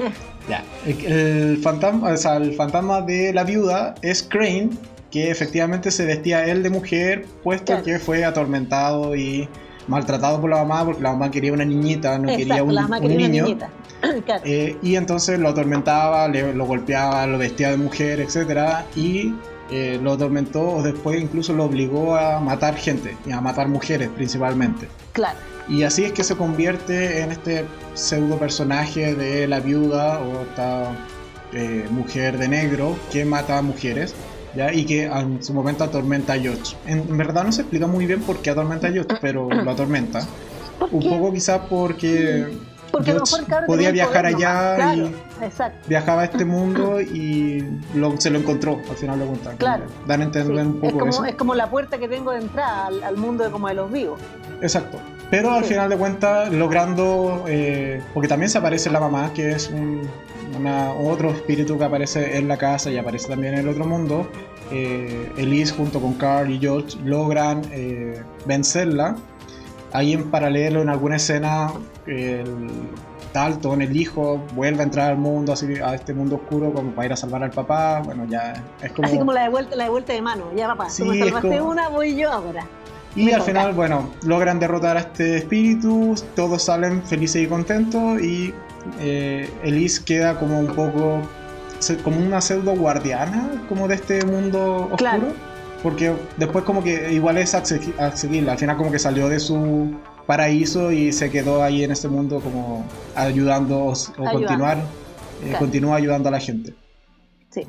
Ya, 0.48 0.64
el, 0.84 1.58
fantasma, 1.58 2.12
o 2.12 2.16
sea, 2.16 2.36
el 2.36 2.54
fantasma 2.54 3.00
de 3.02 3.32
la 3.32 3.44
viuda 3.44 3.94
es 4.02 4.22
Crane, 4.22 4.70
que 5.10 5.30
efectivamente 5.30 5.90
se 5.90 6.04
vestía 6.04 6.46
él 6.46 6.62
de 6.62 6.70
mujer, 6.70 7.26
puesto 7.42 7.82
que 7.82 7.98
fue 7.98 8.24
atormentado 8.24 9.14
y 9.14 9.48
maltratado 9.86 10.40
por 10.40 10.50
la 10.50 10.56
mamá, 10.64 10.84
porque 10.84 11.02
la 11.02 11.12
mamá 11.12 11.30
quería 11.30 11.52
una 11.52 11.64
niñita, 11.64 12.18
no 12.18 12.28
quería 12.28 12.62
un, 12.62 12.74
niño. 13.00 13.46
Eh, 14.44 14.76
y 14.82 14.96
entonces 14.96 15.38
lo 15.38 15.50
atormentaba, 15.50 16.26
lo 16.26 16.66
golpeaba, 16.66 17.24
lo 17.28 17.38
vestía 17.38 17.70
de 17.70 17.76
mujer, 17.76 18.18
etc. 18.18 18.84
Y 18.96 19.32
eh, 19.70 20.00
lo 20.02 20.14
atormentó 20.14 20.60
o 20.60 20.82
después 20.82 21.22
incluso 21.22 21.52
lo 21.52 21.66
obligó 21.66 22.16
a 22.16 22.40
matar 22.40 22.74
gente, 22.74 23.16
y 23.24 23.30
a 23.30 23.40
matar 23.40 23.68
mujeres 23.68 24.08
principalmente. 24.08 24.88
Claro. 25.12 25.38
Y 25.68 25.84
así 25.84 26.04
es 26.04 26.12
que 26.12 26.24
se 26.24 26.36
convierte 26.36 27.20
en 27.20 27.32
este 27.32 27.64
pseudo 27.94 28.38
personaje 28.38 29.14
de 29.14 29.46
la 29.46 29.60
viuda 29.60 30.20
o 30.20 30.42
esta 30.42 30.92
eh, 31.52 31.86
mujer 31.90 32.38
de 32.38 32.48
negro 32.48 32.96
que 33.10 33.24
mata 33.24 33.58
a 33.58 33.62
mujeres. 33.62 34.14
¿ya? 34.54 34.72
y 34.72 34.84
que 34.84 35.04
en 35.04 35.42
su 35.42 35.54
momento 35.54 35.84
atormenta 35.84 36.34
a 36.34 36.38
George. 36.38 36.76
En, 36.86 37.16
verdad 37.16 37.44
no 37.44 37.52
se 37.52 37.62
explica 37.62 37.86
muy 37.86 38.06
bien 38.06 38.20
por 38.20 38.38
qué 38.42 38.50
atormenta 38.50 38.88
a 38.88 38.92
George, 38.92 39.16
pero 39.20 39.48
lo 39.48 39.70
atormenta. 39.70 40.26
Un 40.90 41.02
poco 41.02 41.32
quizás 41.32 41.60
porque, 41.70 42.48
porque 42.90 43.14
podía 43.66 43.92
viajar 43.92 44.26
allá 44.26 44.94
y 44.94 45.14
viajaba 45.86 46.22
a 46.22 46.24
este 46.24 46.44
mundo 46.46 47.00
y 47.00 47.64
se 48.18 48.30
lo 48.30 48.38
encontró, 48.38 48.80
al 48.88 48.96
final 48.96 49.18
lo 49.20 49.26
contaron. 49.26 49.58
Claro. 49.58 49.84
Dan 50.06 50.20
a 50.20 50.24
entender 50.24 50.66
un 50.66 50.74
poco 50.74 50.86
es 50.86 50.92
como, 50.92 51.10
eso. 51.10 51.24
Es 51.24 51.34
como 51.36 51.54
la 51.54 51.70
puerta 51.70 51.98
que 51.98 52.08
tengo 52.08 52.32
de 52.32 52.40
entrada 52.40 52.86
al, 52.86 53.16
mundo 53.16 53.44
de, 53.44 53.50
como 53.50 53.68
de 53.68 53.74
los 53.74 53.90
vivos. 53.90 54.20
Exacto. 54.60 54.98
Pero 55.32 55.50
al 55.50 55.64
final 55.64 55.88
de 55.88 55.96
cuentas, 55.96 56.52
logrando, 56.52 57.46
eh, 57.48 58.02
porque 58.12 58.28
también 58.28 58.50
se 58.50 58.58
aparece 58.58 58.90
la 58.90 59.00
mamá, 59.00 59.32
que 59.32 59.52
es 59.52 59.70
un, 59.70 60.02
otro 61.02 61.30
espíritu 61.30 61.78
que 61.78 61.84
aparece 61.84 62.36
en 62.36 62.48
la 62.48 62.58
casa 62.58 62.90
y 62.90 62.98
aparece 62.98 63.28
también 63.28 63.54
en 63.54 63.60
el 63.60 63.68
otro 63.70 63.86
mundo. 63.86 64.28
Eh, 64.70 65.32
Elise 65.38 65.72
junto 65.72 66.02
con 66.02 66.12
Carl 66.14 66.50
y 66.50 66.58
George 66.58 66.98
logran 67.02 67.62
eh, 67.72 68.22
vencerla. 68.44 69.16
Ahí 69.94 70.12
en 70.12 70.30
paralelo, 70.30 70.82
en 70.82 70.90
alguna 70.90 71.16
escena, 71.16 71.72
el 72.06 72.68
Dalton, 73.32 73.80
el 73.80 73.96
hijo, 73.96 74.38
vuelve 74.54 74.80
a 74.80 74.82
entrar 74.82 75.12
al 75.12 75.16
mundo, 75.16 75.54
así, 75.54 75.66
a 75.82 75.94
este 75.94 76.12
mundo 76.12 76.36
oscuro, 76.36 76.74
como 76.74 76.90
para 76.90 77.06
ir 77.06 77.12
a 77.14 77.16
salvar 77.16 77.42
al 77.42 77.52
papá. 77.52 78.02
Bueno, 78.04 78.26
ya 78.28 78.62
es 78.82 78.92
como. 78.92 79.08
Así 79.08 79.16
como 79.16 79.32
la 79.32 79.44
de 79.44 79.48
vuelta, 79.48 79.76
la 79.76 79.84
de, 79.84 79.90
vuelta 79.90 80.12
de 80.12 80.20
mano, 80.20 80.52
ya 80.54 80.66
papá, 80.66 80.90
sí, 80.90 81.02
tú 81.02 81.08
me 81.08 81.18
salvaste 81.20 81.62
una, 81.62 81.88
voy 81.88 82.16
yo 82.16 82.30
ahora. 82.30 82.66
Y 83.14 83.30
al 83.32 83.42
final, 83.42 83.74
bueno, 83.74 84.10
logran 84.24 84.58
derrotar 84.58 84.96
a 84.96 85.00
este 85.00 85.36
espíritu, 85.36 86.14
todos 86.34 86.64
salen 86.64 87.02
felices 87.02 87.42
y 87.42 87.46
contentos 87.46 88.22
y 88.22 88.54
eh, 89.00 89.50
Elise 89.62 90.02
queda 90.04 90.38
como 90.38 90.58
un 90.58 90.68
poco, 90.68 91.20
como 92.02 92.18
una 92.18 92.40
pseudo 92.40 92.74
guardiana 92.74 93.64
como 93.68 93.86
de 93.86 93.96
este 93.96 94.24
mundo 94.24 94.88
oscuro. 94.92 95.32
Porque 95.82 96.14
después 96.36 96.64
como 96.64 96.82
que 96.82 97.12
igual 97.12 97.38
es 97.38 97.54
accesible, 97.54 98.50
al 98.50 98.58
final 98.58 98.76
como 98.76 98.92
que 98.92 99.00
salió 99.00 99.28
de 99.28 99.40
su 99.40 99.96
paraíso 100.26 100.92
y 100.92 101.12
se 101.12 101.28
quedó 101.28 101.62
ahí 101.62 101.82
en 101.82 101.90
este 101.90 102.08
mundo 102.08 102.40
como 102.40 102.84
ayudando 103.16 103.86
o, 103.86 103.94
continuar, 104.30 104.78
eh, 105.44 105.54
continúa 105.58 105.96
ayudando 105.96 106.28
a 106.28 106.32
la 106.32 106.40
gente. 106.40 106.72
Sí. 107.50 107.66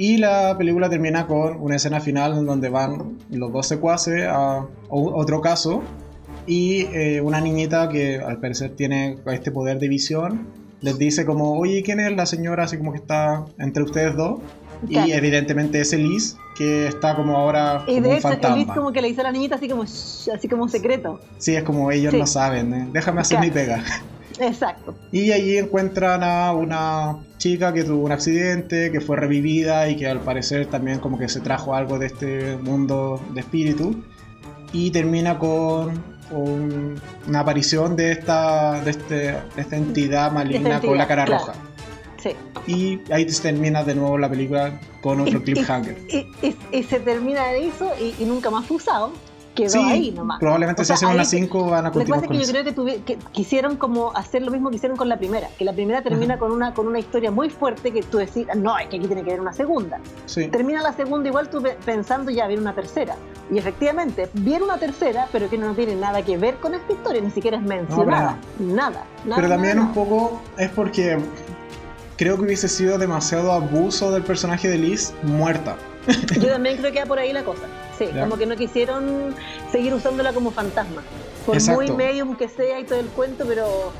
Y 0.00 0.16
la 0.16 0.56
película 0.56 0.88
termina 0.88 1.26
con 1.26 1.60
una 1.60 1.76
escena 1.76 2.00
final 2.00 2.38
en 2.38 2.46
donde 2.46 2.70
van 2.70 3.18
los 3.28 3.52
dos 3.52 3.66
secuaces 3.66 4.24
a 4.26 4.64
otro 4.88 5.42
caso 5.42 5.82
y 6.46 6.86
eh, 6.94 7.20
una 7.20 7.38
niñita 7.38 7.86
que 7.90 8.18
al 8.18 8.38
parecer 8.38 8.70
tiene 8.76 9.18
este 9.26 9.50
poder 9.50 9.78
de 9.78 9.88
visión 9.88 10.46
les 10.80 10.96
dice 10.96 11.26
como, 11.26 11.52
oye, 11.58 11.82
¿quién 11.82 12.00
es 12.00 12.16
la 12.16 12.24
señora 12.24 12.64
así 12.64 12.78
como 12.78 12.92
que 12.92 12.98
está 12.98 13.44
entre 13.58 13.82
ustedes 13.82 14.16
dos? 14.16 14.40
Y 14.88 15.12
evidentemente 15.12 15.82
es 15.82 15.92
Elise, 15.92 16.38
que 16.56 16.86
está 16.86 17.14
como 17.14 17.36
ahora 17.36 17.84
y 17.86 17.96
como 17.96 18.00
de 18.00 18.08
un 18.08 18.14
hecho, 18.16 18.28
fantasma. 18.28 18.56
Elise 18.56 18.72
como 18.74 18.92
que 18.92 19.02
le 19.02 19.08
dice 19.08 19.20
a 19.20 19.24
la 19.24 19.32
niñita 19.32 19.56
así 19.56 19.68
como, 19.68 19.84
"Shh", 19.84 20.30
así 20.34 20.48
como 20.48 20.66
secreto. 20.66 21.20
Sí, 21.36 21.54
es 21.56 21.62
como 21.62 21.90
ellos 21.90 22.12
Sí. 22.14 22.18
no 22.18 22.26
saben, 22.26 22.72
¿eh? 22.72 22.88
déjame 22.90 23.20
hacer 23.20 23.36
Claro. 23.36 23.46
mi 23.46 23.50
pega. 23.54 23.84
Exacto. 24.40 24.94
Y 25.12 25.30
allí 25.32 25.58
encuentran 25.58 26.22
a 26.24 26.52
una 26.54 27.18
chica 27.40 27.72
que 27.72 27.82
tuvo 27.82 28.04
un 28.04 28.12
accidente, 28.12 28.92
que 28.92 29.00
fue 29.00 29.16
revivida 29.16 29.88
y 29.88 29.96
que 29.96 30.06
al 30.06 30.20
parecer 30.20 30.66
también 30.66 31.00
como 31.00 31.18
que 31.18 31.28
se 31.28 31.40
trajo 31.40 31.74
algo 31.74 31.98
de 31.98 32.06
este 32.06 32.56
mundo 32.58 33.20
de 33.34 33.40
espíritu. 33.40 33.96
Y 34.72 34.92
termina 34.92 35.36
con 35.38 36.00
un- 36.30 37.00
una 37.26 37.40
aparición 37.40 37.96
de 37.96 38.12
esta, 38.12 38.80
de 38.84 38.90
este, 38.92 39.14
de 39.16 39.40
esta 39.56 39.76
entidad 39.76 40.30
maligna 40.30 40.80
con 40.80 40.96
la 40.96 41.08
cara 41.08 41.24
claro. 41.24 41.46
roja. 41.46 41.58
Sí. 42.22 42.30
Y 42.66 43.00
ahí 43.12 43.28
se 43.30 43.42
termina 43.42 43.82
de 43.82 43.94
nuevo 43.96 44.18
la 44.18 44.28
película 44.28 44.78
con 45.00 45.18
otro 45.20 45.38
Y- 45.38 45.42
cliffhanger. 45.42 45.96
Y, 46.08 46.18
y- 46.46 46.56
y 46.70 46.82
se 46.84 47.00
termina 47.00 47.48
de 47.48 47.66
eso 47.68 47.90
y, 48.00 48.22
y 48.22 48.26
nunca 48.26 48.50
más 48.50 48.66
fue 48.66 48.76
usado. 48.76 49.12
Quedó 49.54 49.70
Sí, 49.70 49.78
ahí 49.84 50.10
nomás. 50.12 50.38
probablemente 50.38 50.82
O 50.82 50.84
si 50.84 50.86
sea, 50.86 50.94
hacen 50.94 51.08
ahí 51.08 51.14
una 51.16 51.24
te- 51.24 51.30
5 51.30 51.64
van 51.70 51.86
a 51.86 51.88
Lo 51.88 51.92
que 51.92 51.98
continuar 51.98 52.20
pasa 52.20 52.32
es 52.32 52.38
que 52.38 52.44
eso. 52.44 52.52
yo 52.52 52.72
creo 52.72 52.86
que, 52.86 53.02
que 53.02 53.18
quisieron 53.32 53.76
como 53.76 54.12
hacer 54.16 54.42
lo 54.42 54.50
mismo 54.52 54.70
que 54.70 54.76
hicieron 54.76 54.96
con 54.96 55.08
la 55.08 55.18
primera, 55.18 55.48
que 55.58 55.64
la 55.64 55.72
primera 55.72 56.02
termina 56.02 56.38
con 56.38 56.52
una 56.52 56.72
con 56.72 56.86
una 56.86 57.00
historia 57.00 57.30
muy 57.32 57.50
fuerte 57.50 57.90
que 57.92 58.02
tú 58.02 58.18
decís, 58.18 58.46
no, 58.56 58.78
es 58.78 58.86
que 58.88 58.96
aquí 58.98 59.06
tiene 59.08 59.22
que 59.24 59.30
haber 59.30 59.40
una 59.40 59.52
segunda. 59.52 59.98
Sí. 60.26 60.46
Termina 60.48 60.82
la 60.82 60.92
segunda 60.92 61.28
igual 61.28 61.50
tú 61.50 61.60
pe- 61.60 61.76
pensando 61.84 62.30
ya 62.30 62.46
viene 62.46 62.62
una 62.62 62.74
tercera. 62.74 63.16
Y 63.50 63.58
efectivamente, 63.58 64.30
viene 64.34 64.64
una 64.64 64.78
tercera, 64.78 65.26
pero 65.32 65.50
que 65.50 65.58
no 65.58 65.74
tiene 65.74 65.96
nada 65.96 66.22
que 66.24 66.36
ver 66.38 66.54
con 66.58 66.74
esta 66.74 66.92
historia, 66.92 67.20
ni 67.20 67.30
siquiera 67.32 67.56
es 67.56 67.62
mencionada. 67.64 68.36
nada, 68.60 69.04
nada. 69.24 69.36
Pero 69.36 69.48
también 69.48 69.76
nada, 69.78 69.88
un 69.88 69.94
poco 69.94 70.40
es 70.58 70.70
porque 70.70 71.18
creo 72.16 72.36
que 72.36 72.42
hubiese 72.42 72.68
sido 72.68 72.98
demasiado 72.98 73.50
abuso 73.50 74.12
del 74.12 74.22
personaje 74.22 74.68
de 74.68 74.78
Liz 74.78 75.12
muerta. 75.24 75.74
Yo 76.40 76.48
también 76.48 76.76
creo 76.76 76.92
que 76.92 77.00
va 77.00 77.06
por 77.06 77.18
ahí 77.18 77.32
la 77.32 77.42
cosa. 77.44 77.62
Sí, 78.00 78.10
Ya. 78.14 78.22
como 78.22 78.36
que 78.38 78.46
no 78.46 78.56
quisieron 78.56 79.34
seguir 79.70 79.92
usándola 79.92 80.32
como 80.32 80.50
fantasma. 80.50 81.02
Por 81.44 81.56
Exacto. 81.56 81.80
muy 81.82 81.90
medium 81.92 82.34
que 82.36 82.48
sea 82.48 82.80
y 82.80 82.84
todo 82.84 82.98
el 82.98 83.06
cuento, 83.08 83.44
pero 83.46 83.92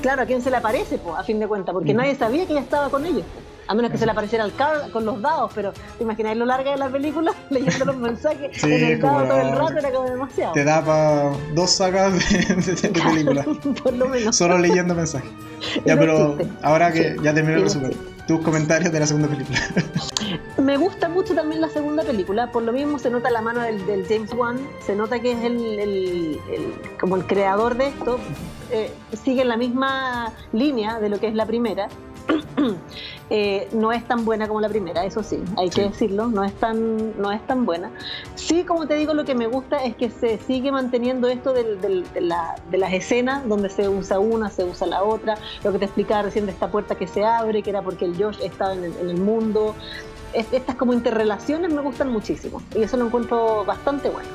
claro, 0.00 0.22
¿a 0.22 0.26
quién 0.26 0.42
se 0.42 0.50
le 0.50 0.56
aparece, 0.58 0.98
po, 0.98 1.16
a 1.16 1.24
fin 1.24 1.40
de 1.40 1.48
cuentas? 1.48 1.72
Porque 1.72 1.92
Mm. 1.92 1.96
nadie 1.96 2.14
sabía 2.14 2.46
que 2.46 2.52
ella 2.52 2.62
estaba 2.62 2.88
con 2.88 3.04
ellos. 3.04 3.24
A 3.68 3.74
menos 3.74 3.90
que 3.90 3.98
se 3.98 4.06
le 4.06 4.12
apareciera 4.12 4.44
al 4.44 4.54
Carl 4.54 4.92
con 4.92 5.04
los 5.04 5.20
dados, 5.20 5.50
pero 5.52 5.72
¿te 5.98 6.04
imagináis 6.04 6.36
lo 6.38 6.46
larga 6.46 6.70
de 6.70 6.76
la 6.76 6.88
película? 6.88 7.32
Leyendo 7.50 7.84
los 7.86 7.96
mensajes 7.96 8.50
Sí, 8.60 8.72
en 8.72 8.84
el 8.84 9.00
dado 9.00 9.24
todo 9.26 9.40
el 9.40 9.56
rato 9.56 9.78
era 9.78 9.90
como 9.90 10.08
demasiado. 10.08 10.52
Te 10.52 10.62
da 10.62 10.84
para 10.84 11.32
dos 11.52 11.70
sagas 11.72 12.12
de, 12.30 12.54
de- 12.54 12.74
de 12.74 12.88
película. 13.00 13.44
por 13.82 13.92
lo 13.92 14.06
menos. 14.08 14.36
Solo 14.36 14.56
leyendo 14.58 14.94
mensajes. 14.94 15.28
Ya, 15.84 15.94
no 15.96 16.00
pero 16.00 16.32
existe. 16.34 16.52
ahora 16.62 16.92
que 16.92 17.14
Sí. 17.14 17.16
ya 17.24 17.34
terminé 17.34 17.56
el 17.56 17.62
resumen, 17.64 17.92
tus 18.26 18.40
comentarios 18.40 18.92
de 18.92 19.00
la 19.00 19.06
segunda 19.06 19.28
película. 19.28 19.58
Me 20.58 20.76
gusta 20.76 21.08
mucho 21.08 21.34
también 21.34 21.60
la 21.60 21.68
segunda 21.68 22.02
película, 22.02 22.50
por 22.50 22.62
lo 22.62 22.72
mismo 22.72 22.98
se 22.98 23.10
nota 23.10 23.30
la 23.30 23.40
mano 23.40 23.60
del, 23.60 24.04
James 24.08 24.32
Wan, 24.34 24.58
se 24.84 24.96
nota 24.96 25.20
que 25.20 25.32
es 25.32 25.44
el, 25.44 25.78
el- 25.78 26.40
el- 26.52 26.74
como 27.00 27.16
el 27.16 27.26
creador 27.26 27.76
de 27.76 27.88
esto, 27.88 28.18
eh, 28.72 28.92
sigue 29.24 29.44
la 29.44 29.56
misma 29.56 30.32
línea 30.52 30.98
de 30.98 31.08
lo 31.08 31.20
que 31.20 31.28
es 31.28 31.34
la 31.34 31.46
primera. 31.46 31.88
Eh, 33.28 33.66
no 33.72 33.90
es 33.90 34.06
tan 34.06 34.24
buena 34.24 34.46
como 34.46 34.60
la 34.60 34.68
primera, 34.68 35.04
eso 35.04 35.20
sí, 35.24 35.42
hay 35.56 35.68
que 35.68 35.82
decirlo, 35.82 36.28
no 36.28 36.44
es 36.44 36.54
tan 36.54 37.20
no 37.20 37.32
es 37.32 37.44
tan 37.44 37.66
buena. 37.66 37.90
Sí, 38.36 38.62
como 38.62 38.86
te 38.86 38.94
digo, 38.94 39.14
lo 39.14 39.24
que 39.24 39.34
me 39.34 39.48
gusta 39.48 39.78
es 39.84 39.96
que 39.96 40.10
se 40.10 40.38
sigue 40.38 40.70
manteniendo 40.70 41.26
esto 41.26 41.52
del- 41.52 41.80
del- 41.80 42.04
de, 42.12 42.20
la- 42.20 42.54
de 42.70 42.78
las 42.78 42.92
escenas 42.92 43.44
donde 43.48 43.68
se 43.68 43.88
usa 43.88 44.20
una, 44.20 44.48
se 44.50 44.62
usa 44.62 44.86
la 44.86 45.02
otra, 45.02 45.34
lo 45.64 45.72
que 45.72 45.80
te 45.80 45.86
explicaba 45.86 46.22
recién 46.22 46.46
de 46.46 46.52
esta 46.52 46.70
puerta 46.70 46.94
que 46.94 47.08
se 47.08 47.24
abre, 47.24 47.64
que 47.64 47.70
era 47.70 47.82
porque 47.82 48.04
el 48.04 48.16
Josh 48.16 48.38
estaba 48.44 48.74
en 48.74 48.84
el, 48.84 48.96
en 48.96 49.08
el 49.10 49.16
mundo. 49.20 49.74
Es- 50.32 50.52
estas 50.52 50.76
como 50.76 50.92
interrelaciones 50.92 51.72
me 51.72 51.82
gustan 51.82 52.12
muchísimo 52.12 52.62
y 52.76 52.82
eso 52.84 52.96
lo 52.96 53.06
encuentro 53.06 53.64
bastante 53.64 54.08
bueno. 54.08 54.28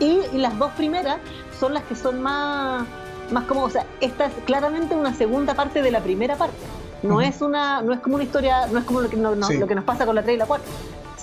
Y, 0.00 0.18
y 0.34 0.38
las 0.38 0.58
dos 0.58 0.72
primeras 0.72 1.18
son 1.60 1.74
las 1.74 1.84
que 1.84 1.94
son 1.94 2.20
más, 2.20 2.84
más 3.30 3.44
como, 3.44 3.62
o 3.62 3.70
sea, 3.70 3.86
esta 4.00 4.26
es 4.26 4.32
claramente 4.46 4.96
una 4.96 5.14
segunda 5.14 5.54
parte 5.54 5.80
de 5.80 5.92
la 5.92 6.00
primera 6.00 6.34
parte. 6.34 6.56
No 7.06 7.20
es 7.20 7.40
una, 7.42 7.82
no 7.82 7.92
es 7.92 8.00
como 8.00 8.16
una 8.16 8.24
historia, 8.24 8.66
no 8.66 8.78
es 8.78 8.84
como 8.84 9.00
lo 9.00 9.08
que, 9.08 9.16
no- 9.16 9.34
no- 9.34 9.46
Sí. 9.46 9.56
lo 9.58 9.66
que 9.66 9.74
nos 9.74 9.84
pasa 9.84 10.04
con 10.06 10.14
la 10.14 10.22
3 10.22 10.34
y 10.36 10.38
la 10.38 10.46
4. 10.46 10.66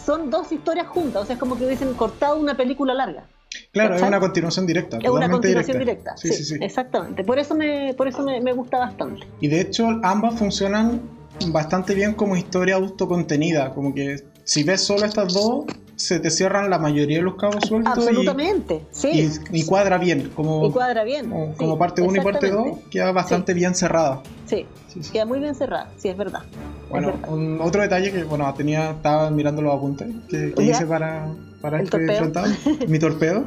Son 0.06 0.30
dos 0.30 0.52
historias 0.52 0.88
juntas, 0.88 1.24
o 1.24 1.26
sea, 1.26 1.36
es 1.36 1.40
como 1.40 1.58
que 1.58 1.66
hubiesen 1.66 1.94
cortado 1.94 2.38
una 2.38 2.56
película 2.58 2.94
larga. 2.94 3.24
Claro, 3.72 3.96
es 3.96 4.02
una 4.02 4.20
continuación 4.20 4.66
directa. 4.66 4.98
Es 5.02 5.10
una 5.10 5.30
continuación 5.30 5.78
directa. 5.80 6.18
Sí, 6.18 6.34
sí, 6.34 6.44
sí. 6.44 6.56
Exactamente. 6.60 7.24
Por 7.24 7.38
eso 7.40 7.54
me, 7.56 7.94
por 7.94 8.08
eso 8.08 8.24
me, 8.24 8.42
me 8.42 8.52
gusta 8.54 8.80
bastante. 8.80 9.26
Y 9.40 9.48
de 9.48 9.62
hecho, 9.62 9.88
ambas 10.04 10.36
funcionan 10.40 11.02
bastante 11.48 11.94
bien 11.94 12.14
como 12.14 12.36
historia 12.36 12.76
autocontenida. 12.76 13.74
Como 13.74 13.94
que 13.94 14.24
si 14.44 14.64
ves 14.64 14.82
solo 14.84 15.06
estas 15.06 15.34
dos, 15.34 15.66
se 15.96 16.20
te 16.20 16.30
cierran 16.30 16.70
la 16.70 16.80
mayoría 16.80 17.18
de 17.18 17.24
los 17.24 17.36
cabos 17.36 17.64
sueltos. 17.68 17.98
y- 17.98 18.00
Absolutamente. 18.08 18.82
Sí. 18.92 19.30
Y, 19.52 19.60
y 19.60 19.66
cuadra 19.66 19.98
bien. 19.98 20.32
Como, 20.36 20.66
Y 20.68 20.72
cuadra 20.72 21.04
bien. 21.04 21.30
como, 21.30 21.48
sí, 21.52 21.58
como 21.58 21.78
parte 21.78 22.02
1 22.02 22.22
y 22.22 22.24
parte 22.24 22.50
2, 22.50 22.58
exactamente. 22.60 22.90
queda 22.90 23.12
bastante 23.12 23.54
bien 23.54 23.76
cerrada. 23.76 24.22
Sí, 24.46 24.66
Sí, 24.88 25.02
sí. 25.04 25.12
queda 25.12 25.26
muy 25.26 25.40
bien 25.40 25.56
cerrada, 25.56 25.90
sí, 25.98 26.10
es 26.10 26.18
verdad. 26.18 26.42
Es 26.84 26.90
Bueno, 26.90 27.08
verdad. 27.14 27.30
un- 27.34 27.60
otro 27.62 27.82
detalle 27.82 28.12
que, 28.12 28.24
bueno, 28.24 28.54
tenía, 28.56 28.92
estaba 28.92 29.30
mirando 29.32 29.62
los 29.62 29.74
apuntes 29.76 30.08
que, 30.30 30.54
que 30.54 30.64
hice 30.64 30.86
para, 30.86 31.28
para 31.62 31.78
este 31.80 31.92
torpeo. 31.92 32.12
enfrentado, 32.12 32.48
mi 32.88 33.00
torpedo, 33.00 33.46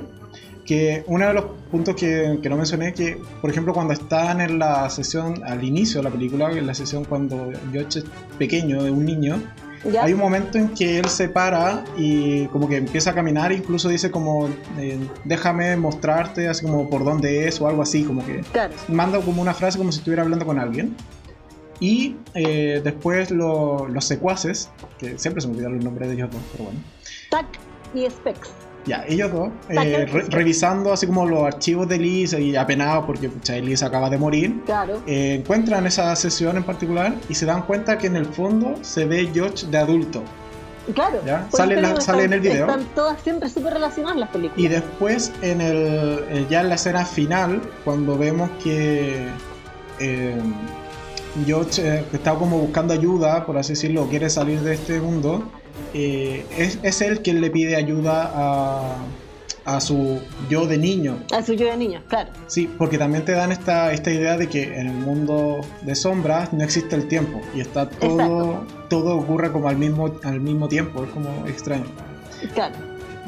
que 0.65 1.05
uno 1.07 1.29
de 1.29 1.35
los 1.35 1.45
puntos 1.71 1.95
que, 1.95 2.41
que 2.43 2.49
no 2.49 2.57
mencioné, 2.57 2.93
que 2.93 3.21
por 3.41 3.51
ejemplo 3.51 3.73
cuando 3.73 3.93
están 3.93 4.41
en 4.41 4.59
la 4.59 4.91
sesión, 4.91 5.41
al 5.45 5.63
inicio 5.63 6.01
de 6.01 6.05
la 6.05 6.11
película, 6.11 6.51
en 6.51 6.67
la 6.67 6.75
sesión 6.75 7.05
cuando 7.05 7.53
George 7.73 8.01
es 8.01 8.05
pequeño, 8.39 8.83
de 8.83 8.91
un 8.91 9.05
niño, 9.05 9.41
¿Ya? 9.93 10.05
hay 10.05 10.13
un 10.13 10.21
momento 10.21 10.59
en 10.59 10.69
que 10.75 10.99
él 10.99 11.09
se 11.09 11.29
para 11.29 11.85
y 11.97 12.47
como 12.47 12.69
que 12.69 12.77
empieza 12.77 13.11
a 13.11 13.15
caminar, 13.15 13.53
incluso 13.53 13.89
dice 13.89 14.11
como, 14.11 14.49
eh, 14.79 14.99
déjame 15.25 15.77
mostrarte, 15.77 16.49
así 16.49 16.65
como 16.65 16.89
por 16.91 17.05
dónde 17.05 17.47
es 17.49 17.61
o 17.61 17.69
algo 17.69 17.83
así, 17.83 18.05
como 18.05 18.25
que 18.25 18.41
Claro. 18.53 18.75
manda 18.89 19.21
como 19.21 19.41
una 19.43 19.55
frase 19.55 19.79
como 19.79 19.93
si 19.93 19.99
estuviera 19.99 20.23
hablando 20.23 20.45
con 20.47 20.59
alguien. 20.59 20.97
Y 21.79 22.17
eh, 22.35 22.81
después 22.83 23.31
lo- 23.31 23.87
los 23.89 24.05
secuaces, 24.07 24.71
que 24.99 25.19
siempre 25.19 25.43
se 25.43 25.49
me 25.49 25.55
olvidan 25.55 25.75
los 25.75 25.85
nombres 25.85 26.09
de 26.09 26.15
ellos 26.15 26.31
dos, 26.31 26.41
pero 26.53 26.65
bueno. 26.65 26.81
Tac 27.31 27.47
y 27.95 28.09
Specs. 28.11 28.51
Ya, 28.87 29.05
ellos 29.09 29.33
dos, 29.33 29.49
eh, 29.69 30.07
re- 30.07 30.27
revisando 30.29 30.93
así 30.93 31.07
como 31.09 31.27
los 31.27 31.43
archivos 31.43 31.89
de 31.89 31.99
Liz 31.99 32.33
y 32.35 32.55
apenados 32.55 33.05
porque 33.05 33.29
pucha, 33.29 33.57
Liz 33.57 33.83
acaba 33.83 34.09
de 34.09 34.17
morir, 34.19 34.63
Claro. 34.65 35.03
eh, 35.07 35.35
encuentran 35.41 35.87
esa 35.87 36.15
sesión 36.15 36.57
en 36.57 36.63
particular 36.63 37.15
y 37.29 37.35
se 37.35 37.47
dan 37.47 37.63
cuenta 37.63 37.99
que 37.99 38.07
en 38.07 38.15
el 38.17 38.27
fondo 38.27 38.75
se 38.83 39.05
ve 39.05 39.29
George 39.35 39.67
de 39.67 39.79
adulto. 39.79 40.23
Claro. 40.95 41.21
¿Ya? 41.27 41.49
Sale 41.51 41.81
la- 41.83 42.01
sale 42.01 42.25
en 42.25 42.35
el 42.35 42.41
video. 42.41 42.67
Están 42.69 42.85
todas 42.95 43.21
siempre 43.21 43.49
súper 43.49 43.73
relacionadas 43.73 44.19
las 44.19 44.29
películas. 44.29 44.65
Y 44.65 44.69
después, 44.69 45.33
en 45.43 45.61
el, 45.61 46.25
eh, 46.31 46.47
ya 46.49 46.61
en 46.61 46.69
la 46.69 46.77
escena 46.77 47.05
final, 47.05 47.61
cuando 47.85 48.17
vemos 48.17 48.49
que 48.63 49.27
eh, 49.99 50.37
George 51.45 52.05
que 52.11 52.17
está 52.17 52.35
como 52.35 52.59
buscando 52.59 52.95
ayuda, 52.95 53.45
por 53.45 53.59
así 53.59 53.73
decirlo, 53.73 54.07
quiere 54.09 54.31
salir 54.31 54.61
de 54.61 54.75
este 54.75 55.01
mundo, 55.01 55.43
eh, 55.95 56.45
es, 56.57 56.79
es 56.83 57.01
él 57.01 57.21
quien 57.23 57.41
le 57.41 57.51
pide 57.51 57.77
ayuda 57.77 58.31
a, 58.35 58.97
a 59.65 59.81
su 59.81 60.21
yo 60.49 60.67
de 60.67 60.79
niño. 60.79 61.19
A 61.33 61.43
su 61.43 61.55
yo 61.55 61.67
de 61.67 61.77
niño, 61.77 62.03
claro. 62.09 62.31
Sí, 62.47 62.71
porque 62.79 62.99
también 62.99 63.25
te 63.25 63.33
dan 63.33 63.53
esta, 63.53 63.93
esta 63.93 64.11
idea 64.11 64.37
de 64.37 64.49
que 64.49 64.63
en 64.63 64.87
el 64.87 64.95
mundo 64.95 65.61
de 65.83 65.95
sombras 65.95 66.53
no 66.53 66.63
existe 66.63 66.95
el 66.97 67.09
tiempo 67.09 67.41
y 67.55 67.61
está 67.61 67.91
todo, 67.91 68.65
todo 68.89 69.17
ocurre 69.17 69.51
como 69.51 69.69
al 69.69 69.77
mismo, 69.77 70.13
al 70.23 70.41
mismo 70.41 70.69
tiempo, 70.69 71.05
es 71.05 71.11
como 71.11 71.47
extraño. 71.47 71.87
Claro. 72.55 72.75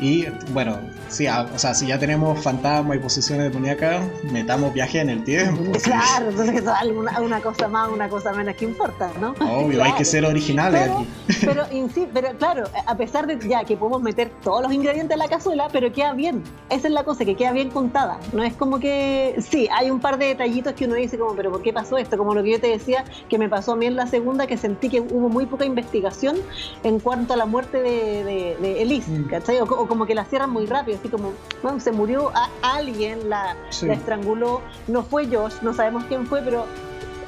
Y 0.00 0.26
bueno, 0.52 0.78
sí, 1.08 1.26
a- 1.26 1.42
o 1.42 1.58
sea, 1.58 1.74
si 1.74 1.86
ya 1.86 1.98
tenemos 1.98 2.40
fantasmas 2.42 2.96
y 2.96 3.00
posiciones 3.00 3.50
demoníacas, 3.50 4.02
metamos 4.32 4.72
viaje 4.72 5.00
en 5.00 5.10
el 5.10 5.24
tiempo. 5.24 5.62
sí. 5.78 5.90
Claro, 5.90 6.30
entonces 6.30 6.66
alguna, 6.66 7.20
una 7.20 7.40
cosa 7.40 7.68
más, 7.68 7.88
una 7.90 8.08
cosa 8.08 8.32
menos 8.32 8.54
que 8.56 8.64
importa, 8.64 9.10
¿no? 9.20 9.34
Obvio, 9.40 9.82
hay 9.82 9.92
que 9.92 10.04
ser 10.04 10.24
originales 10.24 10.82
Pero, 10.82 10.98
aquí. 10.98 11.08
pero, 11.46 11.66
insi- 11.70 12.08
pero 12.12 12.28
claro, 12.38 12.64
a 12.86 12.96
pesar 12.96 13.26
de 13.26 13.38
ya 13.48 13.64
que 13.64 13.76
podemos 13.76 14.02
meter 14.02 14.30
todos 14.42 14.62
los 14.62 14.72
ingredientes 14.72 15.14
en 15.14 15.18
la 15.18 15.28
cazuela, 15.28 15.68
pero 15.72 15.92
queda 15.92 16.12
bien. 16.12 16.42
Esa 16.70 16.88
es 16.88 16.92
la 16.94 17.04
cosa, 17.04 17.24
que 17.24 17.34
queda 17.36 17.52
bien 17.52 17.70
contada. 17.70 18.18
No 18.32 18.42
es 18.42 18.54
como 18.54 18.78
que, 18.80 19.36
sí, 19.40 19.68
hay 19.72 19.90
un 19.90 20.00
par 20.00 20.18
de 20.18 20.26
detallitos 20.26 20.74
que 20.74 20.84
uno 20.84 20.94
dice 20.94 21.18
como, 21.18 21.34
pero 21.34 21.50
¿por 21.50 21.62
qué 21.62 21.72
pasó 21.72 21.96
esto? 21.98 22.18
Como 22.18 22.34
lo 22.34 22.42
que 22.42 22.50
yo 22.52 22.60
te 22.60 22.68
decía, 22.68 23.04
que 23.28 23.38
me 23.38 23.48
pasó 23.48 23.72
a 23.72 23.76
mí 23.76 23.86
en 23.86 23.96
la 23.96 24.06
segunda, 24.06 24.46
que 24.46 24.56
sentí 24.56 24.88
que 24.88 25.00
hubo 25.00 25.28
muy 25.28 25.46
poca 25.46 25.64
investigación 25.64 26.36
en 26.84 26.98
cuanto 27.00 27.34
a 27.34 27.36
la 27.36 27.46
muerte 27.46 27.80
de, 27.80 28.24
de, 28.24 28.56
de 28.60 28.82
Elise, 28.82 29.08
Mm. 29.08 29.28
¿cachai? 29.28 29.58
O 29.60 29.66
como 29.66 30.04
que 30.06 30.14
la 30.14 30.24
cierran 30.24 30.50
muy 30.50 30.66
rápido, 30.66 30.97
así 30.98 31.08
como, 31.08 31.32
bueno, 31.62 31.80
se 31.80 31.92
murió 31.92 32.30
a 32.34 32.50
alguien, 32.62 33.28
la, 33.28 33.56
Sí. 33.70 33.86
la 33.86 33.94
estranguló, 33.94 34.60
no 34.86 35.02
fue 35.02 35.26
Josh, 35.26 35.54
no 35.62 35.72
sabemos 35.74 36.04
quién 36.04 36.26
fue, 36.26 36.42
pero 36.42 36.66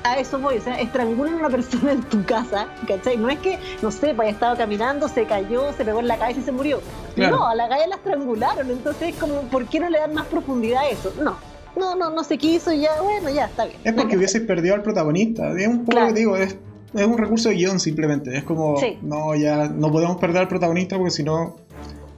a 0.02 0.18
eso 0.18 0.38
voy, 0.38 0.56
o 0.56 0.60
sea, 0.60 0.80
estrangulan 0.80 1.34
a 1.34 1.36
una 1.38 1.50
persona 1.50 1.92
en 1.92 2.02
tu 2.02 2.24
casa, 2.24 2.68
¿cachai? 2.86 3.16
No 3.16 3.28
es 3.28 3.38
que, 3.38 3.58
no 3.82 3.90
sé, 3.90 4.14
pues 4.14 4.20
haya 4.20 4.30
estado 4.30 4.56
caminando, 4.56 5.08
se 5.08 5.24
cayó, 5.24 5.72
se 5.72 5.84
pegó 5.84 6.00
en 6.00 6.08
la 6.08 6.18
cabeza 6.18 6.40
y 6.40 6.42
se 6.42 6.52
murió. 6.52 6.80
Claro. 7.14 7.36
No, 7.36 7.46
a 7.46 7.54
la 7.54 7.68
galla 7.68 7.86
la 7.86 7.96
estrangularon, 7.96 8.70
entonces 8.70 9.14
como, 9.16 9.42
¿por 9.42 9.66
qué 9.66 9.80
no 9.80 9.90
le 9.90 9.98
dan 9.98 10.14
más 10.14 10.26
profundidad 10.26 10.82
a 10.82 10.88
eso? 10.88 11.12
No, 11.22 11.36
no, 11.76 11.94
no, 11.96 12.10
no 12.10 12.24
se 12.24 12.38
quiso 12.38 12.72
y 12.72 12.80
ya, 12.80 13.00
bueno, 13.02 13.30
ya 13.30 13.46
está 13.46 13.64
bien. 13.66 13.78
Es 13.84 13.92
porque 13.92 14.16
hubieses 14.16 14.42
perdido 14.42 14.74
al 14.74 14.82
protagonista. 14.82 15.50
Es 15.58 15.68
un 15.68 15.84
poco 15.84 16.12
digo, 16.12 16.36
es, 16.36 16.56
es, 16.94 17.06
un 17.06 17.18
recurso 17.18 17.48
de 17.48 17.56
guion 17.56 17.78
simplemente. 17.78 18.36
Es 18.36 18.44
como, 18.44 18.80
no, 19.02 19.34
ya 19.34 19.68
no 19.68 19.90
podemos 19.92 20.16
perder 20.16 20.42
al 20.42 20.48
protagonista 20.48 20.96
porque 20.96 21.10
si 21.10 21.22
no, 21.22 21.56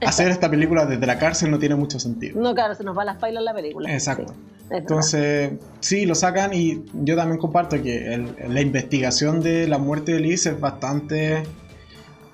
hacer 0.07 0.28
esta 0.28 0.50
película 0.50 0.86
desde 0.86 1.07
la 1.07 1.18
cárcel 1.18 1.50
no 1.50 1.59
tiene 1.59 1.74
mucho 1.74 1.98
sentido. 1.98 2.40
No, 2.40 2.55
claro, 2.55 2.74
se 2.74 2.84
nos 2.84 2.96
va 2.96 3.05
la 3.05 3.18
en 3.20 3.44
la 3.44 3.55
película. 3.55 3.92
Exacto. 3.92 4.34
Entonces, 4.70 5.53
sí, 5.80 6.07
lo 6.07 6.14
sacan 6.14 6.55
y 6.55 6.84
yo 6.94 7.14
también 7.16 7.38
comparto 7.38 7.82
que 7.82 8.24
la 8.48 8.61
investigación 8.61 9.40
de 9.40 9.68
la 9.68 9.78
muerte 9.78 10.12
de 10.12 10.20
Liz 10.20 10.46
es 10.46 10.59
bastante 10.59 11.42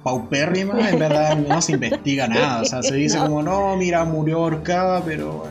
paupérrima, 0.02 0.88
en 0.88 0.98
verdad 0.98 1.36
no 1.36 1.60
se 1.60 1.72
investiga 1.72 2.28
nada, 2.28 2.62
o 2.62 2.64
sea, 2.64 2.82
se 2.82 2.94
dice 2.94 3.18
como, 3.18 3.42
no, 3.42 3.76
mira, 3.76 4.04
murió 4.04 4.38
ahorcada, 4.38 5.02
pero 5.04 5.44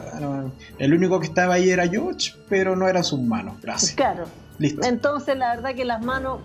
el 0.80 0.94
único 0.94 1.20
que 1.20 1.28
estaba 1.28 1.56
ahí 1.56 1.70
era 1.70 1.88
George, 1.88 2.34
pero 2.48 2.76
no 2.76 2.88
eran 2.88 3.04
sus 3.04 3.20
manos, 3.20 3.62
gracias. 3.62 3.94
Claro. 3.94 4.26
Listo. 4.58 4.88
Entonces, 4.88 5.38
la 5.38 5.56
verdad 5.56 5.76
que 5.76 5.86
las 5.86 6.02
manos 6.04 6.40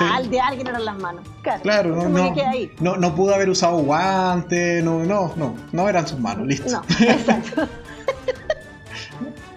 Al 0.00 0.30
de 0.30 0.40
alguien 0.40 0.66
eran 0.66 0.84
las 0.84 0.98
manos. 0.98 1.24
Claro, 1.62 1.96
no, 1.96 2.08
no, 2.08 2.34
no, 2.80 2.96
no, 2.96 3.14
pudo 3.14 3.34
haber 3.34 3.48
usado 3.48 3.78
guantes, 3.78 4.82
no, 4.84 5.04
no, 5.04 5.32
no, 5.36 5.56
no 5.72 5.88
eran 5.88 6.06
sus 6.06 6.18
manos, 6.18 6.46
listo. 6.46 6.70
No, 6.70 6.82
exacto. 7.00 7.68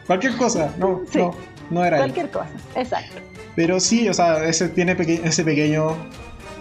Cualquier 0.08 0.36
cosa, 0.38 0.74
no, 0.78 1.02
no, 1.14 1.36
no 1.70 1.86
era 1.86 1.98
Cualquier 1.98 2.30
cosa, 2.30 2.50
exacto. 2.76 3.22
Pero 3.56 3.80
sí, 3.80 4.08
o 4.08 4.14
sea, 4.14 4.46
ese 4.46 4.70
tiene 4.70 4.96
ese 5.24 5.44
pequeño 5.44 5.96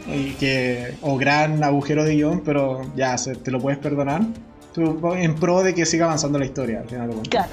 y 0.07 0.33
que, 0.33 0.97
o 1.03 1.17
gran 1.17 1.63
agujero 1.63 2.05
de 2.05 2.15
guion, 2.15 2.41
pero 2.41 2.83
ya 2.97 3.17
se, 3.19 3.37
te 3.37 3.51
lo 3.51 3.61
puedes 3.61 3.79
perdonar. 3.79 4.23
en 5.17 5.35
pro 5.35 5.63
de 5.63 5.75
que 5.75 5.87
siga 5.87 6.07
avanzando 6.07 6.39
la 6.39 6.45
historia, 6.45 6.81
al 6.81 6.89
final 6.89 7.11
Claro. 7.29 7.51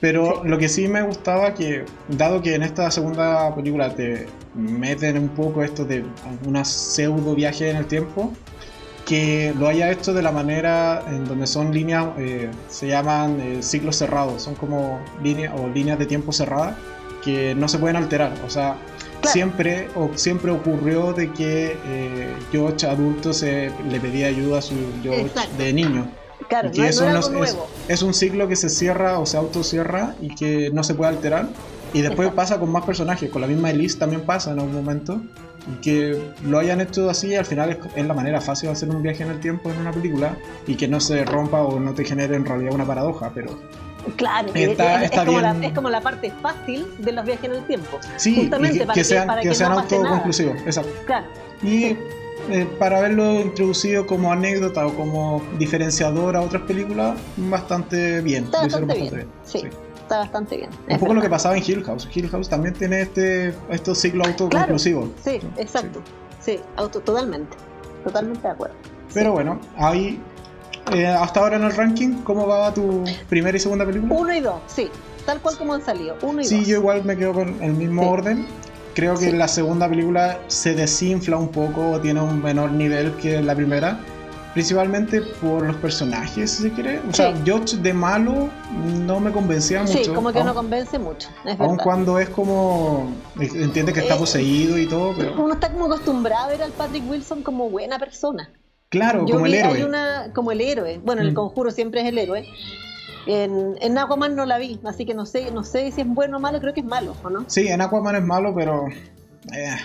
Pero 0.00 0.44
lo 0.44 0.58
que 0.58 0.68
sí 0.68 0.88
me 0.88 1.02
gustaba 1.02 1.54
que, 1.54 1.84
dado 2.08 2.42
que 2.42 2.54
en 2.54 2.62
esta 2.62 2.90
segunda 2.90 3.54
película 3.54 3.94
te 3.94 4.26
meten 4.54 5.18
un 5.18 5.28
poco 5.28 5.62
esto 5.62 5.84
de 5.84 6.04
una 6.46 6.64
pseudo 6.64 7.34
viaje 7.34 7.70
en 7.70 7.76
el 7.76 7.86
tiempo, 7.86 8.32
que 9.06 9.54
lo 9.58 9.68
haya 9.68 9.90
hecho 9.90 10.12
de 10.14 10.22
la 10.22 10.32
manera 10.32 11.04
en 11.08 11.24
donde 11.24 11.46
son 11.46 11.72
líneas, 11.72 12.06
eh, 12.18 12.50
se 12.68 12.88
llaman 12.88 13.40
eh, 13.40 13.62
ciclos 13.62 13.96
cerrados, 13.96 14.42
son 14.42 14.54
como 14.54 15.00
líneas 15.22 15.52
o 15.58 15.68
líneas 15.68 15.98
de 15.98 16.06
tiempo 16.06 16.32
cerradas 16.32 16.74
que 17.22 17.54
no 17.54 17.68
se 17.68 17.78
pueden 17.78 17.96
alterar. 17.96 18.32
O 18.46 18.50
sea, 18.50 18.76
siempre, 19.22 19.88
o, 19.94 20.10
siempre 20.14 20.50
ocurrió 20.50 21.12
de 21.12 21.32
que 21.32 21.76
eh, 21.86 22.34
George 22.52 22.86
adulto 22.86 23.32
se, 23.32 23.70
le 23.88 24.00
pedía 24.00 24.28
ayuda 24.28 24.58
a 24.58 24.62
su 24.62 24.74
George 25.02 25.30
de 25.58 25.72
niño. 25.72 26.06
Claro, 26.48 26.70
no, 26.74 26.84
eso 26.84 27.08
es, 27.08 27.56
es, 27.88 28.02
un 28.02 28.12
ciclo 28.12 28.48
que 28.48 28.56
se 28.56 28.68
cierra 28.68 29.18
o 29.18 29.26
se 29.26 29.36
autocierra 29.36 30.14
y 30.20 30.34
que 30.34 30.70
no 30.72 30.84
se 30.84 30.94
puede 30.94 31.10
alterar. 31.10 31.48
Y 31.92 32.02
después 32.02 32.30
pasa 32.32 32.58
con 32.58 32.70
más 32.70 32.84
personajes, 32.84 33.30
con 33.30 33.40
la 33.40 33.46
misma 33.46 33.70
Elise 33.70 33.98
también 33.98 34.22
pasa 34.22 34.50
en 34.50 34.58
algún 34.58 34.74
momento. 34.74 35.20
Y 35.72 35.80
que 35.80 36.20
lo 36.44 36.58
hayan 36.58 36.80
hecho 36.80 37.08
así, 37.08 37.34
al 37.34 37.46
final 37.46 37.78
es, 37.94 38.06
la 38.06 38.12
manera 38.12 38.40
fácil 38.40 38.68
de 38.68 38.72
hacer 38.72 38.90
un 38.90 39.02
viaje 39.02 39.22
en 39.22 39.30
el 39.30 39.40
tiempo 39.40 39.70
en 39.70 39.78
una 39.78 39.92
película 39.92 40.36
y 40.66 40.74
que 40.74 40.88
no 40.88 41.00
se 41.00 41.24
rompa 41.24 41.62
o 41.62 41.80
no 41.80 41.94
te 41.94 42.04
genere 42.04 42.36
en 42.36 42.44
realidad 42.44 42.74
una 42.74 42.84
paradoja, 42.84 43.30
pero 43.34 43.58
Claro, 44.16 44.50
es, 44.54 44.76
como 45.10 45.40
la, 45.40 45.56
es, 45.62 45.72
como 45.72 45.88
la, 45.88 46.00
parte 46.02 46.30
fácil 46.42 46.86
de 46.98 47.12
los 47.12 47.24
viajes 47.24 47.46
en 47.46 47.52
el 47.52 47.64
tiempo. 47.64 47.98
Sí, 48.16 48.36
Justamente 48.36 48.80
que, 48.80 48.86
para 48.86 48.94
que, 48.94 49.04
sean, 49.04 49.28
que, 49.40 49.54
sean 49.54 49.72
autoconclusivos, 49.72 50.60
exacto. 50.66 50.92
Claro. 51.06 51.26
Y 51.62 51.96
eh, 52.50 52.66
para 52.78 52.98
haberlo 52.98 53.40
introducido 53.40 54.06
como 54.06 54.32
anécdota 54.32 54.86
o 54.86 54.94
como 54.94 55.42
diferenciador 55.58 56.36
a 56.36 56.40
otras 56.42 56.62
películas, 56.62 57.18
bastante 57.36 58.20
bien. 58.20 58.44
Está 58.44 58.62
bastante, 58.62 58.94
bien. 58.94 59.28
Sí, 59.44 59.62
está 59.96 60.18
bastante 60.18 60.56
bien. 60.56 60.70
Un 60.88 60.98
poco 60.98 61.14
lo 61.14 61.22
que 61.22 61.30
pasaba 61.30 61.56
en 61.56 61.62
Hill 61.66 61.82
House. 61.84 62.08
Hill 62.14 62.28
House 62.28 62.48
también 62.48 62.74
tiene 62.74 63.02
este 63.02 63.54
estos 63.70 63.98
ciclos 63.98 64.28
autoconclusivos. 64.28 65.10
sí, 65.22 65.40
exacto. 65.56 66.00
Sí, 66.40 66.60
auto, 66.76 67.00
totalmente. 67.00 67.56
Totalmente 68.04 68.42
de 68.42 68.52
acuerdo. 68.52 68.74
Pero 69.14 69.32
bueno, 69.32 69.58
ahí 69.78 70.20
eh, 70.92 71.06
hasta 71.06 71.40
ahora 71.40 71.56
en 71.56 71.64
el 71.64 71.74
ranking, 71.74 72.22
¿cómo 72.22 72.46
va 72.46 72.72
tu 72.74 73.04
primera 73.28 73.56
y 73.56 73.60
segunda 73.60 73.86
película? 73.86 74.14
Uno 74.14 74.34
y 74.34 74.40
dos, 74.40 74.60
sí. 74.66 74.90
Tal 75.24 75.40
cual 75.40 75.56
como 75.56 75.72
han 75.72 75.82
salido. 75.82 76.16
Uno 76.20 76.42
y 76.42 76.44
sí, 76.44 76.64
yo 76.66 76.76
igual 76.76 77.02
me 77.04 77.16
quedo 77.16 77.32
con 77.32 77.62
el 77.62 77.72
mismo 77.72 78.10
orden. 78.10 78.46
Creo 78.94 79.18
que 79.18 79.32
la 79.32 79.48
segunda 79.48 79.88
película 79.88 80.38
se 80.46 80.74
desinfla 80.74 81.36
un 81.36 81.48
poco 81.48 81.90
o 81.90 82.00
tiene 82.00 82.20
un 82.20 82.40
menor 82.42 82.70
nivel 82.72 83.12
que 83.16 83.40
la 83.42 83.54
primera. 83.54 83.98
Principalmente 84.52 85.20
por 85.40 85.66
los 85.66 85.74
personajes, 85.76 86.52
si 86.52 86.62
se 86.62 86.70
quiere. 86.70 87.00
O 87.10 87.12
sea, 87.12 87.34
George 87.44 87.76
de 87.78 87.92
malo 87.92 88.48
no 89.04 89.18
me 89.18 89.32
convencía 89.32 89.82
mucho. 89.82 90.04
Sí, 90.04 90.08
como 90.10 90.32
que 90.32 90.44
no 90.44 90.54
convence 90.54 90.96
mucho. 90.96 91.28
aun 91.58 91.76
cuando 91.76 92.20
es 92.20 92.28
como. 92.28 93.12
Entiende 93.40 93.92
que 93.92 93.98
está 93.98 94.14
eh, 94.14 94.18
poseído 94.18 94.78
y 94.78 94.86
todo, 94.86 95.12
pero. 95.18 95.42
Uno 95.42 95.54
está 95.54 95.72
como 95.72 95.86
acostumbrado 95.86 96.44
a 96.44 96.48
ver 96.48 96.62
al 96.62 96.70
Patrick 96.70 97.02
Wilson 97.10 97.42
como 97.42 97.68
buena 97.68 97.98
persona. 97.98 98.48
Claro, 98.90 99.26
como 99.26 99.46
el 99.46 99.54
héroe. 99.54 99.78
Hay 99.78 99.82
una, 99.82 100.30
como 100.32 100.52
el 100.52 100.60
héroe. 100.60 101.00
Bueno, 101.04 101.22
el 101.22 101.32
mm. 101.32 101.34
conjuro 101.34 101.72
siempre 101.72 102.02
es 102.02 102.06
el 102.06 102.18
héroe. 102.18 102.46
En, 103.26 103.76
en, 103.80 103.98
Aquaman 103.98 104.36
no 104.36 104.44
la 104.44 104.58
vi, 104.58 104.80
así 104.84 105.06
que 105.06 105.14
no 105.14 105.24
sé, 105.24 105.50
no 105.50 105.64
sé 105.64 105.90
si 105.92 106.02
es 106.02 106.06
bueno 106.06 106.36
o 106.36 106.40
malo, 106.40 106.60
creo 106.60 106.74
que 106.74 106.80
es 106.80 106.86
malo, 106.86 107.16
¿o 107.22 107.30
no? 107.30 107.44
Sí, 107.46 107.68
en 107.68 107.80
Aquaman 107.80 108.16
es 108.16 108.22
malo, 108.22 108.54
pero 108.54 108.86
eh, 109.52 109.76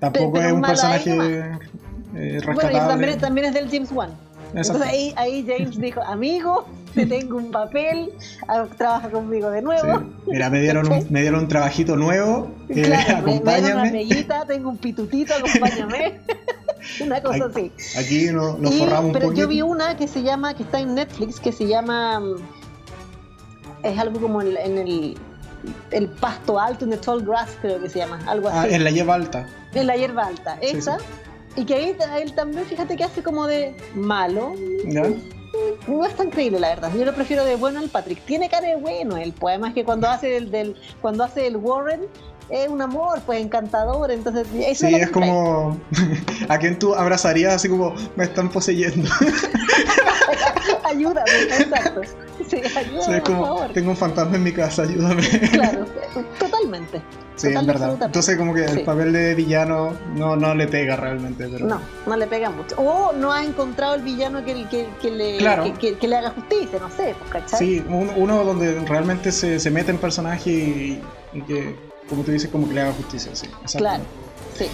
tampoco 0.00 0.40
es 0.40 0.52
un 0.52 0.62
personaje 0.62 1.10
eh, 2.14 2.40
Bueno, 2.44 3.16
también, 3.20 3.46
es 3.46 3.54
del 3.54 3.70
James 3.70 3.92
Wan. 3.92 4.10
Entonces 4.54 4.82
ahí, 4.82 5.14
ahí, 5.16 5.46
James 5.46 5.78
dijo, 5.78 6.02
amigo, 6.02 6.66
te 6.94 7.06
tengo 7.06 7.38
un 7.38 7.50
papel, 7.50 8.12
trabaja 8.76 9.08
conmigo 9.10 9.50
de 9.50 9.62
nuevo. 9.62 10.02
Mira, 10.26 10.50
me 10.50 10.60
dieron, 10.60 10.92
un, 10.92 11.06
me 11.08 11.22
dieron 11.22 11.40
un 11.40 11.48
trabajito 11.48 11.96
nuevo, 11.96 12.50
eh, 12.68 12.82
claro, 12.82 13.22
Me, 13.26 13.40
me 13.40 13.60
dieron 13.60 13.80
una 13.80 13.92
mellita, 13.92 14.44
tengo 14.46 14.68
un 14.68 14.76
pitutito, 14.76 15.34
acompáñame. 15.34 16.20
una 17.00 17.22
cosa 17.22 17.46
así. 17.46 17.72
Aquí 17.96 18.26
nos, 18.26 18.58
nos 18.58 18.74
forramos 18.74 19.06
un 19.06 19.12
Pero 19.12 19.32
yo 19.32 19.48
vi 19.48 19.62
una 19.62 19.96
que 19.96 20.08
se 20.08 20.22
llama, 20.22 20.54
que 20.54 20.64
está 20.64 20.80
en 20.80 20.94
Netflix, 20.94 21.40
que 21.40 21.52
se 21.52 21.66
llama. 21.66 22.20
Es 23.82 23.98
algo 23.98 24.20
como 24.20 24.42
en, 24.42 24.78
el, 24.78 25.18
el 25.90 26.08
pasto 26.08 26.58
alto, 26.58 26.84
en 26.84 26.92
el 26.92 27.00
tall 27.00 27.24
grass, 27.24 27.50
creo 27.60 27.80
que 27.80 27.88
se 27.88 27.98
llama, 27.98 28.20
algo 28.26 28.48
ah, 28.48 28.62
así. 28.62 28.72
Ah, 28.72 28.76
en 28.76 28.84
la 28.84 28.90
hierba 28.90 29.14
alta. 29.14 29.46
En 29.74 29.86
la 29.86 29.96
hierba 29.96 30.26
alta, 30.26 30.58
esa. 30.60 30.98
Y 31.56 31.64
que 31.64 31.74
ahí 31.74 31.96
él 32.20 32.32
también, 32.34 32.64
fíjate 32.64 32.96
que 32.96 33.04
hace 33.04 33.22
como 33.22 33.46
de 33.46 33.76
malo. 33.94 34.54
No 35.86 36.04
es 36.06 36.16
tan 36.16 36.30
creíble, 36.30 36.60
la 36.60 36.70
verdad. 36.70 36.90
Yo 36.96 37.04
lo 37.04 37.14
prefiero 37.14 37.44
de 37.44 37.56
bueno 37.56 37.78
al 37.80 37.90
Patrick. 37.90 38.24
Tiene 38.24 38.48
cara 38.48 38.68
de 38.68 38.76
bueno 38.76 39.16
el 39.16 39.32
poema, 39.32 39.68
es 39.68 39.74
que 39.74 39.84
cuando 39.84 40.08
hace 40.08 40.28
del, 40.28 40.50
del 40.50 40.76
cuando 41.02 41.24
hace 41.24 41.46
el 41.46 41.56
Warren, 41.56 42.00
es 42.48 42.68
un 42.68 42.82
amor, 42.82 43.20
pues 43.24 43.40
encantador. 43.40 44.10
Entonces, 44.10 44.46
eso 44.54 44.86
sí, 44.86 44.94
es, 44.94 45.10
como 45.10 45.78
a 46.48 46.58
quien 46.58 46.78
tú 46.78 46.94
abrazarías 46.94 47.54
así 47.54 47.68
como 47.68 47.94
me 48.16 48.24
están 48.24 48.50
poseyendo. 48.50 49.08
ayúdame, 50.84 51.30
exacto. 51.58 52.00
Sí, 52.62 52.78
ayúdame, 52.78 53.20
por 53.22 53.32
favor. 53.32 53.72
tengo 53.72 53.90
un 53.90 53.96
fantasma 53.96 54.36
en 54.36 54.42
mi 54.42 54.52
casa, 54.52 54.82
ayúdame. 54.82 55.22
claro, 55.52 55.86
totalmente. 56.38 57.00
Sí, 57.36 57.48
es 57.48 57.66
verdad. 57.66 57.96
Entonces 58.00 58.36
como 58.36 58.52
que 58.52 58.64
el 58.64 58.82
papel 58.82 59.12
de 59.12 59.34
villano 59.34 59.92
no, 60.14 60.36
no 60.36 60.54
le 60.54 60.68
pega 60.68 60.96
realmente. 60.96 61.48
Pero... 61.48 61.66
No, 61.66 61.80
no 62.06 62.16
le 62.16 62.26
pega 62.26 62.50
mucho. 62.50 62.76
O 62.76 63.12
no 63.14 63.32
ha 63.32 63.42
encontrado 63.42 63.94
el 63.94 64.02
villano 64.02 64.44
que, 64.44 64.66
que, 64.68 64.88
que 65.00 65.10
le, 65.10 65.38
que, 65.98 66.08
le 66.08 66.16
haga 66.16 66.30
justicia, 66.30 66.78
no 66.78 66.90
sé, 66.90 67.14
pues, 67.18 67.30
¿cachai? 67.30 67.58
Sí, 67.58 67.84
uno 67.88 68.44
donde 68.44 68.80
realmente 68.80 69.32
se, 69.32 69.58
se 69.58 69.70
mete 69.70 69.90
en 69.90 69.98
personaje 69.98 70.50
y, 70.50 71.02
y 71.32 71.40
que 71.42 71.74
como 72.08 72.24
tú 72.24 72.32
dices, 72.32 72.50
como 72.50 72.68
que 72.68 72.74
le 72.74 72.82
haga 72.82 72.92
justicia, 72.92 73.34
sí. 73.34 73.48
Claro, 73.78 74.04
sí. 74.54 74.66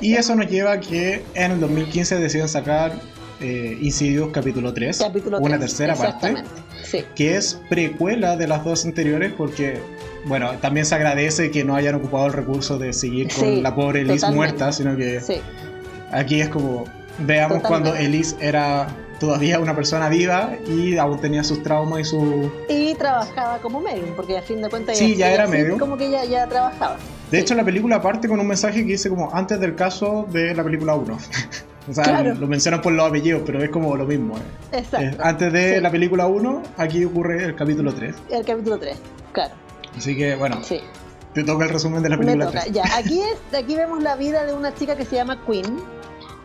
y 0.00 0.16
eso 0.16 0.34
nos 0.34 0.50
lleva 0.50 0.72
a 0.72 0.80
que 0.80 1.24
en 1.34 1.52
el 1.52 1.60
2015 1.60 2.18
deciden 2.18 2.48
sacar 2.48 2.92
eh, 3.40 3.78
Insidious 3.80 4.30
capítulo 4.32 4.72
3, 4.72 5.04
una 5.40 5.58
tercera 5.58 5.94
parte, 5.94 6.36
que 7.14 7.36
es 7.36 7.60
precuela 7.68 8.36
de 8.36 8.46
las 8.46 8.64
dos 8.64 8.84
anteriores 8.84 9.32
porque, 9.36 9.80
bueno, 10.26 10.52
también 10.60 10.86
se 10.86 10.94
agradece 10.94 11.50
que 11.50 11.64
no 11.64 11.74
hayan 11.74 11.96
ocupado 11.96 12.26
el 12.26 12.32
recurso 12.32 12.78
de 12.78 12.92
seguir 12.92 13.28
con 13.34 13.62
la 13.62 13.74
pobre 13.74 14.02
Elise 14.02 14.30
muerta, 14.30 14.72
sino 14.72 14.96
que 14.96 15.20
aquí 16.10 16.40
es 16.40 16.48
como, 16.48 16.84
veamos 17.18 17.62
cuando 17.62 17.94
Elise 17.94 18.36
era 18.40 18.88
todavía 19.18 19.58
una 19.58 19.74
persona 19.74 20.08
viva 20.08 20.52
y 20.68 20.96
aún 20.96 21.20
tenía 21.20 21.44
sus 21.44 21.62
traumas 21.62 22.00
y 22.00 22.04
su... 22.04 22.50
Y 22.68 22.94
trabajaba 22.94 23.58
como 23.58 23.80
medium, 23.80 24.14
porque 24.14 24.36
a 24.36 24.42
fin 24.42 24.60
de 24.60 24.68
cuentas... 24.68 24.98
Sí, 24.98 25.16
ya, 25.16 25.32
era 25.32 25.46
medium. 25.46 25.78
Como 25.78 25.96
que 25.96 26.10
ya, 26.10 26.24
ya 26.24 26.46
trabajaba. 26.46 26.98
De 27.30 27.40
hecho, 27.40 27.54
la 27.54 27.64
película 27.64 28.02
parte 28.02 28.28
con 28.28 28.38
un 28.38 28.46
mensaje 28.46 28.80
que 28.80 28.92
dice 28.92 29.08
como 29.08 29.34
antes 29.34 29.58
del 29.60 29.74
caso 29.74 30.26
de 30.30 30.54
la 30.54 30.62
película 30.62 30.94
1. 30.94 31.18
o 31.88 31.92
sea, 31.92 32.22
lo 32.22 32.46
mencionan 32.46 32.80
por 32.80 32.92
los 32.92 33.06
apellidos, 33.06 33.42
pero 33.44 33.62
es 33.62 33.70
como 33.70 33.96
lo 33.96 34.06
mismo. 34.06 34.36
Eh. 34.36 34.78
Exacto. 34.78 35.22
antes 35.22 35.52
de 35.52 35.80
la 35.80 35.90
película 35.90 36.26
1, 36.26 36.62
aquí 36.76 37.04
ocurre 37.04 37.44
el 37.44 37.54
capítulo 37.54 37.92
3. 37.92 38.14
El 38.30 38.44
capítulo 38.44 38.78
3, 38.78 38.96
claro. 39.32 39.54
Así 39.96 40.16
que, 40.16 40.34
bueno. 40.36 40.62
Sí. 40.62 40.80
Te 41.34 41.42
toca 41.42 41.64
el 41.64 41.70
resumen 41.70 42.02
de 42.02 42.08
la 42.08 42.16
película. 42.16 42.46
Me 42.46 42.52
toca, 42.52 42.66
ya. 42.68 42.84
Aquí, 42.96 43.20
es, 43.20 43.58
aquí 43.58 43.74
vemos 43.74 44.02
la 44.02 44.16
vida 44.16 44.44
de 44.44 44.52
una 44.52 44.74
chica 44.74 44.96
que 44.96 45.04
se 45.04 45.16
llama 45.16 45.44
Queen, 45.44 45.78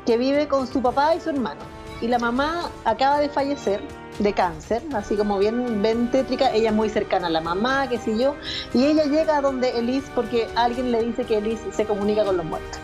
que 0.06 0.18
vive 0.18 0.48
con 0.48 0.68
su 0.68 0.82
papá 0.82 1.16
y 1.16 1.20
su 1.20 1.30
hermano 1.30 1.80
y 2.02 2.08
la 2.08 2.20
mamá 2.20 2.72
acaba 2.86 3.20
de 3.20 3.30
fallecer 3.30 3.82
de 4.20 4.34
cáncer, 4.34 4.82
así 4.94 5.16
como 5.16 5.40
bien, 5.40 5.82
bien 5.82 6.12
tétrica, 6.12 6.52
ella 6.52 6.70
es 6.70 6.76
muy 6.76 6.90
cercana 6.90 7.28
a 7.28 7.30
la 7.30 7.42
mamá, 7.42 7.88
qué 7.88 7.98
sé 7.98 8.18
yo, 8.18 8.36
y 8.74 8.86
ella 8.86 9.06
llega 9.06 9.38
a 9.38 9.42
donde 9.42 9.78
Elise 9.78 10.10
porque 10.14 10.48
alguien 10.56 10.92
le 10.92 11.04
dice 11.04 11.24
que 11.24 11.38
Elise 11.38 11.72
se 11.72 11.86
comunica 11.86 12.26
con 12.26 12.36
los 12.36 12.46
muertos. 12.46 12.80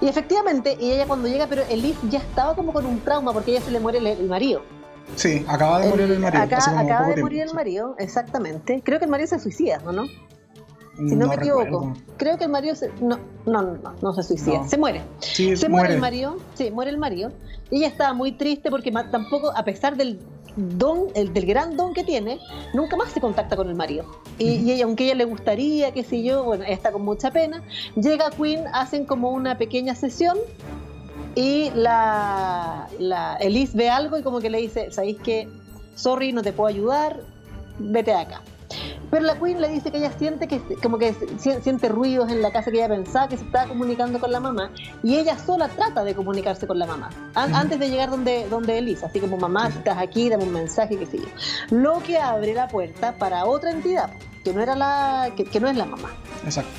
Y 0.00 0.08
efectivamente, 0.08 0.76
y 0.80 0.92
ella 0.92 1.06
cuando 1.06 1.28
llega, 1.28 1.46
pero 1.46 1.62
Elise 1.68 1.98
ya 2.08 2.18
estaba 2.18 2.54
como 2.54 2.72
con 2.72 2.86
un 2.86 3.00
trauma 3.00 3.32
porque 3.32 3.52
ella 3.52 3.60
se 3.60 3.70
le 3.70 3.80
muere 3.80 3.98
el, 3.98 4.28
marido. 4.28 4.62
Sí, 5.16 5.44
acaba 5.46 5.80
de 5.80 5.90
morir 5.90 6.10
el 6.10 6.18
marido. 6.18 6.42
acaba 6.42 7.08
de 7.08 7.22
morir 7.22 7.42
el 7.42 7.54
marido, 7.54 7.94
exactamente. 7.98 8.80
Creo 8.84 8.98
que 8.98 9.04
el 9.04 9.10
marido 9.10 9.28
se 9.28 9.38
suicida, 9.38 9.78
¿no? 9.92 10.06
Si 10.96 11.16
no, 11.16 11.28
me 11.28 11.34
equivoco. 11.34 11.94
Creo 12.16 12.36
que 12.36 12.44
el 12.44 12.50
marido 12.50 12.74
se, 12.74 12.90
no, 13.00 13.18
no, 13.46 13.62
no, 13.62 13.94
no 14.02 14.14
se 14.14 14.22
suicida, 14.22 14.66
se 14.66 14.76
muere. 14.76 15.02
se 15.20 15.68
muere. 15.68 15.94
el 15.94 16.00
marido, 16.00 16.36
sí, 16.54 16.70
muere 16.70 16.90
el 16.90 16.98
marido. 16.98 17.32
Y 17.70 17.78
ella 17.78 17.88
estaba 17.88 18.12
muy 18.12 18.32
triste 18.32 18.70
porque 18.70 18.90
tampoco, 19.10 19.52
a 19.56 19.64
pesar 19.64 19.96
del 19.96 20.18
don, 20.78 21.08
el, 21.14 21.32
del 21.32 21.46
gran 21.46 21.76
don 21.76 21.94
que 21.94 22.04
tiene, 22.04 22.38
nunca 22.74 22.96
más 22.96 23.12
se 23.12 23.20
contacta 23.20 23.56
con 23.56 23.68
el 23.68 23.74
marido. 23.74 24.04
Y, 24.38 24.70
ella, 24.70 24.84
aunque 24.84 25.04
ella 25.04 25.14
le 25.14 25.24
gustaría, 25.24 25.92
qué 25.92 26.04
sé 26.04 26.22
yo, 26.22 26.44
bueno, 26.44 26.64
está 26.64 26.92
con 26.92 27.02
mucha 27.02 27.30
pena. 27.30 27.62
Llega 27.96 28.30
Queen, 28.30 28.64
hacen 28.72 29.04
como 29.04 29.30
una 29.30 29.58
pequeña 29.58 29.94
sesión 29.94 30.38
y 31.34 31.70
la, 31.74 32.88
la 32.98 33.36
Elise 33.36 33.76
ve 33.76 33.88
algo 33.88 34.18
y 34.18 34.22
como 34.22 34.40
que 34.40 34.50
le 34.50 34.58
dice, 34.58 34.90
¿sabéis 34.90 35.18
que 35.18 35.48
Sorry, 36.00 36.32
no 36.32 36.42
te 36.42 36.54
puedo 36.54 36.68
ayudar, 36.68 37.20
vete 37.78 38.14
acá. 38.14 38.40
Pero 39.10 39.24
la 39.24 39.38
Queen 39.38 39.60
le 39.60 39.68
dice 39.68 39.90
que 39.90 39.98
ella 39.98 40.12
siente 40.16 40.46
que 40.46 40.60
como 40.80 40.98
que 40.98 41.14
siente 41.38 41.88
ruidos 41.88 42.30
en 42.30 42.42
la 42.42 42.52
casa 42.52 42.70
que 42.70 42.78
ella 42.78 42.88
pensaba 42.88 43.28
que 43.28 43.36
se 43.36 43.44
estaba 43.44 43.66
comunicando 43.66 44.20
con 44.20 44.30
la 44.30 44.38
mamá 44.38 44.70
y 45.02 45.16
ella 45.16 45.36
sola 45.38 45.68
trata 45.68 46.04
de 46.04 46.14
comunicarse 46.14 46.66
con 46.66 46.78
la 46.78 46.86
mamá 46.86 47.10
antes 47.34 47.78
de 47.78 47.90
llegar 47.90 48.10
donde, 48.10 48.48
donde 48.48 48.78
Elisa, 48.78 49.06
así 49.06 49.18
como 49.18 49.36
mamá, 49.36 49.70
si 49.70 49.78
estás 49.78 49.98
aquí, 49.98 50.28
dame 50.28 50.44
un 50.44 50.52
mensaje, 50.52 50.96
que 50.96 51.06
sigue. 51.06 51.28
Lo 51.70 52.00
que 52.02 52.18
abre 52.18 52.54
la 52.54 52.68
puerta 52.68 53.12
para 53.18 53.44
otra 53.46 53.70
entidad 53.72 54.10
que 54.44 54.52
no 54.54 54.60
era 54.60 54.74
la 54.76 55.32
que, 55.36 55.60
no 55.60 55.68
es 55.68 55.76
la 55.76 55.84
mamá. 55.84 56.10
Exacto. 56.44 56.70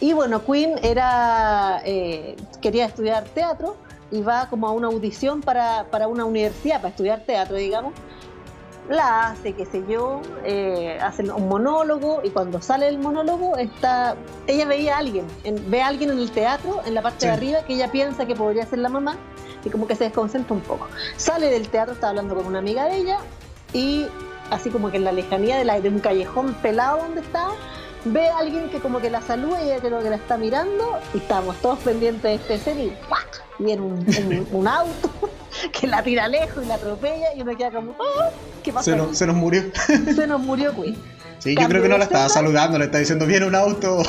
Y 0.00 0.14
bueno, 0.14 0.44
Queen 0.44 0.76
era 0.82 1.82
eh, 1.84 2.36
quería 2.62 2.86
estudiar 2.86 3.24
teatro 3.24 3.76
y 4.10 4.22
va 4.22 4.48
como 4.48 4.66
a 4.66 4.72
una 4.72 4.86
audición 4.86 5.42
para, 5.42 5.84
para 5.90 6.08
una 6.08 6.24
universidad 6.24 6.76
para 6.76 6.88
estudiar 6.88 7.20
teatro, 7.26 7.56
digamos 7.56 7.92
la 8.88 9.28
hace, 9.28 9.52
qué 9.52 9.66
sé 9.66 9.84
yo, 9.88 10.22
eh, 10.44 10.98
hace 11.00 11.22
un 11.30 11.48
monólogo 11.48 12.20
y 12.24 12.30
cuando 12.30 12.60
sale 12.60 12.88
el 12.88 12.98
monólogo 12.98 13.56
está, 13.56 14.16
ella 14.46 14.64
veía 14.64 14.96
a 14.96 14.98
alguien, 14.98 15.26
ve 15.68 15.82
a 15.82 15.88
alguien 15.88 16.10
en 16.10 16.18
el 16.18 16.30
teatro, 16.30 16.80
en 16.86 16.94
la 16.94 17.02
parte 17.02 17.26
de 17.26 17.32
arriba, 17.32 17.62
que 17.66 17.74
ella 17.74 17.90
piensa 17.90 18.26
que 18.26 18.34
podría 18.34 18.64
ser 18.66 18.78
la 18.78 18.88
mamá 18.88 19.16
y 19.64 19.70
como 19.70 19.86
que 19.86 19.94
se 19.94 20.04
desconcentra 20.04 20.54
un 20.54 20.62
poco. 20.62 20.88
Sale 21.16 21.50
del 21.50 21.68
teatro, 21.68 21.94
está 21.94 22.08
hablando 22.08 22.34
con 22.34 22.46
una 22.46 22.60
amiga 22.60 22.84
de 22.86 22.96
ella 22.96 23.18
y 23.72 24.06
así 24.50 24.70
como 24.70 24.90
que 24.90 24.96
en 24.96 25.04
la 25.04 25.12
lejanía 25.12 25.58
de, 25.58 25.64
la, 25.64 25.80
de 25.80 25.88
un 25.88 26.00
callejón 26.00 26.54
pelado 26.54 26.98
donde 26.98 27.20
está, 27.20 27.48
ve 28.12 28.28
a 28.28 28.38
alguien 28.38 28.68
que 28.70 28.80
como 28.80 29.00
que 29.00 29.10
la 29.10 29.22
saluda 29.22 29.62
y 29.62 29.70
ella 29.70 29.80
creo 29.80 30.02
que 30.02 30.10
la 30.10 30.16
está 30.16 30.36
mirando 30.36 30.98
y 31.14 31.18
estamos 31.18 31.56
todos 31.56 31.78
pendientes 31.80 32.22
de 32.22 32.34
este 32.34 32.54
escena 32.54 32.82
y 32.82 32.98
¡pac! 33.08 33.42
viene 33.58 33.82
un 34.52 34.68
auto 34.68 35.10
que 35.72 35.86
la 35.86 36.02
tira 36.02 36.28
lejos 36.28 36.64
y 36.64 36.68
la 36.68 36.74
atropella 36.74 37.34
y 37.34 37.42
uno 37.42 37.56
queda 37.56 37.70
como, 37.70 37.92
oh, 37.98 38.30
¿qué 38.62 38.72
pasa? 38.72 38.90
Se, 38.90 38.96
nos, 38.96 39.16
se 39.16 39.26
nos 39.26 39.36
murió. 39.36 39.64
se 40.14 40.26
nos 40.26 40.40
murió 40.40 40.74
Queen. 40.74 40.96
Sí, 41.38 41.54
yo 41.58 41.68
creo 41.68 41.82
que 41.82 41.88
no 41.88 41.98
la 41.98 42.04
estaba 42.04 42.28
saludando, 42.28 42.78
le 42.78 42.86
estaba 42.86 43.00
diciendo, 43.00 43.26
viene 43.26 43.46
un 43.46 43.54
auto. 43.54 43.98
o, 44.02 44.04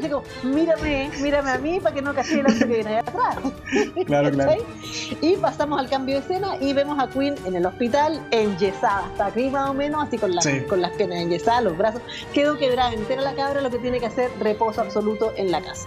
digo, 0.00 0.22
mírame, 0.42 1.10
mírame 1.20 1.50
a 1.50 1.58
mí 1.58 1.78
para 1.80 1.94
que 1.94 2.02
no 2.02 2.14
castigue 2.14 2.40
el 2.40 2.46
auto 2.46 2.58
que 2.60 2.64
viene 2.66 2.90
allá 2.90 3.00
atrás. 3.00 3.36
Claro, 4.06 4.30
claro. 4.30 4.52
Y 5.20 5.36
pasamos 5.36 5.78
al 5.78 5.90
cambio 5.90 6.14
de 6.16 6.22
escena 6.22 6.56
y 6.60 6.72
vemos 6.72 6.98
a 6.98 7.08
Queen 7.10 7.34
en 7.44 7.56
el 7.56 7.66
hospital, 7.66 8.26
enyesada, 8.30 9.04
hasta 9.06 9.26
aquí 9.26 9.50
más 9.50 9.68
o 9.68 9.74
menos, 9.74 10.02
así 10.06 10.16
con, 10.16 10.34
las 10.34 10.48
con 10.68 10.80
las 10.80 10.92
piernas 10.92 11.18
enyesadas, 11.18 11.64
los 11.64 11.76
brazos. 11.76 12.00
Quedó 12.32 12.56
quebrada 12.56 12.94
entera 12.94 13.20
la 13.20 13.34
cabra, 13.34 13.60
lo 13.60 13.70
que 13.70 13.78
tiene 13.78 14.00
que 14.00 14.06
hacer, 14.06 14.30
reposo 14.40 14.80
absoluto 14.80 15.34
en 15.36 15.50
la 15.50 15.60
casa 15.60 15.86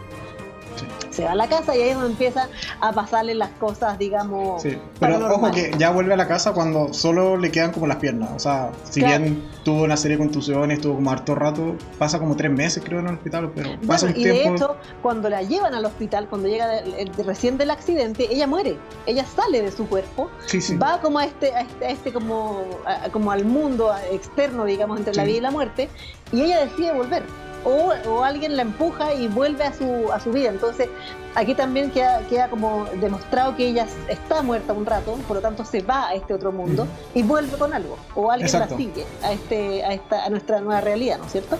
se 1.11 1.23
va 1.23 1.31
a 1.31 1.35
la 1.35 1.47
casa 1.47 1.75
y 1.75 1.81
ahí 1.81 1.89
es 1.89 1.95
donde 1.95 2.11
empieza 2.11 2.47
a 2.79 2.91
pasarle 2.91 3.35
las 3.35 3.51
cosas, 3.51 3.97
digamos. 3.97 4.61
Sí, 4.61 4.77
pero 4.99 5.33
ojo 5.33 5.51
que 5.51 5.71
ya 5.77 5.91
vuelve 5.91 6.13
a 6.13 6.17
la 6.17 6.27
casa 6.27 6.53
cuando 6.53 6.93
solo 6.93 7.37
le 7.37 7.51
quedan 7.51 7.71
como 7.71 7.87
las 7.87 7.97
piernas. 7.97 8.31
O 8.35 8.39
sea, 8.39 8.71
si 8.89 9.03
bien 9.03 9.43
tuvo 9.63 9.83
una 9.83 9.97
serie 9.97 10.17
de 10.17 10.23
contusiones, 10.23 10.81
tuvo 10.81 10.95
como 10.95 11.11
harto 11.11 11.35
rato, 11.35 11.75
pasa 11.97 12.19
como 12.19 12.35
tres 12.35 12.51
meses 12.51 12.83
creo 12.85 12.99
en 12.99 13.07
el 13.07 13.15
hospital, 13.15 13.51
pero 13.55 13.69
pasa 13.85 14.07
un 14.07 14.11
y 14.11 14.15
tiempo. 14.15 14.49
de 14.49 14.55
hecho, 14.55 14.75
cuando 15.01 15.29
la 15.29 15.43
llevan 15.43 15.73
al 15.73 15.85
hospital, 15.85 16.27
cuando 16.29 16.47
llega 16.47 16.81
recién 17.25 17.57
del 17.57 17.71
accidente, 17.71 18.27
ella 18.31 18.47
muere. 18.47 18.77
Ella 19.05 19.25
sale 19.25 19.61
de 19.61 19.71
su 19.71 19.87
cuerpo, 19.87 20.29
va 20.81 21.01
como 21.01 21.19
a 21.19 21.25
este, 21.25 21.53
a 21.53 21.61
este, 21.61 21.91
este 21.91 22.13
como, 22.13 22.63
como 23.11 23.31
al 23.31 23.45
mundo 23.45 23.93
externo, 24.11 24.65
digamos, 24.65 24.97
entre 24.99 25.13
la 25.15 25.23
vida 25.23 25.37
y 25.37 25.41
la 25.41 25.51
muerte, 25.51 25.89
y 26.31 26.41
ella 26.41 26.65
decide 26.65 26.93
volver 26.93 27.23
o, 27.63 28.23
alguien 28.23 28.55
la 28.55 28.63
empuja 28.63 29.13
y 29.13 29.27
vuelve 29.27 29.63
a 29.63 29.73
su, 29.73 30.11
a 30.11 30.19
su 30.19 30.31
vida. 30.31 30.49
Entonces, 30.49 30.89
aquí 31.35 31.55
también 31.55 31.91
queda, 31.91 32.21
queda 32.27 32.49
como 32.49 32.85
demostrado 32.99 33.55
que 33.55 33.67
ella 33.67 33.87
está 34.07 34.41
muerta 34.41 34.73
un 34.73 34.85
rato, 34.85 35.13
por 35.27 35.37
lo 35.37 35.41
tanto 35.41 35.65
se 35.65 35.81
va 35.81 36.09
a 36.09 36.13
este 36.13 36.33
otro 36.33 36.51
mundo 36.51 36.87
y 37.13 37.23
vuelve 37.23 37.57
con 37.57 37.73
algo, 37.73 37.97
o 38.15 38.31
alguien 38.31 38.51
la 38.51 38.67
sigue 38.67 39.05
a, 39.23 39.31
este, 39.31 39.83
a, 39.83 39.93
esta, 39.93 40.25
a 40.25 40.29
nuestra 40.29 40.59
nueva 40.61 40.81
realidad, 40.81 41.17
¿no 41.17 41.25
es 41.25 41.31
cierto? 41.31 41.57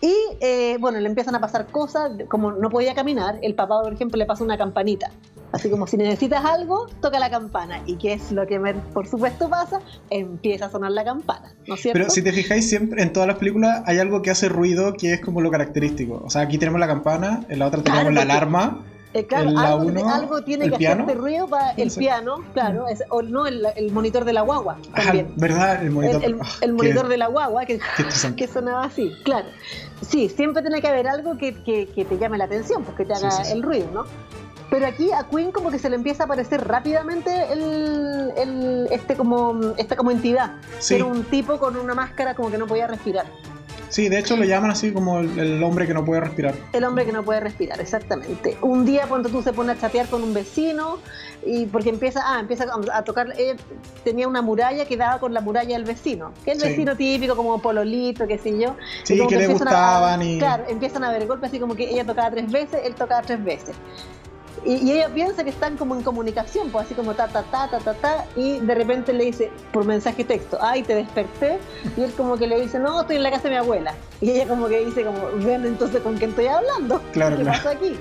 Y 0.00 0.14
eh, 0.40 0.76
bueno, 0.78 1.00
le 1.00 1.08
empiezan 1.08 1.34
a 1.34 1.40
pasar 1.40 1.66
cosas, 1.66 2.12
como 2.28 2.52
no 2.52 2.70
podía 2.70 2.94
caminar, 2.94 3.38
el 3.42 3.54
papá, 3.54 3.82
por 3.82 3.92
ejemplo, 3.92 4.18
le 4.18 4.26
pasa 4.26 4.44
una 4.44 4.58
campanita. 4.58 5.10
Así 5.56 5.70
como 5.70 5.86
si 5.86 5.96
necesitas 5.96 6.44
algo, 6.44 6.86
toca 7.00 7.18
la 7.18 7.30
campana. 7.30 7.82
¿Y 7.86 7.96
qué 7.96 8.12
es 8.12 8.30
lo 8.30 8.46
que 8.46 8.60
por 8.92 9.06
supuesto 9.06 9.48
pasa? 9.48 9.80
Empieza 10.10 10.66
a 10.66 10.70
sonar 10.70 10.92
la 10.92 11.04
campana, 11.04 11.54
¿no 11.66 11.74
es 11.74 11.80
cierto? 11.80 11.98
Pero 11.98 12.10
si 12.10 12.22
te 12.22 12.32
fijáis, 12.32 12.68
siempre 12.68 13.02
en 13.02 13.12
todas 13.12 13.26
las 13.26 13.38
películas 13.38 13.82
hay 13.86 13.98
algo 13.98 14.22
que 14.22 14.30
hace 14.30 14.48
ruido 14.48 14.94
que 14.94 15.14
es 15.14 15.20
como 15.20 15.40
lo 15.40 15.50
característico. 15.50 16.22
O 16.24 16.30
sea, 16.30 16.42
aquí 16.42 16.58
tenemos 16.58 16.78
la 16.78 16.86
campana, 16.86 17.40
en 17.48 17.58
la 17.58 17.66
otra 17.66 17.82
tenemos 17.82 18.12
la 18.12 18.22
alarma. 18.22 18.84
Eh, 19.14 19.24
claro, 19.26 19.48
algo, 19.56 20.42
tiene 20.42 20.68
que 20.68 20.76
hacer 20.76 21.06
de 21.06 21.14
ruido 21.14 21.48
para 21.48 21.70
el 21.70 21.90
piano, 21.90 22.44
claro, 22.52 22.84
o 23.08 23.22
no 23.22 23.46
el, 23.46 23.90
monitor 23.90 24.26
de 24.26 24.34
la 24.34 24.42
guagua 24.42 24.76
también. 24.94 25.32
¿Verdad? 25.36 25.82
El 25.82 25.90
monitor, 25.90 26.22
el, 26.22 26.38
ah, 26.38 26.66
monitor 26.70 27.08
de 27.08 27.16
la 27.16 27.28
guagua 27.28 27.64
que, 27.64 27.80
que, 28.36 28.46
sonaba 28.46 28.84
así, 28.84 29.14
claro. 29.24 29.46
Sí, 30.02 30.28
siempre 30.28 30.60
tiene 30.60 30.82
que 30.82 30.88
haber 30.88 31.08
algo 31.08 31.38
que, 31.38 31.52
te 31.52 32.18
llame 32.18 32.36
la 32.36 32.44
atención, 32.44 32.84
pues 32.84 32.94
que 32.94 33.06
te 33.06 33.14
haga 33.14 33.50
el 33.50 33.62
ruido, 33.62 33.86
¿no? 33.94 34.04
Pero 34.70 34.86
aquí 34.86 35.12
a 35.12 35.24
Queen 35.28 35.52
como 35.52 35.70
que 35.70 35.78
se 35.78 35.88
le 35.88 35.96
empieza 35.96 36.24
a 36.24 36.26
aparecer 36.26 36.66
rápidamente 36.66 37.30
el, 37.52 38.88
este 38.90 39.14
como 39.14 39.72
esta 39.76 39.96
como 39.96 40.10
entidad. 40.10 40.56
Era 40.90 41.04
un 41.04 41.24
tipo 41.24 41.58
con 41.58 41.76
una 41.76 41.94
máscara 41.94 42.34
como 42.34 42.50
que 42.50 42.58
no 42.58 42.66
podía 42.66 42.86
respirar. 42.86 43.26
Sí, 43.88 44.08
de 44.08 44.18
hecho 44.18 44.36
lo 44.36 44.44
llaman 44.44 44.70
así 44.70 44.92
como 44.92 45.20
el, 45.20 45.62
hombre 45.62 45.86
que 45.86 45.94
no 45.94 46.04
puede 46.04 46.20
respirar. 46.20 46.54
El 46.72 46.84
hombre 46.84 47.04
que 47.06 47.12
no 47.12 47.22
puede 47.22 47.40
respirar, 47.40 47.80
exactamente. 47.80 48.56
Un 48.60 48.84
día 48.84 49.06
cuando 49.08 49.28
tú 49.28 49.42
se 49.42 49.52
pone 49.52 49.72
a 49.72 49.78
chatear 49.78 50.06
con 50.08 50.22
un 50.22 50.34
vecino 50.34 50.98
y 51.44 51.66
porque 51.66 51.90
empieza, 51.90 52.20
ah, 52.24 52.40
empieza 52.40 52.66
a 52.92 53.04
tocar, 53.04 53.32
ella 53.38 53.54
tenía 54.02 54.26
una 54.26 54.42
muralla 54.42 54.84
que 54.86 54.96
daba 54.96 55.20
con 55.20 55.32
la 55.32 55.40
muralla 55.40 55.74
del 55.74 55.84
vecino, 55.84 56.32
que 56.44 56.52
es 56.52 56.62
el 56.62 56.70
vecino 56.70 56.96
típico 56.96 57.36
como 57.36 57.62
pololito, 57.62 58.26
qué 58.26 58.38
sé 58.38 58.58
yo. 58.58 58.76
Sí, 59.04 59.24
que, 59.28 59.36
le 59.36 59.46
gustaban 59.46 60.20
y... 60.20 60.38
Claro, 60.38 60.64
empiezan 60.68 61.04
a 61.04 61.12
ver 61.12 61.26
golpes 61.26 61.50
así 61.50 61.60
como 61.60 61.76
que 61.76 61.88
ella 61.88 62.04
tocaba 62.04 62.30
tres 62.30 62.50
veces, 62.50 62.80
él 62.84 62.94
tocaba 62.94 63.22
tres 63.22 63.42
veces. 63.42 63.76
Y, 64.64 64.90
ella 64.90 65.08
piensa 65.12 65.44
que 65.44 65.50
están 65.50 65.76
como 65.76 65.94
en 65.94 66.02
comunicación, 66.02 66.70
pues 66.70 66.86
así 66.86 66.94
como 66.94 67.14
ta, 67.14 67.28
ta, 67.28 67.42
ta, 67.42 67.68
ta, 67.68 67.78
ta, 67.78 67.94
ta, 67.94 68.24
y 68.36 68.58
de 68.58 68.74
repente 68.74 69.12
le 69.12 69.24
dice 69.24 69.50
por 69.72 69.84
mensaje 69.84 70.24
texto, 70.24 70.58
ay, 70.60 70.82
te 70.82 70.94
desperté, 70.94 71.58
y 71.96 72.02
él 72.02 72.12
como 72.16 72.36
que 72.36 72.46
le 72.46 72.60
dice, 72.60 72.78
no, 72.78 73.00
estoy 73.00 73.16
en 73.16 73.22
la 73.22 73.30
casa 73.30 73.44
de 73.44 73.50
mi 73.50 73.56
abuela. 73.56 73.94
Y 74.20 74.30
ella 74.30 74.48
como 74.48 74.68
que 74.68 74.84
dice, 74.84 75.04
como, 75.04 75.18
ven 75.44 75.66
entonces 75.66 76.00
con 76.02 76.16
quién 76.16 76.30
estoy 76.30 76.46
hablando, 76.46 77.00
claro, 77.12 77.36
¿qué 77.36 77.44
pasa 77.44 77.70
aquí? 77.70 77.96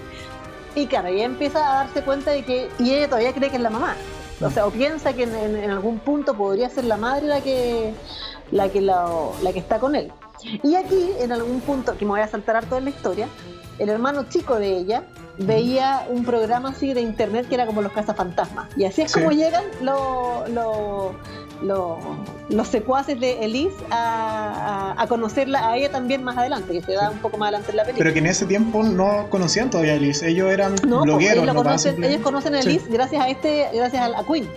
Y 0.76 0.88
claro, 0.88 1.08
ella 1.08 1.26
empieza 1.26 1.60
a 1.60 1.84
darse 1.84 2.01
cuenta 2.01 2.32
de 2.32 2.43
que, 2.43 2.70
y 2.80 2.93
ella 2.93 3.08
todavía 3.08 3.34
cree 3.34 3.49
que 3.49 3.58
es 3.58 3.62
la 3.62 3.70
mamá. 3.70 3.95
O 4.41 4.49
sea, 4.49 4.66
o 4.66 4.72
piensa 4.72 5.14
que 5.14 5.24
en, 5.24 5.70
algún 5.72 5.99
punto 5.99 6.36
podría 6.36 6.70
ser 6.70 6.84
la 6.84 6.97
madre 6.97 7.28
la 7.28 7.39
que, 7.39 7.93
la 8.51 8.68
que, 8.68 8.82
la, 8.82 9.10
la 9.41 9.53
que 9.53 9.60
está 9.60 9.80
con 9.80 9.95
él. 9.95 10.12
Y 10.62 10.76
aquí, 10.76 11.12
en 11.20 11.32
algún 11.32 11.62
punto, 11.62 11.97
que 11.97 12.03
me 12.03 12.12
voy 12.12 12.20
a 12.20 12.28
saltar 12.28 12.58
harto 12.58 12.78
en 12.78 12.84
la 12.84 12.89
historia, 12.89 13.30
el 13.80 13.89
hermano 13.89 14.26
chico 14.30 14.60
de 14.60 14.78
ella 14.78 15.03
veía 15.38 16.06
un 16.10 16.24
programa 16.24 16.70
así 16.70 16.94
de 16.94 17.02
internet 17.02 17.48
que 17.48 17.56
era 17.56 17.66
como 17.66 17.82
los 17.82 17.92
cazafantasmas. 17.92 18.68
Y 18.78 18.86
así 18.86 19.02
es 19.02 19.14
como 19.14 19.32
llegan 19.32 19.64
los, 19.82 20.50
los, 21.62 22.68
secuaces 22.68 23.20
de 23.20 23.44
Elise 23.44 23.76
a, 23.92 24.96
a, 24.98 25.08
conocerla 25.08 25.70
a 25.70 25.78
ella 25.78 25.92
también 25.92 26.24
más 26.24 26.38
adelante, 26.38 26.74
que 26.74 26.82
se 26.82 26.94
da 26.94 27.10
un 27.10 27.20
poco 27.20 27.38
más 27.38 27.48
adelante 27.48 27.72
en 27.72 27.78
la 27.78 27.84
película. 27.84 28.04
Pero 28.04 28.14
que 28.14 28.20
en 28.20 28.28
ese 28.28 28.46
tiempo 28.46 28.84
no 28.84 29.28
conocían 29.30 29.70
todavía 29.70 29.94
a 29.94 29.96
Elise, 29.96 30.28
ellos 30.28 30.52
eran 30.52 30.76
no, 30.88 30.98
pues, 30.98 31.04
blogueros. 31.04 31.44
Ellos, 31.44 31.56
conocen, 31.56 32.04
ellos 32.04 32.22
conocen 32.22 32.56
a 32.56 32.60
Elise 32.60 32.88
gracias 32.90 33.24
a 33.24 33.30
este, 33.30 33.70
gracias 33.74 34.12
a, 34.16 34.24
Queen. 34.26 34.48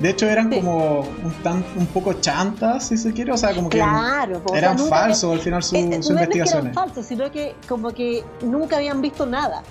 De 0.00 0.10
hecho, 0.10 0.26
eran 0.26 0.48
como 0.48 1.00
un, 1.00 1.32
tan, 1.42 1.64
un 1.76 1.86
poco 1.86 2.12
chantas, 2.14 2.86
si 2.86 2.96
se 2.96 3.12
quiere. 3.12 3.32
O 3.32 3.36
sea, 3.36 3.52
como 3.52 3.68
que 3.68 3.78
eran 3.78 4.78
falsos 4.78 5.32
al 5.32 5.40
final 5.40 5.60
sus, 5.60 5.74
eh, 5.74 5.80
investigaciones. 5.80 6.52
No 6.52 6.58
eran 6.60 6.74
falsos, 6.74 7.04
sino 7.04 7.30
que 7.32 7.56
como 7.68 7.90
que 7.90 8.22
nunca 8.42 8.76
habían 8.76 9.02
visto 9.02 9.26
nada. 9.26 9.64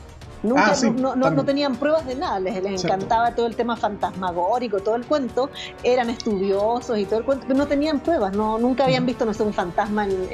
Nunca, 0.43 0.67
Ah, 0.67 0.75
sí, 0.75 0.89
no, 0.91 1.15
no- 1.15 1.31
no 1.31 1.43
tenían 1.43 1.75
pruebas 1.77 2.05
de 2.05 2.15
nada, 2.15 2.39
les, 2.39 2.53
les 2.55 2.79
Cierto. 2.81 2.87
encantaba 2.87 3.31
todo 3.33 3.47
el 3.47 3.55
tema 3.55 3.75
fantasmagórico, 3.75 4.79
todo 4.79 4.95
el 4.95 5.05
cuento, 5.05 5.49
eran 5.83 6.09
estudiosos 6.11 6.97
y 6.97 7.05
todo 7.05 7.19
el 7.19 7.25
cuento, 7.25 7.45
pero 7.47 7.57
no 7.57 7.65
tenían 7.67 7.99
pruebas, 7.99 8.33
no, 8.35 8.57
nunca 8.59 8.85
habían 8.85 9.05
visto, 9.05 9.25
no 9.25 9.33
sé, 9.33 9.43
un 9.43 9.53
fantasma 9.53 10.05
en, 10.05 10.27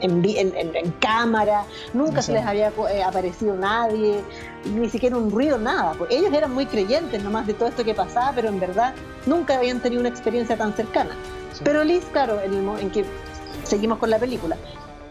en, 0.00 0.24
en- 0.24 0.76
en 0.76 0.90
cámara, 1.00 1.64
nunca 1.92 2.22
se 2.22 2.32
les 2.32 2.44
había 2.46 2.68
eh, 2.90 3.02
aparecido 3.02 3.56
nadie, 3.56 4.22
ni 4.72 4.88
siquiera 4.88 5.16
un 5.16 5.30
ruido, 5.30 5.58
nada. 5.58 5.92
Pues 5.98 6.10
ellos 6.12 6.32
eran 6.32 6.52
muy 6.54 6.66
creyentes 6.66 7.22
nomás 7.22 7.46
de 7.46 7.54
todo 7.54 7.68
esto 7.68 7.84
que 7.84 7.94
pasaba, 7.94 8.32
pero 8.34 8.48
en 8.48 8.60
verdad 8.60 8.94
nunca 9.26 9.56
habían 9.58 9.80
tenido 9.80 10.00
una 10.00 10.08
experiencia 10.10 10.56
tan 10.56 10.74
cercana. 10.74 11.10
Sí. 11.52 11.60
Pero 11.64 11.82
Liz, 11.84 12.04
claro, 12.12 12.40
en, 12.40 12.54
el 12.54 12.80
en 12.80 12.90
que 12.90 13.04
seguimos 13.64 13.98
con 13.98 14.10
la 14.10 14.18
película, 14.18 14.56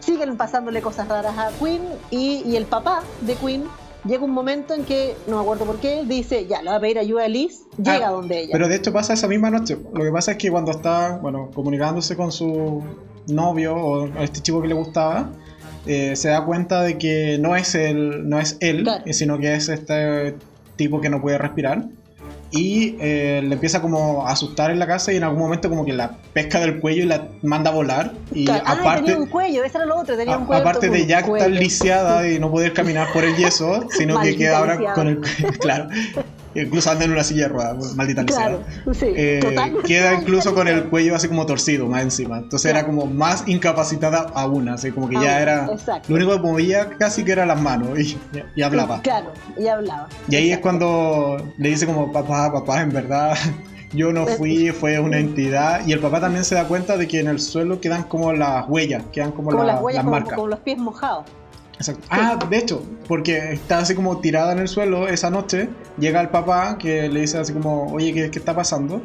siguen 0.00 0.36
pasándole 0.36 0.82
cosas 0.82 1.08
raras 1.08 1.36
a 1.38 1.50
Queen 1.58 1.82
y, 2.10 2.42
y 2.46 2.56
el 2.56 2.66
papá 2.66 3.02
de 3.20 3.34
Queen 3.36 3.64
llega 4.04 4.24
un 4.24 4.30
momento 4.32 4.74
en 4.74 4.84
que, 4.84 5.14
no 5.26 5.36
me 5.36 5.42
acuerdo 5.42 5.64
por 5.64 5.76
qué, 5.78 6.04
dice, 6.06 6.46
ya, 6.46 6.62
le 6.62 6.70
va 6.70 6.76
a 6.76 6.80
pedir 6.80 6.98
ayuda 6.98 7.24
a 7.24 7.28
Liz, 7.28 7.62
llega 7.78 8.08
Ah, 8.08 8.10
donde 8.10 8.40
ella. 8.40 8.50
Pero 8.52 8.68
de 8.68 8.76
hecho 8.76 8.92
pasa 8.92 9.14
esa 9.14 9.28
misma 9.28 9.50
noche. 9.50 9.76
Lo 9.94 10.04
que 10.04 10.10
pasa 10.10 10.32
es 10.32 10.38
que 10.38 10.50
cuando 10.50 10.70
está, 10.70 11.16
bueno, 11.18 11.50
comunicándose 11.54 12.16
con 12.16 12.30
su 12.32 12.82
novio 13.28 13.74
o 13.76 14.04
a 14.18 14.22
este 14.24 14.40
chico 14.40 14.60
que 14.62 14.68
le 14.68 14.74
gustaba, 14.74 15.30
eh, 15.86 16.16
se 16.16 16.28
da 16.28 16.44
cuenta 16.44 16.82
de 16.82 16.96
que 16.98 17.38
no 17.38 17.56
es 17.56 17.74
él, 17.74 18.28
no 18.28 18.38
es 18.40 18.56
él, 18.60 18.82
Claro. 18.84 19.02
sino 19.12 19.38
que 19.38 19.54
es 19.54 19.68
este 19.68 20.34
tipo 20.76 21.00
que 21.00 21.08
no 21.10 21.20
puede 21.20 21.38
respirar. 21.38 21.84
Y 22.56 22.96
eh, 23.00 23.40
le 23.42 23.54
empieza 23.54 23.82
como 23.82 24.26
a 24.26 24.30
asustar 24.30 24.70
en 24.70 24.78
la 24.78 24.86
casa 24.86 25.12
y 25.12 25.16
en 25.16 25.24
algún 25.24 25.40
momento 25.40 25.68
como 25.68 25.84
que 25.84 25.92
la 25.92 26.18
pesca 26.32 26.60
del 26.60 26.78
cuello 26.78 27.02
y 27.02 27.06
la 27.06 27.28
manda 27.42 27.70
a 27.70 27.74
volar. 27.74 28.12
Y 28.32 28.44
Claro, 28.44 28.62
ah, 28.64 28.72
aparte, 28.72 29.02
tenía 29.02 29.18
un 29.18 29.26
cuello, 29.26 29.64
ese 29.64 29.78
era 29.78 29.86
lo 29.86 29.96
otro, 29.96 30.16
tenía 30.16 30.38
un 30.38 30.46
cuello. 30.46 30.62
aparte 30.62 30.88
de 30.88 31.00
estar 31.00 31.24
cuello. 31.24 31.48
lisiada 31.48 32.28
y 32.30 32.38
no 32.38 32.50
poder 32.50 32.72
caminar 32.72 33.08
por 33.12 33.24
el 33.24 33.34
yeso, 33.36 33.88
sino 33.90 34.20
que 34.20 34.36
queda 34.36 34.58
ahora 34.58 34.94
con 34.94 35.08
el... 35.08 35.20
claro, 35.60 35.88
incluso 36.54 36.90
anda 36.90 37.04
en 37.04 37.12
una 37.12 37.24
silla 37.24 37.42
de 37.44 37.48
ruedas, 37.48 37.94
maldita. 37.96 38.24
Claro, 38.24 38.60
sí, 38.92 39.06
Eh, 39.16 39.40
queda 39.86 40.14
incluso 40.14 40.54
con 40.54 40.68
el 40.68 40.84
cuello 40.84 41.14
así 41.16 41.28
como 41.28 41.46
torcido 41.46 41.86
más 41.86 42.02
encima. 42.02 42.38
Entonces 42.38 42.70
era 42.70 42.84
como 42.86 43.06
más 43.06 43.44
incapacitada 43.46 44.26
aún, 44.34 44.68
así 44.68 44.90
como 44.92 45.08
que 45.08 45.16
ya 45.16 45.40
era... 45.40 45.66
exacto. 45.72 46.08
Lo 46.10 46.16
único 46.16 46.32
que 46.32 46.38
movía 46.48 46.90
casi 46.98 47.24
que 47.24 47.32
eran 47.32 47.48
las 47.48 47.60
manos 47.60 47.98
y, 47.98 48.18
y 48.56 48.62
hablaba. 48.62 49.00
Claro, 49.02 49.32
y 49.58 49.66
hablaba. 49.66 50.08
Y 50.28 50.36
ahí 50.36 50.50
es 50.52 50.58
cuando 50.58 51.36
le 51.58 51.68
dice 51.68 51.86
como, 51.86 52.12
papá, 52.12 52.52
papá, 52.52 52.80
en 52.82 52.90
verdad, 52.90 53.36
yo 53.92 54.12
no 54.12 54.26
fui, 54.26 54.70
fue 54.70 54.98
una 54.98 55.18
entidad. 55.18 55.86
Y 55.86 55.92
el 55.92 56.00
papá 56.00 56.20
también 56.20 56.44
se 56.44 56.54
da 56.54 56.64
cuenta 56.68 56.96
de 56.96 57.06
que 57.08 57.20
en 57.20 57.28
el 57.28 57.40
suelo 57.40 57.80
quedan 57.80 58.04
como 58.04 58.32
las 58.32 58.68
huellas, 58.68 59.02
quedan 59.12 59.32
como, 59.32 59.50
Como 59.50 59.64
la- 59.64 59.74
las 59.74 59.82
huellas, 59.82 59.96
las 59.98 60.04
como, 60.04 60.16
marcas. 60.16 60.34
como 60.34 60.48
los 60.48 60.60
pies 60.60 60.78
mojados. 60.78 61.24
Exacto. 61.76 62.06
Ah, 62.10 62.38
de 62.48 62.56
hecho, 62.58 62.82
porque 63.08 63.52
está 63.52 63.78
así 63.78 63.94
como 63.94 64.18
tirada 64.20 64.52
en 64.52 64.60
el 64.60 64.68
suelo 64.68 65.08
esa 65.08 65.30
noche, 65.30 65.68
llega 65.98 66.20
el 66.20 66.28
papá 66.28 66.78
que 66.78 67.08
le 67.08 67.20
dice 67.20 67.38
así 67.38 67.52
como, 67.52 67.92
oye, 67.92 68.12
¿qué, 68.12 68.30
qué 68.30 68.38
está 68.38 68.54
pasando? 68.54 69.02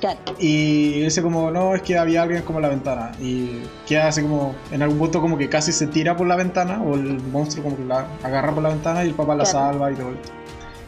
Claro. 0.00 0.18
Y 0.38 1.00
dice 1.00 1.22
como, 1.22 1.50
no, 1.50 1.74
es 1.74 1.82
que 1.82 1.98
había 1.98 2.22
alguien 2.22 2.42
como 2.42 2.58
en 2.58 2.62
la 2.62 2.68
ventana. 2.68 3.12
Y 3.20 3.62
queda 3.86 4.08
así 4.08 4.22
como, 4.22 4.54
en 4.70 4.82
algún 4.82 4.98
punto 4.98 5.20
como 5.20 5.36
que 5.38 5.48
casi 5.48 5.72
se 5.72 5.86
tira 5.88 6.16
por 6.16 6.26
la 6.26 6.36
ventana, 6.36 6.80
o 6.82 6.94
el 6.94 7.20
monstruo 7.20 7.64
como 7.64 7.76
que 7.76 7.84
la 7.84 8.06
agarra 8.22 8.52
por 8.52 8.62
la 8.62 8.68
ventana 8.68 9.04
y 9.04 9.08
el 9.08 9.14
papá 9.14 9.34
la 9.34 9.44
Claro. 9.44 9.58
salva 9.58 9.90
y 9.92 9.94
todo 9.96 10.10
esto. 10.12 10.28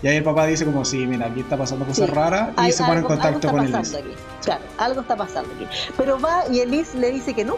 Y 0.02 0.06
ahí 0.08 0.16
el 0.16 0.22
papá 0.24 0.46
dice 0.46 0.64
como, 0.64 0.84
sí, 0.84 0.98
mira, 1.06 1.26
aquí 1.26 1.40
está 1.40 1.56
pasando 1.58 1.84
cosas 1.84 2.08
Sí. 2.08 2.14
raras 2.14 2.50
y 2.56 2.60
Hay 2.60 2.72
se 2.72 2.84
pone 2.84 3.00
en 3.00 3.04
contacto 3.04 3.48
algo 3.48 3.58
con 3.58 3.66
está 3.66 3.78
Elise. 3.78 3.92
pasando 3.96 4.12
aquí. 4.14 4.22
Claro, 4.44 4.62
algo 4.78 5.00
está 5.02 5.16
pasando 5.16 5.50
aquí. 5.54 5.66
Pero 5.96 6.20
va 6.20 6.44
y 6.50 6.60
Elise 6.60 6.96
le 6.98 7.10
dice 7.12 7.34
que 7.34 7.44
no. 7.44 7.56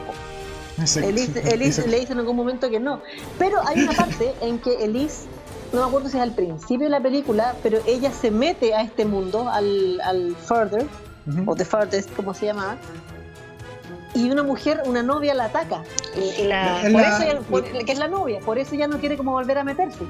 Elise, 1.53 1.87
le 1.89 2.01
dice 2.01 2.13
en 2.13 2.19
algún 2.19 2.37
momento 2.37 2.71
que 2.71 2.81
no. 2.81 3.01
Pero 3.39 3.59
hay 3.67 3.83
una 3.83 3.93
parte 3.93 4.33
en 4.41 4.59
que 4.59 4.85
Elise, 4.85 5.25
no 5.73 5.81
me 5.83 5.87
acuerdo 5.89 6.09
si 6.09 6.17
es 6.17 6.23
al 6.23 6.33
principio 6.35 6.87
de 6.87 6.91
la 6.91 7.01
película, 7.01 7.55
pero 7.63 7.79
ella 7.87 8.11
se 8.13 8.31
mete 8.31 8.75
a 8.75 8.83
este 8.83 9.05
mundo, 9.05 9.49
al, 9.49 10.01
al 10.03 10.35
Further, 10.37 10.87
o 11.47 11.55
The 11.55 11.65
Farthest, 11.65 12.13
como 12.17 12.35
se 12.35 12.47
llamaba. 12.47 12.77
Y 14.15 14.31
una 14.31 14.43
mujer, 14.43 14.83
una 14.85 15.03
novia 15.03 15.35
la 15.35 15.45
ataca. 15.47 15.83
Y- 16.17 16.43
y 16.43 16.47
la- 16.47 16.81
por 16.93 17.01
eso 17.01 17.43
por- 17.51 17.63
que 17.85 17.93
es 17.93 17.99
la 17.99 18.09
novia, 18.09 18.41
por 18.41 18.59
eso 18.59 18.75
ya 18.75 18.87
no 18.87 18.99
quiere 18.99 19.17
como 19.17 19.33
volver 19.33 19.57
a 19.59 19.65
meterse. 19.65 20.05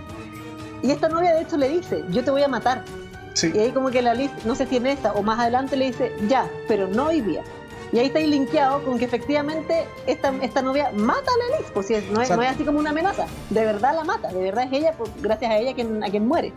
Y 0.82 0.90
esta 0.90 1.08
novia 1.08 1.34
de 1.34 1.42
hecho 1.42 1.56
le 1.56 1.68
dice, 1.68 2.02
yo 2.10 2.24
te 2.24 2.30
voy 2.32 2.42
a 2.42 2.48
matar. 2.48 2.82
Sí. 3.34 3.52
Y 3.54 3.58
ahí 3.60 3.70
como 3.70 3.90
que 3.90 4.02
la 4.02 4.14
Liz, 4.14 4.30
no 4.44 4.54
sé 4.56 4.66
si 4.66 4.76
en 4.76 4.86
esta 4.86 5.12
o 5.12 5.22
más 5.22 5.38
adelante 5.38 5.76
le 5.76 5.86
dice, 5.86 6.12
ya, 6.28 6.48
pero 6.66 6.88
no 6.88 7.06
hoy 7.06 7.20
día. 7.20 7.42
Y 7.92 7.98
ahí 7.98 8.06
está 8.06 8.18
ahí 8.20 8.26
linkeado 8.26 8.82
con 8.84 8.98
que 8.98 9.04
efectivamente 9.04 9.84
esta, 10.06 10.32
esta 10.42 10.62
novia 10.62 10.90
mata 10.94 11.20
a 11.20 11.50
la 11.52 11.58
Liz, 11.58 11.66
pues 11.74 11.86
si 11.88 11.94
es- 11.94 12.10
no, 12.10 12.22
es, 12.22 12.30
no 12.30 12.42
es 12.42 12.50
así 12.50 12.64
como 12.64 12.78
una 12.78 12.90
amenaza, 12.90 13.26
de 13.50 13.64
verdad 13.66 13.94
la 13.94 14.04
mata, 14.04 14.28
de 14.32 14.40
verdad 14.42 14.64
es 14.64 14.72
ella, 14.72 14.94
pues, 14.96 15.10
gracias 15.20 15.50
a 15.50 15.58
ella 15.58 15.74
quien, 15.74 16.02
a 16.02 16.08
quien 16.08 16.26
muere. 16.26 16.52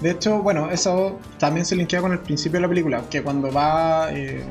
De 0.00 0.12
hecho, 0.12 0.38
bueno, 0.42 0.70
eso 0.70 1.18
también 1.38 1.66
se 1.66 1.76
linkea 1.76 2.00
con 2.00 2.12
el 2.12 2.20
principio 2.20 2.56
de 2.56 2.62
la 2.62 2.68
película, 2.68 3.02
que 3.10 3.22
cuando 3.22 3.52
va... 3.52 4.10
eh, 4.12 4.38
eh, 4.40 4.42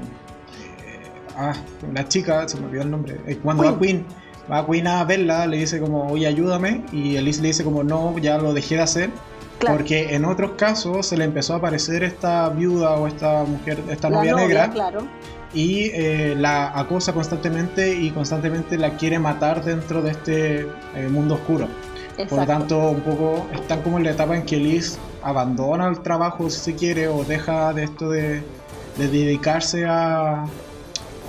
ah, 1.36 1.54
la 1.92 2.08
chica, 2.08 2.48
se 2.48 2.60
me 2.60 2.68
olvidó 2.68 2.84
el 2.84 2.92
nombre, 2.92 3.20
eh, 3.26 3.40
cuando 3.42 3.64
va 3.64 3.80
Queen, 3.80 4.06
va 4.52 4.64
Queen 4.68 4.86
a 4.86 5.04
verla, 5.06 5.48
le 5.48 5.58
dice 5.58 5.80
como, 5.82 6.12
oye, 6.12 6.28
ayúdame, 6.28 6.86
y 6.92 7.16
Elise 7.16 7.42
le 7.42 7.48
dice 7.48 7.64
como, 7.64 7.84
no, 7.84 8.16
ya 8.20 8.38
lo 8.38 8.54
dejé 8.54 8.76
de 8.76 8.82
hacer, 8.82 9.10
Claro, 9.58 9.78
porque 9.78 10.14
en 10.16 10.24
otros 10.24 10.52
casos 10.52 11.08
se 11.08 11.18
le 11.18 11.26
empezó 11.26 11.54
a 11.56 11.58
aparecer 11.58 12.04
esta 12.04 12.48
viuda 12.50 12.92
o 12.92 13.08
esta 13.08 13.44
mujer, 13.44 13.80
esta 13.90 14.10
la 14.12 14.18
novia, 14.20 14.36
negra, 14.36 14.70
claro. 14.70 15.02
Y 15.54 15.90
eh, 15.94 16.36
la 16.38 16.78
acosa 16.78 17.14
constantemente 17.14 17.94
y 17.96 18.12
constantemente 18.12 18.78
la 18.78 18.98
quiere 18.98 19.20
matar 19.20 19.64
dentro 19.64 20.02
de 20.02 20.12
este 20.12 20.60
eh, 20.96 21.08
mundo 21.10 21.36
oscuro. 21.36 21.68
Por 22.30 22.40
lo 22.40 22.46
tanto, 22.46 22.90
un 22.90 23.00
poco 23.00 23.48
están 23.54 23.82
como 23.82 23.98
en 23.98 24.04
la 24.04 24.12
etapa 24.12 24.36
en 24.36 24.44
que 24.44 24.58
Liz 24.58 24.98
abandona 25.24 25.88
el 25.88 26.02
trabajo 26.02 26.50
si 26.50 26.60
se 26.60 26.76
quiere 26.76 27.08
o 27.08 27.24
deja 27.24 27.74
de 27.74 27.86
esto 27.86 28.10
de, 28.10 28.44
de 28.98 29.08
dedicarse 29.08 29.86
a, 29.86 30.44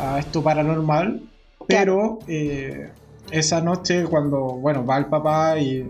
a 0.01 0.19
esto 0.19 0.43
paranormal. 0.43 1.23
Pero 1.69 2.19
eh, 2.27 2.91
esa 3.31 3.61
noche 3.61 4.05
cuando 4.05 4.39
bueno 4.39 4.85
va 4.85 4.99
el 4.99 5.07
papá 5.07 5.59
y 5.59 5.89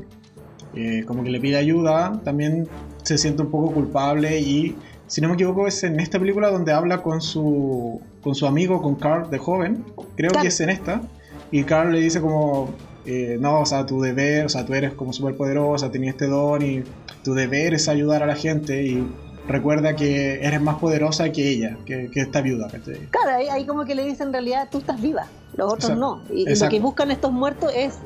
como 1.07 1.25
que 1.25 1.31
le 1.31 1.41
pide 1.41 1.57
ayuda, 1.57 2.21
también 2.23 2.69
se 3.03 3.17
siente 3.19 3.43
un 3.43 3.51
poco 3.51 3.73
culpable 3.73 4.39
y 4.39 4.77
si 5.11 5.21
no 5.21 5.27
me 5.27 5.35
equivoco 5.35 5.67
es 5.67 5.83
en 5.83 5.99
esta 5.99 6.21
película 6.21 6.51
donde 6.51 6.73
habla 6.73 7.03
con 7.03 7.21
su, 7.21 8.01
con 8.23 8.37
su 8.37 8.47
amigo, 8.47 8.81
con 8.81 8.95
Carl 8.95 9.29
de 9.29 9.39
joven, 9.39 9.85
creo 10.17 10.31
que 10.41 10.47
es 10.47 10.61
en 10.61 10.71
esta, 10.71 11.03
y 11.51 11.65
Carl 11.65 11.91
le 11.91 12.01
dice 12.01 12.21
como, 12.21 12.71
eh, 13.05 13.37
no, 13.41 13.59
o 13.61 13.67
sea, 13.67 13.85
tu 13.85 14.01
deber, 14.01 14.47
o 14.47 14.49
sea, 14.49 14.65
tú 14.65 14.73
eres 14.73 14.95
como 14.95 15.13
súper 15.13 15.37
poderosa, 15.37 15.91
tenías 15.91 16.15
este 16.15 16.29
don 16.29 16.63
y 16.63 16.85
tu 17.25 17.35
deber 17.35 17.75
es 17.75 17.89
ayudar 17.89 18.23
a 18.23 18.27
la 18.27 18.37
gente 18.37 18.85
y 18.85 19.05
recuerda 19.49 19.97
que 19.97 20.45
eres 20.45 20.63
más 20.63 20.77
poderosa 20.77 21.33
que 21.33 21.51
ella, 21.51 21.77
que, 21.85 22.09
que 22.09 22.21
esta 22.21 22.41
viuda. 22.41 22.69
¿cachai? 22.69 23.09
Claro, 23.11 23.37
ahí, 23.37 23.49
ahí 23.49 23.67
como 23.67 23.85
que 23.85 23.97
le 23.97 24.05
dicen 24.05 24.29
en 24.29 24.35
realidad 24.35 24.69
tú 24.71 24.79
estás 24.79 25.03
viva, 25.03 25.27
los 25.57 25.73
otros 25.73 25.91
Exacto. 25.91 26.01
no. 26.01 26.23
Y, 26.33 26.49
y 26.49 26.55
lo 26.55 26.69
que 26.69 26.79
buscan 26.79 27.11
estos 27.11 27.33
muertos 27.33 27.73
es, 27.75 27.99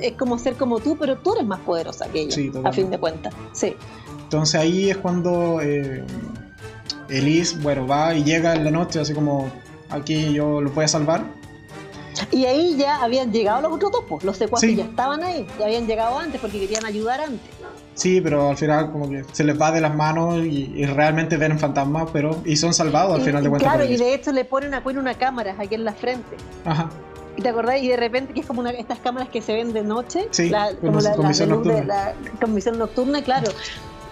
es 0.00 0.12
como 0.12 0.38
ser 0.38 0.54
como 0.54 0.80
tú, 0.80 0.96
pero 0.98 1.18
tú 1.18 1.34
eres 1.34 1.44
más 1.46 1.60
poderosa 1.60 2.08
que 2.08 2.22
ella, 2.22 2.34
Sí, 2.34 2.50
a 2.64 2.72
fin 2.72 2.90
de 2.90 2.98
cuentas. 2.98 3.34
Sí, 3.52 3.74
Entonces 4.22 4.58
ahí 4.58 4.88
es 4.88 4.96
cuando 4.96 5.60
eh, 5.60 6.02
Elise, 7.08 7.56
bueno, 7.58 7.86
va 7.86 8.14
y 8.14 8.24
llega 8.24 8.54
en 8.54 8.64
la 8.64 8.70
noche 8.70 9.00
así 9.00 9.12
como, 9.14 9.50
aquí 9.90 10.32
yo 10.32 10.60
lo 10.60 10.70
voy 10.70 10.84
a 10.84 10.88
salvar. 10.88 11.22
Y 12.30 12.46
ahí 12.46 12.76
ya 12.78 13.02
habían 13.02 13.30
llegado 13.30 13.60
los 13.62 13.72
otros 13.74 13.92
dos, 13.92 14.04
pues, 14.08 14.24
los 14.24 14.36
secuaces 14.38 14.70
Sí. 14.70 14.76
ya 14.76 14.84
estaban 14.84 15.22
ahí, 15.22 15.46
ya 15.58 15.66
habían 15.66 15.86
llegado 15.86 16.18
antes 16.18 16.40
porque 16.40 16.58
querían 16.60 16.84
ayudar 16.86 17.20
antes. 17.20 17.50
Sí, 17.94 18.20
pero 18.20 18.50
al 18.50 18.56
final 18.56 18.90
como 18.92 19.08
que 19.08 19.24
se 19.32 19.44
les 19.44 19.58
va 19.60 19.70
de 19.70 19.80
las 19.80 19.94
manos 19.94 20.44
y, 20.44 20.72
y 20.76 20.84
realmente 20.86 21.36
ven 21.36 21.58
fantasmas, 21.58 22.08
pero 22.12 22.40
y 22.44 22.56
son 22.56 22.72
salvados 22.74 23.14
al 23.14 23.20
Y- 23.20 23.24
final 23.24 23.42
de 23.42 23.50
cuentas. 23.50 23.72
claro, 23.74 23.90
y 23.90 23.96
de 23.96 24.14
hecho 24.14 24.32
le 24.32 24.44
ponen 24.44 24.74
a 24.74 24.82
Quinn 24.82 24.98
una 24.98 25.14
cámara 25.14 25.54
aquí 25.58 25.74
en 25.74 25.84
la 25.84 25.92
frente. 25.92 26.36
Ajá. 26.64 26.88
¿Y 27.38 27.42
te 27.42 27.50
acordás? 27.50 27.82
Y 27.82 27.88
de 27.88 27.96
repente, 27.98 28.32
que 28.32 28.40
es 28.40 28.46
como 28.46 28.60
una, 28.60 28.70
estas 28.70 28.98
cámaras 28.98 29.28
que 29.28 29.42
se 29.42 29.52
ven 29.52 29.74
de 29.74 29.82
noche, 29.82 30.26
Sí, 30.30 30.48
la, 30.48 30.74
como 30.74 31.00
la, 31.00 31.12
con 31.12 31.22
la 31.24 31.28
visión 31.28 31.50
luz 31.50 31.64
de- 31.64 31.72
nocturna. 31.74 31.94
la- 31.94 32.14
con 32.40 32.54
visión 32.54 32.78
nocturna, 32.78 33.22
claro. 33.22 33.50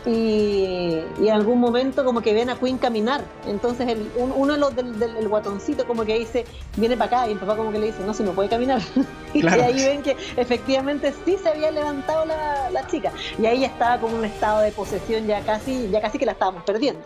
Y, 0.07 1.01
y 1.21 1.29
en 1.29 1.31
algún 1.33 1.61
momento 1.61 2.05
como 2.05 2.21
que 2.21 2.35
ven 2.35 2.51
a 2.51 2.57
Queen 2.57 2.79
caminar. 2.79 3.23
Entonces 3.47 3.89
el, 3.89 4.11
un- 4.17 4.33
uno 4.37 4.53
de 4.55 4.59
los 4.59 4.77
del, 4.77 4.99
del 4.99 5.17
el 5.17 5.29
guatoncito 5.29 5.87
como 5.87 6.05
que 6.05 6.19
dice, 6.19 6.45
viene 6.77 6.97
para 6.97 7.23
acá, 7.23 7.29
y 7.29 7.33
el 7.33 7.39
papá 7.39 7.57
como 7.57 7.73
que 7.73 7.79
le 7.79 7.87
dice, 7.87 7.99
no, 8.05 8.13
si 8.13 8.23
no 8.23 8.33
puede 8.33 8.49
caminar. 8.49 8.81
y 9.35 9.41
Claro. 9.41 9.63
ahí 9.65 9.75
ven 9.75 10.03
que 10.03 10.17
efectivamente 10.37 11.13
sí 11.25 11.37
se 11.43 11.49
había 11.49 11.71
levantado 11.71 12.25
la, 12.27 12.71
la 12.71 12.87
chica. 12.87 13.13
Y 13.41 13.47
ahí 13.47 13.61
ya 13.61 13.67
estaba 13.69 13.99
como 13.99 14.17
un 14.17 14.25
estado 14.25 14.61
de 14.61 14.73
posesión 14.73 15.27
ya 15.27 15.41
casi, 15.41 15.89
ya 15.91 16.01
casi 16.01 16.19
que 16.19 16.27
la 16.27 16.33
estábamos 16.33 16.63
perdiendo. 16.65 17.01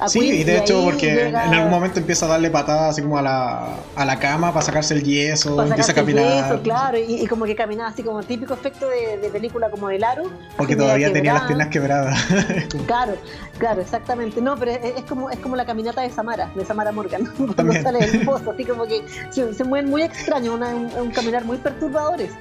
A 0.00 0.08
Sí, 0.08 0.18
Queen, 0.20 0.34
y 0.36 0.44
de 0.44 0.56
hecho 0.58 0.78
ahí 0.78 0.84
porque 0.86 1.06
llega- 1.14 1.44
en 1.46 1.52
algún 1.54 1.70
momento 1.70 1.98
empieza 2.00 2.24
a 2.24 2.30
darle 2.30 2.48
patadas 2.50 2.92
así 2.92 3.02
como 3.02 3.18
a 3.18 3.22
la, 3.22 3.68
a 3.94 4.04
la 4.06 4.18
cama 4.18 4.50
para 4.50 4.64
sacarse 4.64 4.94
el 4.94 5.02
yeso, 5.04 5.62
empieza 5.62 5.92
a 5.92 5.94
caminar. 5.94 6.24
yeso, 6.48 6.62
claro, 6.62 6.96
y, 6.96 7.16
y 7.22 7.26
como 7.26 7.44
que 7.44 7.54
caminaba 7.54 7.90
así 7.90 8.02
como 8.02 8.22
típico 8.22 8.54
efecto 8.54 8.88
de, 8.88 9.18
de 9.18 9.28
película 9.28 9.68
como 9.70 9.88
del 9.88 10.02
aro. 10.02 10.22
Porque 10.56 10.74
todavía 10.74 11.12
tenía 11.12 11.34
las 11.34 11.42
piernas 11.42 11.68
quebradas. 11.68 12.18
Claro, 12.86 13.14
claro, 13.58 13.80
exactamente. 13.80 14.40
No, 14.40 14.56
pero 14.56 14.72
es, 14.72 14.78
es 14.98 15.04
como 15.04 15.30
es 15.30 15.38
como 15.38 15.56
la 15.56 15.64
caminata 15.64 16.00
de 16.02 16.10
Samara, 16.10 16.50
de 16.54 16.64
Samara 16.64 16.92
Morgan, 16.92 17.24
cuando 17.36 17.54
También. 17.54 17.82
sale 17.82 17.98
del 18.06 18.24
pozo, 18.24 18.50
así 18.54 18.64
como 18.64 18.84
que 18.86 19.02
se, 19.30 19.52
se 19.54 19.64
mueven 19.64 19.90
muy 19.90 20.02
extraño, 20.02 20.54
una- 20.54 20.74
un, 20.74 20.90
un 20.98 21.10
caminar 21.10 21.44
muy 21.44 21.56
perturbadores. 21.58 22.32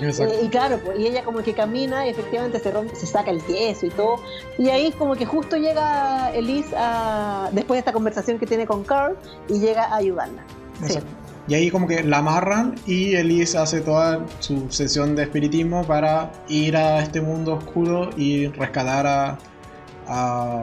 Eh, 0.00 0.40
y 0.44 0.48
claro, 0.48 0.78
pues, 0.84 0.98
y 0.98 1.06
ella 1.06 1.24
como 1.24 1.38
que 1.42 1.54
camina 1.54 2.06
y 2.06 2.10
efectivamente 2.10 2.58
se, 2.60 2.70
rompe, 2.70 2.94
se 2.94 3.06
saca 3.06 3.30
el 3.30 3.40
yeso 3.46 3.86
y 3.86 3.90
todo. 3.90 4.16
Y 4.58 4.68
ahí 4.68 4.92
como 4.92 5.14
que 5.16 5.24
justo 5.26 5.56
llega 5.56 6.30
Elise 6.34 6.74
a, 6.76 7.48
después 7.52 7.76
de 7.76 7.80
esta 7.80 7.92
conversación 7.92 8.38
que 8.38 8.46
tiene 8.46 8.66
con 8.66 8.84
Carl 8.84 9.16
y 9.48 9.58
llega 9.58 9.84
a 9.84 9.96
ayudarla. 9.96 10.42
Y 11.48 11.54
ahí 11.54 11.70
como 11.70 11.86
que 11.86 12.02
la 12.02 12.18
amarran 12.18 12.74
y 12.86 13.14
Elise 13.14 13.58
hace 13.58 13.80
toda 13.80 14.24
su 14.40 14.70
sesión 14.70 15.14
de 15.14 15.24
espiritismo 15.24 15.84
para 15.84 16.32
ir 16.48 16.76
a 16.76 17.00
este 17.00 17.20
mundo 17.20 17.54
oscuro 17.54 18.10
y 18.16 18.48
rescatar 18.48 19.06
a, 19.06 19.38
a, 20.08 20.62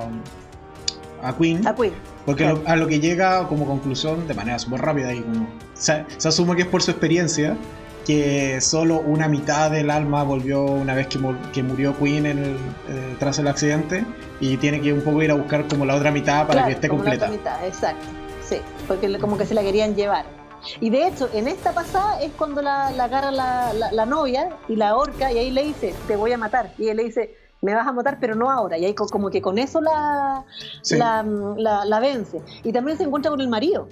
a 1.21 1.37
Queen. 1.37 1.65
A 1.65 1.73
Queen. 1.73 1.93
Porque 2.25 2.45
a 2.65 2.75
lo 2.75 2.87
que 2.87 2.99
llega 2.99 3.47
como 3.47 3.65
conclusión 3.65 4.27
de 4.27 4.33
manera 4.33 4.59
súper 4.59 4.81
rápida 4.81 5.13
y 5.13 5.21
como 5.21 5.47
se, 5.73 6.05
asume 6.25 6.55
que 6.55 6.63
es 6.63 6.67
por 6.67 6.81
su 6.81 6.91
experiencia 6.91 7.57
que 8.05 8.59
solo 8.59 8.99
una 8.99 9.29
mitad 9.29 9.71
del 9.71 9.89
alma 9.89 10.23
volvió 10.23 10.63
una 10.63 10.93
vez 10.93 11.07
que, 11.07 11.19
que 11.53 11.63
murió 11.63 11.97
Queen 11.97 12.25
en 12.25 12.37
el, 12.37 12.51
eh, 12.89 13.15
tras 13.19 13.39
el 13.39 13.47
accidente 13.47 14.05
y 14.41 14.57
tiene 14.57 14.81
que 14.81 14.91
un 14.91 15.01
poco 15.01 15.21
ir 15.21 15.31
a 15.31 15.35
buscar 15.35 15.67
como 15.67 15.85
la 15.85 15.95
otra 15.95 16.11
mitad 16.11 16.45
para 16.45 16.65
que 16.65 16.73
esté 16.73 16.89
completa. 16.89 17.27
La 17.27 17.33
otra 17.33 17.37
mitad, 17.37 17.65
exacto. 17.65 18.05
Sí, 18.47 18.57
porque 18.87 19.17
como 19.19 19.37
que 19.37 19.45
se 19.45 19.53
la 19.53 19.61
querían 19.61 19.95
llevar. 19.95 20.42
Y 20.79 20.89
de 20.89 21.07
hecho, 21.07 21.29
en 21.33 21.47
esta 21.47 21.71
pasada 21.71 22.21
es 22.21 22.31
cuando 22.33 22.61
la, 22.61 22.87
agarra 22.87 23.31
la, 23.31 23.73
la, 23.91 24.05
novia 24.05 24.49
y 24.67 24.75
la 24.75 24.89
ahorca 24.89 25.31
y 25.31 25.37
ahí 25.37 25.51
le 25.51 25.63
dice, 25.63 25.93
te 26.07 26.15
voy 26.15 26.31
a 26.31 26.37
matar. 26.37 26.73
Y 26.77 26.87
él 26.87 26.97
le 26.97 27.03
dice, 27.03 27.35
me 27.61 27.73
vas 27.73 27.87
a 27.87 27.93
matar, 27.93 28.17
pero 28.19 28.35
no 28.35 28.51
ahora. 28.51 28.77
Y 28.77 28.85
ahí 28.85 28.93
como 28.93 29.29
que 29.29 29.41
con 29.41 29.57
eso 29.57 29.81
la, 29.81 30.45
la, 30.91 31.85
la, 31.85 31.99
vence. 31.99 32.41
Y 32.63 32.73
también 32.73 32.97
se 32.97 33.03
encuentra 33.03 33.31
con 33.31 33.41
el 33.41 33.47
marido. 33.47 33.87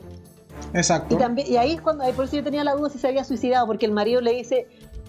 Exacto. 0.73 1.15
Y, 1.15 1.17
también, 1.17 1.47
y 1.49 1.57
ahí 1.57 1.73
es 1.73 1.81
cuando, 1.81 2.03
por 2.11 2.25
eso 2.25 2.35
yo 2.35 2.43
tenía 2.43 2.63
la 2.63 2.75
duda 2.75 2.89
si 2.89 2.99
se 2.99 3.07
había 3.07 3.23
suicidado, 3.23 3.65
porque 3.65 3.85
el 3.85 3.93
marido 3.93 4.21
le 4.21 4.33
dice, 4.33 4.67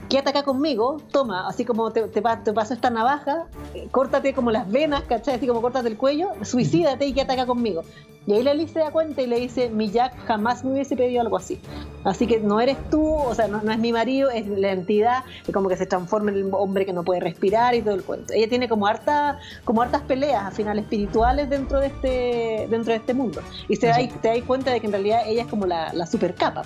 quédate 0.09 0.31
acá 0.31 0.43
conmigo, 0.43 0.99
toma, 1.11 1.49
así 1.49 1.65
como 1.65 1.91
te, 1.91 2.03
te, 2.09 2.23
paso 2.23 2.75
esta 2.75 2.91
navaja, 2.91 3.47
eh, 3.75 3.89
córtate 3.91 4.35
como 4.35 4.51
las 4.51 4.71
venas, 4.71 5.03
¿cachai? 5.05 5.37
Así 5.37 5.47
como 5.47 5.63
córtate 5.63 5.89
el 5.89 5.97
cuello, 5.97 6.31
suicídate 6.43 7.07
y 7.07 7.13
quédate 7.13 7.33
acá 7.33 7.47
conmigo. 7.47 7.83
Y 8.27 8.35
ahí 8.35 8.57
Liz 8.57 8.71
se 8.71 8.79
da 8.79 8.93
cuenta 8.93 9.21
y 9.23 9.27
le 9.27 9.41
dice, 9.41 9.69
mi 9.69 9.91
Jack 9.91 10.15
jamás 10.27 10.65
me 10.65 10.73
hubiese 10.73 10.97
pedido 10.97 11.21
algo 11.23 11.37
así. 11.37 11.61
Así 12.05 12.29
que 12.29 12.39
no 12.39 12.61
eres 12.61 12.77
tú, 12.89 13.05
o 13.05 13.35
sea, 13.35 13.49
no, 13.49 13.59
es 13.71 13.79
mi 13.79 13.93
marido, 13.93 14.31
es 14.31 14.47
la 14.47 14.71
entidad 14.71 15.25
que 15.45 15.53
como 15.53 15.69
que 15.69 15.77
se 15.77 15.87
transforma 15.87 16.31
en 16.31 16.37
el 16.37 16.51
hombre 16.53 16.87
que 16.87 16.93
no 16.93 17.03
puede 17.03 17.21
respirar 17.21 17.75
y 17.75 17.83
todo 17.83 17.95
el 17.95 18.05
cuento. 18.05 18.33
Ella 18.33 18.49
tiene 18.49 18.69
como 18.69 18.87
harta, 18.87 19.41
como 19.65 19.83
hartas 19.83 20.03
peleas 20.03 20.45
al 20.45 20.53
final 20.53 20.79
espirituales 20.79 21.51
dentro 21.51 21.81
de 21.81 21.87
este, 21.89 22.69
dentro 22.71 22.93
de 22.93 22.99
este 22.99 23.13
mundo. 23.13 23.41
Y 23.69 23.77
se 23.77 23.89
da, 23.89 23.97
te 23.97 24.29
das 24.29 24.43
cuenta 24.47 24.71
de 24.71 24.81
que 24.81 24.87
en 24.87 24.93
realidad 24.93 25.23
ella 25.27 25.43
es 25.43 25.49
como 25.49 25.67
la, 25.67 25.93
la 25.93 26.07
super 26.07 26.35
capa. 26.35 26.63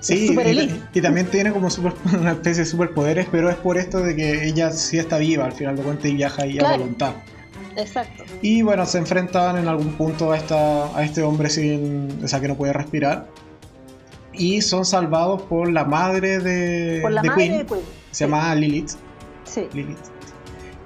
Sí, 0.00 0.34
y, 0.94 1.00
también 1.00 1.26
tiene 1.26 1.52
como 1.52 1.68
super, 1.68 1.92
una 2.18 2.32
especie 2.32 2.64
de 2.64 2.66
superpoderes, 2.68 3.26
pero 3.30 3.50
es 3.50 3.56
por 3.56 3.76
esto 3.76 4.00
de 4.00 4.16
que 4.16 4.46
ella 4.46 4.70
sí 4.72 4.98
está 4.98 5.18
viva 5.18 5.44
al 5.44 5.52
final 5.52 5.76
de 5.76 5.82
cuentas 5.82 6.06
y 6.06 6.14
viaja 6.14 6.42
ahí 6.42 6.58
a 6.58 6.72
voluntad. 6.72 7.14
Exacto. 7.76 8.24
Y 8.42 8.62
bueno, 8.62 8.86
se 8.86 8.98
enfrentan 8.98 9.58
en 9.58 9.68
algún 9.68 9.92
punto 9.92 10.32
a, 10.32 10.36
esta, 10.36 10.96
a 10.96 11.04
este 11.04 11.22
hombre 11.22 11.50
sin, 11.50 12.18
o 12.24 12.28
sea, 12.28 12.40
que 12.40 12.48
no 12.48 12.56
puede 12.56 12.72
respirar. 12.72 13.28
Y 14.32 14.62
son 14.62 14.84
salvados 14.84 15.42
por 15.42 15.70
la 15.70 15.84
madre 15.84 16.38
de, 16.38 17.00
por 17.02 17.12
la 17.12 17.22
de, 17.22 17.28
madre 17.28 17.44
Queen, 17.44 17.58
de 17.58 17.66
Queen. 17.66 17.80
Se 18.10 18.24
llama 18.24 18.54
Lilith. 18.54 18.92
Sí. 19.44 19.66
Lilith. 19.72 19.98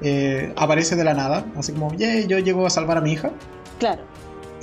Eh, 0.00 0.52
aparece 0.56 0.96
de 0.96 1.04
la 1.04 1.14
nada, 1.14 1.46
así 1.56 1.72
como, 1.72 1.94
yeah, 1.94 2.20
yo 2.20 2.38
llego 2.38 2.66
a 2.66 2.70
salvar 2.70 2.98
a 2.98 3.00
mi 3.00 3.12
hija. 3.12 3.30
Claro. 3.78 4.02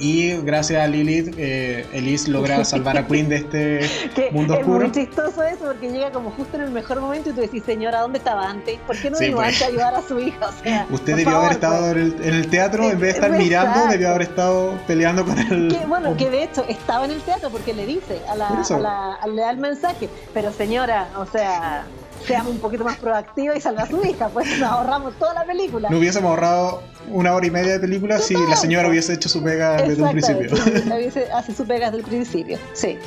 Y 0.01 0.35
gracias 0.41 0.83
a 0.83 0.87
Lilith, 0.87 1.35
eh, 1.37 1.85
Elise 1.93 2.31
logra 2.31 2.65
salvar 2.65 2.97
a 2.97 3.05
Queen 3.05 3.29
de 3.29 3.35
este 3.35 4.31
mundo 4.31 4.55
oscuro. 4.55 4.85
Es 4.87 4.95
muy 4.95 5.05
chistoso 5.05 5.43
eso 5.43 5.65
porque 5.65 5.91
llega 5.91 6.11
como 6.11 6.31
justo 6.31 6.57
en 6.57 6.63
el 6.63 6.71
mejor 6.71 6.99
momento 6.99 7.29
y 7.29 7.33
tú 7.33 7.41
decís, 7.41 7.61
señora, 7.63 8.01
¿dónde 8.01 8.17
estaba 8.17 8.49
antes? 8.49 8.79
¿Por 8.87 8.97
qué 8.97 9.11
no 9.11 9.17
sí, 9.17 9.29
pues. 9.29 9.47
antes 9.47 9.61
a 9.61 9.65
ayudar 9.67 9.93
a 9.93 10.01
su 10.01 10.19
hija? 10.19 10.49
O 10.49 10.63
sea, 10.63 10.87
Usted 10.91 11.17
debió 11.17 11.37
haber 11.37 11.51
estado 11.51 11.91
pues. 11.91 12.13
en, 12.19 12.33
el, 12.33 12.49
teatro, 12.49 12.89
en 12.89 12.99
vez 12.99 13.13
de 13.13 13.19
estar 13.21 13.31
mirando, 13.31 13.87
debió 13.87 14.09
haber 14.09 14.23
estado 14.23 14.73
peleando 14.87 15.23
con 15.23 15.37
él. 15.37 15.77
bueno, 15.87 16.17
que 16.17 16.31
de 16.31 16.45
hecho 16.45 16.65
estaba 16.67 17.05
en 17.05 17.11
el 17.11 17.21
teatro 17.21 17.51
porque 17.51 17.73
le 17.73 17.85
dice 17.85 18.21
a 18.27 18.35
la, 18.35 18.47
a 18.47 18.79
la, 18.79 19.13
al, 19.13 19.37
al 19.37 19.57
mensaje, 19.57 20.09
pero 20.33 20.51
señora, 20.51 21.09
o 21.15 21.27
sea, 21.27 21.85
seamos 22.25 22.51
un 22.53 22.59
poquito 22.59 22.83
más 22.83 22.97
proactivos 22.97 23.57
y 23.57 23.61
salga 23.61 23.83
a 23.83 23.87
su 23.87 24.03
hija, 24.03 24.29
pues 24.29 24.47
nos 24.59 24.69
ahorramos 24.69 25.13
toda 25.17 25.33
la 25.33 25.45
película. 25.45 25.89
No 25.89 25.97
hubiésemos 25.97 26.29
ahorrado 26.29 26.83
una 27.09 27.33
hora 27.33 27.45
y 27.45 27.51
media 27.51 27.73
de 27.73 27.79
película 27.79 28.19
si 28.19 28.33
la 28.33 28.55
señora 28.55 28.87
hubiese 28.89 29.13
hecho 29.13 29.29
su 29.29 29.43
pega 29.43 29.81
desde 29.81 30.01
un 30.01 30.11
principio. 30.11 30.49
hubiese 30.95 31.31
hace 31.31 31.53
su 31.53 31.65
pega 31.65 31.87
desde 31.87 31.99
el 31.99 32.03
principio, 32.03 32.57
sí. 32.73 32.97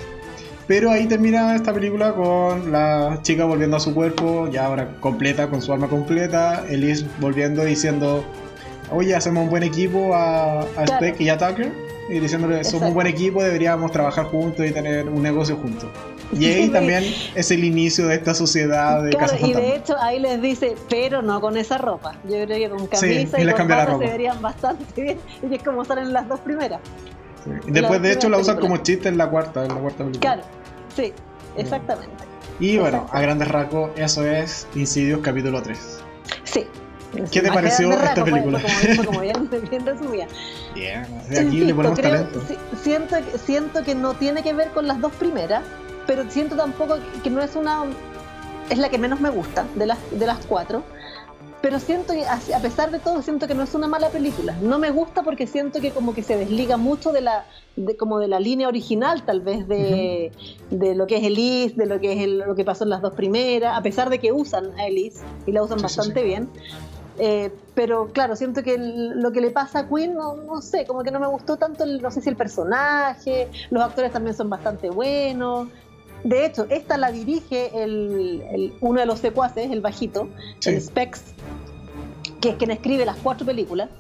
Pero 0.67 0.91
ahí 0.91 1.07
termina 1.07 1.55
esta 1.55 1.75
película 1.75 2.15
con 2.15 2.73
la 2.73 3.19
chica 3.23 3.45
volviendo 3.45 3.77
a 3.77 3.81
su 3.81 3.95
cuerpo, 3.95 4.49
ya 4.51 4.65
ahora 4.65 4.89
completa, 5.01 5.49
con 5.49 5.61
su 5.61 5.73
alma 5.73 5.89
completa, 5.89 6.65
Elise 6.69 7.05
volviendo 7.21 7.65
diciendo, 7.65 8.25
oye, 8.91 9.15
hacemos 9.15 9.45
un 9.45 9.51
buen 9.51 9.63
equipo 9.63 10.15
a, 10.15 10.61
a 10.61 10.87
Speck 10.87 11.21
y 11.21 11.29
a 11.29 11.37
Tucker, 11.37 11.71
y 12.09 12.19
diciéndole, 12.19 12.65
somos 12.65 12.89
un 12.89 12.95
buen 12.95 13.07
equipo, 13.07 13.43
deberíamos 13.43 13.93
trabajar 13.93 14.25
juntos 14.25 14.67
y 14.67 14.71
tener 14.71 15.07
un 15.07 15.23
negocio 15.23 15.57
juntos. 15.57 15.91
Y 16.35 16.47
ahí 16.47 16.69
también 16.73 17.05
es 17.35 17.51
el 17.51 17.65
inicio 17.65 18.09
de 18.09 18.17
esta 18.17 18.35
sociedad 18.35 19.03
de 19.03 19.11
claro, 19.11 19.33
Y 19.41 19.53
de 19.53 19.77
hecho 19.77 19.97
ahí 19.99 20.19
les 20.21 20.41
dice, 20.41 20.75
pero 20.89 21.23
no 21.23 21.41
con 21.41 21.57
esa 21.57 21.79
ropa. 21.79 22.15
Yo 22.25 22.45
creo 22.45 22.47
que 22.47 22.71
con 22.71 22.87
camisa 22.87 23.41
y, 23.41 23.47
con 23.53 23.69
ropa 23.69 23.99
se 23.99 24.07
verían 24.07 24.41
bastante 24.43 25.03
bien. 25.03 25.19
Y 25.49 25.55
es 25.55 25.63
como 25.63 25.85
salen 25.85 26.13
las 26.13 26.29
dos 26.29 26.41
primeras. 26.41 26.81
Y 27.67 27.71
después 27.71 28.01
de 28.01 28.13
hecho 28.13 28.29
la 28.29 28.39
usan 28.39 28.59
como 28.59 28.79
chiste 28.79 29.09
en 29.09 29.19
la 29.19 29.29
cuarta, 29.29 29.63
en 29.65 29.69
la 29.69 29.81
cuarta 29.81 29.99
película. 30.05 30.21
Claro, 30.21 30.43
sí, 30.95 31.13
exactamente. 31.57 32.25
Y 32.61 32.79
bueno, 32.79 33.07
a 33.11 33.21
grandes 33.21 33.49
rasgos, 33.49 33.91
eso 33.97 34.25
es 34.25 34.67
Insidious 34.75 35.21
capítulo 35.23 35.61
3. 35.63 35.79
Sí. 36.45 36.67
¿Qué 37.31 37.41
te 37.41 37.53
pareció 37.53 37.93
esta 37.93 38.25
película? 38.25 38.61
como, 38.97 39.05
como, 39.05 39.21
bien, 39.23 39.49
bien 39.71 39.87
resumida. 39.87 40.27
Bien, 40.75 41.07
aquí 41.31 41.61
le 41.61 41.75
ponemos 41.75 42.01
talento. 42.01 42.41
Siento, 42.83 43.17
siento 43.45 43.85
que 43.85 43.95
no 43.95 44.15
tiene 44.15 44.43
que 44.43 44.53
ver 44.53 44.71
con 44.71 44.87
las 44.87 45.01
dos 45.01 45.13
primeras, 45.13 45.63
pero 46.07 46.29
siento 46.31 46.57
tampoco 46.57 46.97
que 47.23 47.31
no 47.31 47.43
es 47.43 47.57
una 47.57 47.85
es 48.71 48.79
la 48.79 48.89
que 48.89 48.99
menos 48.99 49.21
me 49.21 49.31
gusta 49.31 49.67
de 49.75 49.87
las 49.87 49.99
de 50.11 50.27
las 50.27 50.45
cuatro 50.47 50.83
pero 51.65 51.81
siento 51.81 52.13
que 52.13 52.27
a 52.27 52.61
pesar 52.61 52.91
de 52.91 52.99
todo 52.99 53.23
siento 53.23 53.49
que 53.49 53.55
no 53.55 53.63
es 53.63 53.75
una 53.75 53.89
mala 53.89 54.11
película. 54.11 54.55
No 54.61 54.79
me 54.79 54.91
gusta 54.91 55.23
porque 55.23 55.47
siento 55.47 55.81
que 55.81 55.93
como 55.93 56.13
que 56.13 56.23
se 56.23 56.37
desliga 56.37 56.77
mucho 56.77 57.11
de 57.11 57.23
la 57.23 57.47
de, 57.75 57.97
como 57.97 58.19
de 58.19 58.29
la 58.29 58.39
línea 58.39 58.69
original 58.69 59.25
tal 59.25 59.41
vez 59.41 59.67
de, 59.67 60.31
de 60.69 60.95
lo 60.95 61.07
que 61.07 61.17
es 61.17 61.25
Elise 61.25 61.75
de 61.75 61.87
lo 61.87 62.01
que 62.01 62.23
es 62.23 62.29
lo 62.29 62.55
que 62.55 62.67
pasó 62.67 62.85
en 62.85 62.91
las 62.91 63.01
dos 63.01 63.15
primeras 63.15 63.79
a 63.79 63.81
pesar 63.81 64.11
de 64.11 64.19
que 64.19 64.31
usan 64.31 64.79
a 64.79 64.89
Elise 64.89 65.25
y 65.47 65.53
la 65.53 65.63
usan 65.63 65.81
bastante 65.81 66.23
bien. 66.23 66.51
Eh, 67.19 67.51
pero 67.75 68.09
claro, 68.13 68.37
siento 68.37 68.63
que 68.63 68.77
lo 68.77 69.33
que 69.33 69.41
le 69.41 69.51
pasa 69.51 69.81
a 69.81 69.89
Queen, 69.89 70.15
no, 70.15 70.35
no 70.37 70.61
sé, 70.61 70.85
como 70.85 71.03
que 71.03 71.13
no 71.13 71.21
me 71.21 71.29
gustó 71.29 71.57
tanto, 71.57 71.85
el, 71.85 72.03
no 72.03 72.11
sé 72.11 72.21
si 72.21 72.29
el 72.29 72.37
personaje, 72.37 73.49
los 73.71 73.83
actores 73.83 74.13
también 74.13 74.37
son 74.37 74.51
bastante 74.51 74.91
buenos, 74.91 75.69
de 76.25 76.47
hecho, 76.47 76.67
esta 76.71 76.97
la 76.97 77.13
dirige 77.13 77.71
el, 77.83 78.73
uno 78.81 79.01
de 79.01 79.07
los 79.07 79.21
secuaces, 79.21 79.71
el 79.71 79.83
bajito, 79.83 80.29
el 80.65 80.81
Specs, 80.81 81.23
que 82.41 82.51
es 82.51 82.57
quien 82.57 82.71
escribe 82.71 83.05
las 83.05 83.17
cuatro 83.19 83.45
películas 83.45 83.91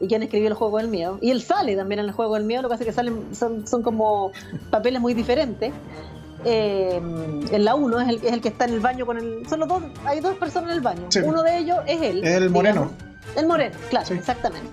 y 0.00 0.08
quien 0.08 0.22
escribió 0.22 0.48
el 0.48 0.54
juego 0.54 0.78
del 0.78 0.88
miedo. 0.88 1.18
Y 1.20 1.30
él 1.30 1.42
sale 1.42 1.76
también 1.76 2.00
en 2.00 2.06
el 2.06 2.12
juego 2.12 2.34
del 2.34 2.44
miedo, 2.44 2.62
lo 2.62 2.68
que 2.68 2.76
hace 2.76 2.86
que 2.86 2.92
salen, 2.92 3.34
son, 3.34 3.66
son 3.66 3.82
como 3.82 4.32
papeles 4.70 5.00
muy 5.02 5.12
diferentes. 5.12 5.72
Eh, 6.46 7.00
en 7.52 7.64
la 7.64 7.74
1 7.74 8.00
es 8.00 8.08
el, 8.08 8.16
es 8.16 8.32
el 8.32 8.40
que 8.40 8.48
está 8.48 8.64
en 8.64 8.74
el 8.74 8.80
baño 8.80 9.04
con 9.04 9.18
el. 9.18 9.46
Son 9.46 9.60
los 9.60 9.68
dos, 9.68 9.82
hay 10.06 10.20
dos 10.20 10.36
personas 10.36 10.70
en 10.70 10.76
el 10.76 10.82
baño. 10.82 11.08
Uno 11.22 11.42
de 11.42 11.58
ellos 11.58 11.78
es 11.86 12.00
él. 12.00 12.24
El 12.24 12.48
moreno. 12.48 12.90
el 13.36 13.46
moreno, 13.46 13.76
claro, 13.90 14.14
exactamente. 14.14 14.70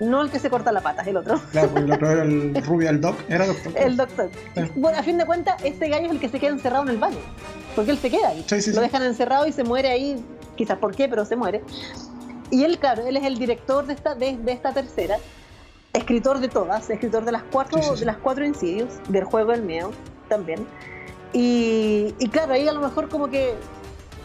No 0.00 0.22
el 0.22 0.30
que 0.30 0.38
se 0.38 0.48
corta 0.48 0.70
la 0.70 0.80
pata, 0.80 1.02
el 1.02 1.16
otro. 1.16 1.40
Claro, 1.50 1.76
el 1.76 1.90
otro 1.90 2.10
era 2.10 2.22
el 2.22 2.64
rubio, 2.64 2.88
el 2.88 3.00
doc, 3.00 3.16
era 3.28 3.46
doctor. 3.46 3.72
El 3.76 3.96
doctor. 3.96 4.30
Bueno, 4.76 4.98
a 4.98 5.02
fin 5.02 5.18
de 5.18 5.26
cuentas, 5.26 5.62
este 5.64 5.88
gallo 5.88 6.06
es 6.06 6.12
el 6.12 6.20
que 6.20 6.28
se 6.28 6.38
queda 6.38 6.50
encerrado 6.50 6.84
en 6.84 6.90
el 6.90 6.98
baño. 6.98 7.18
Porque 7.74 7.90
él 7.90 7.98
se 7.98 8.10
queda 8.10 8.28
ahí. 8.28 8.44
Lo 8.74 8.80
dejan 8.80 9.02
encerrado 9.02 9.46
y 9.46 9.52
se 9.52 9.64
muere 9.64 9.90
ahí, 9.90 10.24
quizás 10.56 10.78
por 10.78 10.94
qué, 10.94 11.08
pero 11.08 11.24
se 11.24 11.36
muere. 11.36 11.62
Y 12.50 12.64
él, 12.64 12.78
claro, 12.78 13.06
él 13.06 13.16
es 13.16 13.24
el 13.24 13.38
director 13.38 13.86
de 13.86 13.94
esta, 13.94 14.14
de, 14.14 14.38
esta 14.46 14.72
tercera, 14.72 15.18
escritor 15.92 16.38
de 16.38 16.48
todas, 16.48 16.88
escritor 16.88 17.24
de 17.24 17.32
las 17.32 17.42
cuatro, 17.42 17.80
de 17.94 18.04
las 18.04 18.16
cuatro 18.18 18.44
incidios, 18.44 18.88
del 19.08 19.24
juego 19.24 19.50
del 19.50 19.62
miedo 19.62 19.90
también. 20.28 20.66
Y, 21.32 22.14
y 22.18 22.28
claro, 22.28 22.54
ahí 22.54 22.66
a 22.68 22.72
lo 22.72 22.80
mejor 22.80 23.08
como 23.08 23.28
que 23.28 23.54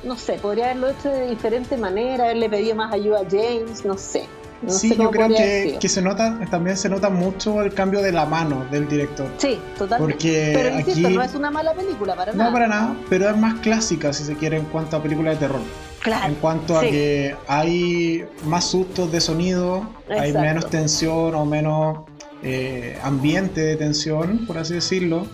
no 0.04 0.18
sé, 0.18 0.34
podría 0.34 0.66
haberlo 0.66 0.90
hecho 0.90 1.10
de 1.10 1.30
diferente 1.30 1.78
manera, 1.78 2.26
haberle 2.26 2.50
pedido 2.50 2.76
más 2.76 2.94
ayuda 2.94 3.22
a 3.22 3.26
James, 3.30 3.86
no 3.86 3.98
sé 3.98 4.28
sí, 4.68 4.96
yo 4.96 5.12
creo 5.12 5.30
que, 5.30 5.78
que, 5.80 5.90
se 5.90 6.02
nota, 6.02 6.40
también 6.50 6.78
se 6.78 6.90
nota 6.90 7.10
mucho 7.10 7.62
el 7.62 7.74
cambio 7.74 8.02
de 8.02 8.12
la 8.12 8.26
mano 8.26 8.66
del 8.72 8.88
director. 8.88 9.28
Sí, 9.38 9.60
totalmente. 9.78 10.14
Porque 10.14 10.52
pero 10.54 10.80
insisto, 10.80 11.10
no 11.10 11.22
es 11.22 11.36
una 11.36 11.52
mala 11.52 11.74
película 11.74 12.16
para 12.16 12.34
nada. 12.34 12.50
No, 12.50 12.54
para 12.54 12.68
nada, 12.68 12.96
pero 13.10 13.30
es 13.30 13.38
más 13.38 13.60
clásica, 13.60 14.14
si 14.14 14.24
se 14.24 14.36
quiere, 14.36 14.58
en 14.58 14.66
cuanto 14.66 14.98
a 14.98 15.04
películas 15.04 15.40
de 15.40 15.48
terror. 15.48 15.62
Claro. 16.02 16.28
En 16.28 16.36
cuanto 16.36 16.78
a 16.78 16.82
que 16.82 17.34
hay 17.48 18.26
más 18.46 18.66
sustos 18.66 19.10
de 19.12 19.22
sonido, 19.22 19.88
hay 20.10 20.34
menos 20.34 20.70
tensión 20.70 21.34
o 21.34 21.46
menos 21.46 22.00
eh, 22.44 22.98
ambiente 23.04 23.62
de 23.62 23.76
tensión, 23.76 24.46
por 24.46 24.58
así 24.58 24.74
decirlo, 24.74 25.28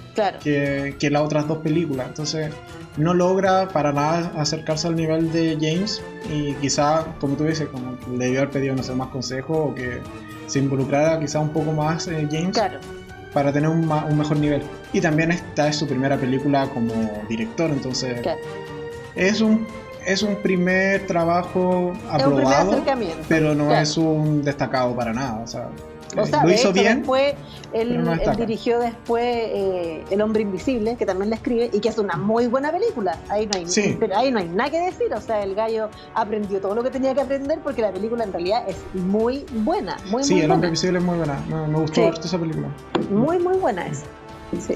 que, 0.43 0.95
que 0.99 1.09
las 1.09 1.23
otras 1.23 1.47
dos 1.47 1.59
películas. 1.59 2.07
Entonces, 2.07 2.51
no 2.97 3.13
logra 3.13 3.69
para 3.69 3.91
nada 3.91 4.31
acercarse 4.37 4.87
al 4.87 4.95
nivel 4.95 5.31
de 5.31 5.57
James 5.59 6.01
y 6.31 6.53
quizá, 6.55 7.05
como 7.19 7.35
tú 7.35 7.45
dices, 7.45 7.67
como 7.69 7.97
le 8.17 8.25
debió 8.25 8.41
haber 8.41 8.51
pedido, 8.51 8.75
no 8.75 8.83
sé, 8.83 8.93
más 8.93 9.07
consejo 9.09 9.53
o 9.53 9.75
que 9.75 9.99
se 10.47 10.59
involucrara 10.59 11.19
quizá 11.19 11.39
un 11.39 11.49
poco 11.49 11.71
más 11.71 12.07
eh, 12.07 12.27
James 12.29 12.59
para 13.33 13.53
tener 13.53 13.69
un, 13.69 13.89
un, 13.89 14.17
mejor 14.17 14.37
nivel. 14.37 14.61
Y 14.91 15.01
también 15.01 15.31
esta 15.31 15.67
es 15.67 15.77
su 15.77 15.87
primera 15.87 16.17
película 16.17 16.67
como 16.69 16.93
director, 17.27 17.69
entonces 17.69 18.21
es 19.15 19.41
un 19.41 19.67
es 20.05 20.23
un 20.23 20.35
primer 20.37 21.05
trabajo 21.05 21.93
aprobado, 22.09 22.83
pero 23.27 23.53
no 23.53 23.73
es 23.75 23.97
un 23.97 24.43
destacado 24.43 24.95
para 24.95 25.13
nada. 25.13 25.41
O 25.43 25.47
sea, 25.47 25.69
o 26.17 26.25
sea, 26.25 26.43
lo 26.43 26.51
hizo 26.51 26.73
bien. 26.73 26.99
Después, 26.99 27.35
él, 27.73 28.03
dirigió 28.37 28.79
después 28.79 29.23
eh, 29.25 30.03
El 30.09 30.21
Hombre 30.21 30.41
Invisible, 30.41 30.95
que 30.95 31.05
también 31.05 31.29
la 31.29 31.35
escribe, 31.35 31.69
y 31.71 31.79
que 31.79 31.89
es 31.89 31.97
una 31.97 32.15
muy 32.15 32.47
buena 32.47 32.71
película. 32.71 33.17
Ahí 33.29 33.47
no, 33.47 33.57
hay, 33.57 33.97
pero 33.99 34.17
ahí 34.17 34.31
no 34.31 34.39
hay 34.39 34.47
nada 34.47 34.69
que 34.69 34.79
decir. 34.79 35.13
O 35.13 35.21
sea, 35.21 35.43
el 35.43 35.55
gallo 35.55 35.89
aprendió 36.15 36.59
todo 36.59 36.75
lo 36.75 36.83
que 36.83 36.89
tenía 36.89 37.13
que 37.13 37.21
aprender 37.21 37.59
porque 37.59 37.81
la 37.81 37.91
película 37.91 38.23
en 38.23 38.33
realidad 38.33 38.63
es 38.67 38.77
muy 38.93 39.45
buena. 39.63 39.97
Muy, 40.09 40.23
sí, 40.23 40.39
El 40.41 40.51
Hombre 40.51 40.69
Invisible 40.69 40.99
es 40.99 41.05
muy 41.05 41.17
buena. 41.17 41.39
Me, 41.47 41.79
gustó 41.79 42.13
sí. 42.13 42.19
esa 42.23 42.37
película. 42.37 42.67
Muy, 43.09 43.39
muy 43.39 43.57
buena 43.57 43.87
es. 43.87 44.03
Sí. 44.59 44.75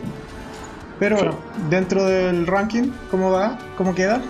Pero 0.99 1.17
bueno, 1.17 1.35
dentro 1.69 2.05
del 2.05 2.45
ranking, 2.45 2.91
¿cómo 3.09 3.31
va? 3.31 3.57
¿Cómo 3.77 3.95
queda? 3.95 4.21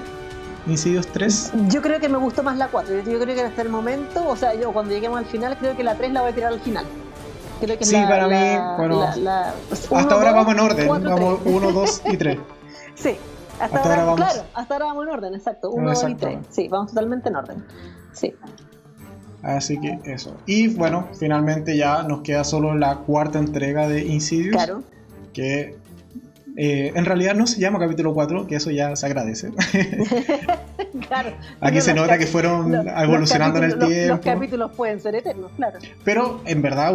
Insidious 0.68 1.08
3? 1.08 1.52
Yo 1.70 1.82
creo 1.82 2.00
que 2.00 2.10
me 2.10 2.18
gustó 2.18 2.44
más 2.44 2.58
la 2.58 2.68
4. 2.68 3.02
Yo, 3.02 3.20
creo 3.20 3.36
que 3.36 3.42
hasta 3.42 3.62
el 3.62 3.70
momento, 3.70 4.28
o 4.28 4.36
sea, 4.36 4.54
yo 4.56 4.72
cuando 4.72 4.94
lleguemos 4.94 5.20
al 5.20 5.26
final, 5.26 5.58
creo 5.58 5.76
que 5.76 5.84
la 5.84 5.96
3 5.96 6.14
la 6.14 6.22
voy 6.22 6.32
a 6.32 6.36
tirar 6.36 6.54
al 6.54 6.60
final. 6.60 6.86
Creo 7.60 7.78
que 7.78 7.86
sí, 7.86 7.96
para 7.96 8.28
mí, 8.28 8.78
bueno, 8.78 9.04
hasta 9.04 10.16
ahora 10.16 10.32
vamos 10.34 10.54
en 10.54 10.60
orden. 10.60 10.88
vamos 10.88 11.40
1, 11.46 11.72
2 11.72 12.02
y 12.12 12.18
3. 12.18 12.40
sí, 12.96 13.16
hasta, 13.60 13.80
ahora, 13.80 14.04
vamos... 14.04 14.16
claro, 14.16 14.44
hasta 14.54 14.74
ahora 14.74 14.86
vamos 14.88 15.04
en 15.04 15.10
orden, 15.10 15.36
exacto. 15.36 15.72
1, 15.72 15.90
2 15.90 16.10
y 16.10 16.16
3. 16.16 16.40
Sí, 16.50 16.68
vamos 16.68 16.90
totalmente 16.90 17.30
en 17.30 17.36
orden. 17.36 17.66
Sí. 18.12 18.34
Así 19.44 19.80
que 19.80 20.00
eso. 20.06 20.36
Y 20.46 20.70
bueno, 20.70 21.10
finalmente 21.20 21.78
ya 21.78 22.04
nos 22.04 22.22
queda 22.22 22.44
solo 22.44 22.76
la 22.76 22.98
cuarta 23.00 23.40
entrega 23.40 23.88
de 23.88 24.06
Insidious. 24.06 24.56
Claro. 24.56 24.84
Que 25.34 25.78
eh, 26.56 26.92
en 26.94 27.06
realidad 27.06 27.34
no 27.34 27.48
se 27.48 27.60
llama 27.60 27.80
capítulo 27.80 28.14
4, 28.14 28.46
que 28.46 28.56
eso 28.56 28.70
ya 28.70 28.96
se 28.96 29.06
agradece. 29.06 29.52
claro. 31.08 31.32
Aquí 31.60 31.82
se 31.82 31.94
nota 31.94 32.18
que 32.18 32.28
fueron 32.28 32.88
evolucionando 32.88 33.58
en 33.58 33.66
el 33.66 33.80
tiempo. 33.80 34.16
Los 34.16 34.20
capítulos 34.20 34.72
pueden 34.76 35.00
ser 35.00 35.16
eternos, 35.16 35.52
claro. 35.56 35.80
Pero 36.04 36.42
en 36.46 36.62
verdad, 36.62 36.94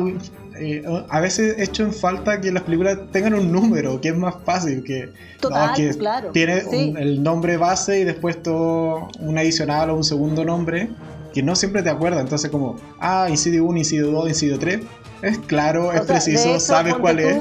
eh, 0.60 0.84
a 1.08 1.20
veces 1.20 1.58
he 1.58 1.64
hecho 1.64 1.82
en 1.82 1.92
falta 1.92 2.40
que 2.40 2.52
las 2.52 2.62
películas 2.62 2.98
tengan 3.10 3.34
un 3.34 3.50
número, 3.50 4.00
que 4.00 4.10
es 4.10 4.16
más 4.16 4.36
fácil. 4.44 4.84
Que, 4.84 5.10
Total, 5.40 5.74
claro. 5.98 6.30
Tiene 6.30 6.62
el 6.68 7.22
nombre 7.22 7.56
base 7.56 8.00
y 8.00 8.04
después 8.04 8.40
todo 8.40 9.08
un 9.18 9.38
adicional 9.38 9.90
o 9.90 9.96
un 9.96 10.04
segundo 10.04 10.44
nombre 10.44 10.88
que 11.34 11.42
no 11.42 11.56
siempre 11.56 11.82
te 11.82 11.90
acuerdas. 11.90 12.20
Entonces, 12.20 12.48
como, 12.50 12.76
ah, 13.00 13.26
incidio 13.28 13.64
1, 13.64 13.78
incidio 13.78 14.10
2, 14.12 14.28
incidio 14.28 14.58
3. 14.58 14.80
Es 15.22 15.38
claro, 15.38 15.92
es 15.92 16.02
preciso, 16.02 16.60
sabes 16.60 16.94
cuál 16.94 17.18
es 17.18 17.38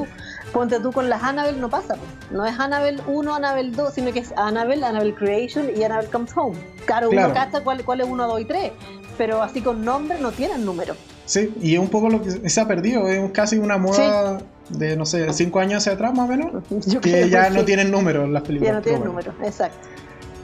ponte 0.58 0.80
tú 0.80 0.92
con 0.92 1.08
las 1.08 1.22
Annabelle 1.22 1.60
no 1.60 1.70
pasa, 1.70 1.96
no 2.32 2.44
es 2.46 2.60
Annabelle 2.60 3.00
1, 3.06 3.36
Annabelle 3.36 3.72
2, 3.72 3.94
sino 3.94 4.12
que 4.12 4.20
es 4.20 4.34
Annabelle, 4.36 4.84
Annabelle 4.84 5.14
Creation 5.14 5.70
y 5.76 5.84
Annabelle 5.84 6.10
Comes 6.10 6.36
Home. 6.36 6.58
Claro, 6.86 7.10
uno 7.12 7.32
cacha 7.32 7.62
cuál, 7.62 7.86
cuál 7.86 8.02
es 8.02 8.08
1, 8.08 8.28
2 8.28 8.42
y 8.42 8.46
3, 8.46 8.72
pero 9.20 9.44
así 9.44 9.62
con 9.62 9.86
nombre 9.86 10.18
no 10.20 10.32
tienen 10.32 10.66
número. 10.66 10.96
Sí, 11.26 11.54
y 11.62 11.76
es 11.76 11.80
un 11.80 11.90
poco 11.90 12.10
lo 12.10 12.24
que 12.24 12.50
se 12.50 12.60
ha 12.60 12.68
perdido, 12.68 13.08
es 13.08 13.32
casi 13.32 13.58
una 13.58 13.78
moda 13.78 14.40
de, 14.70 14.98
no 14.98 15.06
sé, 15.06 15.32
5 15.32 15.60
años 15.60 15.84
hacia 15.84 15.94
atrás 15.94 16.16
más 16.16 16.28
o 16.28 16.32
menos, 16.32 16.64
que 17.02 17.30
ya 17.30 17.52
no 17.52 17.64
tienen 17.64 17.92
número 17.92 18.26
las 18.26 18.42
películas. 18.42 18.72
Ya 18.72 18.76
no 18.78 18.82
tienen 18.82 19.04
número, 19.04 19.34
exacto. 19.44 19.88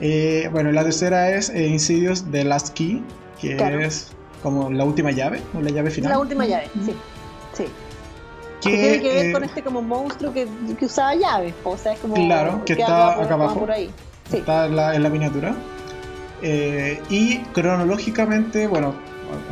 Eh, 0.00 0.48
bueno, 0.52 0.70
la 0.70 0.84
tercera 0.84 1.30
es 1.30 1.50
eh, 1.50 1.66
Insidious 1.66 2.24
The 2.30 2.44
Last 2.44 2.74
Key, 2.74 3.02
que 3.40 3.56
es 3.84 4.12
como 4.44 4.70
la 4.70 4.84
última 4.84 5.10
llave, 5.10 5.40
o 5.54 5.60
la 5.60 5.70
llave 5.70 5.90
final. 5.90 6.12
La 6.12 6.18
última 6.20 6.46
llave, 6.46 6.70
sí. 6.84 6.94
Sí 7.54 7.66
que, 8.70 8.76
tiene 8.76 9.00
que 9.00 9.14
ver 9.14 9.32
con 9.32 9.44
este 9.44 9.62
como 9.62 9.82
monstruo 9.82 10.32
que, 10.32 10.46
que, 10.78 10.86
usaba 10.86 11.14
llaves, 11.14 11.54
o 11.64 11.76
sea, 11.76 11.92
es 11.92 11.98
como 12.00 12.14
claro, 12.14 12.64
que 12.64 12.74
está 12.74 13.22
acá 13.22 13.34
abajo, 13.34 13.60
por 13.60 13.70
ahí. 13.70 13.90
está 14.32 14.66
en 14.66 15.02
la, 15.02 15.08
miniatura. 15.08 15.54
Eh, 16.42 17.00
y 17.08 17.38
cronológicamente, 17.38 18.66
bueno, 18.66 18.94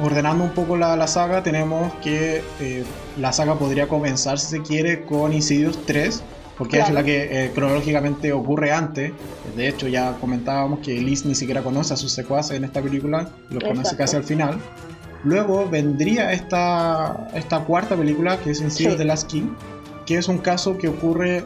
ordenando 0.03 0.45
un 0.45 0.51
poco 0.51 0.77
la, 0.77 1.07
saga, 1.07 1.43
tenemos 1.43 1.93
que 2.03 2.43
eh, 2.61 2.85
la 3.19 3.33
saga 3.33 3.55
podría 3.55 3.89
comenzar, 3.89 4.39
si 4.39 4.47
se 4.47 4.63
quiere, 4.63 5.05
con 5.05 5.33
Insidious 5.33 5.79
3, 5.87 6.23
porque 6.59 6.81
es 6.81 6.91
la 6.91 7.03
que 7.03 7.47
eh, 7.47 7.51
cronológicamente 7.55 8.33
ocurre 8.33 8.73
antes. 8.73 9.13
De 9.57 9.69
hecho, 9.69 9.89
ya 9.89 10.17
comentábamos 10.21 10.81
que 10.81 10.95
Liz 11.01 11.25
ni 11.25 11.35
siquiera 11.35 11.63
conoce 11.63 11.95
a 11.95 11.97
sus 11.97 12.13
secuaces 12.13 12.57
en 12.57 12.65
esta 12.65 12.81
película, 12.81 13.29
lo 13.51 13.61
conoce 13.61 13.97
casi 13.97 14.17
al 14.17 14.25
final. 14.25 14.59
Luego 15.25 15.69
vendría 15.69 16.33
esta, 16.33 17.29
esta 17.35 17.61
cuarta 17.61 17.97
película, 17.97 18.39
que 18.39 18.51
es 18.51 18.61
En 18.61 18.71
sí. 18.71 18.87
de 18.87 19.05
Last 19.05 19.31
King, 19.31 19.51
que 20.07 20.19
es 20.19 20.29
un 20.29 20.39
caso 20.39 20.77
que 20.79 20.89
ocurre 20.89 21.45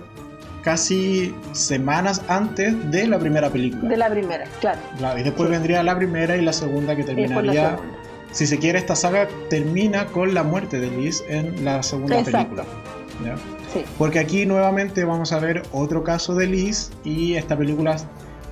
casi 0.63 1.35
semanas 1.53 2.23
antes 2.29 2.91
de 2.91 3.07
la 3.07 3.19
primera 3.19 3.51
película. 3.51 3.89
De 3.89 3.97
la 3.97 4.11
primera, 4.11 4.47
claro. 4.61 4.81
y 5.17 5.23
después 5.23 5.49
vendría 5.49 5.83
la 5.83 5.97
primera 5.97 6.37
y 6.37 6.43
la 6.43 6.53
segunda 6.53 6.97
que 6.97 7.05
terminaría... 7.05 7.79
Si 8.33 8.47
se 8.47 8.59
quiere, 8.59 8.79
esta 8.79 8.97
saga 8.97 9.29
termina 9.49 10.07
con 10.07 10.35
la 10.35 10.43
muerte 10.43 10.79
de 10.81 10.91
Liz 10.91 11.23
en 11.29 11.65
la 11.65 11.83
segunda 11.83 12.23
película. 12.23 12.65
Sí. 13.73 13.85
Porque 13.97 14.19
aquí 14.19 14.45
nuevamente 14.45 15.05
vamos 15.05 15.33
a 15.33 15.39
ver 15.39 15.63
otro 15.73 16.03
caso 16.03 16.35
de 16.35 16.47
Liz 16.47 16.91
y 17.05 17.35
esta 17.35 17.57
película, 17.57 17.97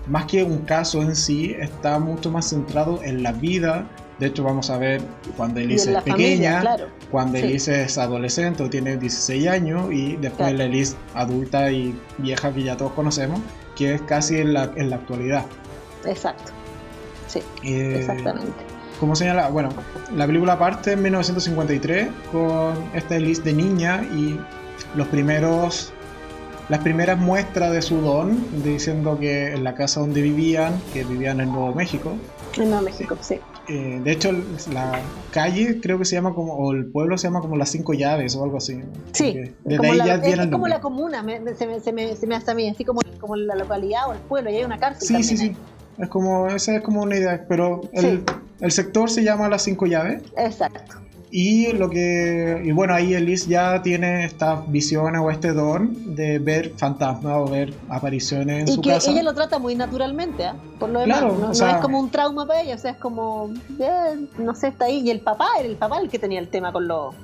más 0.06 0.26
que 0.26 0.44
un 0.44 0.58
caso 0.58 1.02
en 1.02 1.16
sí, 1.16 1.54
está 1.58 1.98
mucho 1.98 2.30
más 2.30 2.48
centrado 2.48 3.02
en 3.02 3.22
la 3.22 3.32
vida 3.32 3.86
de 4.18 4.26
hecho, 4.26 4.44
vamos 4.44 4.70
a 4.70 4.78
ver 4.78 5.02
cuando 5.36 5.60
Elise 5.60 5.96
es 5.96 6.02
pequeña, 6.02 6.62
cuando 7.10 7.38
Elise 7.38 7.82
es 7.82 7.98
adolescente 7.98 8.62
o 8.62 8.70
tiene 8.70 8.96
16 8.96 9.48
años 9.48 9.92
y 9.92 10.16
después 10.16 10.54
la 10.54 10.64
Elise 10.64 10.96
adulta 11.14 11.70
y 11.72 11.98
vieja 12.18 12.52
que 12.52 12.62
ya 12.62 12.76
todos 12.76 12.92
conocemos, 12.92 13.40
que 13.74 13.94
es 13.94 14.02
casi 14.02 14.38
en 14.38 14.54
la, 14.54 14.70
en 14.76 14.90
la 14.90 14.96
actualidad. 14.96 15.46
Exacto. 16.04 16.52
Sí, 17.26 17.40
eh, 17.64 17.96
exactamente. 17.98 18.52
Como 19.00 19.16
señala, 19.16 19.48
bueno, 19.48 19.70
la 20.14 20.26
película 20.26 20.56
parte 20.58 20.92
en 20.92 21.02
1953 21.02 22.08
con 22.30 22.74
esta 22.94 23.16
Elise 23.16 23.42
de 23.42 23.52
niña 23.52 24.04
y 24.14 24.38
los 24.94 25.08
primeros 25.08 25.92
las 26.68 26.80
primeras 26.80 27.18
muestras 27.18 27.72
de 27.72 27.82
su 27.82 28.00
don, 28.00 28.42
diciendo 28.62 29.18
que 29.18 29.52
en 29.52 29.64
la 29.64 29.74
casa 29.74 30.00
donde 30.00 30.22
vivían, 30.22 30.80
que 30.94 31.04
vivían 31.04 31.40
en 31.40 31.52
Nuevo 31.52 31.74
México. 31.74 32.16
En 32.56 32.70
Nuevo 32.70 32.84
México, 32.84 33.18
sí. 33.20 33.38
Eh, 33.66 34.00
de 34.02 34.12
hecho, 34.12 34.30
la 34.72 35.00
calle 35.30 35.80
creo 35.80 35.98
que 35.98 36.04
se 36.04 36.16
llama 36.16 36.34
como, 36.34 36.54
o 36.54 36.72
el 36.72 36.86
pueblo 36.86 37.16
se 37.16 37.28
llama 37.28 37.40
como 37.40 37.56
las 37.56 37.70
cinco 37.70 37.94
llaves 37.94 38.36
o 38.36 38.44
algo 38.44 38.58
así. 38.58 38.82
Sí, 39.12 39.54
desde 39.64 39.90
ahí 39.90 39.98
ya 39.98 40.14
es, 40.16 40.46
como 40.48 40.68
la 40.68 40.80
comuna, 40.80 41.24
se, 41.56 41.66
me, 41.66 41.80
se, 41.80 41.92
me, 41.92 42.14
se, 42.14 42.26
me, 42.26 42.36
hace 42.36 42.50
a 42.50 42.54
mí, 42.54 42.68
así 42.68 42.84
como, 42.84 43.00
como 43.18 43.36
la 43.36 43.54
localidad 43.54 44.08
o 44.08 44.12
el 44.12 44.18
pueblo, 44.18 44.50
y 44.50 44.56
hay 44.56 44.64
una 44.64 44.78
cárcel. 44.78 45.08
Sí, 45.08 45.22
sí, 45.22 45.36
sí. 45.36 45.56
Es 45.96 46.08
como, 46.08 46.48
esa 46.48 46.76
es 46.76 46.82
como 46.82 47.02
una 47.02 47.16
idea, 47.16 47.46
pero 47.48 47.80
el, 47.92 48.24
el 48.60 48.72
sector 48.72 49.08
se 49.08 49.22
llama 49.22 49.48
las 49.48 49.62
cinco 49.62 49.86
llaves. 49.86 50.22
Exacto. 50.36 51.03
Y 51.36 51.72
lo 51.72 51.90
que. 51.90 52.62
Y 52.64 52.70
bueno, 52.70 52.94
ahí 52.94 53.12
Elise 53.12 53.48
ya 53.48 53.82
tiene 53.82 54.24
esta 54.24 54.62
visión 54.68 55.16
o 55.16 55.32
este 55.32 55.52
don 55.52 56.14
de 56.14 56.38
ver 56.38 56.74
fantasmas 56.76 57.38
o 57.38 57.46
ver 57.46 57.74
apariciones 57.88 58.60
en 58.60 58.68
y 58.68 58.74
su 58.76 58.80
que 58.80 58.94
ella 58.94 59.24
lo 59.24 59.34
trata 59.34 59.58
muy 59.58 59.74
naturalmente, 59.74 60.44
¿eh? 60.44 60.52
por 60.78 60.90
lo 60.90 61.00
demás. 61.00 61.22
no, 61.22 61.50
es 61.50 61.76
como 61.78 61.98
un 61.98 62.08
trauma 62.08 62.46
para 62.46 62.60
ella, 62.60 62.76
o 62.76 62.78
sea, 62.78 62.92
es 62.92 62.98
como. 62.98 63.52
no 64.38 64.54
sé, 64.54 64.68
está 64.68 64.84
ahí. 64.84 65.00
Y 65.04 65.10
el 65.10 65.22
papá 65.22 65.48
era 65.58 65.66
el 65.66 65.74
papá 65.74 65.98
el 65.98 66.08
que 66.08 66.20
tenía 66.20 66.38
el 66.38 66.46
tema 66.46 66.70
con 66.70 66.86
los, 66.86 67.16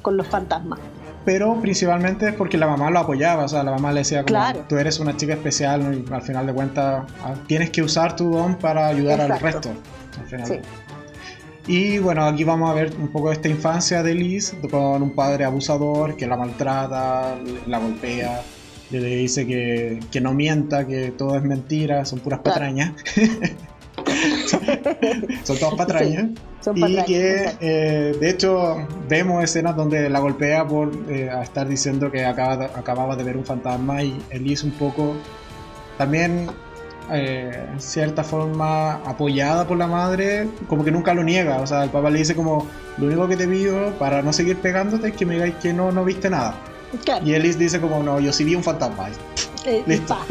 con 0.00 0.16
los 0.16 0.26
fantasmas. 0.26 0.78
Pero 1.26 1.60
principalmente 1.60 2.30
es 2.30 2.34
porque 2.36 2.56
la 2.56 2.68
mamá 2.68 2.90
lo 2.90 3.00
apoyaba, 3.00 3.44
o 3.44 3.48
sea, 3.48 3.62
la 3.64 3.72
mamá 3.72 3.92
le 3.92 4.00
decía 4.00 4.24
como, 4.24 4.64
tú 4.66 4.78
eres 4.78 4.98
una 4.98 5.14
chica 5.14 5.34
especial 5.34 5.82
y 5.92 6.10
al 6.10 6.22
final 6.22 6.46
de 6.46 6.54
cuentas 6.54 7.04
ah, 7.22 7.34
tienes 7.46 7.68
que 7.68 7.82
usar 7.82 8.16
tu 8.16 8.30
don 8.30 8.54
para 8.54 8.86
ayudar 8.86 9.20
al 9.20 9.38
resto. 9.38 9.68
Al 10.18 10.26
final. 10.26 10.46
Sí. 10.46 10.54
Y 11.68 11.98
bueno, 11.98 12.24
aquí 12.24 12.44
vamos 12.44 12.70
a 12.70 12.72
ver 12.72 12.94
un 12.98 13.08
poco 13.08 13.28
de 13.28 13.34
esta 13.34 13.48
infancia 13.48 14.02
de 14.02 14.14
Liz 14.14 14.56
con 14.70 15.02
un 15.02 15.14
padre 15.14 15.44
abusador 15.44 16.16
que 16.16 16.26
la 16.26 16.34
maltrata, 16.34 17.36
la 17.66 17.78
golpea, 17.78 18.40
le 18.90 19.16
dice 19.16 19.46
que, 19.46 20.00
que 20.10 20.18
no 20.22 20.32
mienta, 20.32 20.86
que 20.86 21.10
todo 21.10 21.36
es 21.36 21.42
mentira, 21.42 22.06
son 22.06 22.20
puras 22.20 22.40
patrañas. 22.44 22.94
son 25.44 25.58
todas 25.58 25.74
patrañas. 25.74 26.30
y 26.74 27.04
que 27.04 27.50
eh, 27.60 28.16
de 28.18 28.30
hecho 28.30 28.86
vemos 29.06 29.44
escenas 29.44 29.76
donde 29.76 30.08
la 30.08 30.20
golpea 30.20 30.66
por 30.66 30.90
eh, 31.10 31.30
estar 31.42 31.68
diciendo 31.68 32.10
que 32.10 32.24
acaba 32.24 32.70
acababa 32.74 33.14
de 33.14 33.24
ver 33.24 33.36
un 33.36 33.44
fantasma 33.44 34.02
y 34.02 34.18
Elise 34.30 34.64
un 34.64 34.72
poco 34.72 35.16
también 35.98 36.48
eh, 37.12 37.66
en 37.72 37.80
cierta 37.80 38.24
forma 38.24 38.94
apoyada 38.96 39.66
por 39.66 39.78
la 39.78 39.86
madre, 39.86 40.48
como 40.68 40.84
que 40.84 40.90
nunca 40.90 41.14
lo 41.14 41.22
niega. 41.22 41.60
O 41.60 41.66
sea, 41.66 41.84
el 41.84 41.90
papá 41.90 42.10
le 42.10 42.18
dice 42.18 42.34
como, 42.34 42.66
lo 42.98 43.06
único 43.06 43.28
que 43.28 43.36
te 43.36 43.46
pido 43.46 43.92
para 43.98 44.22
no 44.22 44.32
seguir 44.32 44.56
pegándote 44.58 45.08
es 45.08 45.16
que 45.16 45.26
me 45.26 45.34
digáis 45.34 45.54
que 45.56 45.72
no, 45.72 45.92
no 45.92 46.04
viste 46.04 46.30
nada. 46.30 46.54
Y 47.24 47.34
Elise 47.34 47.58
dice 47.58 47.80
como, 47.80 48.02
no, 48.02 48.20
yo 48.20 48.32
sí 48.32 48.44
vi 48.44 48.54
un 48.54 48.64
fantasma. 48.64 49.08
Eh, 49.64 49.82
Listo. 49.86 50.16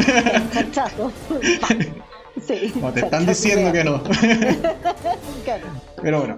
Sí, 2.46 2.72
te 2.94 3.00
están 3.00 3.26
diciendo 3.26 3.72
que 3.72 3.84
no. 3.84 4.04
Pero 6.02 6.20
bueno. 6.20 6.38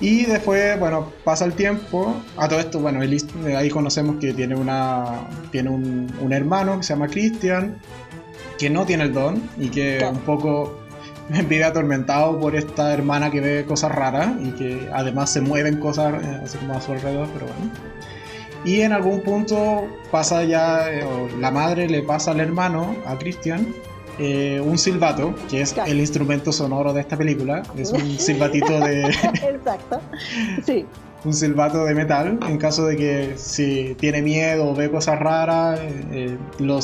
Y 0.00 0.24
después, 0.24 0.78
bueno, 0.78 1.12
pasa 1.24 1.44
el 1.44 1.52
tiempo. 1.52 2.16
A 2.38 2.48
todo 2.48 2.58
esto, 2.58 2.80
bueno, 2.80 3.00
ahí 3.00 3.68
conocemos 3.68 4.16
que 4.16 4.32
tiene 4.32 4.54
una 4.54 5.28
tiene 5.52 5.68
un, 5.68 6.10
un 6.20 6.32
hermano 6.32 6.78
que 6.78 6.84
se 6.84 6.94
llama 6.94 7.08
Christian, 7.08 7.78
que 8.58 8.70
no 8.70 8.86
tiene 8.86 9.04
el 9.04 9.12
don 9.12 9.42
y 9.58 9.68
que 9.68 10.06
un 10.10 10.20
poco 10.20 10.78
vive 11.48 11.64
atormentado 11.64 12.38
por 12.38 12.54
esta 12.54 12.92
hermana 12.92 13.30
que 13.30 13.40
ve 13.40 13.64
cosas 13.66 13.92
raras 13.92 14.30
y 14.42 14.50
que 14.50 14.88
además 14.92 15.30
se 15.30 15.40
mueven 15.40 15.78
cosas 15.78 16.22
eh, 16.22 16.40
así 16.44 16.58
como 16.58 16.74
a 16.74 16.80
su 16.80 16.92
alrededor, 16.92 17.28
pero 17.32 17.46
bueno. 17.46 17.72
Y 18.64 18.80
en 18.80 18.92
algún 18.92 19.20
punto 19.20 19.86
pasa 20.10 20.42
ya, 20.44 20.90
eh, 20.90 21.04
la 21.38 21.50
madre 21.50 21.88
le 21.88 22.02
pasa 22.02 22.32
al 22.32 22.40
hermano, 22.40 22.96
a 23.06 23.16
Christian, 23.16 23.72
eh, 24.18 24.60
un 24.64 24.78
silbato, 24.78 25.34
que 25.48 25.60
es 25.60 25.74
el 25.86 26.00
instrumento 26.00 26.50
sonoro 26.50 26.92
de 26.92 27.02
esta 27.02 27.16
película. 27.16 27.62
Es 27.76 27.92
un 27.92 28.18
silbatito 28.18 28.80
de. 28.80 29.02
Exacto. 29.04 30.00
Sí. 30.64 30.86
Un 31.26 31.34
silbato 31.34 31.84
de 31.84 31.94
metal, 31.94 32.38
en 32.48 32.56
caso 32.56 32.86
de 32.86 32.96
que 32.96 33.34
si 33.36 33.96
tiene 33.98 34.22
miedo 34.22 34.68
o 34.68 34.74
ve 34.74 34.90
cosas 34.90 35.18
raras, 35.18 35.80
eh, 35.82 36.38
lo, 36.60 36.78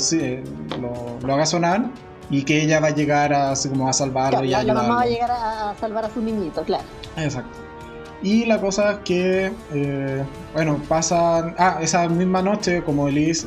haga 1.33 1.47
sonar 1.47 1.91
y 2.29 2.43
que 2.43 2.63
ella 2.63 2.81
va 2.81 2.89
a 2.89 2.91
llegar 2.91 3.33
a, 3.33 3.55
como 3.69 3.89
a 3.89 3.93
salvarlo 3.93 4.45
y 4.45 4.51
La 4.51 4.65
mamá 4.75 4.97
va 4.97 5.03
a 5.03 5.07
llegar 5.07 5.31
a 5.31 5.75
salvar 5.79 6.07
a 6.07 6.11
su 6.11 6.21
niñito, 6.21 6.63
claro. 6.65 6.85
Exacto. 7.17 7.59
Y 8.23 8.45
la 8.47 8.61
cosa 8.61 8.93
es 8.93 8.99
que, 9.05 9.53
eh, 9.73 10.25
bueno, 10.55 10.81
pasa. 10.89 11.55
Ah, 11.59 11.79
esa 11.81 12.09
misma 12.09 12.43
noche, 12.43 12.83
como 12.85 13.09
Elise 13.09 13.47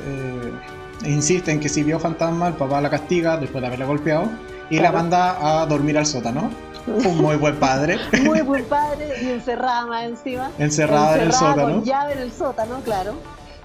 insiste 1.06 1.52
en 1.52 1.60
que 1.60 1.70
si 1.70 1.84
vio 1.84 2.00
fantasma, 2.00 2.48
el 2.48 2.54
papá 2.56 2.82
la 2.82 2.90
castiga 2.90 3.38
después 3.38 3.62
de 3.62 3.68
haberla 3.68 3.86
golpeado 3.86 4.30
y 4.70 4.80
la 4.80 4.92
manda 4.92 5.62
a 5.62 5.66
dormir 5.66 5.98
al 5.98 6.06
sótano. 6.06 6.50
Un 6.88 7.18
muy 7.18 7.36
buen 7.36 7.56
padre. 7.58 7.98
muy 8.24 8.42
buen 8.42 8.66
padre 8.66 9.08
y 9.22 9.30
encerrada 9.30 9.86
más 9.86 10.04
encima. 10.06 10.52
Encerrada, 10.60 11.16
en 11.16 11.22
el 11.24 11.34
sótano. 11.34 11.76
Con 11.76 11.84
llave 11.84 12.14
en 12.14 12.20
el 12.20 12.32
sótano, 12.32 12.82
claro. 12.82 13.16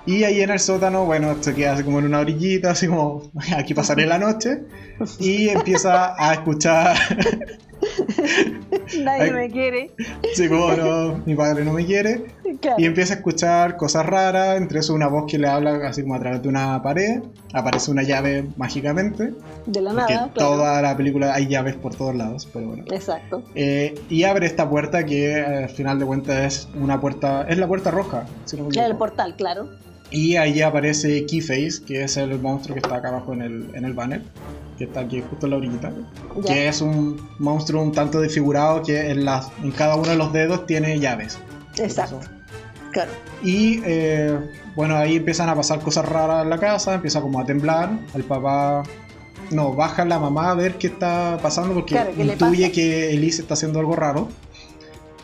Y 0.06 0.24
ahí 0.24 0.40
en 0.40 0.50
el 0.50 0.58
sótano, 0.60 1.04
bueno, 1.04 1.36
se 1.40 1.54
queda 1.54 1.74
así 1.74 1.84
como 1.84 1.98
en 1.98 2.06
una 2.06 2.20
orillita, 2.20 2.70
así 2.70 2.88
como 2.88 3.30
aquí 3.56 3.74
pasaré 3.74 4.06
la 4.06 4.18
noche. 4.18 4.62
Y 5.18 5.48
empieza 5.48 6.14
a 6.18 6.34
escuchar 6.34 6.96
Nadie 9.02 9.32
me 9.32 9.50
quiere. 9.50 9.90
Sí, 10.34 10.48
como 10.48 10.72
no, 10.72 11.22
mi 11.24 11.34
padre 11.34 11.64
no 11.64 11.72
me 11.72 11.84
quiere. 11.84 12.26
Y 12.76 12.84
empieza 12.84 13.14
a 13.14 13.16
escuchar 13.16 13.76
cosas 13.76 14.04
raras, 14.06 14.56
entre 14.56 14.80
eso 14.80 14.94
una 14.94 15.08
voz 15.08 15.30
que 15.30 15.38
le 15.38 15.48
habla 15.48 15.88
así 15.88 16.02
como 16.02 16.14
a 16.14 16.20
través 16.20 16.42
de 16.42 16.48
una 16.48 16.82
pared. 16.82 17.22
Aparece 17.52 17.90
una 17.90 18.02
llave 18.02 18.46
mágicamente. 18.56 19.32
De 19.66 19.80
la 19.80 19.92
nada. 19.92 20.30
Toda 20.34 20.82
la 20.82 20.96
película 20.96 21.34
hay 21.34 21.48
llaves 21.48 21.76
por 21.76 21.94
todos 21.94 22.14
lados, 22.14 22.48
pero 22.52 22.68
bueno. 22.68 22.84
Exacto. 22.90 23.42
Eh, 23.54 23.94
y 24.08 24.24
abre 24.24 24.46
esta 24.46 24.68
puerta 24.68 25.04
que 25.04 25.34
al 25.34 25.70
final 25.70 25.98
de 25.98 26.06
cuentas 26.06 26.38
es 26.38 26.68
una 26.74 27.00
puerta. 27.00 27.46
Es 27.48 27.58
la 27.58 27.66
puerta 27.66 27.90
roja. 27.90 28.26
el 28.52 28.96
portal, 28.96 29.34
claro. 29.36 29.68
Y 30.10 30.36
ahí 30.36 30.60
aparece 30.60 31.24
Keyface, 31.24 31.84
que 31.86 32.02
es 32.02 32.16
el 32.16 32.36
monstruo 32.40 32.74
que 32.74 32.80
está 32.80 32.96
acá 32.96 33.08
abajo 33.08 33.32
en 33.32 33.42
el, 33.42 33.66
en 33.74 33.84
el 33.84 33.92
banner 33.92 34.22
que 34.80 34.84
está 34.84 35.00
aquí 35.00 35.22
justo 35.28 35.44
en 35.44 35.50
la 35.50 35.56
orillita, 35.58 35.92
que 36.46 36.66
es 36.66 36.80
un 36.80 37.20
monstruo 37.38 37.82
un 37.82 37.92
tanto 37.92 38.18
desfigurado 38.18 38.82
que 38.82 39.10
en, 39.10 39.26
las, 39.26 39.52
en 39.62 39.72
cada 39.72 39.94
uno 39.94 40.08
de 40.08 40.16
los 40.16 40.32
dedos 40.32 40.64
tiene 40.64 40.98
llaves. 40.98 41.38
Exacto. 41.76 42.20
Claro. 42.90 43.10
Y 43.42 43.82
eh, 43.84 44.38
bueno, 44.74 44.96
ahí 44.96 45.16
empiezan 45.16 45.50
a 45.50 45.54
pasar 45.54 45.80
cosas 45.80 46.08
raras 46.08 46.44
en 46.44 46.48
la 46.48 46.56
casa, 46.56 46.94
empieza 46.94 47.20
como 47.20 47.38
a 47.38 47.44
temblar, 47.44 47.90
el 48.14 48.24
papá... 48.24 48.82
No, 49.50 49.74
baja 49.74 50.06
la 50.06 50.18
mamá 50.18 50.52
a 50.52 50.54
ver 50.54 50.76
qué 50.76 50.86
está 50.86 51.38
pasando 51.42 51.74
porque 51.74 52.00
intuye 52.16 52.72
que 52.72 53.10
Elise 53.12 53.42
está 53.42 53.54
haciendo 53.54 53.80
algo 53.80 53.96
raro. 53.96 54.28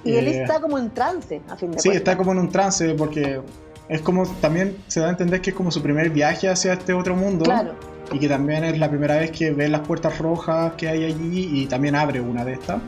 Y 0.04 0.16
Elise 0.16 0.40
eh, 0.40 0.42
está 0.42 0.61
como 0.61 0.76
en 0.76 0.90
trance, 0.90 1.40
a 1.48 1.57
fin 1.57 1.70
de 1.70 1.78
Sí, 1.78 1.88
está 1.90 2.14
como 2.18 2.32
en 2.32 2.40
un 2.40 2.50
trance 2.50 2.92
porque 2.94 3.40
es 3.88 4.02
como 4.02 4.26
también 4.42 4.76
se 4.88 5.00
da 5.00 5.07
a 5.07 5.11
entender 5.11 5.40
que 5.40 5.50
es 5.50 5.57
como 5.57 5.70
su 5.70 5.80
primer 5.80 6.11
viaje 6.11 6.46
hacia 6.46 6.74
este 6.74 6.92
otro 6.92 7.16
mundo. 7.16 7.44
Claro 7.44 7.95
y 8.12 8.18
que 8.18 8.28
también 8.28 8.64
es 8.64 8.78
la 8.78 8.88
primera 8.88 9.16
vez 9.16 9.30
que 9.30 9.50
ve 9.50 9.68
las 9.68 9.80
puertas 9.80 10.18
rojas 10.18 10.72
que 10.76 10.88
hay 10.88 11.04
allí 11.04 11.62
y 11.62 11.66
también 11.66 11.96
abre 11.96 12.20
una 12.20 12.44
de 12.44 12.54
estas. 12.54 12.80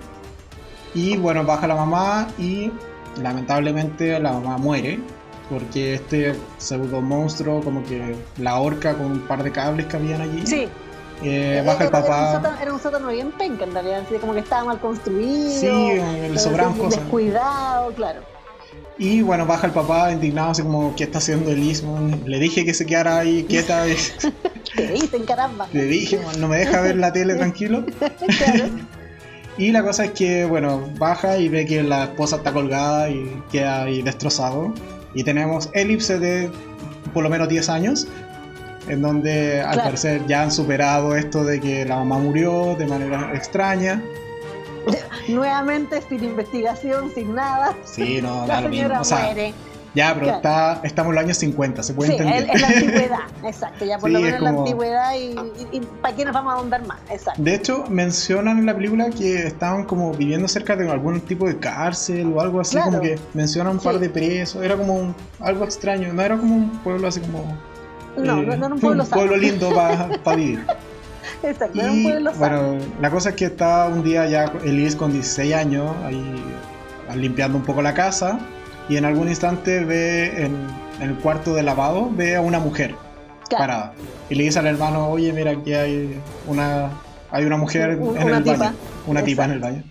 Y 0.94 1.16
bueno, 1.16 1.44
baja 1.44 1.66
la 1.66 1.74
mamá 1.74 2.28
y 2.38 2.70
lamentablemente 3.20 4.18
la 4.18 4.32
mamá 4.32 4.58
muere 4.58 5.00
porque 5.50 5.94
este 5.94 6.34
pseudo 6.58 7.00
monstruo 7.00 7.60
como 7.62 7.82
que 7.84 8.16
la 8.38 8.58
horca 8.58 8.94
con 8.94 9.06
un 9.06 9.20
par 9.20 9.42
de 9.42 9.50
cables 9.50 9.86
que 9.86 9.96
habían 9.96 10.20
allí. 10.20 10.46
Sí. 10.46 10.68
Eh, 11.22 11.62
baja 11.66 11.84
el 11.84 11.90
papá. 11.90 12.58
Era 12.60 12.72
un, 12.72 12.78
sótano, 12.78 13.08
bien 13.08 13.32
penca 13.32 13.64
en 13.64 13.72
realidad, 13.72 14.02
así 14.06 14.16
como 14.18 14.34
que 14.34 14.40
estaba 14.40 14.64
mal 14.64 14.78
construido. 14.78 15.50
Sí, 15.50 16.38
sobraban 16.38 16.74
cosas. 16.74 17.00
Descuidado, 17.00 17.92
claro. 17.92 18.20
Y 18.98 19.22
bueno, 19.22 19.46
baja 19.46 19.68
el 19.68 19.72
papá 19.72 20.10
indignado, 20.10 20.50
así 20.50 20.62
como, 20.62 20.94
¿qué 20.96 21.04
está 21.04 21.18
haciendo 21.18 21.50
Elisman? 21.50 22.22
Le 22.26 22.40
dije 22.40 22.64
que 22.64 22.74
se 22.74 22.84
quedara 22.84 23.18
ahí 23.18 23.44
quieta. 23.44 23.84
Te 24.76 24.92
dicen, 24.92 25.24
caramba. 25.24 25.68
Le 25.72 25.84
dije, 25.84 26.18
no 26.38 26.48
me 26.48 26.58
deja 26.58 26.80
ver 26.80 26.96
la 26.96 27.12
tele 27.12 27.34
tranquilo. 27.36 27.84
y 29.56 29.70
la 29.70 29.84
cosa 29.84 30.06
es 30.06 30.10
que, 30.12 30.44
bueno, 30.46 30.90
baja 30.98 31.38
y 31.38 31.48
ve 31.48 31.64
que 31.64 31.82
la 31.82 32.04
esposa 32.04 32.36
está 32.36 32.52
colgada 32.52 33.08
y 33.08 33.42
queda 33.52 33.84
ahí 33.84 34.02
destrozado. 34.02 34.74
Y 35.14 35.22
tenemos 35.22 35.70
elipse 35.74 36.18
de 36.18 36.50
por 37.14 37.22
lo 37.22 37.30
menos 37.30 37.48
10 37.48 37.68
años, 37.68 38.08
en 38.88 39.00
donde 39.00 39.60
al 39.60 39.78
parecer 39.78 40.26
ya 40.26 40.42
han 40.42 40.50
superado 40.50 41.14
esto 41.14 41.44
de 41.44 41.60
que 41.60 41.84
la 41.84 41.96
mamá 41.96 42.18
murió 42.18 42.74
de 42.76 42.86
manera 42.86 43.30
extraña. 43.32 44.02
Nuevamente 45.28 46.02
sin 46.08 46.24
investigación, 46.24 47.10
sin 47.14 47.34
nada. 47.34 47.74
Sí, 47.84 48.20
no, 48.22 48.46
la 48.46 48.62
señora 48.62 49.02
muere. 49.02 49.54
Ya, 49.94 50.14
pero 50.14 50.30
está, 50.30 50.80
estamos 50.84 51.10
en 51.10 51.14
los 51.16 51.24
años 51.24 51.38
50, 51.38 51.82
se 51.82 51.94
puede 51.94 52.10
sí, 52.12 52.16
entender. 52.16 52.48
En 52.50 52.60
la 52.60 52.68
antigüedad, 52.68 53.18
exacto. 53.44 53.84
Ya 53.84 53.98
por 53.98 54.10
lo 54.10 54.20
menos 54.20 54.38
en 54.38 54.44
la 54.44 54.50
antigüedad 54.50 55.12
y, 55.16 55.80
¿para 56.02 56.14
qué 56.14 56.24
nos 56.24 56.34
vamos 56.34 56.52
a 56.52 56.56
ahondar 56.56 56.86
más? 56.86 56.98
Exacto. 57.10 57.42
De 57.42 57.54
hecho, 57.54 57.84
mencionan 57.88 58.58
en 58.58 58.66
la 58.66 58.74
película 58.74 59.10
que 59.10 59.46
estaban 59.46 59.84
como 59.84 60.12
viviendo 60.12 60.46
cerca 60.46 60.76
de 60.76 60.88
algún 60.90 61.20
tipo 61.22 61.46
de 61.46 61.58
cárcel 61.58 62.32
o 62.34 62.40
algo 62.40 62.60
así, 62.60 62.78
como 62.78 63.00
que 63.00 63.18
mencionan 63.34 63.72
un 63.74 63.80
par 63.80 63.98
de 63.98 64.08
presos. 64.08 64.62
Era 64.62 64.76
como 64.76 65.14
algo 65.40 65.64
extraño, 65.64 66.12
no 66.12 66.22
era 66.22 66.36
como 66.36 66.54
un 66.54 66.70
pueblo 66.84 67.08
así 67.08 67.20
como. 67.20 67.44
No, 68.16 68.42
no, 68.42 68.52
era 68.52 68.66
un 68.66 68.80
pueblo 68.80 69.02
Un 69.04 69.10
pueblo 69.10 69.36
lindo 69.36 69.70
para 69.74 70.36
vivir. 70.36 70.64
Pueblo 72.02 72.32
Bueno, 72.34 72.78
la 73.00 73.10
cosa 73.10 73.30
es 73.30 73.34
que 73.36 73.46
está 73.46 73.86
un 73.86 74.02
día 74.02 74.26
ya 74.26 74.52
Elise 74.64 74.96
con 74.96 75.12
16 75.12 75.54
años 75.54 75.94
ahí 76.04 76.22
limpiando 77.16 77.56
un 77.58 77.64
poco 77.64 77.82
la 77.82 77.94
casa 77.94 78.38
y 78.88 78.96
en 78.96 79.04
algún 79.04 79.28
instante 79.28 79.84
ve 79.84 80.44
en, 80.44 80.56
el 81.00 81.14
cuarto 81.16 81.54
de 81.54 81.62
lavado, 81.62 82.10
ve 82.10 82.36
a 82.36 82.40
una 82.40 82.58
mujer 82.58 82.94
parada. 83.50 83.92
Y 84.28 84.34
le 84.34 84.44
dice 84.44 84.58
al 84.58 84.66
hermano, 84.66 85.08
oye, 85.08 85.32
mira, 85.32 85.52
aquí 85.52 85.74
hay 85.74 86.20
una, 86.46 86.90
hay 87.30 87.44
una 87.44 87.56
mujer 87.56 87.90
en 87.90 88.00
el 88.00 88.42
baño. 88.42 88.74
Una 89.06 89.22
tipa 89.22 89.44
en 89.44 89.50
el 89.52 89.60
baño. 89.60 89.84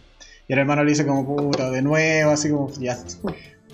Y 0.47 0.53
el 0.53 0.59
hermano 0.59 0.83
le 0.83 0.89
dice 0.91 1.05
como, 1.05 1.25
puta, 1.25 1.69
de 1.69 1.81
nuevo, 1.81 2.31
así 2.31 2.49
como, 2.49 2.71
ya, 2.73 2.97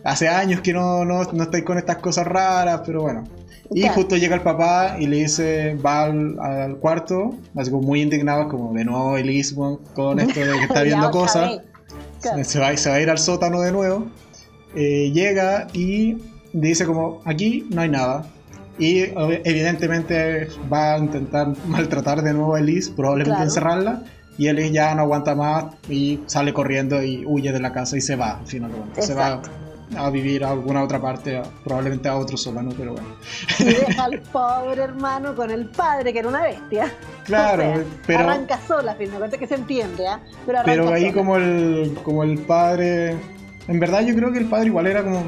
hace 0.03 0.27
años 0.27 0.61
que 0.61 0.73
no, 0.73 1.05
no, 1.05 1.23
no 1.23 1.43
estáis 1.43 1.63
con 1.63 1.77
estas 1.77 1.97
cosas 1.97 2.27
raras, 2.27 2.81
pero 2.85 3.01
bueno. 3.01 3.23
Y 3.71 3.87
justo 3.87 4.17
llega 4.17 4.35
el 4.35 4.41
papá 4.41 4.97
y 4.99 5.07
le 5.07 5.17
dice, 5.17 5.75
va 5.75 6.03
al, 6.03 6.77
cuarto, 6.79 7.35
así 7.55 7.71
como 7.71 7.83
muy 7.83 8.01
indignado, 8.01 8.47
como 8.47 8.73
de 8.73 8.85
nuevo 8.85 9.17
Elise 9.17 9.55
con 9.55 10.19
esto 10.19 10.39
de 10.39 10.51
que 10.59 10.63
está 10.63 10.83
viendo 10.83 11.09
cosas. 11.11 11.61
Se, 12.43 12.59
va, 12.59 12.75
se 12.77 12.89
va 12.89 12.95
a 12.95 13.01
ir 13.01 13.09
al 13.09 13.17
sótano 13.17 13.61
de 13.61 13.71
nuevo. 13.71 14.07
Eh, 14.75 15.11
llega 15.13 15.67
y 15.73 16.17
dice 16.53 16.85
como, 16.85 17.21
aquí 17.25 17.67
no 17.71 17.81
hay 17.81 17.89
nada. 17.89 18.25
Y 18.79 19.03
evidentemente 19.43 20.47
va 20.71 20.95
a 20.95 20.97
intentar 20.97 21.53
maltratar 21.67 22.23
de 22.23 22.33
nuevo 22.33 22.55
a 22.55 22.59
Elise, 22.59 22.91
probablemente 22.91 23.43
encerrarla. 23.43 24.03
Y 24.37 24.47
Elise 24.47 24.71
ya 24.71 24.95
no 24.95 25.03
aguanta 25.03 25.35
más 25.35 25.75
y 25.89 26.19
sale 26.25 26.53
corriendo 26.53 27.03
y 27.03 27.23
huye 27.25 27.51
de 27.51 27.59
la 27.59 27.71
casa 27.71 27.97
y 27.97 28.01
se 28.01 28.15
va, 28.15 28.41
finalmente. 28.45 29.01
Se 29.01 29.13
va 29.13 29.41
a 29.97 30.09
vivir 30.09 30.43
a 30.43 30.51
alguna 30.51 30.83
otra 30.83 30.99
parte, 30.99 31.41
probablemente 31.63 32.07
a 32.09 32.17
otro 32.17 32.37
sótano, 32.37 32.71
pero 32.77 32.93
bueno. 32.93 33.09
Y 33.59 33.63
deja 33.65 34.03
al 34.05 34.19
pobre 34.19 34.83
hermano 34.83 35.35
con 35.35 35.51
el 35.51 35.67
padre, 35.67 36.13
que 36.13 36.19
era 36.19 36.27
una 36.27 36.43
bestia. 36.43 36.91
Claro, 37.25 37.83
pero. 38.07 38.19
Arranca 38.19 38.59
sola, 38.67 38.95
finalmente 38.95 39.37
que 39.37 39.47
se 39.47 39.55
entiende, 39.55 40.07
¿ah? 40.07 40.19
Pero, 40.65 40.93
ahí 40.93 41.11
como 41.11 41.37
el, 41.37 41.97
como 42.03 42.23
el 42.23 42.39
padre 42.39 43.17
En 43.67 43.79
verdad 43.79 44.01
yo 44.01 44.13
creo 44.15 44.31
que 44.31 44.39
el 44.39 44.45
padre 44.45 44.67
igual 44.67 44.87
era 44.87 45.03
como 45.03 45.23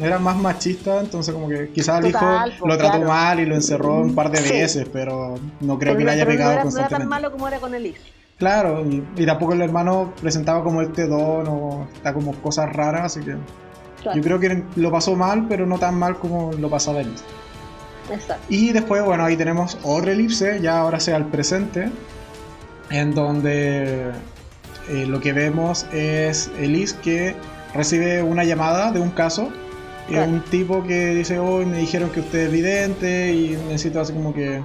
era 0.00 0.18
más 0.18 0.36
machista, 0.36 1.00
entonces 1.00 1.34
como 1.34 1.48
que 1.48 1.68
quizás 1.70 2.02
el 2.02 2.10
hijo 2.10 2.26
lo 2.64 2.78
trató 2.78 3.00
mal 3.00 3.38
y 3.40 3.46
lo 3.46 3.54
encerró 3.54 4.00
un 4.00 4.14
par 4.14 4.30
de 4.30 4.40
veces, 4.40 4.88
pero 4.92 5.34
no 5.60 5.78
creo 5.78 5.96
que 5.96 6.04
le 6.04 6.12
haya 6.12 6.26
pegado 6.26 6.70
no 6.70 6.78
era, 6.78 6.88
tan 6.88 7.08
malo 7.08 7.30
como 7.30 7.46
era 7.48 7.58
con 7.58 7.74
el 7.74 7.86
hijo. 7.86 8.02
Claro, 8.38 8.84
y, 8.84 9.24
tampoco 9.24 9.54
el 9.54 9.62
hermano 9.62 10.12
presentaba 10.20 10.62
como 10.62 10.82
este 10.82 11.06
don 11.06 11.46
o 11.48 11.88
está 11.94 12.12
como 12.12 12.34
cosas 12.34 12.70
raras, 12.70 13.04
así 13.16 13.20
que 13.20 13.36
yo 14.14 14.22
creo 14.22 14.38
que 14.40 14.62
lo 14.76 14.90
pasó 14.90 15.14
mal, 15.16 15.46
pero 15.48 15.66
no 15.66 15.78
tan 15.78 15.98
mal 15.98 16.18
como 16.18 16.52
lo 16.52 16.70
pasaba 16.70 17.00
él. 17.00 17.12
Exacto. 18.10 18.44
Y 18.48 18.72
después, 18.72 19.04
bueno, 19.04 19.24
ahí 19.24 19.36
tenemos 19.36 19.78
otra 19.82 20.12
elipse, 20.12 20.60
ya 20.60 20.78
ahora 20.78 21.00
sea 21.00 21.16
el 21.16 21.24
presente, 21.26 21.90
en 22.90 23.14
donde 23.14 24.12
eh, 24.88 25.06
lo 25.06 25.20
que 25.20 25.32
vemos 25.32 25.86
es 25.92 26.50
Elise 26.58 26.96
que 27.02 27.34
recibe 27.74 28.22
una 28.22 28.44
llamada 28.44 28.92
de 28.92 29.00
un 29.00 29.10
caso. 29.10 29.50
Y 30.08 30.14
un 30.14 30.40
tipo 30.40 30.84
que 30.84 31.16
dice, 31.16 31.40
hoy 31.40 31.66
me 31.66 31.78
dijeron 31.78 32.10
que 32.10 32.20
usted 32.20 32.46
es 32.46 32.52
vidente 32.52 33.32
y 33.32 33.58
necesito 33.66 34.00
así 34.00 34.12
como 34.12 34.32
que 34.32 34.62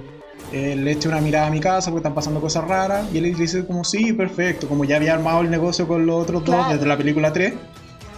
eh, 0.52 0.76
le 0.76 0.92
eche 0.92 1.08
una 1.08 1.20
mirada 1.20 1.48
a 1.48 1.50
mi 1.50 1.58
casa 1.58 1.90
porque 1.90 1.98
están 1.98 2.14
pasando 2.14 2.40
cosas 2.40 2.62
raras. 2.62 3.06
Y 3.12 3.18
él 3.18 3.34
dice 3.34 3.66
como, 3.66 3.82
sí, 3.82 4.12
perfecto, 4.12 4.68
como 4.68 4.84
ya 4.84 4.96
había 4.96 5.14
armado 5.14 5.40
el 5.40 5.50
negocio 5.50 5.88
con 5.88 6.06
los 6.06 6.22
otros 6.22 6.44
dos 6.44 6.68
desde 6.68 6.86
la 6.86 6.96
película 6.96 7.32
3. 7.32 7.54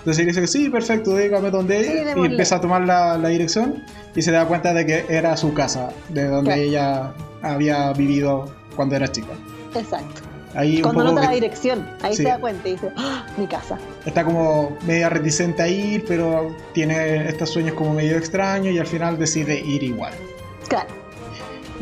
Entonces 0.05 0.27
dice, 0.27 0.47
sí, 0.47 0.69
perfecto, 0.69 1.17
dígame 1.17 1.51
dónde 1.51 2.05
Y 2.15 2.27
empieza 2.27 2.57
a 2.57 2.61
tomar 2.61 2.83
la, 2.83 3.17
dirección 3.27 3.83
y 4.15 4.21
se 4.21 4.33
da 4.33 4.47
cuenta 4.47 4.75
de 4.75 4.85
que 4.85 5.07
era 5.09 5.35
su 5.39 5.55
casa, 5.55 5.89
de 6.11 6.27
donde 6.27 6.63
ella 6.63 7.15
había 7.41 7.91
vivido 7.95 8.53
cuando 8.77 8.97
era 8.97 9.09
chica. 9.09 9.33
Exacto. 9.75 10.21
Cuando 10.83 11.05
nota 11.05 11.23
la 11.23 11.31
dirección, 11.31 11.89
ahí 12.03 12.15
se 12.15 12.25
da 12.25 12.39
cuenta 12.39 12.69
y 12.69 12.73
dice, 12.73 12.93
¡Ah, 12.97 13.27
mi 13.39 13.47
casa. 13.47 13.79
Está 14.05 14.25
como 14.25 14.77
media 14.87 15.09
reticente 15.09 15.63
a 15.63 15.69
ir, 15.69 16.05
pero 16.07 16.55
tiene 16.75 17.27
estos 17.27 17.49
sueños 17.49 17.75
como 17.75 17.95
medio 17.95 18.19
extraños 18.19 18.75
y 18.75 18.79
al 18.79 18.87
final 18.87 19.19
decide 19.19 19.59
ir 19.59 19.83
igual. 19.83 20.13
Claro. 20.69 21.04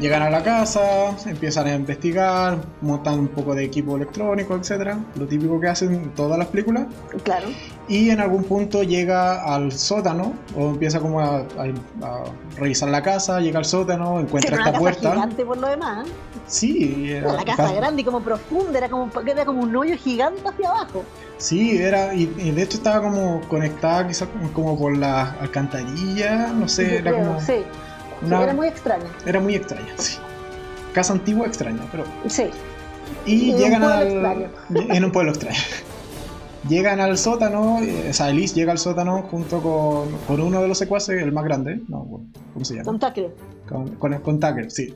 Llegan 0.03 0.23
a 0.23 0.31
la 0.31 0.43
casa, 0.43 1.17
empiezan 1.27 1.69
a 1.69 1.75
investigar, 1.77 2.59
montan 2.81 3.21
un 3.21 3.29
poco 3.29 3.55
de 3.55 3.63
equipo 3.63 3.95
electrónico, 3.95 4.57
etcétera, 4.57 4.99
lo 5.15 5.29
típico 5.29 5.61
que 5.61 5.69
hacen 5.69 5.95
en 5.95 6.11
todas 6.11 6.37
las 6.37 6.49
películas. 6.49 6.89
Claro. 7.23 7.47
Y 7.87 8.11
en 8.11 8.19
algún 8.19 8.43
punto 8.43 8.83
llega 8.83 9.45
al 9.45 9.71
sótano, 9.71 10.33
o 10.57 10.71
empieza 10.71 10.99
como 10.99 11.21
a, 11.21 11.45
revisar 12.57 12.89
la 12.89 13.01
casa, 13.01 13.39
llega 13.39 13.61
al 13.61 13.65
sótano, 13.65 14.19
encuentra 14.19 14.57
esta 14.57 14.77
puerta. 14.77 15.13
gigante 15.13 15.47
por 15.47 15.59
lo 15.59 15.69
demás. 15.69 16.09
Sí, 16.49 17.13
era, 17.13 17.35
la 17.35 17.45
casa 17.45 17.73
grande 17.73 18.03
y 18.03 18.05
como 18.05 18.23
profunda, 18.23 18.79
era 18.79 18.89
como, 18.89 19.09
era 19.25 19.45
como 19.45 19.63
un 19.63 19.77
hoyo 19.77 19.97
gigante 19.97 20.43
hacia 20.49 20.69
abajo. 20.69 21.05
Sí, 21.39 21.81
era, 21.81 22.13
y, 22.13 22.27
de 22.27 22.61
hecho 22.61 22.77
estaba 22.77 23.03
como 23.03 23.41
conectada 23.43 24.09
quizás 24.09 24.29
como, 24.53 24.77
por 24.77 24.97
la 24.97 25.31
alcantarilla, 25.41 26.49
no 26.49 26.67
sé, 26.67 26.97
era 26.97 27.13
como. 27.13 27.41
Sí 27.41 27.63
era 28.27 28.55
muy 28.55 28.67
extraña. 28.67 29.05
Era 29.27 29.41
muy 29.41 29.55
extraña, 29.55 29.93
sí. 29.97 30.19
Casa 30.93 31.13
antigua 31.13 31.47
extraña, 31.47 31.83
pero. 31.91 32.05
Sí. 32.27 32.45
Y 33.27 33.55
llegan 33.55 33.83
al. 33.83 34.51
En 34.71 35.05
un 35.05 35.13
pueblo 35.13 35.33
extraño. 35.33 35.59
llegan 36.69 37.01
al 37.01 37.19
sótano, 37.19 37.81
eh, 37.83 38.09
o 38.11 38.13
sea, 38.13 38.31
Elise 38.31 38.55
llega 38.55 38.73
al 38.73 38.79
sótano 38.79 39.23
junto 39.23 39.61
con, 39.63 40.41
uno 40.41 40.63
de 40.63 40.69
los 40.69 40.79
secuaces, 40.79 41.23
el 41.23 41.33
más 41.33 41.45
grande, 41.45 41.81
no, 41.89 42.23
¿cómo 42.53 42.65
se 42.65 42.75
llama? 42.75 42.85
Con 42.85 42.99
Tucker. 42.99 43.35
Con, 43.69 44.21
con, 44.21 44.41
Tucker, 44.41 44.71
sí. 44.71 44.95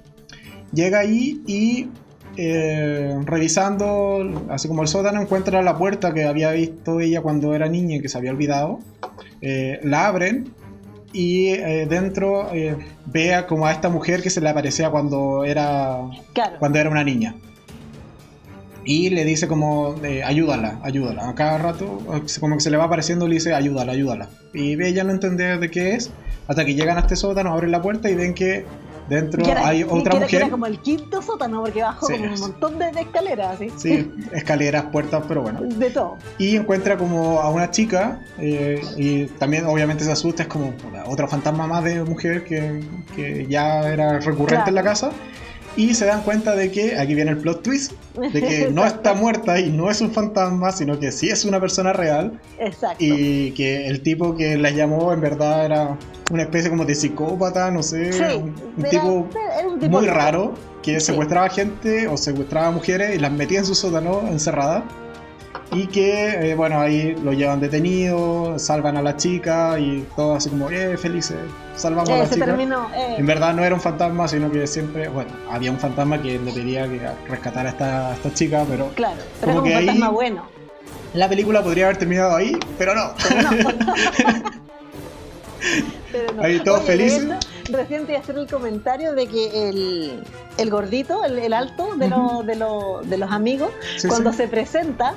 Llega 0.73 1.01
ahí 1.01 1.43
y 1.47 1.89
eh, 2.37 3.19
revisando, 3.25 4.47
así 4.51 4.69
como 4.69 4.83
el 4.83 4.89
sótano, 4.89 5.21
encuentra 5.21 5.63
la 5.63 5.77
puerta 5.77 6.13
que 6.13 6.25
había 6.25 6.51
visto 6.53 7.01
ella 7.01 7.23
cuando 7.23 7.55
era 7.55 7.69
niña 7.69 7.97
y 7.97 8.01
que 8.01 8.09
se 8.09 8.19
había 8.19 8.31
olvidado. 8.31 8.81
Eh, 9.41 9.81
la 9.83 10.07
abren 10.07 10.53
y 11.17 11.49
eh, 11.49 11.87
dentro 11.89 12.53
eh, 12.53 12.77
vea 13.07 13.47
como 13.47 13.67
a 13.67 13.73
esta 13.73 13.89
mujer 13.89 14.23
que 14.23 14.29
se 14.29 14.43
le 14.43 14.51
aparecía 14.51 14.91
cuando 14.91 15.45
era 15.45 16.03
cuando 16.59 16.79
era 16.79 16.91
una 16.91 17.05
niña 17.05 17.35
y 18.85 19.09
le 19.09 19.25
dice 19.25 19.49
como 19.49 19.97
eh, 20.05 20.23
ayúdala, 20.23 20.79
ayúdala. 20.83 21.29
A 21.29 21.35
cada 21.35 21.59
rato 21.59 22.01
como 22.39 22.57
que 22.57 22.61
se 22.61 22.71
le 22.71 22.77
va 22.77 22.85
apareciendo 22.85 23.27
le 23.27 23.35
dice 23.35 23.53
ayúdala, 23.55 23.93
ayúdala. 23.93 24.29
Y 24.55 24.81
ella 24.81 25.03
no 25.05 25.13
entiende 25.13 25.59
de 25.59 25.71
qué 25.71 25.95
es 25.95 26.11
hasta 26.47 26.65
que 26.65 26.75
llegan 26.75 26.99
a 26.99 27.01
este 27.01 27.17
sótano, 27.17 27.53
abren 27.53 27.73
la 27.73 27.83
puerta 27.83 28.09
y 28.11 28.15
ven 28.15 28.35
que 28.35 28.65
Dentro 29.09 29.43
hay 29.57 29.83
otra 29.85 30.15
mujer. 30.15 30.35
era 30.35 30.51
como 30.51 30.67
el 30.67 30.81
quinto 30.81 31.23
sótano, 31.23 31.63
porque 31.63 31.83
abajo 31.83 32.07
como 32.07 32.25
un 32.25 32.41
montón 32.41 32.79
de, 32.79 32.89
escaleras. 32.89 33.59
¿sí? 33.59 33.71
sí, 33.77 34.13
escaleras, 34.33 34.85
puertas, 34.87 35.25
pero 35.29 35.43
bueno. 35.43 35.61
De 35.63 35.91
todo. 35.91 36.17
Y 36.39 36.57
encuentra 36.57 36.97
como 36.97 37.41
a 37.41 37.51
una 37.51 37.71
chica, 37.71 38.21
eh, 38.39 38.81
y 38.97 39.27
también 39.27 39.67
obviamente 39.67 40.05
se 40.05 40.13
asusta, 40.13 40.45
es 40.45 40.49
como 40.49 40.75
otra 41.07 41.29
fantasma 41.29 41.67
más 41.67 41.85
de 41.85 42.03
mujer 42.03 42.45
que, 42.45 42.83
que 43.15 43.47
ya 43.47 43.81
era 43.89 44.19
recurrente 44.19 44.71
en 44.71 44.75
la 44.75 44.83
casa 44.83 45.11
y 45.77 45.95
se 45.95 46.07
dan 46.07 46.23
cuenta 46.23 46.57
de 46.57 46.71
que, 46.71 46.99
aquí 46.99 47.15
viene 47.15 47.33
el 47.33 47.39
plot 47.39 47.63
twist, 47.63 47.93
de 48.33 48.41
que 48.41 48.71
no 48.71 48.85
está 48.85 49.15
muerta 49.15 49.61
y 49.61 49.71
no 49.71 49.91
es 49.91 50.01
un 50.01 50.11
fantasma, 50.11 50.73
sino 50.73 50.99
que 50.99 51.13
sí 51.13 51.29
es 51.29 51.45
una 51.45 51.61
persona 51.61 51.93
real. 51.93 52.41
Exacto. 52.59 52.97
Y 52.99 53.53
que 53.53 53.87
el 53.87 54.03
tipo 54.03 54.35
que 54.37 54.57
la 54.57 54.71
llamó 54.71 55.13
en 55.13 55.21
verdad 55.21 55.67
era 55.67 55.99
una 56.31 56.43
especie 56.43 56.71
como 56.71 56.85
de 56.85 56.95
psicópata, 56.95 57.71
no 57.71 57.83
sé, 57.83 58.11
un, 58.37 58.55
tipo 58.91 59.29
muy 59.89 60.07
raro 60.07 60.55
que 60.83 60.99
secuestraba 61.01 61.49
gente 61.51 62.09
o 62.09 62.17
secuestraba 62.17 62.71
mujeres 62.71 63.15
y 63.15 63.19
las 63.19 63.33
metía 63.33 63.59
en 63.59 63.67
su 63.67 63.75
sótano 63.75 64.27
encerradas 64.29 64.85
y 65.73 65.87
que, 65.87 66.51
eh, 66.51 66.55
bueno, 66.55 66.81
ahí 66.81 67.15
lo 67.23 67.33
llevan 67.33 67.61
detenido, 67.61 68.59
salvan 68.59 68.97
a 68.97 69.03
la 69.03 69.17
chica 69.17 69.79
y 69.79 70.07
todo 70.17 70.37
así 70.37 70.51
como, 70.51 70.71
eh, 70.71 70.97
felices, 70.97 71.37
salvamos 71.77 72.11
a 72.11 72.19
la 72.19 72.31
chica. 72.31 72.47
Eh. 72.47 73.17
En 73.19 73.27
verdad 73.27 73.55
no 73.55 73.65
era 73.65 73.75
un 73.75 73.81
fantasma, 73.81 74.29
sino 74.29 74.51
que 74.51 74.67
siempre, 74.67 75.09
bueno, 75.09 75.31
había 75.51 75.71
un 75.71 75.79
fantasma 75.79 76.21
que 76.21 76.39
le 76.39 76.53
pedía 76.53 76.89
que 76.89 77.01
rescatara 77.29 77.71
a 77.71 77.73
esta, 77.73 78.15
esta 78.15 78.35
chica, 78.35 78.65
pero. 78.69 78.89
Claro, 78.95 79.21
pero 79.41 79.53
como 79.53 79.65
que 79.65 79.71
un 79.71 79.77
fantasma 79.77 80.09
bueno. 80.11 80.47
La 81.15 81.29
película 81.29 81.63
podría 81.63 81.87
haber 81.87 81.97
terminado 81.97 82.37
ahí, 82.37 82.59
pero 82.79 82.95
no. 82.95 83.15
Pero 86.13 86.33
no. 86.33 86.43
Ahí 86.43 86.61
todos 86.61 86.83
felices. 86.85 87.27
Recién 87.71 88.07
te 88.07 88.17
hacer 88.17 88.39
el 88.39 88.47
comentario 88.47 89.15
de 89.15 89.27
que 89.27 89.69
el, 89.69 90.23
el 90.57 90.71
gordito, 90.71 91.25
el, 91.25 91.53
alto 91.53 91.97
de, 91.97 92.09
de, 92.09 93.09
de, 93.09 93.19
los 93.19 93.33
amigos, 93.33 93.71
cuando 94.09 94.33
se 94.33 94.47
presenta, 94.47 95.15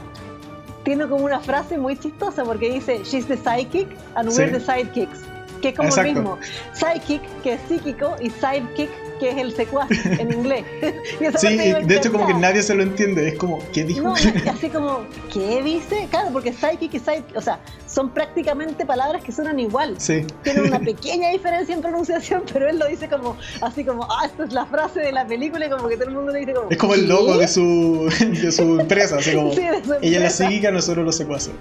tiene 0.83 1.07
como 1.07 1.25
una 1.25 1.39
frase 1.39 1.77
muy 1.77 1.97
chistosa 1.97 2.43
porque 2.43 2.71
dice, 2.71 3.01
she's 3.03 3.25
the 3.27 3.37
sidekick 3.37 3.87
and 4.15 4.29
we're 4.29 4.51
the 4.51 4.59
sidekicks. 4.59 5.19
Que 5.61 5.69
es 5.69 5.75
como 5.75 5.93
lo 5.93 6.03
mismo. 6.03 6.37
Sidekick, 6.73 7.21
que 7.41 7.53
es 7.53 7.61
psíquico, 7.67 8.15
y 8.21 8.29
sidekick, 8.29 8.89
que 9.19 9.29
es 9.29 9.37
el 9.37 9.55
secuaz 9.55 9.89
en 9.91 10.33
inglés. 10.33 10.65
sí, 11.37 11.57
de 11.57 11.95
hecho 11.95 12.11
como 12.11 12.25
que 12.27 12.33
nadie 12.33 12.63
se 12.63 12.75
lo 12.75 12.83
entiende, 12.83 13.27
es 13.27 13.35
como, 13.35 13.59
¿qué 13.71 13.83
dijo? 13.83 14.03
No, 14.03 14.13
así 14.51 14.69
como, 14.69 15.01
¿qué 15.31 15.61
dice? 15.61 16.07
Claro, 16.09 16.29
porque 16.31 16.53
psychic 16.53 16.93
y 16.93 16.99
psychic, 16.99 17.35
o 17.35 17.41
sea, 17.41 17.59
son 17.87 18.09
prácticamente 18.09 18.85
palabras 18.85 19.23
que 19.23 19.31
suenan 19.31 19.59
igual. 19.59 19.95
Sí. 19.99 20.25
Tienen 20.43 20.65
una 20.65 20.79
pequeña 20.91 21.29
diferencia 21.29 21.75
en 21.75 21.81
pronunciación, 21.81 22.43
pero 22.51 22.69
él 22.69 22.79
lo 22.79 22.87
dice 22.87 23.07
como, 23.09 23.37
así 23.61 23.83
como, 23.83 24.05
ah, 24.05 24.25
esta 24.25 24.45
es 24.45 24.53
la 24.53 24.65
frase 24.65 25.01
de 25.01 25.11
la 25.11 25.25
película 25.27 25.67
y 25.67 25.69
como 25.69 25.87
que 25.87 25.95
todo 25.95 26.09
el 26.09 26.15
mundo 26.15 26.31
le 26.31 26.39
dice 26.39 26.53
como... 26.53 26.69
Es 26.69 26.77
como 26.77 26.93
el 26.93 27.07
logo 27.07 27.37
de 27.37 27.47
su, 27.47 28.09
de 28.19 28.51
su 28.51 28.79
empresa, 28.79 29.17
así 29.17 29.33
como, 29.35 29.53
sí, 29.53 29.61
ella 30.01 30.17
es 30.17 30.23
la 30.23 30.29
psíquica, 30.29 30.71
nosotros 30.71 31.05
los 31.05 31.15
secuaces. 31.15 31.53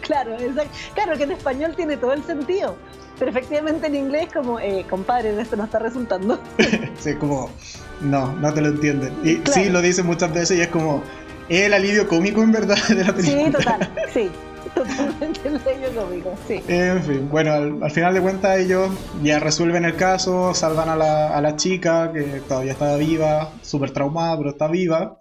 claro, 0.00 0.34
exacto. 0.34 0.68
Claro 0.94 1.16
que 1.16 1.24
en 1.24 1.32
español 1.32 1.74
tiene 1.76 1.96
todo 1.96 2.12
el 2.12 2.24
sentido. 2.24 2.76
Pero 3.18 3.30
efectivamente 3.30 3.86
en 3.88 3.96
inglés 3.96 4.28
como, 4.32 4.60
eh, 4.60 4.84
compadre, 4.88 5.38
esto 5.40 5.56
no 5.56 5.64
está 5.64 5.78
resultando. 5.78 6.40
sí, 6.98 7.14
como, 7.14 7.50
no, 8.00 8.32
no 8.34 8.54
te 8.54 8.60
lo 8.60 8.68
entienden. 8.68 9.12
Y 9.24 9.40
sí, 9.50 9.68
lo 9.68 9.82
dicen 9.82 10.06
muchas 10.06 10.32
veces 10.32 10.58
y 10.58 10.60
es 10.60 10.68
como, 10.68 11.02
el 11.48 11.74
alivio 11.74 12.06
cómico 12.06 12.42
en 12.42 12.52
verdad 12.52 12.78
de 12.88 13.04
la 13.04 13.14
película. 13.14 13.44
Sí, 13.44 13.50
total, 13.50 13.90
sí. 14.14 14.30
Totalmente 14.74 15.40
el 15.44 15.56
alivio 15.56 16.02
cómico, 16.02 16.34
sí. 16.46 16.62
En 16.68 17.02
fin, 17.02 17.28
bueno, 17.28 17.52
al, 17.52 17.90
final 17.90 18.14
de 18.14 18.20
cuentas 18.20 18.58
ellos 18.58 18.90
ya 19.22 19.40
resuelven 19.40 19.84
el 19.84 19.96
caso, 19.96 20.54
salvan 20.54 20.88
a 20.88 20.96
la, 20.96 21.36
a 21.36 21.40
la 21.40 21.56
chica 21.56 22.12
que 22.12 22.22
todavía 22.46 22.72
estaba 22.72 22.96
viva, 22.96 23.50
súper 23.62 23.90
traumada, 23.90 24.36
pero 24.36 24.50
está 24.50 24.68
viva. 24.68 25.18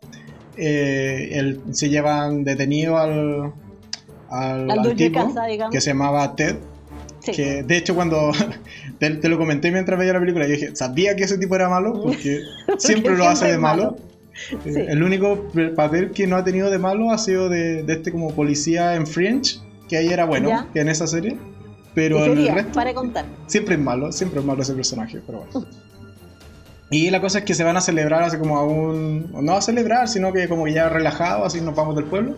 Eh, 0.57 1.59
se 1.71 1.89
llevan 1.89 2.43
detenido 2.43 2.97
al, 2.97 3.53
al, 4.29 4.71
al, 4.71 4.95
tipo 4.95 5.31
que 5.71 5.79
se 5.79 5.91
llamaba 5.91 6.35
Ted 6.35 6.57
que 7.35 7.63
de 7.63 7.77
hecho 7.77 7.95
cuando 7.95 8.31
te, 8.99 9.29
lo 9.29 9.37
comenté 9.37 9.71
mientras 9.71 9.97
veía 9.99 10.13
la 10.13 10.19
película, 10.19 10.45
yo 10.45 10.53
dije, 10.53 10.75
sabía 10.75 11.15
que 11.15 11.23
ese 11.23 11.37
tipo 11.37 11.55
era 11.55 11.69
malo 11.69 12.01
porque 12.01 12.41
siempre 12.77 13.17
lo 13.17 13.27
hace 13.27 13.47
de 13.47 13.57
malo. 13.57 13.97
Eh, 14.65 14.87
el 14.89 15.01
único 15.01 15.47
papel 15.75 16.11
que 16.11 16.27
no 16.27 16.35
ha 16.35 16.43
tenido 16.43 16.69
de 16.69 16.77
malo 16.77 17.11
ha 17.11 17.17
sido 17.17 17.49
de, 17.49 17.83
este 17.87 18.11
como 18.11 18.33
policía 18.33 18.95
en 18.95 19.07
French, 19.07 19.61
que 19.89 19.97
ahí 19.97 20.07
era 20.07 20.25
bueno, 20.25 20.67
que 20.73 20.81
en 20.81 20.89
esa 20.89 21.07
serie. 21.07 21.37
Pero 21.95 22.23
el 22.23 22.47
resto, 22.47 22.73
para 22.73 22.93
contar. 22.93 23.25
siempre 23.47 23.73
es 23.73 23.81
malo, 23.81 24.11
siempre 24.11 24.39
es 24.39 24.45
malo 24.45 24.61
ese 24.61 24.73
personaje, 24.73 25.19
pero 25.25 25.45
bueno. 25.51 25.67
Y 26.91 27.09
la 27.09 27.19
cosa 27.19 27.39
es 27.39 27.45
que 27.45 27.55
se 27.55 27.63
van 27.63 27.75
a 27.75 27.81
celebrar 27.81 28.23
así 28.23 28.37
como 28.37 28.57
a 28.57 28.63
un... 28.63 29.31
No 29.41 29.53
a 29.53 29.61
celebrar, 29.61 30.07
sino 30.07 30.31
que 30.31 30.47
como 30.47 30.67
ya 30.67 30.87
relajado, 30.87 31.43
así 31.43 31.59
nos 31.59 31.75
vamos 31.75 31.95
del 31.95 32.05
pueblo 32.05 32.35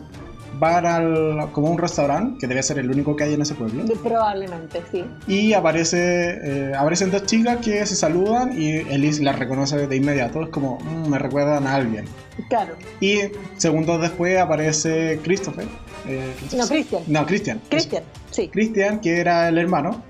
van 0.60 0.86
al, 0.86 1.52
como 1.52 1.70
un 1.72 1.78
restaurante, 1.78 2.38
que 2.40 2.48
debe 2.48 2.62
ser 2.62 2.80
el 2.80 2.92
único 2.92 3.16
que 3.16 3.24
hay 3.24 3.34
en 3.34 3.42
ese 3.42 3.56
pueblo. 3.56 3.84
Probablemente, 4.04 4.82
sí. 4.92 5.06
Y 5.28 5.54
aparece, 5.54 6.40
eh, 6.44 6.74
aparecen 6.78 7.12
dos 7.12 7.24
chicas 7.26 7.58
que 7.58 7.86
se 7.86 7.96
saludan 7.96 8.60
y 8.60 8.76
Elise 8.76 9.24
las 9.24 9.40
reconoce 9.40 9.88
de 9.88 9.96
inmediato. 9.96 10.44
Es 10.44 10.50
como, 10.50 10.78
"Mm, 10.80 11.10
me 11.10 11.18
recuerdan 11.20 11.66
a 11.68 11.76
alguien. 11.76 12.06
Claro. 12.50 12.76
Y 13.00 13.20
segundos 13.58 14.02
después 14.02 14.38
aparece 14.38 15.20
Christopher. 15.24 15.66
eh, 16.08 16.34
No, 16.56 16.68
Christian. 16.68 17.04
No, 17.08 17.26
Christian. 17.26 17.62
Christian, 17.70 18.04
sí. 18.32 18.48
Christian, 18.50 19.00
que 19.02 19.20
era 19.20 19.48
el 19.50 19.58
hermano. 19.58 20.04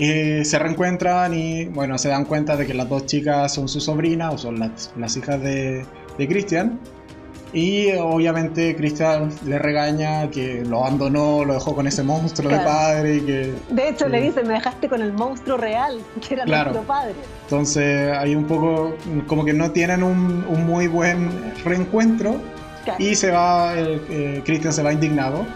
eh, 0.00 0.44
se 0.44 0.58
reencuentran 0.58 1.32
y 1.34 1.66
bueno, 1.66 1.98
se 1.98 2.08
dan 2.08 2.24
cuenta 2.24 2.56
de 2.56 2.66
que 2.66 2.74
las 2.74 2.88
dos 2.88 3.06
chicas 3.06 3.54
son 3.54 3.68
sus 3.68 3.84
sobrinas 3.84 4.34
o 4.34 4.38
son 4.38 4.58
las, 4.58 4.92
las 4.98 5.16
hijas 5.16 5.40
de, 5.40 5.84
de 6.18 6.28
Christian. 6.28 6.80
Y 7.54 7.92
obviamente 7.92 8.74
Christian 8.74 9.30
le 9.46 9.58
regaña 9.60 10.28
que 10.28 10.64
lo 10.64 10.80
abandonó, 10.84 11.44
lo 11.44 11.54
dejó 11.54 11.74
con 11.74 11.86
ese 11.86 12.02
monstruo 12.02 12.50
de 12.50 12.56
Claro. 12.56 12.68
padre 12.70 13.14
y 13.16 13.20
que 13.20 13.54
De 13.70 13.88
hecho, 13.88 14.08
le 14.08 14.20
Sí. 14.20 14.26
dice, 14.26 14.42
me 14.42 14.54
dejaste 14.54 14.88
con 14.88 15.00
el 15.00 15.12
monstruo 15.12 15.56
real, 15.56 16.00
que 16.26 16.34
era 16.34 16.44
Claro. 16.44 16.72
nuestro 16.72 16.86
padre. 16.86 17.14
entonces 17.44 18.16
hay 18.16 18.34
un 18.34 18.44
poco 18.46 18.96
como 19.28 19.44
que 19.44 19.52
no 19.52 19.70
tienen 19.70 20.02
un, 20.02 20.44
un 20.48 20.66
muy 20.66 20.88
buen 20.88 21.30
reencuentro 21.64 22.36
Claro. 22.84 23.02
y 23.02 23.14
se 23.14 23.30
va, 23.30 23.74
el, 23.78 24.00
eh, 24.10 24.42
Christian 24.44 24.72
se 24.72 24.82
va 24.82 24.92
indignado. 24.92 25.46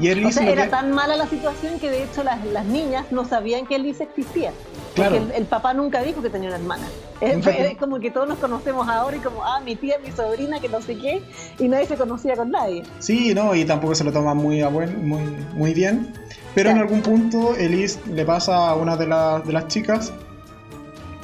Y 0.00 0.08
O 0.10 0.12
Elise 0.12 0.34
sea, 0.40 0.48
era 0.48 0.64
que- 0.64 0.70
tan 0.70 0.92
mala 0.92 1.16
la 1.16 1.26
situación 1.26 1.80
que 1.80 1.90
de 1.90 2.04
hecho 2.04 2.22
las, 2.22 2.44
las 2.46 2.64
niñas 2.66 3.06
no 3.10 3.24
sabían 3.24 3.66
que 3.66 3.74
Elise 3.76 4.04
existía. 4.04 4.52
Claro. 4.98 5.16
Porque 5.16 5.34
el, 5.36 5.42
el 5.42 5.46
papá 5.48 5.74
nunca 5.74 6.02
dijo 6.02 6.20
que 6.22 6.30
tenía 6.30 6.48
una 6.48 6.58
hermana. 6.58 6.86
Es, 7.20 7.44
es 7.46 7.76
como 7.78 7.98
que 7.98 8.10
todos 8.10 8.28
nos 8.28 8.38
conocemos 8.38 8.88
ahora 8.88 9.16
y 9.16 9.20
como, 9.20 9.42
ah, 9.44 9.60
mi 9.64 9.74
tía, 9.74 9.96
mi 10.04 10.12
sobrina, 10.12 10.60
que 10.60 10.68
no 10.68 10.80
sé 10.80 10.96
qué, 10.96 11.22
y 11.58 11.66
nadie 11.68 11.86
se 11.86 11.96
conocía 11.96 12.36
con 12.36 12.50
nadie. 12.50 12.84
Sí, 13.00 13.34
no, 13.34 13.54
y 13.54 13.64
tampoco 13.64 13.94
se 13.94 14.04
lo 14.04 14.12
toma 14.12 14.34
muy, 14.34 14.62
a 14.62 14.68
buen, 14.68 15.08
muy, 15.08 15.22
muy 15.54 15.74
bien. 15.74 16.12
Pero 16.54 16.70
en 16.70 16.76
Claro. 16.76 16.88
algún 16.88 17.02
punto 17.02 17.54
Elise 17.56 17.98
le 18.12 18.24
pasa 18.24 18.68
a 18.70 18.74
una 18.76 18.96
de, 18.96 19.06
la- 19.06 19.40
de 19.40 19.52
las 19.52 19.68
chicas 19.68 20.12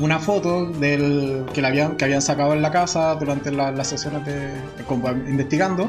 una 0.00 0.18
foto 0.18 0.66
del 0.66 1.44
que, 1.54 1.62
la 1.62 1.68
habían, 1.68 1.96
que 1.96 2.04
habían 2.04 2.20
sacado 2.22 2.52
en 2.52 2.62
la 2.62 2.72
casa 2.72 3.14
durante 3.14 3.52
la- 3.52 3.70
las 3.70 3.86
sesiones 3.86 4.24
de, 4.26 4.48
de 4.50 4.84
como 4.88 5.08
investigando, 5.08 5.88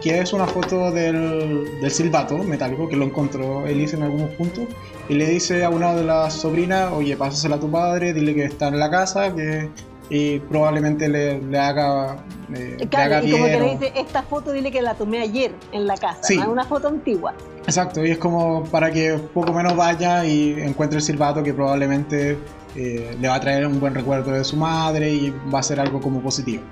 que 0.00 0.20
es 0.20 0.32
una 0.32 0.46
foto 0.46 0.90
del, 0.90 1.80
del 1.80 1.90
silbato 1.90 2.38
metálico 2.38 2.88
que 2.88 2.96
lo 2.96 3.04
encontró 3.04 3.66
Elise 3.66 3.96
en 3.96 4.02
algunos 4.04 4.30
puntos 4.30 4.64
y 5.08 5.14
le 5.14 5.26
dice 5.26 5.64
a 5.64 5.70
una 5.70 5.94
de 5.94 6.04
las 6.04 6.34
sobrinas, 6.34 6.92
oye, 6.92 7.16
pásasela 7.16 7.56
a 7.56 7.60
tu 7.60 7.70
padre, 7.70 8.12
dile 8.12 8.34
que 8.34 8.44
está 8.44 8.68
en 8.68 8.78
la 8.78 8.90
casa, 8.90 9.34
que 9.34 9.68
y 10.12 10.40
probablemente 10.40 11.08
le, 11.08 11.40
le 11.40 11.58
haga, 11.58 12.16
eh, 12.52 12.76
le 12.90 12.96
haga 12.98 13.22
y 13.22 13.30
como 13.30 13.44
que 13.44 13.60
le 13.60 13.70
dice, 13.76 13.92
esta 13.94 14.22
foto 14.24 14.50
dile 14.50 14.72
que 14.72 14.82
la 14.82 14.94
tomé 14.94 15.20
ayer 15.20 15.52
en 15.70 15.86
la 15.86 15.96
casa, 15.96 16.18
Sí. 16.22 16.36
una 16.36 16.64
foto 16.64 16.88
antigua. 16.88 17.32
Exacto, 17.64 18.04
y 18.04 18.10
es 18.10 18.18
como 18.18 18.64
para 18.64 18.90
que 18.90 19.20
poco 19.32 19.52
menos 19.52 19.76
vaya 19.76 20.24
y 20.24 20.54
encuentre 20.60 20.96
el 20.98 21.02
silbato 21.02 21.44
que 21.44 21.54
probablemente 21.54 22.36
eh, 22.74 23.16
le 23.20 23.28
va 23.28 23.36
a 23.36 23.40
traer 23.40 23.66
un 23.66 23.78
buen 23.78 23.94
recuerdo 23.94 24.32
de 24.32 24.42
su 24.42 24.56
madre 24.56 25.12
y 25.12 25.32
va 25.52 25.60
a 25.60 25.62
ser 25.62 25.78
algo 25.78 26.00
como 26.00 26.20
positivo. 26.20 26.62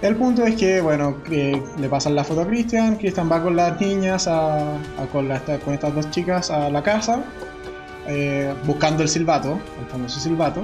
El 0.00 0.14
punto 0.16 0.44
es 0.44 0.54
que, 0.54 0.80
bueno, 0.80 1.22
que 1.24 1.60
le 1.78 1.88
pasan 1.88 2.14
la 2.14 2.22
foto 2.22 2.42
a 2.42 2.46
Christian, 2.46 2.96
Christian 2.96 3.30
va 3.30 3.42
con 3.42 3.56
las 3.56 3.80
niñas, 3.80 4.28
a, 4.28 4.76
a- 4.76 5.06
con, 5.12 5.28
la- 5.28 5.40
con 5.64 5.74
estas 5.74 5.94
dos 5.94 6.10
chicas 6.10 6.50
a 6.52 6.70
la 6.70 6.82
casa, 6.82 7.24
eh, 8.06 8.54
buscando 8.64 9.02
el 9.02 9.08
silbato, 9.08 9.58
el 9.80 9.86
famoso 9.90 10.20
silbato. 10.20 10.62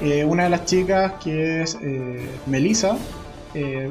Eh, 0.00 0.24
una 0.24 0.44
de 0.44 0.50
las 0.50 0.64
chicas, 0.66 1.14
que 1.22 1.62
es 1.62 1.76
eh, 1.82 2.30
Melissa, 2.46 2.96
eh, 3.54 3.90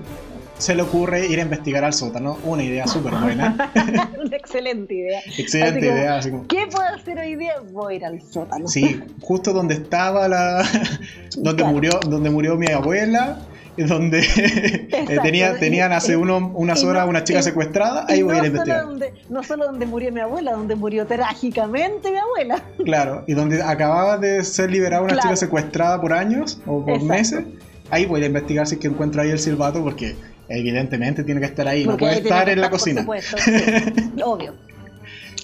se 0.57 0.75
le 0.75 0.81
ocurre 0.81 1.27
ir 1.27 1.39
a 1.39 1.43
investigar 1.43 1.83
al 1.83 1.93
sótano, 1.93 2.37
una 2.45 2.63
idea 2.63 2.87
súper 2.87 3.13
buena. 3.15 3.71
una 4.25 4.35
excelente 4.37 4.93
idea. 4.95 5.19
Excelente 5.37 5.77
Así 5.79 5.87
como, 5.87 5.97
idea, 5.99 6.17
así 6.17 6.31
como... 6.31 6.47
¿Qué 6.47 6.67
puedo 6.71 6.87
hacer 6.87 7.19
hoy 7.19 7.35
día? 7.35 7.53
Voy 7.71 7.93
a 7.93 7.97
ir 7.97 8.05
al 8.05 8.21
sótano. 8.21 8.67
Sí, 8.67 8.99
justo 9.21 9.51
donde 9.53 9.75
estaba 9.75 10.27
la. 10.29 10.63
donde 11.37 11.61
Claro. 11.63 11.73
murió, 11.73 11.99
donde 12.09 12.29
murió 12.29 12.55
mi 12.57 12.67
abuela, 12.71 13.39
donde 13.87 14.19
eh, 14.19 15.17
tenía, 15.21 15.57
tenían 15.57 15.91
hace 15.93 16.17
uno- 16.17 16.51
unas 16.55 16.83
no- 16.83 16.89
horas 16.89 17.07
una 17.07 17.23
chica 17.23 17.39
y- 17.39 17.43
secuestrada, 17.43 18.05
ahí 18.09 18.21
voy 18.21 18.35
a 18.35 18.37
ir 18.37 18.39
a 18.39 18.41
no, 18.43 18.47
investigar. 18.47 18.79
solo 18.81 18.89
donde, 18.91 19.13
no 19.29 19.43
solo 19.43 19.65
donde 19.65 19.85
murió 19.85 20.11
mi 20.11 20.19
abuela, 20.19 20.51
donde 20.51 20.75
murió 20.75 21.05
trágicamente 21.07 22.11
mi 22.11 22.17
abuela. 22.17 22.61
Claro, 22.83 23.23
y 23.27 23.33
donde 23.33 23.61
acababa 23.63 24.17
de 24.17 24.43
ser 24.43 24.69
liberada 24.71 25.01
una 25.01 25.13
Claro. 25.13 25.29
chica 25.29 25.35
secuestrada 25.37 26.01
por 26.01 26.13
años 26.13 26.59
o 26.65 26.81
por 26.83 26.95
Exacto. 26.95 27.05
meses, 27.13 27.43
ahí 27.89 28.05
voy 28.05 28.17
a 28.17 28.19
ir 28.19 28.23
a 28.25 28.27
investigar 28.27 28.67
si 28.67 28.75
es 28.75 28.81
que 28.81 28.87
encuentro 28.87 29.21
ahí 29.21 29.29
el 29.29 29.39
silbato, 29.39 29.81
porque 29.83 30.15
evidentemente 30.49 31.23
tiene 31.23 31.39
que 31.39 31.45
estar 31.47 31.67
ahí, 31.67 31.85
no 31.85 31.95
puede 31.95 32.15
estar 32.15 32.49
en 32.49 32.59
la 32.61 32.67
estar, 32.67 32.71
por 32.71 32.79
cocina. 32.79 33.01
supuesto, 33.01 33.37
sí, 33.37 34.21
obvio. 34.23 34.55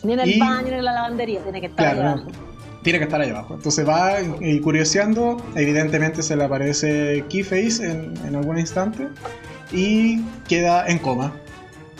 Ni 0.04 0.14
en 0.14 0.20
el 0.20 0.30
Y- 0.30 0.40
baño, 0.40 0.68
ni 0.68 0.74
en 0.74 0.86
la 0.86 0.94
lavandería, 0.94 1.40
tiene 1.42 1.62
que 1.62 1.68
estar 1.68 1.94
Claro, 1.96 2.10
ahí 2.10 2.16
no. 2.26 2.55
Tiene 2.86 3.00
que 3.00 3.06
estar 3.06 3.20
ahí 3.20 3.32
abajo. 3.32 3.56
Entonces 3.56 3.86
va 3.86 4.14
y 4.40 4.60
curioseando. 4.62 5.44
Evidentemente 5.56 6.24
se 6.24 6.38
le 6.38 6.44
aparece 6.46 7.26
Keyface 7.30 7.84
en, 7.84 8.14
en 8.26 8.36
algún 8.36 8.58
instante. 8.60 9.08
Y 9.74 10.22
queda 10.48 10.86
en 10.88 11.00
coma. 11.00 11.34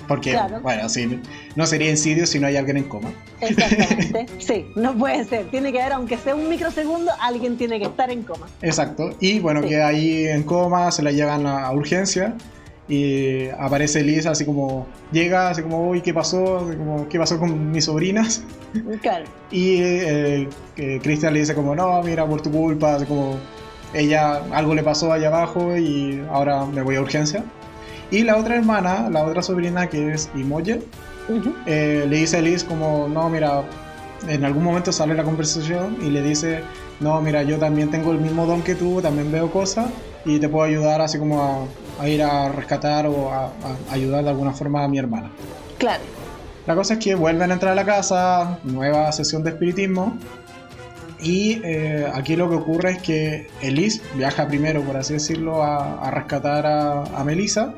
Porque, 0.08 0.32
Claro. 0.34 0.62
bueno, 0.62 0.88
sí, 0.88 1.20
no 1.56 1.66
sería 1.66 1.90
incidio 1.90 2.28
si 2.28 2.40
no 2.40 2.46
hay 2.46 2.56
alguien 2.58 2.78
en 2.78 2.84
coma. 2.84 3.10
Exactamente. 3.42 4.28
Sí, 4.40 4.68
no 4.76 4.94
puede 4.96 5.26
ser. 5.26 5.48
Tiene 5.50 5.72
que 5.72 5.82
haber, 5.82 5.94
aunque 5.94 6.18
sea 6.18 6.36
un 6.36 6.48
microsegundo, 6.48 7.12
alguien 7.20 7.58
tiene 7.58 7.80
que 7.80 7.86
estar 7.86 8.12
en 8.12 8.22
coma. 8.22 8.46
Exacto. 8.62 9.10
Y 9.20 9.40
bueno, 9.40 9.64
Sí. 9.64 9.70
queda 9.70 9.88
ahí 9.88 10.28
en 10.28 10.44
coma, 10.44 10.92
se 10.92 11.02
la 11.02 11.12
llevan 11.12 11.48
a, 11.48 11.66
a 11.66 11.74
urgencia. 11.74 12.36
Y 12.88 13.48
aparece 13.58 14.04
Lisa 14.04 14.32
así 14.32 14.46
como, 14.46 14.86
llega 15.12 15.50
así 15.50 15.64
como, 15.64 15.90
uy, 15.90 16.02
¿qué 16.02 16.14
pasó? 16.14 16.60
Así 16.60 16.78
como, 16.78 17.08
¿Qué 17.10 17.18
pasó 17.18 17.40
con 17.40 17.72
mis 17.72 17.86
sobrinas? 17.86 18.44
Claro. 19.02 19.24
Y 19.52 19.78
eh, 19.82 20.50
que 20.76 21.00
Cristian 21.02 21.34
le 21.34 21.40
dice 21.40 21.56
como, 21.56 21.74
no, 21.76 22.02
mira, 22.04 22.26
por 22.28 22.42
tu 22.42 22.52
culpa, 22.52 22.96
así 22.96 23.06
como, 23.06 23.38
ella, 23.94 24.42
algo 24.52 24.76
le 24.76 24.84
pasó 24.84 25.14
allá 25.14 25.30
abajo 25.30 25.78
y 25.78 26.22
ahora 26.30 26.66
me 26.66 26.82
voy 26.82 26.96
a 26.98 27.02
urgencia. 27.02 27.44
Y 28.12 28.24
la 28.24 28.36
otra 28.38 28.56
hermana, 28.56 29.10
la 29.10 29.24
otra 29.24 29.42
sobrina 29.42 29.88
que 29.88 30.12
es 30.12 30.30
Imogen, 30.36 30.84
Ujú. 31.30 31.54
eh, 31.66 32.06
le 32.08 32.18
dice 32.18 32.38
a 32.38 32.42
Liz 32.42 32.64
como, 32.64 33.08
no, 33.08 33.30
mira, 33.30 33.64
en 34.28 34.44
algún 34.44 34.64
momento 34.64 34.92
sale 34.92 35.16
la 35.16 35.24
conversación 35.24 35.98
y 36.02 36.10
le 36.10 36.22
dice, 36.22 36.60
no, 37.00 37.20
mira, 37.22 37.44
yo 37.44 37.58
también 37.58 37.90
tengo 37.90 38.12
el 38.12 38.20
mismo 38.20 38.46
don 38.46 38.62
que 38.62 38.76
tú, 38.76 39.02
también 39.02 39.32
veo 39.32 39.50
cosas 39.50 39.88
y 40.26 40.40
te 40.40 40.50
puedo 40.50 40.66
ayudar 40.66 41.02
así 41.02 41.18
como 41.18 41.42
a, 41.42 42.04
a 42.04 42.10
ir 42.10 42.24
a 42.24 42.50
rescatar 42.50 43.08
o 43.08 43.32
a, 43.32 43.46
a 43.46 43.52
ayudar 43.94 44.24
de 44.24 44.32
alguna 44.32 44.54
forma 44.54 44.84
a 44.84 44.88
mi 44.88 44.98
hermana. 44.98 45.32
Claro. 45.78 46.04
La 46.66 46.76
cosa 46.76 46.96
es 46.96 47.00
que 47.00 47.14
vuelven 47.14 47.52
a 47.52 47.54
entrar 47.54 47.74
a 47.74 47.76
la 47.76 47.86
casa, 47.86 48.60
nueva 48.64 49.12
sesión 49.12 49.44
de 49.44 49.52
espiritismo. 49.52 50.18
Y 51.22 51.62
eh, 51.64 52.10
aquí 52.14 52.36
lo 52.36 52.50
que 52.50 52.56
ocurre 52.56 52.92
es 52.92 53.02
que 53.02 53.48
Elise 53.62 54.02
viaja 54.16 54.48
primero, 54.48 54.82
por 54.82 54.98
así 54.98 55.14
decirlo, 55.14 55.64
a, 55.64 56.02
a 56.02 56.12
rescatar 56.12 56.66
a, 56.66 57.24
Melissa, 57.24 57.74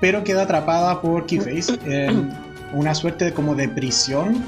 pero 0.00 0.22
queda 0.22 0.42
atrapada 0.42 1.00
por 1.00 1.26
Keyface 1.26 1.78
en 1.86 2.30
una 2.72 2.94
suerte 2.94 3.26
de, 3.26 3.32
como 3.32 3.54
de 3.54 3.68
prisión. 3.68 4.44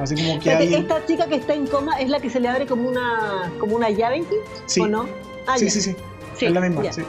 Así 0.00 0.16
como 0.16 0.40
que 0.40 0.50
hay. 0.50 0.74
Esta 0.74 1.04
chica 1.06 1.26
que 1.26 1.36
está 1.36 1.54
en 1.54 1.68
coma 1.68 2.00
es 2.00 2.10
la 2.10 2.20
que 2.20 2.28
se 2.28 2.40
le 2.40 2.48
abre 2.48 2.66
como 2.66 2.88
una, 2.88 3.52
como 3.60 3.76
una 3.76 3.90
llave 3.90 4.24
Sí, 4.66 4.80
¿o 4.80 4.88
no? 4.88 5.06
Ah, 5.46 5.56
sí, 5.56 5.66
ya. 5.66 5.70
sí, 5.70 5.80
sí, 5.80 5.96
Sí, 6.36 6.46
es 6.46 6.52
la 6.52 6.60
misma. 6.60 6.92
sí. 6.92 7.02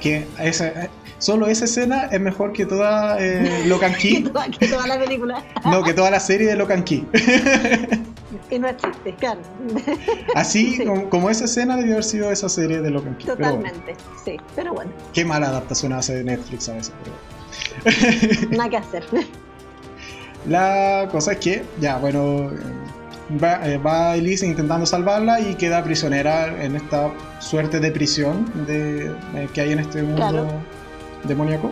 Que 0.00 0.26
esa, 0.38 0.68
eh, 0.68 0.90
solo 1.18 1.46
esa 1.48 1.64
escena 1.64 2.04
es 2.12 2.20
mejor 2.20 2.52
que 2.52 2.64
toda 2.66 3.18
eh, 3.20 3.64
Locan 3.66 3.92
Que 3.98 3.98
Key. 3.98 4.22
toda, 4.24 4.48
que 4.48 4.68
toda 4.68 4.86
la 4.86 4.98
película. 4.98 5.42
No, 5.64 5.82
que 5.82 5.92
toda 5.92 6.10
la 6.10 6.20
serie 6.20 6.46
de 6.46 6.56
Locan 6.56 6.84
Key. 6.84 7.06
Y 8.50 8.58
no 8.58 8.68
es 8.68 8.76
chiste, 8.78 9.14
claro. 9.18 9.40
Así 10.34 10.76
Sí. 10.76 10.84
como, 10.84 11.10
como 11.10 11.28
esa 11.28 11.44
escena 11.44 11.76
debió 11.76 11.94
haber 11.94 12.04
sido 12.04 12.30
esa 12.32 12.48
serie 12.48 12.80
de 12.80 12.90
Locan 12.90 13.14
Key. 13.16 13.26
Pero 13.26 13.36
bueno, 13.36 13.56
Totalmente. 13.70 13.96
Sí, 14.24 14.36
pero 14.56 14.72
bueno, 14.72 14.90
qué 15.12 15.24
mala 15.24 15.48
adaptación 15.48 15.92
hace 15.92 16.22
Netflix 16.24 16.68
a 16.70 16.74
veces. 16.74 16.92
Pero... 17.84 18.48
nada 18.50 18.70
que 18.70 18.76
hacer. 18.78 19.04
La 20.46 21.08
cosa 21.10 21.32
es 21.32 21.38
que, 21.38 21.62
ya, 21.80 21.98
bueno, 21.98 22.50
va, 23.42 23.68
eh, 23.68 23.78
va 23.78 24.16
Elise 24.16 24.46
intentando 24.46 24.86
salvarla 24.86 25.40
y 25.40 25.54
queda 25.54 25.82
prisionera 25.84 26.62
en 26.62 26.76
esta 26.76 27.12
suerte 27.40 27.80
de 27.80 27.90
prisión 27.90 28.50
de, 28.66 29.06
eh, 29.34 29.48
que 29.52 29.60
hay 29.60 29.72
en 29.72 29.80
este 29.80 30.02
mundo 30.02 30.16
Claro. 30.16 30.48
demoníaco. 31.24 31.70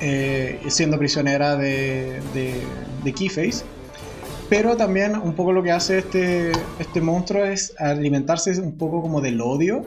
Eh, 0.00 0.60
siendo 0.68 0.98
prisionera 0.98 1.56
de, 1.56 2.20
de, 2.34 2.62
de 3.04 3.12
Keyface. 3.12 3.64
Pero 4.48 4.76
también 4.76 5.16
un 5.16 5.34
poco 5.34 5.52
lo 5.52 5.62
que 5.62 5.72
hace 5.72 5.98
este, 5.98 6.52
este 6.78 7.00
monstruo 7.00 7.44
es 7.44 7.74
alimentarse 7.78 8.58
un 8.60 8.78
poco 8.78 9.02
como 9.02 9.20
del 9.20 9.40
odio. 9.40 9.84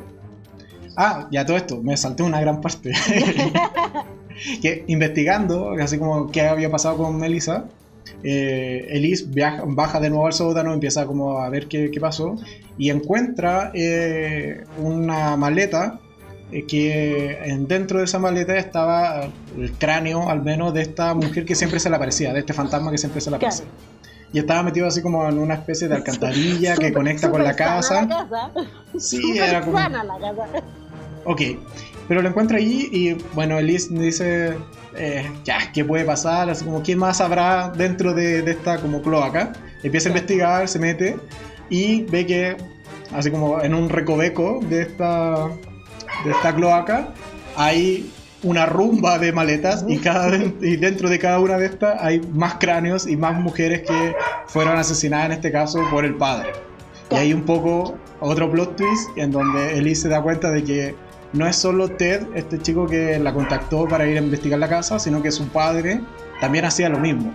Ah, 0.98 1.28
ya 1.32 1.46
todo 1.46 1.58
esto, 1.58 1.82
me 1.82 1.96
salté 1.98 2.24
una 2.24 2.42
gran 2.42 2.62
parte. 2.62 2.92
que 4.62 4.84
investigando, 4.88 5.72
así 5.82 5.98
como 5.98 6.30
qué 6.32 6.42
había 6.42 6.70
pasado 6.70 6.98
con 6.98 7.18
Melissa, 7.18 7.66
eh, 8.24 8.86
Elise 8.90 9.26
viaja- 9.28 9.64
baja 9.66 10.00
de 10.00 10.10
nuevo 10.10 10.28
al 10.28 10.34
sótano, 10.34 10.74
empieza 10.74 11.06
como 11.06 11.40
a 11.40 11.50
ver 11.50 11.68
qué, 11.68 11.90
qué 11.92 12.00
pasó 12.00 12.36
y 12.78 12.90
encuentra 12.90 13.72
eh, 13.74 14.64
una 14.78 15.36
maleta 15.38 16.00
eh, 16.52 16.66
que 16.68 17.38
dentro 17.68 18.00
de 18.00 18.06
esa 18.06 18.20
maleta 18.20 18.58
estaba 18.58 19.24
el 19.58 19.72
cráneo, 19.78 20.30
al 20.30 20.44
menos, 20.44 20.74
de 20.74 20.82
esta 20.82 21.14
mujer 21.14 21.46
que 21.46 21.56
siempre 21.56 21.80
se 21.80 21.90
le 21.90 21.96
aparecía, 21.96 22.34
de 22.34 22.40
este 22.40 22.54
fantasma 22.54 22.92
que 22.92 22.98
siempre 22.98 23.22
se 23.22 23.30
le 23.30 23.38
aparecía. 23.38 23.66
Y 24.34 24.40
estaba 24.40 24.64
metido 24.64 24.88
así 24.88 25.02
como 25.02 25.28
en 25.28 25.38
una 25.40 25.56
especie 25.56 25.90
de 25.90 25.96
alcantarilla 25.96 26.76
que 26.78 26.94
conecta 26.94 27.30
con 27.30 27.44
la 27.44 27.54
casa. 27.54 28.04
La 28.04 28.08
casa. 28.30 28.52
Sí, 28.98 29.38
era 29.38 29.62
como... 29.62 29.78
Sana 29.78 30.04
la 30.06 30.20
casa. 30.20 30.48
Ok, 31.26 31.42
pero 32.12 32.22
lo 32.22 32.28
encuentra 32.28 32.58
allí 32.58 32.90
y 32.92 33.14
bueno, 33.34 33.58
Elise 33.58 33.94
dice, 33.94 34.58
eh, 34.98 35.32
ya, 35.46 35.72
¿qué 35.72 35.86
puede 35.86 36.04
pasar? 36.04 36.50
Así 36.50 36.66
como, 36.66 36.84
¿quién 36.84 37.00
más 37.00 37.22
habrá 37.22 37.70
dentro 37.70 38.14
de, 38.14 38.42
de 38.42 38.52
esta 38.52 38.82
como 38.82 39.02
cloaca? 39.02 39.54
Empieza 39.82 40.10
a 40.10 40.12
investigar, 40.12 40.68
se 40.68 40.78
mete 40.78 41.18
y 41.70 42.02
ve 42.02 42.26
que, 42.26 42.58
así 43.14 43.32
como 43.32 43.62
en 43.62 43.74
un 43.74 43.88
recoveco 43.88 44.60
de 44.68 44.82
esta, 44.82 45.48
de 46.26 46.32
esta 46.32 46.54
cloaca, 46.54 47.14
hay 47.56 48.12
una 48.44 48.66
rumba 48.66 49.18
de 49.18 49.32
maletas 49.32 49.86
y, 49.88 49.98
cada, 49.98 50.36
y 50.36 50.76
dentro 50.76 51.08
de 51.08 51.18
cada 51.18 51.40
una 51.40 51.58
de 51.58 51.68
estas 51.68 51.96
hay 52.04 52.20
más 52.34 52.56
cráneos 52.56 53.08
y 53.08 53.16
más 53.16 53.40
mujeres 53.40 53.84
que 53.88 54.14
fueron 54.48 54.78
asesinadas 54.78 55.28
en 55.28 55.32
este 55.32 55.50
caso 55.50 55.80
por 55.90 56.04
el 56.04 56.16
padre. 56.16 56.52
Y 57.10 57.16
hay 57.16 57.32
un 57.32 57.44
poco 57.44 57.98
otro 58.20 58.52
plot 58.52 58.76
twist 58.76 59.18
en 59.18 59.32
donde 59.32 59.78
Elise 59.78 60.02
se 60.02 60.10
da 60.10 60.22
cuenta 60.22 60.52
de 60.52 60.62
que 60.66 61.11
no 61.34 61.48
es 61.48 61.56
solo 61.56 61.90
Ted, 61.90 62.24
este 62.36 62.60
chico 62.60 62.86
que 62.88 63.18
la 63.20 63.34
contactó 63.34 63.88
para 63.88 64.06
ir 64.08 64.18
a 64.18 64.22
investigar 64.22 64.60
la 64.60 64.68
casa, 64.70 65.00
sino 65.00 65.22
que 65.22 65.32
su 65.32 65.48
padre 65.48 66.02
también 66.40 66.66
hacía 66.66 66.90
lo 66.90 67.00
mismo. 67.00 67.34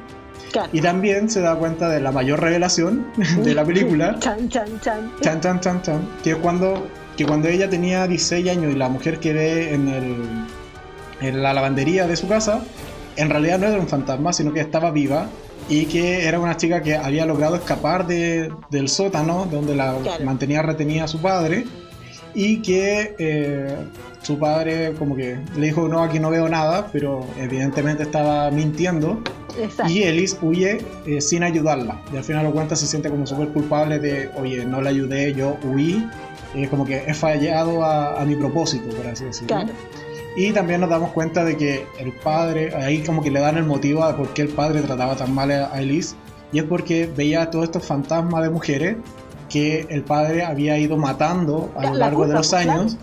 Claro. 0.53 0.69
Y 0.73 0.81
también 0.81 1.29
se 1.29 1.41
da 1.41 1.55
cuenta 1.57 1.89
de 1.89 2.01
la 2.01 2.13
mayor 2.13 2.41
revelación 2.41 3.07
de 3.43 3.55
la 3.55 3.65
película, 3.65 4.17
Chan, 4.21 4.49
chan, 4.49 4.81
chan. 4.81 5.13
chan, 5.21 5.41
chan, 5.41 5.61
chan, 5.61 5.83
chan, 5.83 6.09
que 6.23 6.31
es 6.33 6.37
cuando, 6.37 6.87
que 7.17 7.27
cuando 7.27 7.49
ella 7.49 7.69
tenía 7.69 8.07
16 8.07 8.49
años 8.51 8.73
y 8.73 8.77
la 8.77 8.89
mujer 8.89 9.19
que 9.19 9.33
ve 9.33 9.75
en, 9.75 9.89
el, 9.89 10.15
en 11.21 11.43
la 11.43 11.53
lavandería 11.53 12.07
de 12.07 12.17
su 12.17 12.29
casa, 12.29 12.61
en 13.17 13.31
realidad 13.31 13.59
no 13.59 13.67
era 13.67 13.79
un 13.81 13.89
fantasma, 13.89 14.33
sino 14.33 14.53
que 14.53 14.61
estaba 14.61 14.91
viva 14.91 15.27
y 15.69 15.87
que 15.87 16.27
era 16.29 16.39
una 16.39 16.57
chica 16.57 16.83
que 16.83 16.97
había 16.97 17.27
logrado 17.27 17.57
escapar 17.57 18.07
de- 18.07 18.53
del 18.71 18.89
sótano 18.89 19.49
donde 19.51 19.75
la 19.75 19.95
Claro. 20.03 20.25
mantenía 20.25 20.63
retenida 20.63 21.09
su 21.09 21.19
padre 21.21 21.65
y 22.39 22.59
que 22.59 23.15
eh, 23.19 23.75
su 24.23 24.39
padre 24.39 24.93
como 24.99 25.17
que 25.17 25.39
le 25.57 25.67
dijo 25.69 25.89
no 25.89 26.03
aquí 26.03 26.19
no 26.21 26.29
veo 26.31 26.49
nada 26.51 26.89
pero 26.93 27.27
evidentemente 27.41 28.03
estaba 28.03 28.51
mintiendo 28.51 29.23
Exacto. 29.59 29.91
y 29.91 30.03
Elise 30.03 30.37
huye 30.43 30.85
eh, 31.07 31.21
sin 31.23 31.43
ayudarla 31.43 32.03
y 32.13 32.17
al 32.19 32.25
final 32.25 32.45
lo 32.45 32.53
cuenta 32.53 32.77
se 32.77 32.87
siente 32.87 33.09
como 33.09 33.27
súper 33.27 33.49
culpable 33.49 33.99
de 33.99 34.29
oye 34.37 34.67
no 34.67 34.83
la 34.83 34.91
ayudé 34.91 35.33
yo 35.33 35.57
huí 35.65 36.07
eh, 36.55 36.69
como 36.69 36.85
que 36.85 37.05
he 37.07 37.15
fallado 37.15 37.83
a, 37.83 38.21
a 38.21 38.25
mi 38.27 38.37
propósito 38.37 38.95
por 38.95 39.07
así 39.07 39.25
decirlo 39.25 39.49
Claro. 39.57 39.71
y 40.37 40.53
también 40.53 40.83
nos 40.83 40.91
damos 40.91 41.13
cuenta 41.13 41.43
de 41.43 41.57
que 41.57 41.87
el 41.99 42.13
padre, 42.13 42.75
ahí 42.77 42.99
como 43.03 43.23
que 43.23 43.31
le 43.31 43.41
dan 43.41 43.57
el 43.57 43.65
motivo 43.65 44.05
a 44.05 44.15
por 44.15 44.29
qué 44.35 44.43
el 44.43 44.49
padre 44.49 44.83
trataba 44.83 45.17
tan 45.17 45.33
mal 45.35 45.51
a 45.51 45.73
a 45.73 45.81
Elise, 45.81 46.15
y 46.53 46.59
es 46.59 46.65
porque 46.65 47.09
veía 47.17 47.49
todos 47.51 47.65
estos 47.65 47.87
fantasmas 47.87 48.43
de 48.43 48.51
mujeres 48.51 48.97
que 49.49 49.87
el 49.91 50.03
padre 50.03 50.45
había 50.45 50.79
ido 50.79 50.97
matando 50.97 51.73
a 51.77 51.85
lo 51.85 51.93
La 51.95 52.07
largo 52.07 52.23
de 52.23 52.35
culpa, 52.35 52.39
los 52.39 52.49
pues, 52.49 52.63
claro. 52.65 52.81
años 52.81 52.97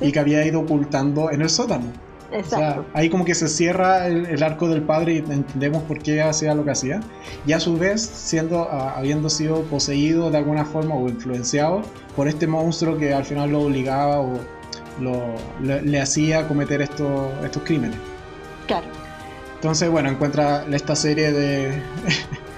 y 0.00 0.12
que 0.12 0.18
había 0.18 0.44
ido 0.46 0.60
ocultando 0.60 1.30
en 1.30 1.42
el 1.42 1.50
sótano. 1.50 1.86
O 2.28 2.32
sea, 2.32 2.38
Exacto. 2.38 2.86
ahí 2.94 3.10
como 3.10 3.24
que 3.24 3.34
se 3.34 3.48
cierra 3.48 4.06
el, 4.06 4.24
el 4.26 4.42
arco 4.42 4.68
del 4.68 4.82
padre 4.82 5.14
y 5.14 5.18
entendemos 5.18 5.82
por 5.82 5.98
qué 5.98 6.22
hacía 6.22 6.54
lo 6.54 6.64
que 6.64 6.70
hacía. 6.70 7.00
Y 7.44 7.52
a 7.52 7.60
su 7.60 7.76
vez, 7.76 8.02
siendo, 8.02 8.68
ah, 8.70 8.94
habiendo 8.96 9.28
sido 9.28 9.62
poseído 9.64 10.30
de 10.30 10.38
alguna 10.38 10.64
forma 10.64 10.94
o 10.94 11.08
influenciado 11.08 11.82
por 12.14 12.28
este 12.28 12.46
monstruo 12.46 12.96
que 12.96 13.12
al 13.12 13.24
final 13.24 13.50
lo 13.50 13.62
obligaba 13.62 14.20
o 14.20 14.38
lo, 15.00 15.34
le, 15.60 15.82
le 15.82 16.00
hacía 16.00 16.46
cometer 16.46 16.82
estos, 16.82 17.32
estos 17.44 17.62
crímenes. 17.64 17.98
Claro. 18.68 18.86
Entonces, 19.56 19.90
bueno, 19.90 20.08
encuentra 20.08 20.64
esta 20.70 20.94
serie 20.94 21.32
de, 21.32 21.82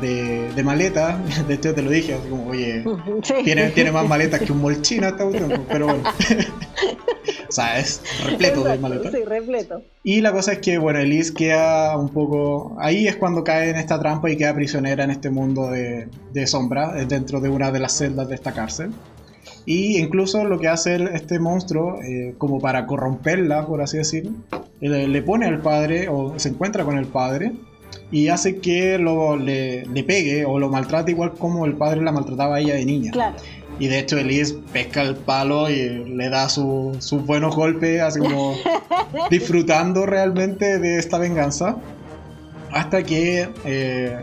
de, 0.00 0.52
de 0.52 0.62
maletas. 0.62 1.16
De 1.48 1.54
hecho, 1.54 1.74
te 1.74 1.82
lo 1.82 1.90
dije, 1.90 2.14
así 2.14 2.28
como, 2.28 2.48
oye, 2.50 2.84
Sí. 3.22 3.34
tiene, 3.44 3.70
tiene 3.70 3.92
más 3.92 4.06
maletas 4.08 4.40
que 4.40 4.52
un 4.52 4.60
molchino 4.60 5.08
esta 5.08 5.24
cuestión, 5.24 5.64
pero 5.68 5.86
bueno. 5.86 6.02
o 7.48 7.52
sea, 7.52 7.78
es 7.78 8.02
repleto 8.24 8.56
de 8.64 8.74
Exacto, 8.74 8.82
maletas. 8.82 9.12
Sí, 9.12 9.24
repleto. 9.24 9.82
Y 10.02 10.20
la 10.20 10.32
cosa 10.32 10.52
es 10.52 10.58
que, 10.58 10.78
bueno, 10.78 10.98
Elise 10.98 11.34
queda 11.34 11.96
un 11.98 12.08
poco... 12.08 12.76
Ahí 12.80 13.06
es 13.06 13.16
cuando 13.16 13.44
cae 13.44 13.70
en 13.70 13.76
esta 13.76 13.98
trampa 13.98 14.30
y 14.30 14.36
queda 14.36 14.54
prisionera 14.54 15.04
en 15.04 15.10
este 15.10 15.30
mundo 15.30 15.70
de, 15.70 16.08
de 16.32 16.46
sombra, 16.46 17.00
eh, 17.00 17.06
dentro 17.06 17.40
de 17.40 17.48
una 17.48 17.70
de 17.70 17.80
las 17.80 17.96
celdas 17.96 18.28
de 18.28 18.34
esta 18.34 18.52
cárcel. 18.52 18.92
Y 19.66 19.98
incluso 19.98 20.44
lo 20.44 20.58
que 20.58 20.68
hace 20.68 20.96
este 21.12 21.38
monstruo, 21.38 22.00
eh, 22.02 22.34
como 22.38 22.60
para 22.60 22.86
corromperla, 22.86 23.66
por 23.66 23.82
así 23.82 23.98
decirlo, 23.98 24.32
le, 24.80 25.06
le 25.06 25.22
pone 25.22 25.46
al 25.46 25.60
padre, 25.60 26.08
o 26.08 26.38
se 26.38 26.48
encuentra 26.48 26.84
con 26.84 26.96
el 26.96 27.06
padre, 27.06 27.52
y 28.10 28.28
hace 28.28 28.58
que 28.58 28.98
lo, 28.98 29.36
le, 29.36 29.86
le 29.86 30.04
pegue 30.04 30.44
o 30.44 30.58
lo 30.58 30.68
maltrate 30.68 31.12
igual 31.12 31.32
como 31.34 31.64
el 31.66 31.74
padre 31.74 32.02
la 32.02 32.12
maltrataba 32.12 32.56
a 32.56 32.60
ella 32.60 32.74
de 32.74 32.84
niña. 32.84 33.12
Claro. 33.12 33.36
Y 33.78 33.88
de 33.88 33.98
hecho 34.00 34.18
Elise 34.18 34.56
pesca 34.72 35.00
el 35.02 35.16
palo 35.16 35.70
y 35.70 36.04
le 36.04 36.28
da 36.28 36.48
su- 36.48 36.96
sus 36.98 37.24
buenos 37.24 37.56
golpes, 37.56 38.02
así 38.02 38.18
como 38.20 38.54
disfrutando 39.30 40.04
realmente 40.06 40.78
de 40.78 40.98
esta 40.98 41.18
venganza. 41.18 41.76
Hasta 42.72 43.02
que 43.02 43.48
eh, 43.64 44.18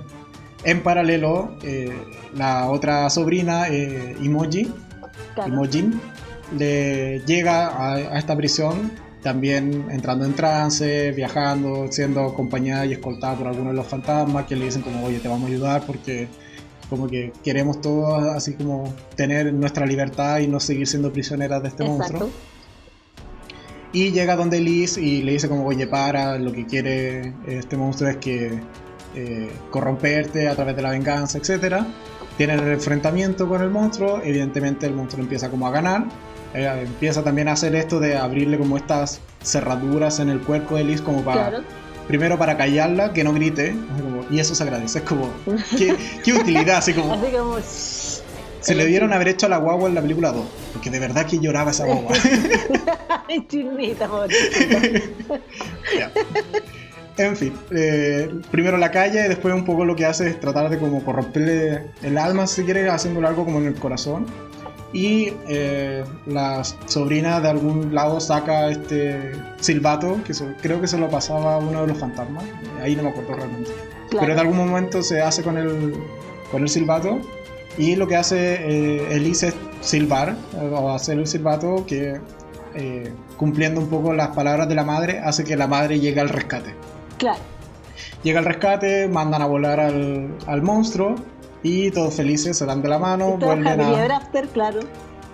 en 0.64 0.84
paralelo 0.84 1.58
eh, 1.64 1.92
la 2.36 2.70
otra 2.70 3.10
sobrina, 3.10 3.68
eh, 3.70 4.16
claro. 5.36 5.54
Imojin, 5.54 6.00
le 6.58 7.20
llega 7.26 7.68
a, 7.68 7.96
a 7.96 8.20
esta 8.20 8.36
prisión 8.38 8.92
también 9.28 9.88
entrando 9.92 10.24
en 10.24 10.34
trance, 10.36 11.12
viajando, 11.12 11.88
siendo 11.92 12.28
acompañada 12.28 12.86
y 12.86 12.94
escoltada 12.94 13.36
por 13.36 13.48
algunos 13.48 13.74
de 13.74 13.76
los 13.76 13.86
fantasmas 13.86 14.46
que 14.46 14.56
le 14.56 14.64
dicen 14.64 14.82
como, 14.82 15.06
oye, 15.06 15.20
te 15.20 15.28
vamos 15.28 15.50
a 15.50 15.52
ayudar 15.52 15.84
porque 15.86 16.30
como 16.90 17.10
que 17.10 17.34
queremos 17.44 17.82
todos 17.82 18.24
así 18.24 18.54
como 18.54 18.94
tener 19.18 19.54
nuestra 19.54 19.86
libertad 19.86 20.40
y 20.40 20.48
no 20.48 20.62
seguir 20.62 20.88
siendo 20.88 21.12
prisioneras 21.12 21.62
de 21.62 21.68
este 21.68 21.84
monstruo. 21.84 22.30
Y 23.92 24.12
llega 24.12 24.38
donde 24.38 24.62
Liz 24.62 24.98
y 24.98 25.22
le 25.24 25.34
dice 25.34 25.50
como, 25.50 25.66
oye, 25.66 25.88
para, 25.88 26.38
lo 26.38 26.54
que 26.54 26.66
quiere 26.66 27.34
este 27.48 27.76
monstruo 27.76 28.10
es 28.10 28.16
que 28.16 28.62
eh, 29.14 29.52
corromperte 29.72 30.48
a 30.48 30.56
través 30.56 30.74
de 30.78 30.84
la 30.84 30.92
venganza, 30.92 31.38
etc. 31.38 31.84
Tienen 32.38 32.60
el 32.60 32.70
enfrentamiento 32.70 33.46
con 33.46 33.62
el 33.62 33.72
monstruo, 33.72 34.22
evidentemente 34.24 34.86
el 34.86 34.94
monstruo 34.94 35.22
empieza 35.22 35.50
como 35.50 35.68
a 35.68 35.72
ganar. 35.72 36.06
Eh, 36.58 36.82
empieza 36.82 37.24
también 37.24 37.48
a 37.50 37.52
hacer 37.52 37.76
esto 37.76 38.00
de 38.00 38.18
abrirle 38.18 38.58
como 38.58 38.78
estas 38.78 39.22
cerraduras 39.44 40.20
en 40.20 40.30
el 40.30 40.40
cuerpo 40.40 40.76
de 40.76 40.84
Liz 40.86 41.02
como 41.02 41.22
para... 41.24 41.50
Claro. 41.50 41.64
Primero 42.08 42.38
para 42.38 42.56
callarla, 42.56 43.12
que 43.14 43.24
no 43.24 43.34
grite, 43.34 43.76
como- 44.02 44.26
y 44.32 44.40
eso 44.40 44.56
se 44.56 44.64
agradece, 44.64 45.00
es 45.00 45.04
como, 45.04 45.30
qué, 45.78 45.94
qué 46.24 46.34
utilidad, 46.34 46.78
así 46.78 46.94
como, 46.94 47.14
Así 47.14 47.32
como. 47.38 47.58
se 48.62 48.76
le 48.76 48.86
dieron 48.86 49.12
haber 49.12 49.28
hecho 49.28 49.46
a 49.48 49.50
la 49.50 49.58
guagua 49.58 49.90
en 49.90 49.96
la 49.96 50.02
película 50.02 50.32
2, 50.32 50.46
porque 50.72 50.90
de 50.90 51.00
verdad 51.02 51.26
que 51.26 51.38
lloraba 51.40 51.72
esa 51.72 51.86
guagua. 51.86 52.14
Ya. 56.00 56.12
En 57.18 57.36
fin, 57.36 57.52
eh, 57.72 58.30
primero 58.52 58.78
la 58.78 58.92
calle 58.92 59.26
y 59.26 59.28
después 59.28 59.54
un 59.54 59.66
poco 59.66 59.84
lo 59.84 59.96
que 59.96 60.06
hace 60.06 60.28
es 60.30 60.40
tratar 60.40 60.70
de 60.70 60.78
como 60.78 61.04
corromperle 61.04 61.88
el 62.04 62.18
alma, 62.18 62.46
si 62.48 62.64
quiere, 62.64 62.90
haciéndole 62.90 63.28
algo 63.28 63.44
como 63.44 63.60
en 63.60 63.66
el 63.66 63.74
corazón. 63.76 64.28
Y 64.94 65.34
eh, 65.50 66.04
la 66.26 66.64
sobrina 66.64 67.42
de 67.42 67.50
algún 67.50 67.94
lado 67.94 68.20
saca 68.22 68.70
este 68.70 69.34
silbato, 69.60 70.20
que 70.26 70.34
creo 70.62 70.80
que 70.80 70.88
se 70.88 70.98
lo 70.98 71.10
pasaba 71.10 71.56
a 71.56 71.58
uno 71.58 71.82
de 71.82 71.88
los 71.88 71.98
fantasmas, 71.98 72.44
ahí 72.82 72.96
no 72.96 73.04
me 73.04 73.10
acuerdo 73.10 73.34
realmente. 73.36 73.72
Pero 74.10 74.22
en 74.22 74.26
Claro. 74.34 74.42
algún 74.42 74.58
momento 74.58 75.04
se 75.04 75.22
hace 75.22 75.44
con 75.44 75.58
el, 75.58 75.94
con 76.52 76.62
el 76.64 76.70
silbato 76.70 77.20
y 77.78 77.96
lo 77.98 78.08
que 78.08 78.16
hace 78.16 78.38
eh, 78.56 79.08
Elise 79.16 79.50
es 79.50 79.56
silbar 79.82 80.36
o 80.72 80.92
hacer 80.92 81.20
el 81.20 81.28
silbato 81.28 81.86
que 81.86 82.20
eh, 82.74 83.12
cumpliendo 83.36 83.82
un 83.82 83.88
poco 83.90 84.14
las 84.14 84.30
palabras 84.30 84.70
de 84.70 84.76
la 84.76 84.84
madre 84.86 85.20
hace 85.20 85.44
que 85.44 85.58
la 85.58 85.68
madre 85.68 86.00
llegue 86.00 86.22
al 86.22 86.30
rescate. 86.30 86.74
Claro. 87.18 87.40
Llega 88.24 88.40
al 88.40 88.46
rescate, 88.46 89.08
mandan 89.10 89.42
a 89.42 89.46
volar 89.46 89.80
al, 89.80 90.30
al 90.48 90.62
monstruo 90.62 91.16
y 91.68 91.92
todos 91.92 92.14
felices 92.16 92.58
se 92.58 92.66
dan 92.66 92.82
de 92.82 92.90
la 92.90 93.00
mano, 93.00 93.38
Y 93.40 93.44
vuelven 93.46 93.82
a, 93.82 94.16
After, 94.18 94.48
claro. 94.50 94.80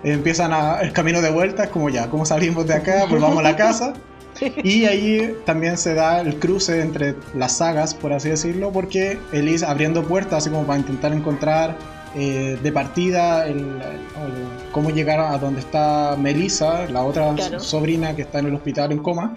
empiezan 0.03 0.51
a- 0.53 0.79
el 0.81 0.91
camino 0.93 1.21
de 1.21 1.29
vuelta, 1.31 1.63
es 1.65 1.69
como 1.69 1.89
ya, 1.89 2.09
¿cómo 2.09 2.25
salimos 2.25 2.65
de 2.67 2.73
acá? 2.75 3.05
Pues 3.09 3.21
vamos 3.21 3.39
a 3.39 3.43
la 3.43 3.55
casa. 3.55 3.93
Y 4.63 4.85
ahí 4.85 5.35
también 5.45 5.77
se 5.77 5.93
da 5.93 6.19
el 6.21 6.39
cruce 6.39 6.81
entre 6.81 7.15
las 7.35 7.57
sagas, 7.57 7.93
por 7.93 8.13
así 8.13 8.29
decirlo, 8.29 8.71
porque 8.71 9.19
Elise 9.31 9.63
abriendo 9.65 10.03
puertas, 10.03 10.39
así 10.39 10.49
como 10.49 10.63
para 10.63 10.79
intentar 10.79 11.13
encontrar 11.13 11.75
eh, 12.15 12.57
de 12.61 12.71
partida 12.71 13.45
el, 13.47 13.57
el- 13.59 14.71
cómo 14.71 14.89
llegar 14.89 15.19
a 15.19 15.37
donde 15.37 15.59
está 15.59 16.15
Melissa, 16.19 16.85
la 16.89 17.03
otra 17.03 17.31
Claro. 17.35 17.59
sobrina 17.59 18.15
que 18.15 18.23
está 18.23 18.39
en 18.39 18.47
el 18.47 18.55
hospital 18.55 18.91
en 18.91 18.99
coma, 18.99 19.35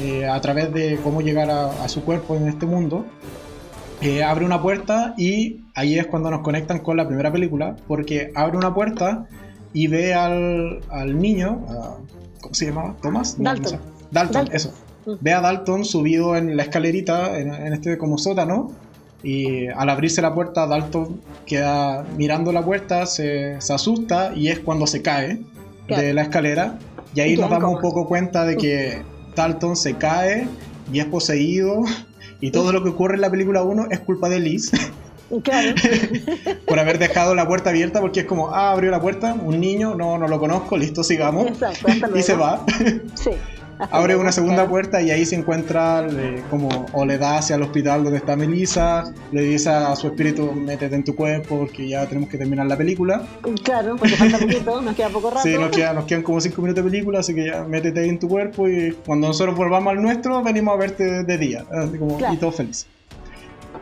eh, 0.00 0.26
a 0.26 0.40
través 0.40 0.72
de 0.72 0.98
cómo 1.04 1.20
llegar 1.20 1.50
a, 1.50 1.66
a 1.84 1.88
su 1.88 2.02
cuerpo 2.02 2.34
en 2.34 2.48
este 2.48 2.64
mundo. 2.66 3.04
Eh, 4.00 4.22
abre 4.22 4.44
una 4.44 4.62
puerta 4.62 5.14
y 5.16 5.64
ahí 5.74 5.98
es 5.98 6.06
cuando 6.06 6.30
nos 6.30 6.42
conectan 6.42 6.78
con 6.80 6.96
la 6.96 7.06
primera 7.06 7.32
película, 7.32 7.76
porque 7.86 8.30
abre 8.34 8.56
una 8.56 8.72
puerta 8.72 9.26
y 9.72 9.88
ve 9.88 10.14
al, 10.14 10.80
al 10.90 11.18
niño, 11.18 11.64
a- 11.68 11.96
¿cómo 12.40 12.54
se 12.54 12.66
llamaba? 12.66 12.96
¿Thomas? 13.02 13.36
Dalton. 13.38 13.80
Dalton, 14.10 14.48
eso. 14.52 14.72
Mm. 15.04 15.12
Ve 15.20 15.32
a 15.32 15.40
Dalton 15.40 15.84
subido 15.84 16.36
en 16.36 16.56
la 16.56 16.62
escalerita, 16.62 17.38
en, 17.38 17.72
este 17.72 17.98
como 17.98 18.18
sótano, 18.18 18.72
y 19.22 19.66
al 19.66 19.90
abrirse 19.90 20.22
la 20.22 20.32
puerta, 20.32 20.66
Dalton 20.66 21.20
queda 21.44 22.04
mirando 22.16 22.52
la 22.52 22.64
puerta, 22.64 23.04
se, 23.06 23.56
asusta 23.56 24.32
y 24.34 24.48
es 24.48 24.60
cuando 24.60 24.86
se 24.86 25.02
cae 25.02 25.40
de 25.88 26.14
la 26.14 26.22
escalera. 26.22 26.78
Y 27.14 27.20
ahí 27.20 27.36
nos 27.36 27.50
damos 27.50 27.74
un 27.74 27.80
poco 27.80 28.06
cuenta 28.06 28.44
de 28.44 28.56
que 28.56 29.02
Dalton 29.34 29.76
se 29.76 29.94
cae 29.94 30.46
y 30.92 31.00
es 31.00 31.06
poseído 31.06 31.82
y 32.40 32.50
todo 32.50 32.72
lo 32.72 32.82
que 32.82 32.90
ocurre 32.90 33.14
en 33.14 33.20
la 33.20 33.30
película 33.30 33.62
1 33.62 33.88
es 33.90 34.00
culpa 34.00 34.28
de 34.28 34.40
Liz. 34.40 34.72
Claro. 35.42 35.74
por 36.66 36.78
haber 36.78 36.98
dejado 36.98 37.34
la 37.34 37.46
puerta 37.46 37.68
abierta 37.68 38.00
porque 38.00 38.20
es 38.20 38.26
como, 38.26 38.54
ah, 38.54 38.72
abrió 38.72 38.90
la 38.90 38.98
puerta, 38.98 39.34
un 39.34 39.60
niño, 39.60 39.94
no, 39.94 40.16
no 40.16 40.26
lo 40.26 40.38
conozco, 40.38 40.78
listo, 40.78 41.04
sigamos. 41.04 41.48
y 42.16 42.22
se 42.22 42.34
va. 42.34 42.64
Sí. 43.14 43.32
Abre 43.90 44.16
una 44.16 44.32
segunda 44.32 44.68
puerta 44.68 45.00
y 45.00 45.10
ahí 45.10 45.24
se 45.24 45.36
encuentra 45.36 46.06
como, 46.50 46.86
o 46.92 47.04
le 47.04 47.18
da 47.18 47.38
hacia 47.38 47.56
el 47.56 47.62
hospital 47.62 48.04
donde 48.04 48.18
está 48.18 48.36
Melissa, 48.36 49.04
le 49.32 49.42
dice 49.42 49.70
a 49.70 49.94
su 49.96 50.08
espíritu, 50.08 50.52
métete 50.52 50.96
en 50.96 51.04
tu 51.04 51.14
cuerpo 51.14 51.58
porque 51.60 51.88
ya 51.88 52.06
tenemos 52.06 52.28
que 52.28 52.38
terminar 52.38 52.66
la 52.66 52.76
película. 52.76 53.22
Claro, 53.62 53.96
porque 53.96 54.16
falta 54.16 54.38
poquito, 54.38 54.80
nos 54.82 54.96
queda 54.96 55.08
poco 55.10 55.30
rato. 55.30 55.42
Sí, 55.42 55.54
nos, 55.54 55.70
queda, 55.70 55.92
nos 55.92 56.04
quedan 56.04 56.22
como 56.22 56.40
5 56.40 56.60
minutos 56.62 56.84
de 56.84 56.90
película, 56.90 57.20
así 57.20 57.34
que 57.34 57.46
ya 57.46 57.64
métete 57.64 58.00
ahí 58.00 58.08
en 58.08 58.18
tu 58.18 58.28
cuerpo 58.28 58.68
y 58.68 58.92
cuando 59.06 59.28
nosotros 59.28 59.56
volvamos 59.56 59.92
al 59.92 60.02
nuestro, 60.02 60.42
venimos 60.42 60.74
a 60.74 60.76
verte 60.78 61.24
de 61.24 61.38
día, 61.38 61.64
como, 61.98 62.18
y 62.32 62.36
todos 62.36 62.56
felices. 62.56 62.86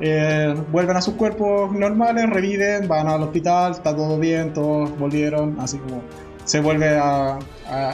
Eh, 0.01 0.55
vuelven 0.71 0.97
a 0.97 1.01
sus 1.01 1.15
cuerpos 1.15 1.73
normales, 1.73 2.29
reviven, 2.29 2.87
van 2.87 3.09
al 3.09 3.23
hospital, 3.23 3.73
está 3.73 3.97
todo 3.97 4.19
bien, 4.19 4.53
todos 4.53 4.97
volvieron, 4.99 5.59
así 5.59 5.79
como 5.79 6.03
se 6.45 6.61
vuelve 6.61 6.97
a, 6.97 7.39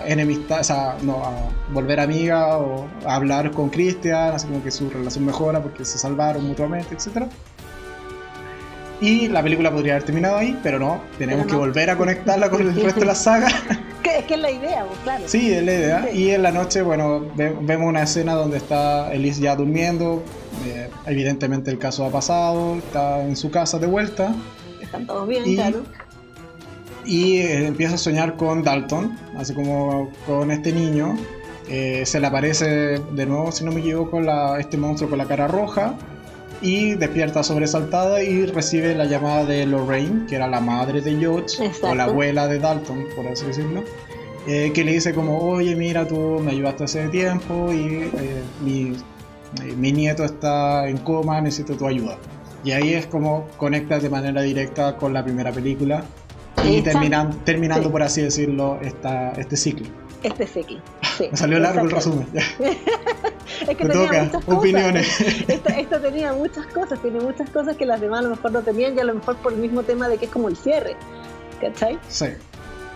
enemistar, 0.07 0.61
o 0.61 0.65
sea, 0.65 0.97
no, 1.03 1.25
a 1.25 1.49
volver 1.73 2.01
amiga 2.01 2.59
o 2.59 2.89
a 3.07 3.15
hablar 3.15 3.51
con 3.53 3.71
Christian, 3.71 4.35
así 4.35 4.47
como 4.47 4.63
que 4.63 4.71
su 4.71 4.91
relación 4.91 5.25
mejora 5.25 5.63
porque 5.63 5.85
se 5.85 5.99
salvaron 5.99 6.47
mutuamente, 6.47 6.95
etc. 6.95 7.27
Y 9.01 9.29
la 9.29 9.43
película 9.43 9.73
podría 9.73 9.95
haber 9.95 10.05
terminado 10.05 10.37
ahí, 10.37 10.59
pero 10.63 10.79
no, 10.79 11.01
tenemos 11.19 11.47
que 11.47 11.57
volver 11.57 11.91
a 11.91 11.97
conectarla 11.97 12.51
con 12.51 12.61
el 12.61 12.75
resto 12.75 13.01
de 13.01 13.07
la 13.07 13.15
saga. 13.15 13.49
es 14.19 14.25
que 14.27 14.35
es 14.35 14.41
la 14.41 14.51
idea, 14.51 14.85
pues, 14.87 14.99
claro. 15.01 15.25
Sí, 15.27 15.53
es 15.53 15.65
la 15.65 15.73
idea. 15.73 16.11
Y 16.13 16.31
en 16.31 16.43
la 16.43 16.53
noche, 16.53 16.83
bueno, 16.83 17.27
vemos 17.35 17.89
una 17.89 18.03
escena 18.03 18.35
donde 18.35 18.59
está 18.59 19.13
Elise 19.13 19.41
ya 19.41 19.57
durmiendo. 19.57 20.23
Eh, 20.67 20.89
evidentemente 21.07 21.71
el 21.71 21.79
caso 21.79 22.05
ha 22.05 22.11
pasado, 22.11 22.77
está 22.77 23.23
en 23.23 23.37
su 23.37 23.51
casa 23.51 23.79
de 23.79 23.87
vuelta. 23.87 24.35
Están 24.81 25.07
todos 25.07 25.27
bien, 25.27 25.43
claro 25.55 25.83
y 27.05 27.39
eh, 27.39 27.67
empieza 27.67 27.95
a 27.95 27.99
soñar 27.99 28.37
con 28.37 28.63
Dalton, 28.63 29.17
así 29.37 29.55
como 29.55 30.11
con 30.27 30.51
este 30.51 30.73
niño. 30.73 31.17
Eh, 31.69 32.03
se 32.05 32.21
le 32.21 32.27
aparece 32.27 32.67
de 32.99 33.27
nuevo, 33.27 33.53
si 33.53 33.65
no 33.65 33.73
me 33.73 33.81
equivoco, 33.81 34.21
la, 34.21 34.59
este 34.59 34.77
monstruo 34.77 35.09
con 35.09 35.19
la 35.19 35.27
cara 35.27 35.49
roja 35.49 35.95
y 36.61 36.95
despierta 36.95 37.43
sobresaltada 37.43 38.23
y 38.23 38.47
recibe 38.47 38.95
la 38.95 39.05
llamada 39.05 39.45
de 39.45 39.67
Lorraine, 39.67 40.27
que 40.27 40.37
era 40.37 40.49
la 40.49 40.61
madre 40.61 41.01
de 41.01 41.17
George 41.17 41.71
o 41.83 41.95
la 41.95 42.05
abuela 42.05 42.47
de 42.47 42.59
Dalton, 42.59 43.07
por 43.17 43.27
así 43.27 43.47
decirlo, 43.47 43.83
eh, 44.47 44.71
que 44.75 44.85
le 44.85 44.93
dice 44.93 45.15
como, 45.15 45.39
oye, 45.39 45.75
mira, 45.75 46.07
tú 46.07 46.41
me 46.45 46.53
ayudaste 46.53 46.85
hace 46.85 47.09
tiempo 47.09 47.73
y 47.73 48.11
mi, 48.61 48.97
mi 49.77 49.93
nieto 49.93 50.25
está 50.25 50.89
en 50.89 50.99
coma, 50.99 51.41
necesito 51.41 51.77
tu 51.77 51.87
ayuda. 51.87 52.19
Y 52.65 52.73
ahí 52.73 52.95
es 52.95 53.07
como 53.07 53.49
conecta 53.57 53.99
de 53.99 54.09
manera 54.09 54.43
directa 54.43 54.97
con 54.97 55.13
la 55.13 55.25
primera 55.25 55.51
película 55.51 56.05
y 56.65 56.83
terminan, 56.83 57.33
terminando, 57.45 57.91
por 57.91 58.03
así 58.03 58.23
decirlo, 58.23 58.79
esta, 58.83 59.33
este 59.33 59.57
ciclo. 59.57 59.87
Este 60.23 60.47
ciclo. 60.47 60.81
Sí, 61.17 61.29
Me 61.31 61.37
salió 61.37 61.59
largo 61.59 61.85
el 61.85 61.91
resumen. 61.91 62.29
es 62.35 63.77
que 63.77 63.85
tenía 63.85 64.23
muchas 64.23 64.49
opiniones. 64.49 65.21
Esto, 65.21 66.01
tenía 66.01 66.33
muchas 66.33 66.67
cosas, 66.67 67.01
tiene 67.03 67.21
muchas 67.21 67.51
cosas 67.51 67.77
que 67.77 67.87
las 67.87 68.01
demás 68.01 68.21
a 68.21 68.23
lo 68.23 68.31
mejor 68.31 68.53
no 68.53 68.63
tenían 68.63 68.97
y 68.97 69.01
a 69.01 69.05
lo 69.05 69.15
mejor 69.15 69.37
por 69.39 69.53
el 69.53 69.59
mismo 69.59 69.83
tema 69.83 70.09
de 70.09 70.19
que 70.19 70.27
es 70.27 70.31
como 70.31 70.49
el 70.49 70.57
cierre. 70.57 70.97
¿Cachai? 71.61 71.99
Sí. 72.09 72.27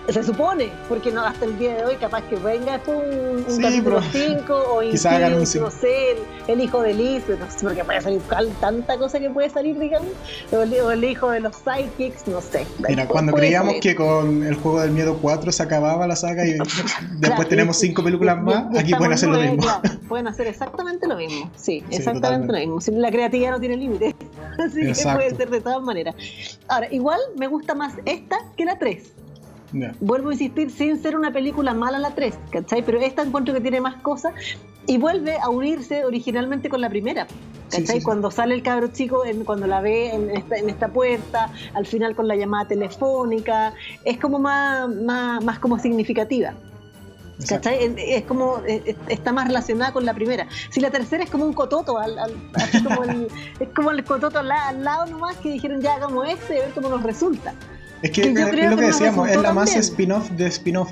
Se 0.09 0.23
supone, 0.23 0.71
porque 0.89 1.11
no 1.11 1.25
hasta 1.25 1.47
el 1.47 1.59
día 1.59 1.75
de 1.75 1.85
hoy 1.85 1.97
capaz 1.97 2.23
que 2.23 2.37
venga 2.37 2.81
un, 2.87 3.45
un 3.49 3.61
capítulo 3.61 4.01
5 4.01 4.55
o 4.55 4.83
incluso, 4.83 5.61
no 5.61 5.71
sé, 5.71 6.17
el, 6.47 6.61
hijo 6.61 6.81
de 6.81 6.95
Liz, 6.95 7.25
no 7.29 7.51
sé, 7.51 7.59
porque 7.63 7.85
puede 7.85 8.01
salir 8.01 8.23
tanta 8.61 8.99
cosa 8.99 9.19
que 9.19 9.29
puede 9.31 9.51
salir, 9.51 9.77
digamos, 9.79 10.09
o 10.53 10.91
el, 10.93 11.05
hijo 11.05 11.31
de 11.31 11.41
los 11.41 11.57
Psychics, 11.57 12.29
no 12.29 12.41
sé. 12.41 12.67
Mira, 12.89 13.09
cuando 13.09 13.33
creíamos 13.33 13.75
que 13.81 13.97
con 13.97 14.45
el 14.45 14.55
juego 14.55 14.81
del 14.81 14.93
miedo 14.93 15.19
4 15.21 15.51
se 15.51 15.63
acababa 15.63 16.07
la 16.07 16.15
saga 16.15 16.47
y 16.47 16.57
después 17.19 17.49
tenemos 17.49 17.77
5 17.79 18.05
películas 18.05 18.41
más, 18.41 18.79
aquí 18.79 18.95
pueden 18.95 19.13
hacer 19.13 19.29
lo 19.29 19.41
mismo. 19.41 19.67
pueden 20.09 20.29
hacer 20.29 20.47
exactamente 20.47 21.09
lo 21.09 21.17
mismo, 21.17 21.51
sí, 21.57 21.83
exactamente 21.91 22.53
lo 22.53 22.77
mismo. 22.77 22.97
La 23.01 23.11
creatividad 23.11 23.51
no 23.51 23.61
tiene 23.61 23.77
límite, 23.77 24.15
así 24.65 24.81
que 24.83 25.03
puede 25.03 25.35
ser 25.35 25.51
de 25.51 25.61
todas 25.61 25.83
maneras. 25.83 26.15
Ahora, 26.69 26.93
igual 26.93 27.19
me 27.37 27.49
gusta 27.49 27.75
más 27.75 27.95
esta 28.05 28.37
que 28.57 28.65
la 28.65 28.79
3. 28.79 29.26
Vuelvo 30.01 30.31
a 30.31 30.33
insistir, 30.33 30.71
sin 30.71 31.01
ser 31.03 31.17
una 31.17 31.33
película 31.33 31.75
mala 31.75 31.99
la 31.99 32.15
3, 32.15 32.35
¿cachai? 32.51 32.83
Pero 32.83 33.01
esta 33.01 33.23
encuentro 33.23 33.53
que 33.53 33.61
tiene 33.61 33.81
más 33.81 33.97
cosas 33.97 34.33
y 34.87 34.99
vuelve 34.99 35.37
a 35.39 35.49
unirse 35.49 36.05
originalmente 36.05 36.69
con 36.69 36.81
la 36.81 36.89
primera. 36.89 37.27
¿Cachai? 37.71 38.01
Cuando 38.01 38.31
sale 38.31 38.55
el 38.55 38.63
cabro 38.63 38.89
chico, 38.89 39.23
cuando 39.45 39.67
la 39.67 39.81
ve 39.81 40.15
en 40.15 40.31
esta, 40.69 40.89
puerta, 40.89 41.51
al 41.75 41.85
final 41.85 42.15
con 42.15 42.29
la 42.29 42.37
llamada 42.37 42.69
telefónica, 42.69 43.75
es 44.05 44.19
como 44.19 44.39
más, 44.39 44.89
más, 44.89 45.59
como 45.59 45.79
significativa. 45.79 46.55
¿Cachai? 47.49 47.93
Es 47.99 48.25
como, 48.25 48.63
está 49.09 49.33
más 49.33 49.49
relacionada 49.49 49.93
con 49.93 50.05
la 50.05 50.15
primera. 50.15 50.47
Si 50.71 50.81
la 50.81 50.91
tercera 50.91 51.25
es 51.25 51.31
como 51.31 51.45
un 51.45 51.53
cototo, 51.53 51.99
al, 51.99 52.17
como 52.85 53.03
el, 53.03 53.29
es 53.59 53.69
como 53.75 53.91
el 53.91 54.05
cototo 54.05 54.39
al, 54.39 54.49
lado 54.85 55.07
nomás 55.07 55.37
que 55.37 55.51
dijeron 55.51 55.81
ya 55.81 55.97
hagamos 55.97 56.29
este 56.29 56.55
y 56.55 56.59
a 56.59 56.63
ver 56.63 56.71
cómo 56.71 56.89
nos 56.89 57.03
resulta. 57.03 57.53
Es 58.03 58.11
que, 58.11 58.23
es 58.23 58.35
lo 58.35 58.77
que, 58.77 58.87
decíamos, 58.87 59.29
es 59.29 59.41
la 59.41 59.53
más 59.53 59.75
spin-off 59.75 60.31
de 60.31 60.47
spin-off. 60.49 60.91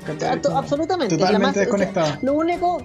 Absolutamente. 0.55 1.17
Totalmente 1.17 1.59
desconectada. 1.59 2.19
lo 2.21 2.33
único, 2.33 2.81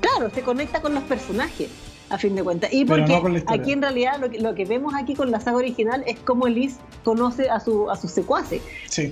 claro, 0.00 0.30
se 0.32 0.42
conecta 0.42 0.80
con 0.80 0.94
los 0.94 1.02
personajes 1.04 1.68
a 2.10 2.18
fin 2.18 2.34
de 2.34 2.42
cuentas. 2.42 2.72
Y 2.72 2.84
porque 2.84 3.42
aquí 3.46 3.72
en 3.72 3.82
realidad 3.82 4.20
lo 4.40 4.54
que, 4.54 4.64
vemos 4.64 4.94
aquí 4.94 5.14
con 5.14 5.30
la 5.30 5.40
saga 5.40 5.58
original 5.58 6.02
es 6.06 6.18
cómo 6.20 6.46
Liz 6.46 6.78
conoce 7.04 7.50
a 7.50 7.60
su 7.60 7.90
a 7.90 7.96
sus 7.96 8.10
secuaces, 8.10 8.62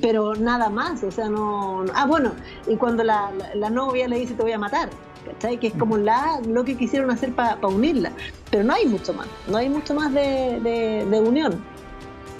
pero 0.00 0.34
nada 0.34 0.70
más, 0.70 1.02
o 1.02 1.10
sea, 1.10 1.28
no, 1.28 1.84
Ah, 1.94 2.06
bueno, 2.06 2.32
y 2.66 2.76
cuando 2.76 3.04
la, 3.04 3.30
novia 3.70 4.08
le 4.08 4.18
dice 4.18 4.34
te 4.34 4.42
voy 4.42 4.52
a 4.52 4.58
matar, 4.58 4.88
¿cachai? 5.24 5.58
Que 5.58 5.68
es 5.68 5.74
como 5.74 5.96
la, 5.98 6.40
lo 6.46 6.64
que 6.64 6.76
quisieron 6.76 7.10
hacer 7.10 7.32
para 7.32 7.58
unirla, 7.66 8.12
pero 8.50 8.64
no 8.64 8.74
hay 8.74 8.86
mucho 8.86 9.12
más, 9.12 9.26
no 9.48 9.56
hay 9.58 9.68
mucho 9.68 9.94
más 9.94 10.12
de, 10.12 10.60
de 11.08 11.20
unión. 11.20 11.62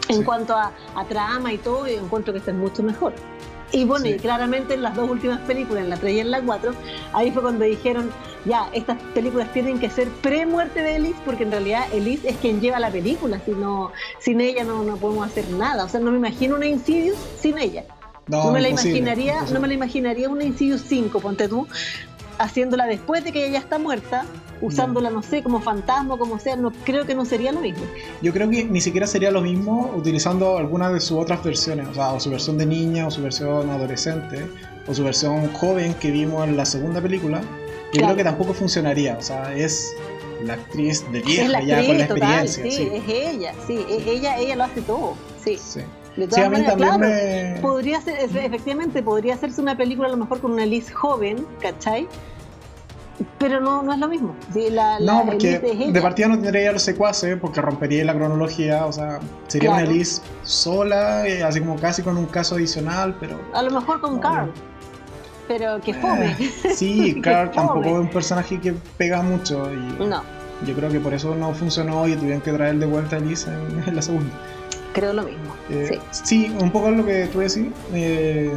En 0.09 0.23
cuanto 0.23 0.55
a, 0.55 0.73
trama 1.09 1.53
y 1.53 1.59
todo, 1.59 1.87
encuentro 1.87 2.33
que 2.33 2.39
está 2.39 2.53
mucho 2.53 2.83
mejor. 2.83 3.13
Y 3.73 3.85
bueno, 3.85 4.07
y 4.07 4.17
claramente 4.17 4.75
en 4.75 4.83
las 4.83 4.95
dos 4.95 5.11
últimas 5.11 5.41
películas, 5.41 5.83
en 5.83 5.91
la 5.91 5.97
3 5.97 6.15
y 6.15 6.21
en 6.21 6.31
la 6.31 6.41
4, 6.41 6.73
ahí 7.13 7.33
fue 7.33 7.43
cuando 7.43 7.65
dijeron, 7.65 8.11
ya, 8.45 8.71
estas 8.73 8.97
películas 9.13 9.53
tienen 9.53 9.81
que 9.81 9.91
ser 9.91 10.09
pre-muerte 10.09 10.83
de 10.83 10.97
Elise, 10.97 11.19
porque 11.25 11.43
en 11.43 11.51
realidad 11.51 11.85
Elise 11.93 12.29
es 12.29 12.37
quien 12.37 12.61
lleva 12.61 12.79
la 12.79 12.91
película, 12.91 13.41
si 13.45 13.53
sin 14.21 14.41
ella 14.41 14.63
no, 14.63 14.85
no 14.85 14.97
podemos 14.97 15.27
hacer 15.27 15.51
nada. 15.51 15.85
O 15.85 15.89
sea, 15.89 15.99
no 15.99 16.13
me 16.13 16.19
imagino 16.19 16.55
una 16.55 16.67
Insidious 16.67 17.19
sin 17.41 17.59
ella. 17.59 17.85
No, 18.29 18.51
me 18.51 18.61
la 18.61 18.69
imaginaría, 18.69 19.43
no 19.53 19.61
me 19.61 19.69
la 19.69 19.75
imaginaría 19.75 20.29
una 20.29 20.45
Insidious 20.45 20.83
5, 20.83 21.21
ponte 21.21 21.49
tú, 21.49 21.67
haciéndola 22.39 22.87
después 22.87 23.25
de 23.25 23.33
que 23.33 23.45
ella 23.45 23.55
ya 23.55 23.59
está 23.59 23.79
muerta, 23.79 24.27
usándola, 24.61 25.11
no 25.11 25.23
sé, 25.23 25.43
como 25.43 25.61
fantasma, 25.61 26.17
como 26.17 26.39
sea, 26.39 26.57
no 26.57 26.73
creo 26.85 27.07
que 27.07 27.15
no 27.15 27.25
sería 27.25 27.53
lo 27.53 27.61
mismo. 27.61 27.85
Yo 28.23 28.33
creo 28.33 28.49
que 28.49 28.65
ni 28.65 28.81
siquiera 28.81 29.07
sería 29.07 29.31
lo 29.31 29.43
mismo 29.43 29.93
utilizando 29.95 30.57
alguna 30.57 30.91
de 30.91 31.01
sus 31.01 31.19
otras 31.19 31.43
versiones, 31.43 31.89
o 31.89 31.95
sea, 31.95 32.13
o 32.13 32.21
su 32.21 32.31
versión 32.31 32.59
de 32.59 32.67
niña, 32.67 33.07
o 33.07 33.11
su 33.11 33.23
versión 33.23 33.69
adolescente, 33.71 34.47
o 34.87 34.95
su 34.95 35.05
versión 35.05 35.53
joven 35.53 35.95
que 35.95 36.11
vimos 36.11 36.47
en 36.47 36.57
la 36.57 36.65
segunda 36.65 37.01
película. 37.01 37.41
Yo 37.93 38.03
creo 38.03 38.17
que 38.17 38.25
tampoco 38.25 38.53
funcionaría, 38.53 39.17
o 39.19 39.23
sea, 39.23 39.55
es 39.55 39.95
la 40.45 40.55
actriz 40.55 41.05
de 41.13 41.23
vieja 41.23 41.61
ya 41.63 41.87
con 41.87 41.99
la 41.99 42.05
experiencia. 42.05 42.65
sí, 42.65 42.91
es 42.93 43.09
ella, 43.09 43.55
sí, 43.67 43.87
ella, 43.89 44.39
ella 44.39 44.57
lo 44.57 44.65
hace 44.65 44.83
todo, 44.83 45.15
sí. 45.43 45.59
sí. 45.59 45.81
De 46.17 46.27
todas 46.27 46.51
maneras, 46.51 46.77
claro, 46.77 47.61
podría 47.61 48.01
ser, 48.01 48.19
efectivamente, 48.21 49.03
podría 49.03 49.35
hacerse 49.35 49.61
una 49.61 49.77
película 49.77 50.09
a 50.09 50.11
lo 50.11 50.17
mejor 50.17 50.41
con 50.41 50.53
una 50.53 50.65
Liz 50.65 50.91
joven, 50.91 51.47
¿cachai? 51.61 52.09
Pero 53.39 53.61
no, 53.61 53.83
no 53.83 53.93
es 53.93 53.99
lo 53.99 54.09
mismo. 54.09 54.35
no, 55.01 55.25
porque 55.27 55.59
de 55.59 56.01
partida 56.03 56.29
no 56.29 56.39
tendría 56.39 56.73
los 56.73 56.83
secuaces 56.83 57.39
porque 57.39 57.61
rompería 57.61 58.05
la 58.05 58.15
cronología. 58.15 58.87
O 58.87 58.93
sea, 58.93 59.21
sería 59.47 59.71
una 59.71 59.83
Liz 59.83 60.23
sola, 60.43 61.27
eh, 61.27 61.43
así 61.43 61.61
como 61.61 61.77
casi 61.77 62.03
con 62.03 62.17
un 62.17 62.27
caso 62.27 62.57
adicional, 62.57 63.17
pero. 63.21 63.39
A 63.53 63.63
lo 63.63 63.71
mejor 63.71 64.01
con 64.01 64.19
Carl. 64.19 64.53
Pero 65.49 65.81
que 65.81 65.95
fome. 65.95 66.37
Eh, 66.39 66.75
sí, 66.75 67.21
Carl 67.23 67.51
tampoco 67.51 67.85
es 67.85 67.93
un 67.93 68.11
personaje 68.11 68.61
que 68.61 68.75
pega 68.97 69.23
mucho. 69.23 69.71
Y 69.73 70.05
no. 70.05 70.23
Yo 70.67 70.75
creo 70.75 70.91
que 70.91 71.01
por 71.01 71.13
eso 71.13 71.35
no 71.35 71.55
funcionó 71.55 72.09
y 72.09 72.17
tuvieron 72.17 72.41
que 72.41 72.53
traer 72.53 72.77
de 72.77 72.87
vuelta 72.87 73.17
a 73.17 73.21
Liz 73.21 73.47
en 73.47 73.95
la 73.95 74.03
segunda 74.03 74.33
creo 74.97 75.13
lo 75.13 75.23
mismo. 75.25 75.55
Eh, 75.71 75.99
sí. 76.11 76.51
un 76.59 76.71
poco 76.73 76.91
lo 76.91 77.05
que 77.05 77.27
tú 77.27 77.41
decís. 77.41 77.67
Eh, 77.93 78.51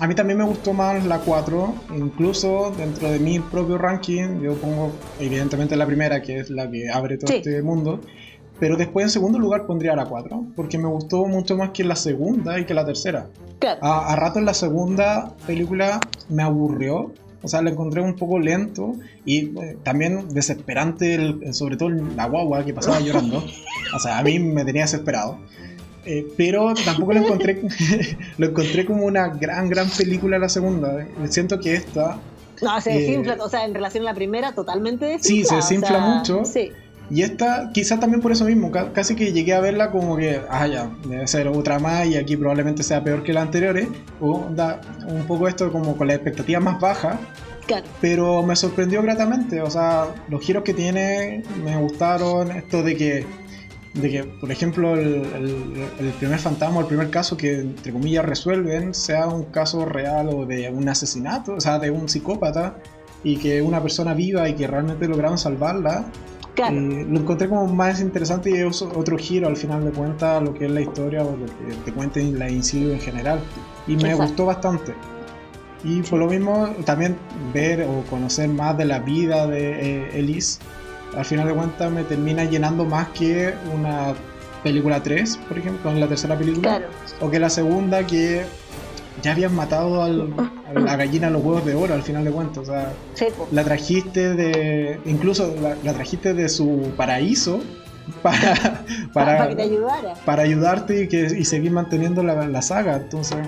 a 0.00 0.06
mí 0.06 0.14
también 0.14 0.38
me 0.38 0.44
gustó 0.44 0.72
más 0.72 1.04
la 1.04 1.18
4, 1.18 1.74
incluso 1.96 2.72
dentro 2.76 3.10
de 3.10 3.18
mi 3.18 3.40
propio 3.40 3.78
ranking, 3.78 4.40
yo 4.40 4.54
pongo 4.54 4.92
evidentemente 5.18 5.74
la 5.74 5.86
primera, 5.86 6.22
que 6.22 6.38
es 6.38 6.50
la 6.50 6.70
que 6.70 6.88
abre 6.88 7.18
todo 7.18 7.34
este 7.34 7.62
mundo, 7.62 8.00
pero 8.60 8.76
después 8.76 9.04
en 9.04 9.10
segundo 9.10 9.40
lugar 9.40 9.66
pondría 9.66 9.96
la 9.96 10.04
4, 10.04 10.46
porque 10.54 10.78
me 10.78 10.86
gustó 10.86 11.26
mucho 11.26 11.56
más 11.56 11.70
que 11.70 11.82
la 11.82 11.96
segunda 11.96 12.60
y 12.60 12.64
que 12.64 12.74
la 12.74 12.86
tercera. 12.86 13.26
A, 13.80 14.14
rato 14.14 14.38
en 14.38 14.44
la 14.44 14.54
segunda 14.54 15.34
película 15.48 15.98
me 16.28 16.44
aburrió, 16.44 17.12
o 17.42 17.48
sea, 17.48 17.60
la 17.62 17.70
encontré 17.70 18.00
un 18.00 18.14
poco 18.14 18.38
lento 18.38 18.94
y 19.24 19.46
eh, 19.58 19.78
también 19.82 20.28
desesperante, 20.28 21.52
sobre 21.52 21.76
todo 21.76 21.88
la 21.88 22.26
guagua 22.26 22.64
que 22.64 22.72
pasaba 22.72 23.00
llorando. 23.00 23.42
O 23.96 23.98
sea, 23.98 24.18
a 24.18 24.22
mí 24.22 24.38
me 24.38 24.66
tenía 24.66 24.82
desesperado. 24.82 25.38
Eh, 26.10 26.26
pero 26.38 26.72
tampoco 26.86 27.12
lo 27.12 27.20
encontré, 27.20 27.60
lo 28.38 28.46
encontré 28.46 28.86
como 28.86 29.04
una 29.04 29.28
gran, 29.28 29.68
gran 29.68 29.90
película 29.90 30.38
la 30.38 30.48
segunda. 30.48 31.06
Siento 31.28 31.60
que 31.60 31.74
esta... 31.74 32.18
No, 32.62 32.80
se 32.80 32.94
desinfla, 32.94 33.34
eh, 33.34 33.40
o 33.40 33.48
sea, 33.50 33.66
en 33.66 33.74
relación 33.74 34.04
a 34.04 34.06
la 34.06 34.14
primera, 34.14 34.52
totalmente 34.52 35.04
desinfla. 35.04 35.28
Sí, 35.28 35.44
se 35.44 35.56
desinfla 35.56 35.98
mucho. 35.98 36.46
Sí. 36.46 36.72
Y 37.10 37.22
esta, 37.22 37.70
quizá 37.74 38.00
también 38.00 38.22
por 38.22 38.32
eso 38.32 38.46
mismo, 38.46 38.70
casi 38.70 39.14
que 39.14 39.32
llegué 39.32 39.52
a 39.52 39.60
verla 39.60 39.90
como 39.90 40.16
que, 40.16 40.40
ah, 40.48 40.66
ya, 40.66 40.90
debe 41.06 41.26
ser 41.26 41.48
otra 41.48 41.78
más 41.78 42.06
y 42.06 42.16
aquí 42.16 42.36
probablemente 42.36 42.82
sea 42.82 43.04
peor 43.04 43.22
que 43.22 43.34
las 43.34 43.44
anteriores. 43.44 43.88
O 44.18 44.46
da 44.50 44.80
un 45.06 45.26
poco 45.26 45.46
esto 45.46 45.70
como 45.70 45.94
con 45.94 46.08
la 46.08 46.14
expectativa 46.14 46.58
más 46.58 46.80
baja. 46.80 47.20
Claro. 47.66 47.86
Pero 48.00 48.42
me 48.42 48.56
sorprendió 48.56 49.02
gratamente, 49.02 49.60
o 49.60 49.70
sea, 49.70 50.06
los 50.30 50.42
giros 50.42 50.64
que 50.64 50.72
tiene 50.72 51.42
me 51.62 51.76
gustaron, 51.76 52.50
esto 52.50 52.82
de 52.82 52.96
que 52.96 53.26
de 53.94 54.10
que, 54.10 54.24
por 54.24 54.52
ejemplo, 54.52 54.94
el, 54.96 55.22
primer 56.18 56.38
fantasma, 56.38 56.80
el 56.80 56.86
primer 56.86 57.10
caso 57.10 57.36
que, 57.36 57.60
entre 57.60 57.92
comillas, 57.92 58.24
resuelven 58.24 58.94
sea 58.94 59.26
un 59.26 59.44
caso 59.44 59.84
real 59.84 60.28
o 60.28 60.46
de 60.46 60.70
un 60.70 60.88
asesinato, 60.88 61.54
o 61.54 61.60
sea, 61.60 61.78
de 61.78 61.90
un 61.90 62.08
psicópata, 62.08 62.78
y 63.24 63.36
que 63.36 63.62
una 63.62 63.82
persona 63.82 64.14
viva 64.14 64.48
y 64.48 64.54
que 64.54 64.66
realmente 64.66 65.08
lograron 65.08 65.38
salvarla. 65.38 66.06
Eh, 66.56 67.06
lo 67.08 67.20
encontré 67.20 67.48
como 67.48 67.66
más 67.68 68.00
interesante 68.00 68.50
y 68.50 68.54
es 68.54 68.82
otro 68.82 69.16
giro 69.16 69.46
al 69.46 69.56
final 69.56 69.84
de 69.84 69.92
cuentas 69.92 70.42
lo 70.42 70.54
que 70.54 70.64
es 70.64 70.70
la 70.72 70.80
historia 70.80 71.22
o 71.22 71.36
lo 71.36 71.46
que 71.46 71.74
te 71.84 71.92
cuenten 71.92 72.36
la 72.38 72.50
incidio 72.50 72.92
en 72.92 73.00
general. 73.00 73.40
Y 73.86 73.96
me 73.96 74.14
gustó 74.14 74.46
bastante. 74.46 74.92
Y 75.84 76.02
por 76.02 76.18
lo 76.18 76.26
mismo, 76.26 76.68
también 76.84 77.16
ver 77.54 77.82
o 77.82 78.02
conocer 78.10 78.48
más 78.48 78.76
de 78.76 78.84
la 78.84 78.98
vida 78.98 79.46
de 79.46 79.70
eh, 79.70 80.18
Elise 80.18 80.58
al 81.16 81.24
final 81.24 81.48
de 81.48 81.54
cuentas 81.54 81.90
me 81.90 82.04
termina 82.04 82.44
llenando 82.44 82.84
más 82.84 83.08
que 83.08 83.54
una 83.74 84.14
película 84.62 85.02
3, 85.02 85.38
por 85.48 85.58
ejemplo, 85.58 85.90
en 85.90 86.00
la 86.00 86.08
tercera 86.08 86.36
película. 86.36 86.82
O 87.20 87.30
que 87.30 87.38
la 87.38 87.50
segunda 87.50 88.06
que 88.06 88.44
ya 89.22 89.32
habían 89.32 89.54
matado 89.54 90.02
a 90.02 90.08
la 90.08 90.96
gallina 90.96 91.28
a 91.28 91.30
los 91.30 91.42
huevos 91.42 91.64
de 91.64 91.74
oro 91.74 91.94
al 91.94 92.02
final 92.02 92.24
de 92.24 92.30
cuentas. 92.30 92.58
O 92.58 92.64
sea, 92.66 92.92
la 93.50 93.64
trajiste 93.64 94.34
de. 94.34 95.00
Incluso 95.06 95.54
la, 95.60 95.74
trajiste 95.92 96.34
de 96.34 96.48
su 96.48 96.92
paraíso 96.96 97.60
para, 98.22 98.84
para, 99.12 99.48
que 99.48 99.56
te 99.56 99.62
ayudara. 99.62 100.14
Para 100.24 100.42
ayudarte 100.42 101.02
y, 101.02 101.08
que, 101.08 101.26
y 101.38 101.44
seguir 101.44 101.72
manteniendo 101.72 102.22
la, 102.22 102.46
la 102.46 102.62
saga. 102.62 102.96
Entonces. 102.96 103.38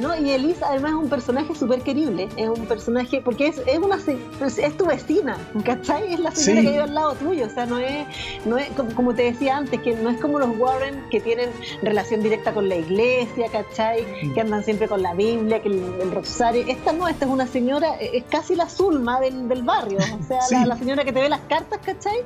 ¿No? 0.00 0.16
Y 0.16 0.30
Elisa 0.30 0.66
además 0.68 0.92
es 0.92 0.96
un 0.96 1.08
personaje 1.08 1.54
súper 1.54 1.82
querible, 1.82 2.28
es 2.36 2.48
un 2.48 2.66
personaje, 2.66 3.20
porque 3.20 3.48
es, 3.48 3.58
es 3.66 3.78
una 3.78 3.96
es 3.96 4.76
tu 4.76 4.86
vecina, 4.86 5.36
¿cachai? 5.64 6.14
Es 6.14 6.20
la 6.20 6.30
señora 6.30 6.62
que 6.62 6.68
vive 6.68 6.82
al 6.82 6.94
lado 6.94 7.14
tuyo, 7.14 7.46
o 7.46 7.50
sea, 7.50 7.66
no 7.66 7.78
es, 7.78 8.06
no 8.46 8.56
es 8.58 8.68
como, 8.70 9.14
te 9.14 9.24
decía 9.24 9.56
antes, 9.56 9.80
que 9.80 9.94
no 9.94 10.10
es 10.10 10.20
como 10.20 10.38
los 10.38 10.56
Warren 10.58 11.04
que 11.10 11.20
tienen 11.20 11.50
relación 11.82 12.22
directa 12.22 12.52
con 12.52 12.68
la 12.68 12.76
iglesia, 12.76 13.48
¿cachai? 13.50 14.02
Mm. 14.24 14.34
Que 14.34 14.40
andan 14.40 14.64
siempre 14.64 14.88
con 14.88 15.02
la 15.02 15.14
Biblia, 15.14 15.62
que 15.62 15.68
el, 15.68 16.10
rosario. 16.12 16.64
Esta 16.66 16.92
no, 16.92 17.06
esta 17.06 17.26
es 17.26 17.30
una 17.30 17.46
señora, 17.46 17.94
es 17.96 18.24
casi 18.24 18.56
la 18.56 18.68
Zulma 18.68 19.20
del, 19.20 19.48
del 19.48 19.62
barrio, 19.62 19.98
o 19.98 20.22
sea, 20.24 20.66
la, 20.66 20.76
señora 20.76 21.04
que 21.04 21.12
te 21.12 21.20
ve 21.20 21.28
las 21.28 21.40
cartas, 21.40 21.78
¿cachai? 21.84 22.24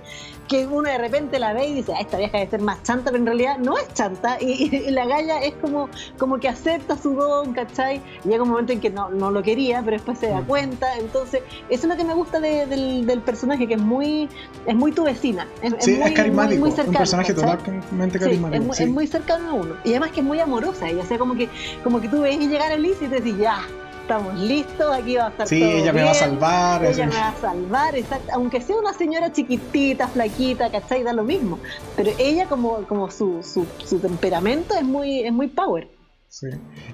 Que 0.49 0.67
uno 0.67 0.89
de 0.89 0.99
repente 0.99 1.39
la 1.39 1.53
ve 1.53 1.67
y 1.67 1.75
dice, 1.75 1.93
ah, 1.95 2.01
esta 2.01 2.19
vieja 2.19 2.39
debe 2.39 2.51
ser 2.51 2.61
más 2.61 2.83
chanta, 2.83 3.11
pero 3.11 3.19
en 3.19 3.27
realidad 3.27 3.59
no 3.59 3.77
es 3.77 3.93
chanta, 3.95 4.39
y, 4.41 4.75
y 4.75 4.91
la 4.91 5.07
galla 5.07 5.43
es 5.43 5.55
como, 5.55 5.89
como 6.19 6.39
que 6.39 6.49
acepta 6.49 6.97
su 6.97 7.15
don, 7.15 7.53
¿cachai? 7.53 7.64
¿Cachai? 7.67 8.01
Llega 8.25 8.43
un 8.43 8.51
momento 8.51 8.73
en 8.73 8.81
que 8.81 8.91
no, 8.91 9.11
no 9.11 9.31
lo 9.31 9.43
quería, 9.43 9.83
pero 9.83 9.97
después 9.97 10.19
se 10.19 10.29
da 10.29 10.41
mm. 10.41 10.47
cuenta. 10.47 10.99
Entonces, 10.99 11.43
eso 11.69 11.83
es 11.83 11.85
lo 11.85 11.97
que 11.97 12.05
me 12.05 12.15
gusta 12.15 12.41
del, 12.41 13.07
del, 13.07 13.21
personaje, 13.21 13.67
que 13.67 13.75
es 13.75 13.81
muy, 13.81 14.29
es 14.67 14.75
muy 14.75 14.93
tu 14.93 15.05
vecina. 15.05 15.47
Es, 15.63 15.75
sí, 15.81 15.93
es, 15.93 15.99
muy, 15.99 16.15
carismático. 16.15 16.61
Muy, 16.61 16.71
cercano, 16.71 16.91
un 16.91 16.97
personaje 16.97 17.35
totalmente 17.35 18.19
carismático. 18.19 18.73
es, 18.73 18.89
muy 18.89 19.07
cercano 19.07 19.51
a 19.51 19.53
uno. 19.55 19.75
Y 19.85 19.91
además 19.91 20.11
que 20.13 20.21
es 20.21 20.27
muy 20.27 20.41
amorosa 20.41 20.89
ella. 20.89 21.03
O 21.03 21.07
sea, 21.07 21.19
como 21.19 21.35
que, 21.35 21.49
como 21.83 22.01
que 22.01 22.09
tú 22.09 22.23
ves 22.23 22.39
llegar 22.39 22.73
a 22.73 22.77
Liz 22.77 22.97
y 23.01 23.07
te 23.07 23.17
decís, 23.17 23.37
ya, 23.39 23.61
estamos 24.05 24.39
listos, 24.39 24.95
aquí 24.95 25.17
va 25.17 25.27
a 25.27 25.29
estar 25.31 25.49
sí, 25.49 25.63
ella 25.63 25.93
me 25.93 26.05
va 26.05 26.11
a 26.11 26.15
salvar. 26.15 26.85
Ella 26.85 27.07
me 27.07 27.17
va 27.17 27.29
a 27.29 27.37
salvar, 27.37 27.97
exacto. 27.97 28.31
Aunque 28.35 28.61
sea 28.61 28.77
una 28.77 28.93
señora 28.93 29.33
chiquitita, 29.33 30.09
flaquita, 30.09 30.71
¿cachai? 30.71 31.03
Da 31.03 31.13
lo 31.13 31.25
mismo. 31.25 31.59
Pero 31.97 32.11
ella, 32.19 32.47
como, 32.47 32.83
como 32.87 33.11
su, 33.11 33.43
su, 33.43 33.67
su 33.85 33.99
temperamento, 33.99 34.75
es 34.75 34.85
muy, 34.85 35.21
es 35.21 35.33
muy 35.33 35.49
power. 35.49 35.89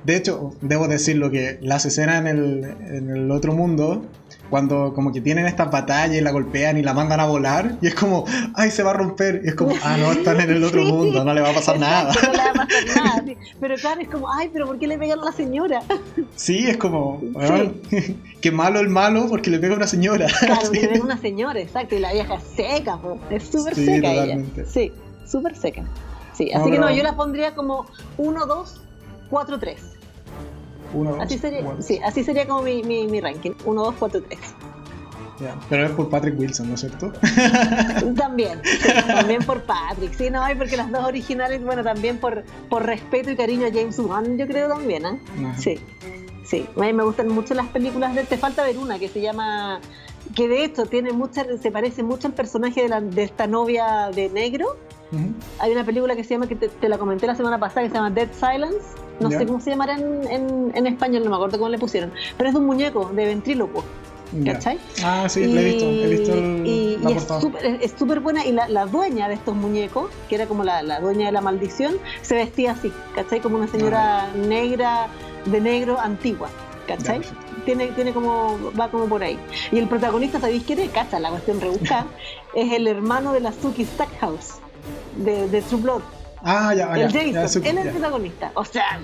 De 0.04 0.16
hecho, 0.16 0.50
debo 0.60 0.86
decirlo 0.86 1.30
que 1.30 1.58
las 1.62 1.86
escenas 1.86 2.20
en 2.20 2.26
el, 2.26 2.64
en 2.64 3.10
el 3.10 3.30
otro 3.30 3.54
mundo, 3.54 4.04
cuando 4.50 4.92
como 4.92 5.12
que 5.12 5.22
tienen 5.22 5.46
esta 5.46 5.64
batalla 5.66 6.14
y 6.14 6.20
la 6.20 6.30
golpean 6.30 6.76
y 6.76 6.82
la 6.82 6.92
mandan 6.92 7.20
a 7.20 7.26
volar, 7.26 7.78
y 7.80 7.86
es 7.86 7.94
como, 7.94 8.26
ay, 8.54 8.70
se 8.70 8.82
va 8.82 8.90
a 8.90 8.94
romper. 8.94 9.40
Y 9.44 9.48
es 9.48 9.54
como, 9.54 9.74
ah, 9.82 9.96
no, 9.98 10.12
están 10.12 10.40
en 10.40 10.50
el 10.50 10.62
otro 10.62 10.84
mundo, 10.84 11.24
no 11.24 11.32
le 11.32 11.40
va 11.40 11.50
a 11.50 11.54
pasar 11.54 11.78
nada. 11.78 12.12
No 12.22 12.32
le 12.32 12.38
va 12.38 12.50
a 12.50 12.52
pasar 12.52 12.84
nada. 12.96 13.24
Pero 13.60 13.74
claro, 13.76 14.00
es 14.02 14.08
como, 14.08 14.30
ay, 14.30 14.50
pero 14.52 14.66
¿por 14.66 14.78
qué 14.78 14.86
le 14.86 14.98
pegan 14.98 15.20
a 15.20 15.24
la 15.24 15.32
señora? 15.32 15.80
Sí, 16.36 16.66
es 16.68 16.76
como, 16.76 17.22
qué 18.42 18.52
malo 18.52 18.80
el 18.80 18.90
malo 18.90 19.26
porque 19.28 19.50
le 19.50 19.58
pega 19.58 19.72
a 19.72 19.76
una 19.76 19.86
señora. 19.86 20.26
Claro, 20.38 20.70
le 20.70 20.80
pega 20.80 21.00
a 21.00 21.04
una 21.04 21.18
señora, 21.18 21.60
exacto. 21.60 21.94
Y 21.94 22.00
la 22.00 22.12
vieja 22.12 22.34
es 22.34 22.42
seca, 22.56 22.98
es 23.30 23.44
súper 23.44 23.74
seca 23.74 24.12
ella. 24.12 24.38
Sí, 24.66 24.92
súper 25.26 25.56
seca. 25.56 25.84
Sí, 26.34 26.50
así 26.52 26.70
que 26.70 26.78
no, 26.78 26.90
yo 26.90 27.02
la 27.02 27.16
pondría 27.16 27.54
como 27.54 27.86
1, 28.18 28.46
2 28.46 28.80
4-3. 29.30 29.76
así 31.20 31.38
sería, 31.38 31.64
sí, 31.80 32.00
así 32.04 32.24
sería 32.24 32.46
como 32.46 32.62
mi, 32.62 32.82
mi, 32.82 33.06
mi 33.06 33.20
ranking. 33.20 33.52
1, 33.64 33.82
2, 33.82 33.94
4, 33.98 34.22
3. 34.28 34.40
pero 35.68 35.86
es 35.86 35.92
por 35.92 36.08
Patrick 36.10 36.38
Wilson, 36.38 36.68
¿no 36.68 36.74
es 36.74 36.80
cierto? 36.80 37.12
También, 38.16 38.60
también 39.06 39.42
por 39.42 39.62
Patrick. 39.62 40.12
Sí, 40.14 40.30
no, 40.30 40.42
hay 40.42 40.54
porque 40.54 40.76
las 40.76 40.90
dos 40.90 41.04
originales, 41.04 41.62
bueno, 41.64 41.82
también 41.82 42.18
por, 42.18 42.44
por 42.68 42.84
respeto 42.84 43.30
y 43.30 43.36
cariño 43.36 43.66
a 43.66 43.70
James 43.70 43.98
Wan, 43.98 44.36
yo 44.36 44.46
creo 44.46 44.68
también, 44.68 45.06
¿eh? 45.06 45.20
Sí, 45.56 45.78
sí. 46.44 46.66
A 46.76 46.80
mí 46.80 46.92
me 46.92 47.04
gustan 47.04 47.28
mucho 47.28 47.54
las 47.54 47.68
películas 47.68 48.14
de 48.14 48.24
Te 48.24 48.36
falta 48.36 48.62
ver 48.64 48.78
una 48.78 48.98
que 48.98 49.08
se 49.08 49.20
llama 49.20 49.80
que 50.34 50.48
de 50.48 50.64
hecho 50.64 50.86
tiene 50.86 51.12
mucha, 51.12 51.44
se 51.58 51.70
parece 51.70 52.02
mucho 52.02 52.28
al 52.28 52.34
personaje 52.34 52.82
de, 52.82 52.88
la, 52.88 53.00
de 53.00 53.22
esta 53.22 53.46
novia 53.46 54.10
de 54.14 54.28
negro. 54.28 54.76
Hay 55.58 55.72
una 55.72 55.84
película 55.84 56.14
que 56.14 56.22
se 56.22 56.34
llama, 56.34 56.46
que 56.46 56.54
te, 56.54 56.88
la 56.88 56.96
comenté 56.96 57.26
la 57.26 57.34
semana 57.34 57.58
pasada, 57.58 57.82
que 57.82 57.88
se 57.88 57.94
llama 57.96 58.10
Dead 58.10 58.28
Silence. 58.32 58.78
No 59.20 59.30
sé 59.30 59.46
cómo 59.46 59.60
se 59.60 59.70
llamará 59.70 59.96
en, 59.98 60.72
en, 60.74 60.86
español, 60.86 61.24
no 61.24 61.30
me 61.30 61.36
acuerdo 61.36 61.58
cómo 61.58 61.68
le 61.68 61.78
pusieron. 61.78 62.12
Pero 62.36 62.48
es 62.48 62.54
de 62.54 62.60
un 62.60 62.66
muñeco, 62.66 63.10
de 63.14 63.26
ventríloco. 63.26 63.84
¿Cachai? 64.44 64.78
Ah, 65.02 65.28
sí, 65.28 65.40
y, 65.40 65.58
he 65.58 65.64
visto. 65.64 65.84
He 65.84 66.08
visto 66.08 66.36
y, 66.64 66.98
es 67.82 67.94
súper 67.98 68.20
buena. 68.20 68.46
Y 68.46 68.52
la, 68.52 68.68
la, 68.68 68.86
dueña 68.86 69.28
de 69.28 69.34
estos 69.34 69.56
muñecos, 69.56 70.10
que 70.28 70.36
era 70.36 70.46
como 70.46 70.62
la, 70.62 70.82
la, 70.82 71.00
dueña 71.00 71.26
de 71.26 71.32
la 71.32 71.40
maldición, 71.40 71.96
se 72.22 72.36
vestía 72.36 72.72
así, 72.72 72.92
¿cachai? 73.14 73.40
Como 73.40 73.56
una 73.56 73.66
señora 73.66 74.26
ah. 74.26 74.36
negra, 74.36 75.08
de 75.46 75.60
negro, 75.60 75.98
antigua, 75.98 76.48
¿cachai? 76.86 77.22
tiene, 77.64 77.88
tiene 77.88 78.12
como, 78.12 78.58
va 78.78 78.90
como 78.90 79.06
por 79.06 79.22
ahí. 79.22 79.38
Y 79.72 79.78
el 79.78 79.88
protagonista, 79.88 80.40
¿sabéis 80.40 80.64
quién 80.64 80.80
es? 80.80 80.90
Cacha, 80.90 81.18
la 81.18 81.30
cuestión 81.30 81.60
rebuscada. 81.60 82.06
es 82.54 82.72
el 82.72 82.86
hermano 82.86 83.32
de 83.32 83.40
la 83.40 83.52
Suki 83.52 83.84
Stackhouse, 83.84 84.58
de, 85.16 85.48
de 85.48 85.62
True 85.62 85.80
Blood. 85.80 86.02
Ah, 86.42 86.74
ya, 86.74 86.94
el 86.94 87.12
Jason, 87.34 87.64
él 87.64 87.78
es 87.78 87.86
el 87.86 87.92
protagonista. 87.92 88.50
O 88.54 88.64
sea, 88.64 88.98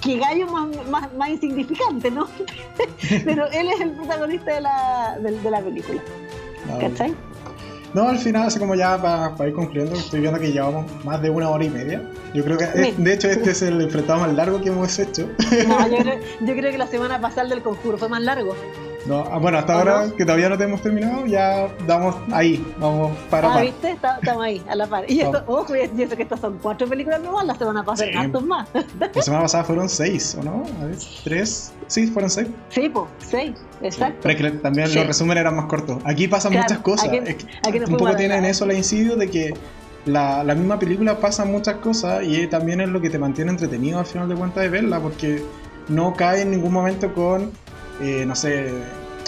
qué 0.00 0.18
gallo 0.18 0.46
más, 0.46 1.12
más, 1.14 1.28
insignificante, 1.28 2.10
¿no? 2.10 2.28
Pero 3.24 3.50
él 3.50 3.68
es 3.68 3.80
el 3.80 3.92
protagonista 3.92 4.54
de 4.54 4.60
la, 4.60 5.18
de, 5.20 5.50
la 5.50 5.60
película. 5.60 6.00
Ah, 6.70 6.78
¿Cachai? 6.80 7.14
No, 7.94 8.08
al 8.08 8.18
final, 8.18 8.48
así 8.48 8.58
como 8.58 8.74
ya 8.74 9.00
para, 9.00 9.48
ir 9.48 9.54
concluyendo, 9.54 9.96
estoy 9.96 10.20
viendo 10.20 10.38
que 10.38 10.52
llevamos 10.52 10.84
más 11.04 11.22
de 11.22 11.30
una 11.30 11.48
hora 11.48 11.64
y 11.64 11.70
media. 11.70 12.02
Yo 12.34 12.44
creo 12.44 12.58
que, 12.58 12.66
de 12.66 13.14
hecho, 13.14 13.28
este 13.28 13.52
es 13.52 13.62
el 13.62 13.80
enfrentado 13.80 14.20
más 14.20 14.34
largo 14.34 14.60
que 14.60 14.68
hemos 14.68 14.98
hecho. 14.98 15.28
No, 15.66 15.88
yo 15.88 15.96
creo, 16.02 16.18
yo 16.40 16.54
creo 16.54 16.72
que 16.72 16.78
la 16.78 16.86
semana 16.86 17.20
pasada 17.20 17.42
el 17.44 17.48
del 17.48 17.62
conjuro 17.62 17.96
fue 17.96 18.08
más 18.08 18.22
largo. 18.22 18.54
No, 19.06 19.24
ah, 19.30 19.38
bueno, 19.38 19.58
hasta 19.58 19.74
ahora 19.74 20.08
que 20.16 20.24
todavía 20.24 20.48
no 20.48 20.58
tenemos 20.58 20.82
terminado, 20.82 21.26
ya 21.26 21.68
damos 21.86 22.16
ahí, 22.32 22.64
vamos 22.78 23.16
para 23.30 23.54
ah, 23.54 23.60
¿viste? 23.60 23.92
estamos 23.92 24.42
ahí, 24.42 24.62
a 24.68 24.74
la 24.74 24.86
par. 24.86 25.04
Y 25.08 25.20
esto, 25.20 25.44
ojo, 25.46 25.76
y 25.76 26.02
eso 26.02 26.16
que 26.16 26.22
estas 26.22 26.40
son 26.40 26.58
cuatro 26.60 26.88
películas 26.88 27.20
nuevas, 27.20 27.46
la 27.46 27.54
semana 27.54 27.84
pasada 27.84 28.10
sí. 28.10 28.44
más. 28.44 28.68
La 29.14 29.22
semana 29.22 29.42
pasada 29.42 29.64
fueron 29.64 29.88
seis, 29.88 30.36
¿o 30.38 30.42
no? 30.42 30.64
A 30.80 30.86
ver, 30.86 30.96
tres, 31.22 31.72
sí, 31.86 32.06
fueron 32.08 32.30
seis. 32.30 32.48
Sí, 32.70 32.88
pues, 32.88 33.06
seis, 33.18 33.52
exacto. 33.80 34.18
pero 34.22 34.34
es 34.34 34.52
que 34.52 34.58
también 34.58 34.92
los 34.94 35.06
resúmenes 35.06 35.40
eran 35.42 35.54
más 35.56 35.66
cortos. 35.66 35.98
Aquí 36.04 36.26
pasan 36.26 36.54
muchas 36.54 36.78
cosas. 36.78 37.08
un 37.08 37.96
poco 37.96 38.16
tienen 38.16 38.44
eso 38.44 38.66
la 38.66 38.74
incidio 38.74 39.16
de 39.16 39.30
que 39.30 39.54
la, 40.04 40.42
la, 40.42 40.54
misma 40.54 40.78
película 40.78 41.18
pasa 41.18 41.44
muchas 41.44 41.76
cosas 41.76 42.24
y 42.24 42.46
también 42.46 42.80
es 42.80 42.88
lo 42.88 43.00
que 43.00 43.10
te 43.10 43.18
mantiene 43.18 43.50
entretenido 43.50 43.98
al 43.98 44.06
final 44.06 44.28
de 44.28 44.34
cuentas 44.34 44.62
de 44.62 44.68
verla, 44.68 45.00
porque 45.00 45.42
no 45.88 46.14
cae 46.14 46.42
en 46.42 46.50
ningún 46.50 46.72
momento 46.72 47.12
con, 47.14 47.50
eh, 48.00 48.24
no 48.26 48.34
sé, 48.34 48.72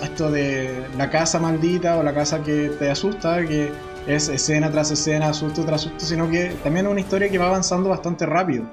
esto 0.03 0.31
de 0.31 0.87
la 0.97 1.11
casa 1.11 1.39
maldita 1.39 1.97
o 1.97 2.03
la 2.03 2.15
casa 2.15 2.43
que 2.43 2.71
te 2.79 2.91
asusta, 2.91 3.45
que 3.47 3.73
es 4.07 4.29
escena 4.29 4.71
tras 4.71 4.91
escena, 4.91 5.33
susto 5.35 5.65
tras 5.65 5.83
susto, 5.83 6.05
sino 6.05 6.31
que 6.31 6.57
también 6.63 6.87
es 6.87 6.93
una 6.93 7.01
historia 7.01 7.29
que 7.29 7.39
va 7.39 7.47
avanzando 7.47 7.89
bastante 7.89 8.27
rápido. 8.27 8.65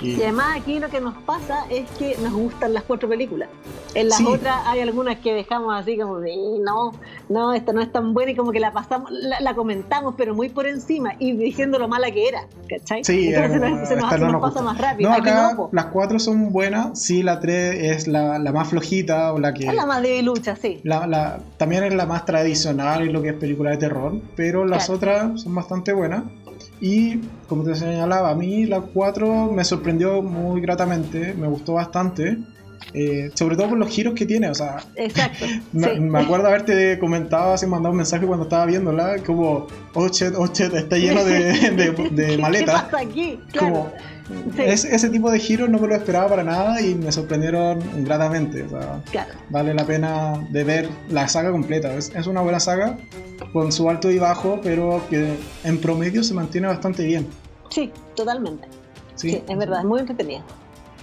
Y... 0.00 0.14
además 0.22 0.60
aquí 0.60 0.78
lo 0.78 0.88
que 0.88 1.00
nos 1.00 1.14
pasa 1.22 1.64
es 1.70 1.88
que 1.98 2.16
nos 2.22 2.32
gustan 2.32 2.72
las 2.74 2.84
cuatro 2.84 3.08
películas. 3.08 3.48
En 3.94 4.08
las 4.08 4.20
otras 4.20 4.56
hay 4.66 4.80
algunas 4.80 5.18
que 5.18 5.32
dejamos 5.32 5.74
así 5.74 5.96
como 5.98 6.20
de, 6.20 6.36
no, 6.62 6.92
no, 7.28 7.52
esta 7.54 7.72
no 7.72 7.80
es 7.80 7.90
tan 7.90 8.14
buena 8.14 8.32
y 8.32 8.36
como 8.36 8.52
que 8.52 8.60
la 8.60 8.72
pasamos, 8.72 9.10
la, 9.10 9.54
comentamos 9.54 10.14
pero 10.16 10.34
muy 10.34 10.50
por 10.50 10.66
encima 10.66 11.14
y 11.18 11.32
diciendo 11.32 11.78
lo 11.78 11.88
mala 11.88 12.10
que 12.10 12.28
era, 12.28 12.46
¿cachai? 12.68 13.02
Sí, 13.02 13.34
Entonces 13.34 13.88
se 13.88 13.96
nos, 13.96 14.40
pasa 14.40 14.62
más 14.62 14.78
rápido. 14.78 15.10
No, 15.10 15.16
acá 15.16 15.56
las 15.72 15.86
cuatro 15.86 16.18
son 16.18 16.52
buenas, 16.52 17.00
sí, 17.00 17.22
la 17.22 17.40
tres 17.40 17.98
es 17.98 18.08
la, 18.08 18.38
más 18.52 18.68
flojita 18.68 19.32
o 19.32 19.38
la 19.38 19.54
que... 19.54 19.66
Es 19.66 19.74
la 19.74 19.86
más 19.86 20.02
de 20.02 20.22
lucha, 20.22 20.54
sí. 20.56 20.80
La, 20.84 21.40
también 21.56 21.84
es 21.84 21.94
la 21.94 22.06
más 22.06 22.24
tradicional 22.24 23.04
y 23.04 23.10
lo 23.10 23.22
que 23.22 23.30
es 23.30 23.34
película 23.34 23.70
de 23.70 23.78
terror, 23.78 24.20
pero 24.36 24.64
las 24.64 24.90
otras 24.90 25.42
son 25.42 25.54
bastante 25.54 25.92
buenas. 25.92 26.24
Y 26.80 27.20
como 27.48 27.64
te 27.64 27.74
señalaba, 27.74 28.30
a 28.30 28.34
mí 28.34 28.66
la 28.66 28.80
4 28.80 29.50
me 29.52 29.64
sorprendió 29.64 30.22
muy 30.22 30.60
gratamente, 30.60 31.34
me 31.34 31.46
gustó 31.48 31.74
bastante. 31.74 32.38
Eh, 32.94 33.30
sobre 33.34 33.56
todo 33.56 33.70
por 33.70 33.78
los 33.78 33.88
giros 33.88 34.14
que 34.14 34.24
tiene, 34.24 34.48
o 34.48 34.54
sea, 34.54 34.78
Exacto, 34.94 35.44
me, 35.72 36.18
acuerdo 36.18 36.46
haberte 36.46 36.98
comentado, 36.98 37.52
así 37.52 37.66
mandado 37.66 37.90
un 37.90 37.98
mensaje 37.98 38.24
cuando 38.24 38.44
estaba 38.44 38.64
viéndola, 38.66 39.16
como, 39.26 39.66
oh 39.94 40.06
está 40.06 40.96
lleno 40.96 41.24
de, 41.24 41.70
de, 42.10 42.38
maletas. 42.38 42.84
¿Qué 42.84 42.90
pasa 42.90 43.04
aquí? 43.04 43.40
Claro. 43.52 43.92
Ese 44.58 45.10
tipo 45.10 45.30
de 45.30 45.38
giros 45.38 45.68
no 45.68 45.78
me 45.78 45.88
lo 45.88 45.94
esperaba 45.94 46.28
para 46.28 46.44
nada 46.44 46.80
y 46.80 46.94
me 46.94 47.12
sorprendieron 47.12 47.80
gratamente. 48.04 48.64
O 48.64 48.68
sea, 48.68 49.02
Vale 49.50 49.74
la 49.74 49.84
pena 49.84 50.46
de 50.50 50.64
ver 50.64 50.88
la 51.08 51.28
saga 51.28 51.50
completa. 51.50 51.94
Es, 51.94 52.14
es, 52.14 52.26
una 52.26 52.40
buena 52.40 52.60
saga 52.60 52.98
con 53.52 53.72
su 53.72 53.88
alto 53.88 54.10
y 54.10 54.18
bajo, 54.18 54.60
pero 54.62 55.02
que 55.08 55.36
en 55.64 55.80
promedio 55.80 56.22
se 56.22 56.34
mantiene 56.34 56.66
bastante 56.66 57.04
bien. 57.04 57.26
Sí, 57.70 57.90
totalmente. 58.14 58.68
Sí, 59.14 59.42
es 59.46 59.58
verdad, 59.58 59.80
es 59.80 59.84
muy 59.84 60.00
entretenida. 60.00 60.42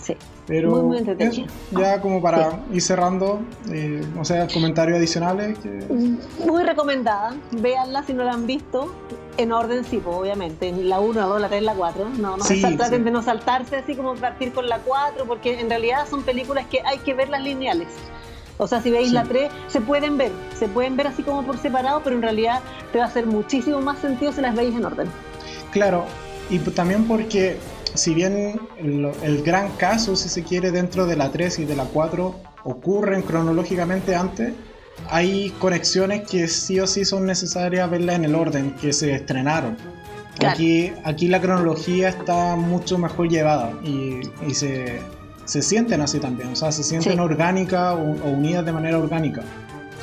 Sí. 0.01 0.15
Pero 0.47 0.69
muy, 0.83 1.01
muy 1.01 1.47
ya 1.71 1.99
como 2.01 2.21
para 2.21 2.59
ir 2.71 2.81
cerrando, 2.81 3.39
eh, 3.71 4.05
no 4.15 4.23
sé, 4.23 4.45
comentarios 4.53 4.97
adicionales. 4.97 5.57
Muy 6.45 6.63
recomendada, 6.63 7.35
véanla 7.51 8.03
si 8.03 8.13
no 8.13 8.23
la 8.23 8.33
han 8.33 8.45
visto, 8.45 8.93
en 9.37 9.51
orden 9.51 9.83
sí, 9.83 9.97
pues, 9.97 10.15
obviamente, 10.15 10.71
la 10.71 10.99
1, 10.99 11.19
la 11.19 11.25
2, 11.25 11.41
la 11.41 11.49
3, 11.49 11.63
la 11.63 11.73
4. 11.73 12.09
No, 12.17 12.37
no 12.37 12.45
traten 12.77 13.03
de 13.03 13.11
no 13.11 13.21
saltarse 13.21 13.77
así 13.77 13.95
como 13.95 14.15
partir 14.15 14.53
con 14.53 14.67
la 14.67 14.79
4, 14.79 15.25
porque 15.25 15.59
en 15.59 15.69
realidad 15.69 16.07
son 16.09 16.23
películas 16.23 16.65
que 16.67 16.81
hay 16.85 16.99
que 16.99 17.13
verlas 17.13 17.41
lineales. 17.41 17.87
O 18.57 18.67
sea, 18.67 18.81
si 18.81 18.89
veis 18.89 19.11
la 19.11 19.23
3, 19.23 19.51
se 19.67 19.81
pueden 19.81 20.17
ver, 20.17 20.31
se 20.57 20.67
pueden 20.67 20.95
ver 20.95 21.07
así 21.07 21.23
como 21.23 21.43
por 21.43 21.57
separado, 21.57 22.01
pero 22.03 22.15
en 22.15 22.21
realidad 22.21 22.61
te 22.91 22.99
va 22.99 23.05
a 23.05 23.07
hacer 23.07 23.25
muchísimo 23.25 23.81
más 23.81 23.99
sentido 23.99 24.31
si 24.31 24.41
las 24.41 24.55
veis 24.55 24.73
en 24.73 24.85
orden. 24.85 25.09
Claro, 25.71 26.05
y 26.49 26.59
también 26.59 27.05
porque 27.05 27.57
si 27.95 28.13
bien 28.13 28.59
el, 28.77 29.43
gran 29.43 29.71
caso, 29.71 30.15
si 30.15 30.29
se 30.29 30.43
quiere, 30.43 30.71
dentro 30.71 31.05
de 31.05 31.15
la 31.15 31.31
3 31.31 31.59
y 31.59 31.65
de 31.65 31.75
la 31.75 31.85
4 31.85 32.35
ocurren 32.63 33.21
cronológicamente 33.21 34.15
antes, 34.15 34.53
hay 35.09 35.51
conexiones 35.59 36.27
que 36.27 36.47
sí 36.47 36.79
o 36.79 36.87
sí 36.87 37.05
son 37.05 37.25
necesarias 37.25 37.89
verlas 37.89 38.15
en 38.15 38.25
el 38.25 38.35
orden 38.35 38.71
que 38.75 38.93
se 38.93 39.13
estrenaron. 39.13 39.77
Aquí, 40.45 40.91
aquí 41.05 41.27
la 41.27 41.39
cronología 41.39 42.09
está 42.09 42.55
mucho 42.57 42.97
mejor 42.97 43.29
llevada 43.29 43.71
y, 43.83 44.21
se, 44.53 44.99
se, 45.45 45.61
sienten 45.61 46.01
así 46.01 46.19
también, 46.19 46.49
o 46.49 46.55
sea, 46.57 46.73
se 46.73 46.83
sienten 46.83 47.21
orgánicas 47.21 47.93
o, 47.93 48.29
unidas 48.29 48.65
de 48.65 48.73
manera 48.73 48.97
orgánica. 48.97 49.43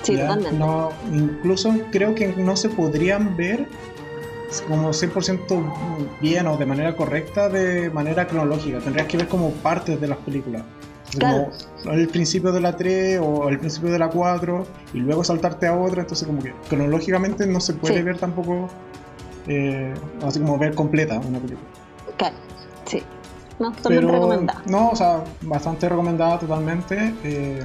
Sí. 0.02 0.18
No, 0.54 0.90
incluso 1.12 1.74
creo 1.90 2.14
que 2.14 2.28
no 2.28 2.56
se 2.56 2.70
podrían 2.70 3.36
ver 3.36 3.66
como 4.66 4.90
100% 4.90 6.18
bien 6.20 6.46
o 6.46 6.56
de 6.56 6.66
manera 6.66 6.96
correcta 6.96 7.48
de 7.48 7.90
manera 7.90 8.26
cronológica. 8.26 8.78
Tendrías 8.80 9.06
que 9.06 9.18
ver 9.18 9.28
como 9.28 9.50
partes 9.50 10.00
de 10.00 10.08
las 10.08 10.18
películas. 10.18 10.62
Como 11.18 11.50
el 11.92 12.08
principio 12.08 12.52
de 12.52 12.60
la 12.60 12.76
3 12.76 13.20
o 13.22 13.48
el 13.48 13.58
principio 13.58 13.90
de 13.90 13.98
la 13.98 14.08
4 14.08 14.66
y 14.94 14.98
luego 14.98 15.24
saltarte 15.24 15.66
a 15.66 15.76
otra. 15.76 16.02
Entonces, 16.02 16.26
como 16.26 16.42
que 16.42 16.54
cronológicamente 16.68 17.46
no 17.46 17.60
se 17.60 17.74
puede 17.74 18.02
ver 18.02 18.18
tampoco, 18.18 18.68
eh, 19.46 19.92
así 20.24 20.40
como 20.40 20.58
ver 20.58 20.74
completa 20.74 21.18
una 21.18 21.38
película. 21.38 21.68
Claro, 22.16 22.36
sí. 22.86 23.02
No, 23.58 23.72
totalmente 23.72 24.12
recomendada. 24.12 24.62
No, 24.66 24.90
o 24.90 24.96
sea, 24.96 25.22
bastante 25.42 25.88
recomendada 25.88 26.38
totalmente. 26.38 27.14
Eh, 27.24 27.64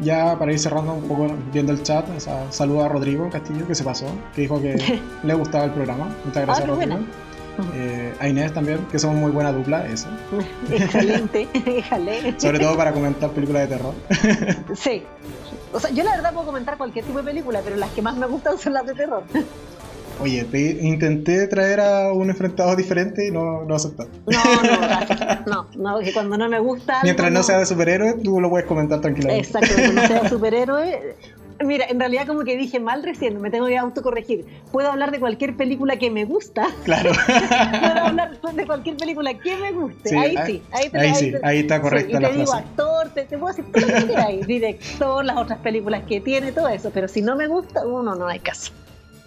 ya 0.00 0.38
para 0.38 0.52
ir 0.52 0.58
cerrando 0.58 0.94
un 0.94 1.02
poco 1.02 1.28
viendo 1.52 1.72
el 1.72 1.82
chat, 1.82 2.08
o 2.16 2.20
sea, 2.20 2.50
saludo 2.50 2.84
a 2.84 2.88
Rodrigo 2.88 3.28
Castillo 3.30 3.66
que 3.66 3.74
se 3.74 3.84
pasó, 3.84 4.06
que 4.34 4.42
dijo 4.42 4.60
que 4.60 5.00
le 5.22 5.34
gustaba 5.34 5.64
el 5.64 5.72
programa. 5.72 6.08
Muchas 6.24 6.46
gracias, 6.46 6.68
ah, 6.68 6.72
Rodrigo. 6.72 6.98
Eh, 7.74 8.14
a 8.18 8.28
Inés 8.28 8.52
también, 8.52 8.86
que 8.90 8.98
somos 8.98 9.16
muy 9.16 9.30
buena 9.30 9.52
dupla, 9.52 9.86
eso. 9.86 10.08
Excelente, 10.70 11.48
Sobre 12.38 12.58
todo 12.58 12.76
para 12.76 12.92
comentar 12.92 13.30
películas 13.30 13.68
de 13.68 13.76
terror. 13.76 13.94
sí. 14.76 15.02
O 15.72 15.78
sea, 15.78 15.90
yo 15.90 16.02
la 16.02 16.16
verdad 16.16 16.32
puedo 16.32 16.46
comentar 16.46 16.76
cualquier 16.76 17.04
tipo 17.04 17.18
de 17.18 17.24
película, 17.24 17.60
pero 17.64 17.76
las 17.76 17.90
que 17.90 18.02
más 18.02 18.16
me 18.16 18.26
gustan 18.26 18.58
son 18.58 18.72
las 18.72 18.86
de 18.86 18.94
terror. 18.94 19.22
Oye, 20.20 20.46
intenté 20.82 21.46
traer 21.46 21.80
a 21.80 22.12
un 22.12 22.28
enfrentado 22.28 22.76
diferente 22.76 23.26
y 23.26 23.30
no, 23.30 23.64
no 23.64 23.74
aceptaste. 23.74 24.12
No, 24.26 24.44
no, 24.62 25.46
no, 25.46 25.68
no, 25.76 25.98
que 26.00 26.12
cuando 26.12 26.36
no 26.36 26.46
me 26.46 26.58
gusta. 26.58 27.00
Mientras 27.02 27.32
no, 27.32 27.42
sea 27.42 27.58
de 27.58 27.64
superhéroe, 27.64 28.16
tú 28.22 28.38
lo 28.38 28.50
puedes 28.50 28.66
comentar 28.66 29.00
tranquilamente. 29.00 29.46
Exacto, 29.46 29.74
cuando 29.74 30.02
no 30.02 30.06
sea 30.06 30.22
de 30.22 30.28
superhéroe. 30.28 31.16
Mira, 31.64 31.86
en 31.88 32.00
realidad 32.00 32.26
como 32.26 32.42
que 32.44 32.56
dije 32.56 32.80
mal 32.80 33.02
recién, 33.02 33.40
me 33.40 33.50
tengo 33.50 33.66
que 33.66 33.76
autocorregir. 33.76 34.46
Puedo 34.72 34.90
hablar 34.90 35.10
de 35.10 35.20
cualquier 35.20 35.56
película 35.56 35.98
que 35.98 36.10
me 36.10 36.24
gusta. 36.24 36.68
Claro. 36.84 37.10
Puedo 37.26 38.06
hablar 38.06 38.40
de 38.54 38.66
cualquier 38.66 38.96
película 38.96 39.34
que 39.34 39.56
me 39.56 39.72
guste. 39.72 40.18
ahí 40.18 40.36
sí, 40.46 40.62
ahí, 40.72 40.88
te, 40.88 40.98
ahí, 40.98 41.14
sí, 41.14 41.32
ahí 41.42 41.58
está 41.60 41.80
correcta 41.80 42.18
sí, 42.18 42.24
y 42.24 42.28
te 42.28 42.38
digo 42.38 42.54
actor, 42.54 43.10
te, 43.10 43.24
puedo 43.24 43.48
decir 43.48 43.64
todo 43.72 43.86
lo 43.86 43.94
que 43.94 44.06
quieras, 44.06 44.46
director, 44.46 45.24
las 45.24 45.36
otras 45.36 45.58
películas 45.58 46.02
que 46.08 46.20
tiene, 46.20 46.52
todo 46.52 46.68
eso. 46.68 46.90
Pero 46.92 47.08
si 47.08 47.20
no 47.20 47.36
me 47.36 47.46
gusta, 47.46 47.86
uno 47.86 48.14
no 48.14 48.26
hay 48.26 48.40
caso. 48.40 48.72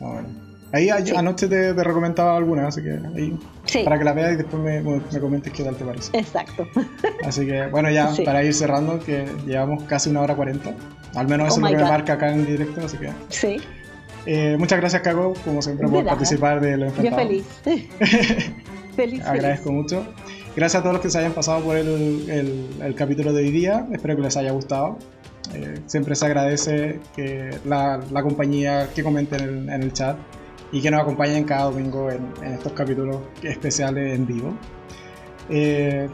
Ah, 0.02 0.14
bueno. 0.14 0.53
Ahí 0.74 0.90
anoche 0.90 1.48
te, 1.48 1.72
recomendaba 1.72 2.36
alguna, 2.36 2.68
así 2.68 2.82
que 2.82 3.00
ahí 3.16 3.38
para 3.84 4.00
que 4.00 4.04
la 4.04 4.14
veas 4.14 4.34
y 4.34 4.36
después 4.38 4.64
me, 4.64 5.20
comentes 5.20 5.54
qué 5.54 5.64
tal 5.64 5.76
te 5.76 5.86
parece. 5.86 6.18
Exacto. 6.18 6.68
Así 7.24 7.46
que 7.46 7.68
bueno, 7.68 7.92
ya 7.92 8.12
para 8.26 8.44
ir 8.44 8.56
cerrando, 8.56 9.00
que 9.00 9.28
llevamos 9.46 9.84
casi 9.84 10.10
una 10.10 10.22
hora 10.22 10.36
cuarenta. 10.36 10.74
Al 11.14 11.28
menos 11.28 11.50
eso 11.50 11.62
oh 11.62 11.66
es 11.68 11.72
lo 11.74 11.78
que 11.78 11.84
me 11.84 11.90
marca 11.90 12.14
acá 12.14 12.34
en 12.34 12.48
directo, 12.48 12.82
así 12.84 12.98
que. 12.98 13.12
Sí. 13.30 13.58
Eh, 14.26 14.56
muchas 14.58 14.80
gracias, 14.80 15.04
Cago, 15.04 15.34
como 15.46 15.62
siempre, 15.62 15.88
por 15.88 16.04
participar 16.06 16.60
de 16.60 16.78
los 16.78 16.98
Yo 16.98 17.12
feliz. 17.16 17.46
feliz. 18.96 19.26
Agradezco 19.26 19.72
mucho. 19.72 20.04
Gracias 20.56 20.80
a 20.80 20.84
todos 20.84 20.94
los 20.94 21.04
que 21.04 21.12
se 21.12 21.20
hayan 21.20 21.34
pasado 21.34 21.64
por 21.64 21.78
el, 21.78 22.96
capítulo 22.98 23.32
de 23.32 23.44
hoy 23.44 23.52
día. 23.52 23.86
Espero 23.92 24.16
que 24.16 24.24
les 24.24 24.36
haya 24.38 24.52
gustado. 24.52 24.98
Eh, 25.54 25.82
siempre 25.86 26.16
se 26.16 26.26
agradece 26.26 27.00
que 27.16 27.52
la, 27.64 28.02
compañía 28.24 28.90
que 28.96 29.04
comenten 29.04 29.70
en 29.70 29.84
el 29.84 29.94
chat 29.94 30.18
y 30.74 30.82
que 30.82 30.92
nos 30.92 31.02
acompañen 31.02 31.46
cada 31.46 31.66
domingo 31.66 32.10
en, 32.10 32.34
estos 32.44 32.74
capítulos 32.74 33.18
especiales 33.44 34.16
en 34.16 34.26
vivo. 34.26 34.54
Eh, 35.50 36.10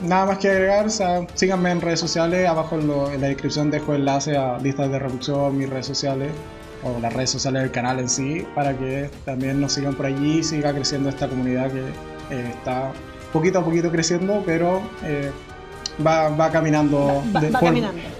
nada 0.00 0.26
más 0.26 0.38
que 0.38 0.48
agregar, 0.48 0.86
o 0.86 1.26
síganme 1.34 1.70
en 1.70 1.80
redes 1.80 2.00
sociales, 2.00 2.48
abajo 2.48 2.76
en, 2.76 3.20
la 3.20 3.28
descripción 3.28 3.70
dejo 3.70 3.94
enlace 3.94 4.36
a 4.36 4.58
listas 4.58 4.90
de 4.90 4.98
reproducción, 4.98 5.56
mis 5.56 5.68
redes 5.68 5.86
sociales 5.86 6.32
o 6.82 6.98
las 7.00 7.12
redes 7.12 7.30
sociales 7.30 7.62
del 7.62 7.70
canal 7.70 7.98
en 7.98 8.08
sí, 8.08 8.46
para 8.54 8.76
que 8.76 9.10
también 9.26 9.60
nos 9.60 9.72
sigan 9.72 9.94
por 9.94 10.06
allí 10.06 10.38
y 10.38 10.42
siga 10.42 10.72
creciendo 10.72 11.10
esta 11.10 11.28
comunidad 11.28 11.70
que 11.70 11.80
eh, 12.34 12.48
está 12.50 12.92
poquito 13.32 13.58
a 13.58 13.64
poquito 13.64 13.90
creciendo, 13.90 14.42
pero 14.46 14.80
eh, 15.04 15.30
va, 16.04 16.28
va 16.28 16.50
caminando, 16.50 17.22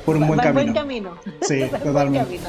por, 0.04 0.16
un 0.16 0.26
buen, 0.26 0.72
camino. 0.72 1.10
Sí, 1.42 1.64
totalmente. 1.82 2.40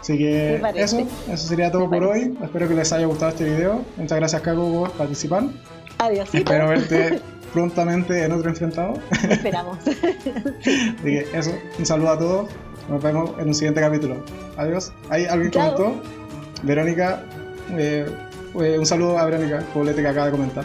Así 0.00 0.18
que 0.18 0.60
eso, 0.76 0.98
eso 1.30 1.46
sería 1.46 1.70
todo 1.70 1.88
por 1.88 2.02
hoy. 2.04 2.36
Espero 2.42 2.68
que 2.68 2.74
les 2.74 2.92
haya 2.92 3.06
gustado 3.06 3.32
este 3.32 3.44
video. 3.44 3.82
Muchas 3.96 4.18
gracias, 4.18 4.42
Cago, 4.42 4.72
por 4.72 4.90
participar. 4.92 5.44
Adiós. 5.98 6.34
Espero 6.34 6.68
verte 6.68 7.20
prontamente 7.52 8.24
en 8.24 8.32
otro 8.32 8.50
enfrentado. 8.50 8.94
Esperamos. 9.28 9.78
Así 9.86 11.02
que 11.02 11.26
eso, 11.34 11.52
un 11.78 11.86
saludo 11.86 12.10
a 12.10 12.18
todos. 12.18 12.50
Nos 12.88 13.02
vemos 13.02 13.30
en 13.38 13.48
un 13.48 13.54
siguiente 13.54 13.80
capítulo. 13.80 14.16
Adiós. 14.56 14.92
¿Hay 15.08 15.26
alguien 15.26 15.50
comentó? 15.50 15.94
Verónica, 16.62 17.24
eh, 17.76 18.06
eh, 18.60 18.78
un 18.78 18.86
saludo 18.86 19.18
a 19.18 19.24
Verónica, 19.24 19.64
poblete 19.72 20.02
que 20.02 20.08
acaba 20.08 20.26
de 20.26 20.32
comentar. 20.32 20.64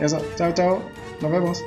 Eso, 0.00 0.18
chao, 0.36 0.52
chao. 0.52 0.82
Nos 1.20 1.30
vemos. 1.30 1.62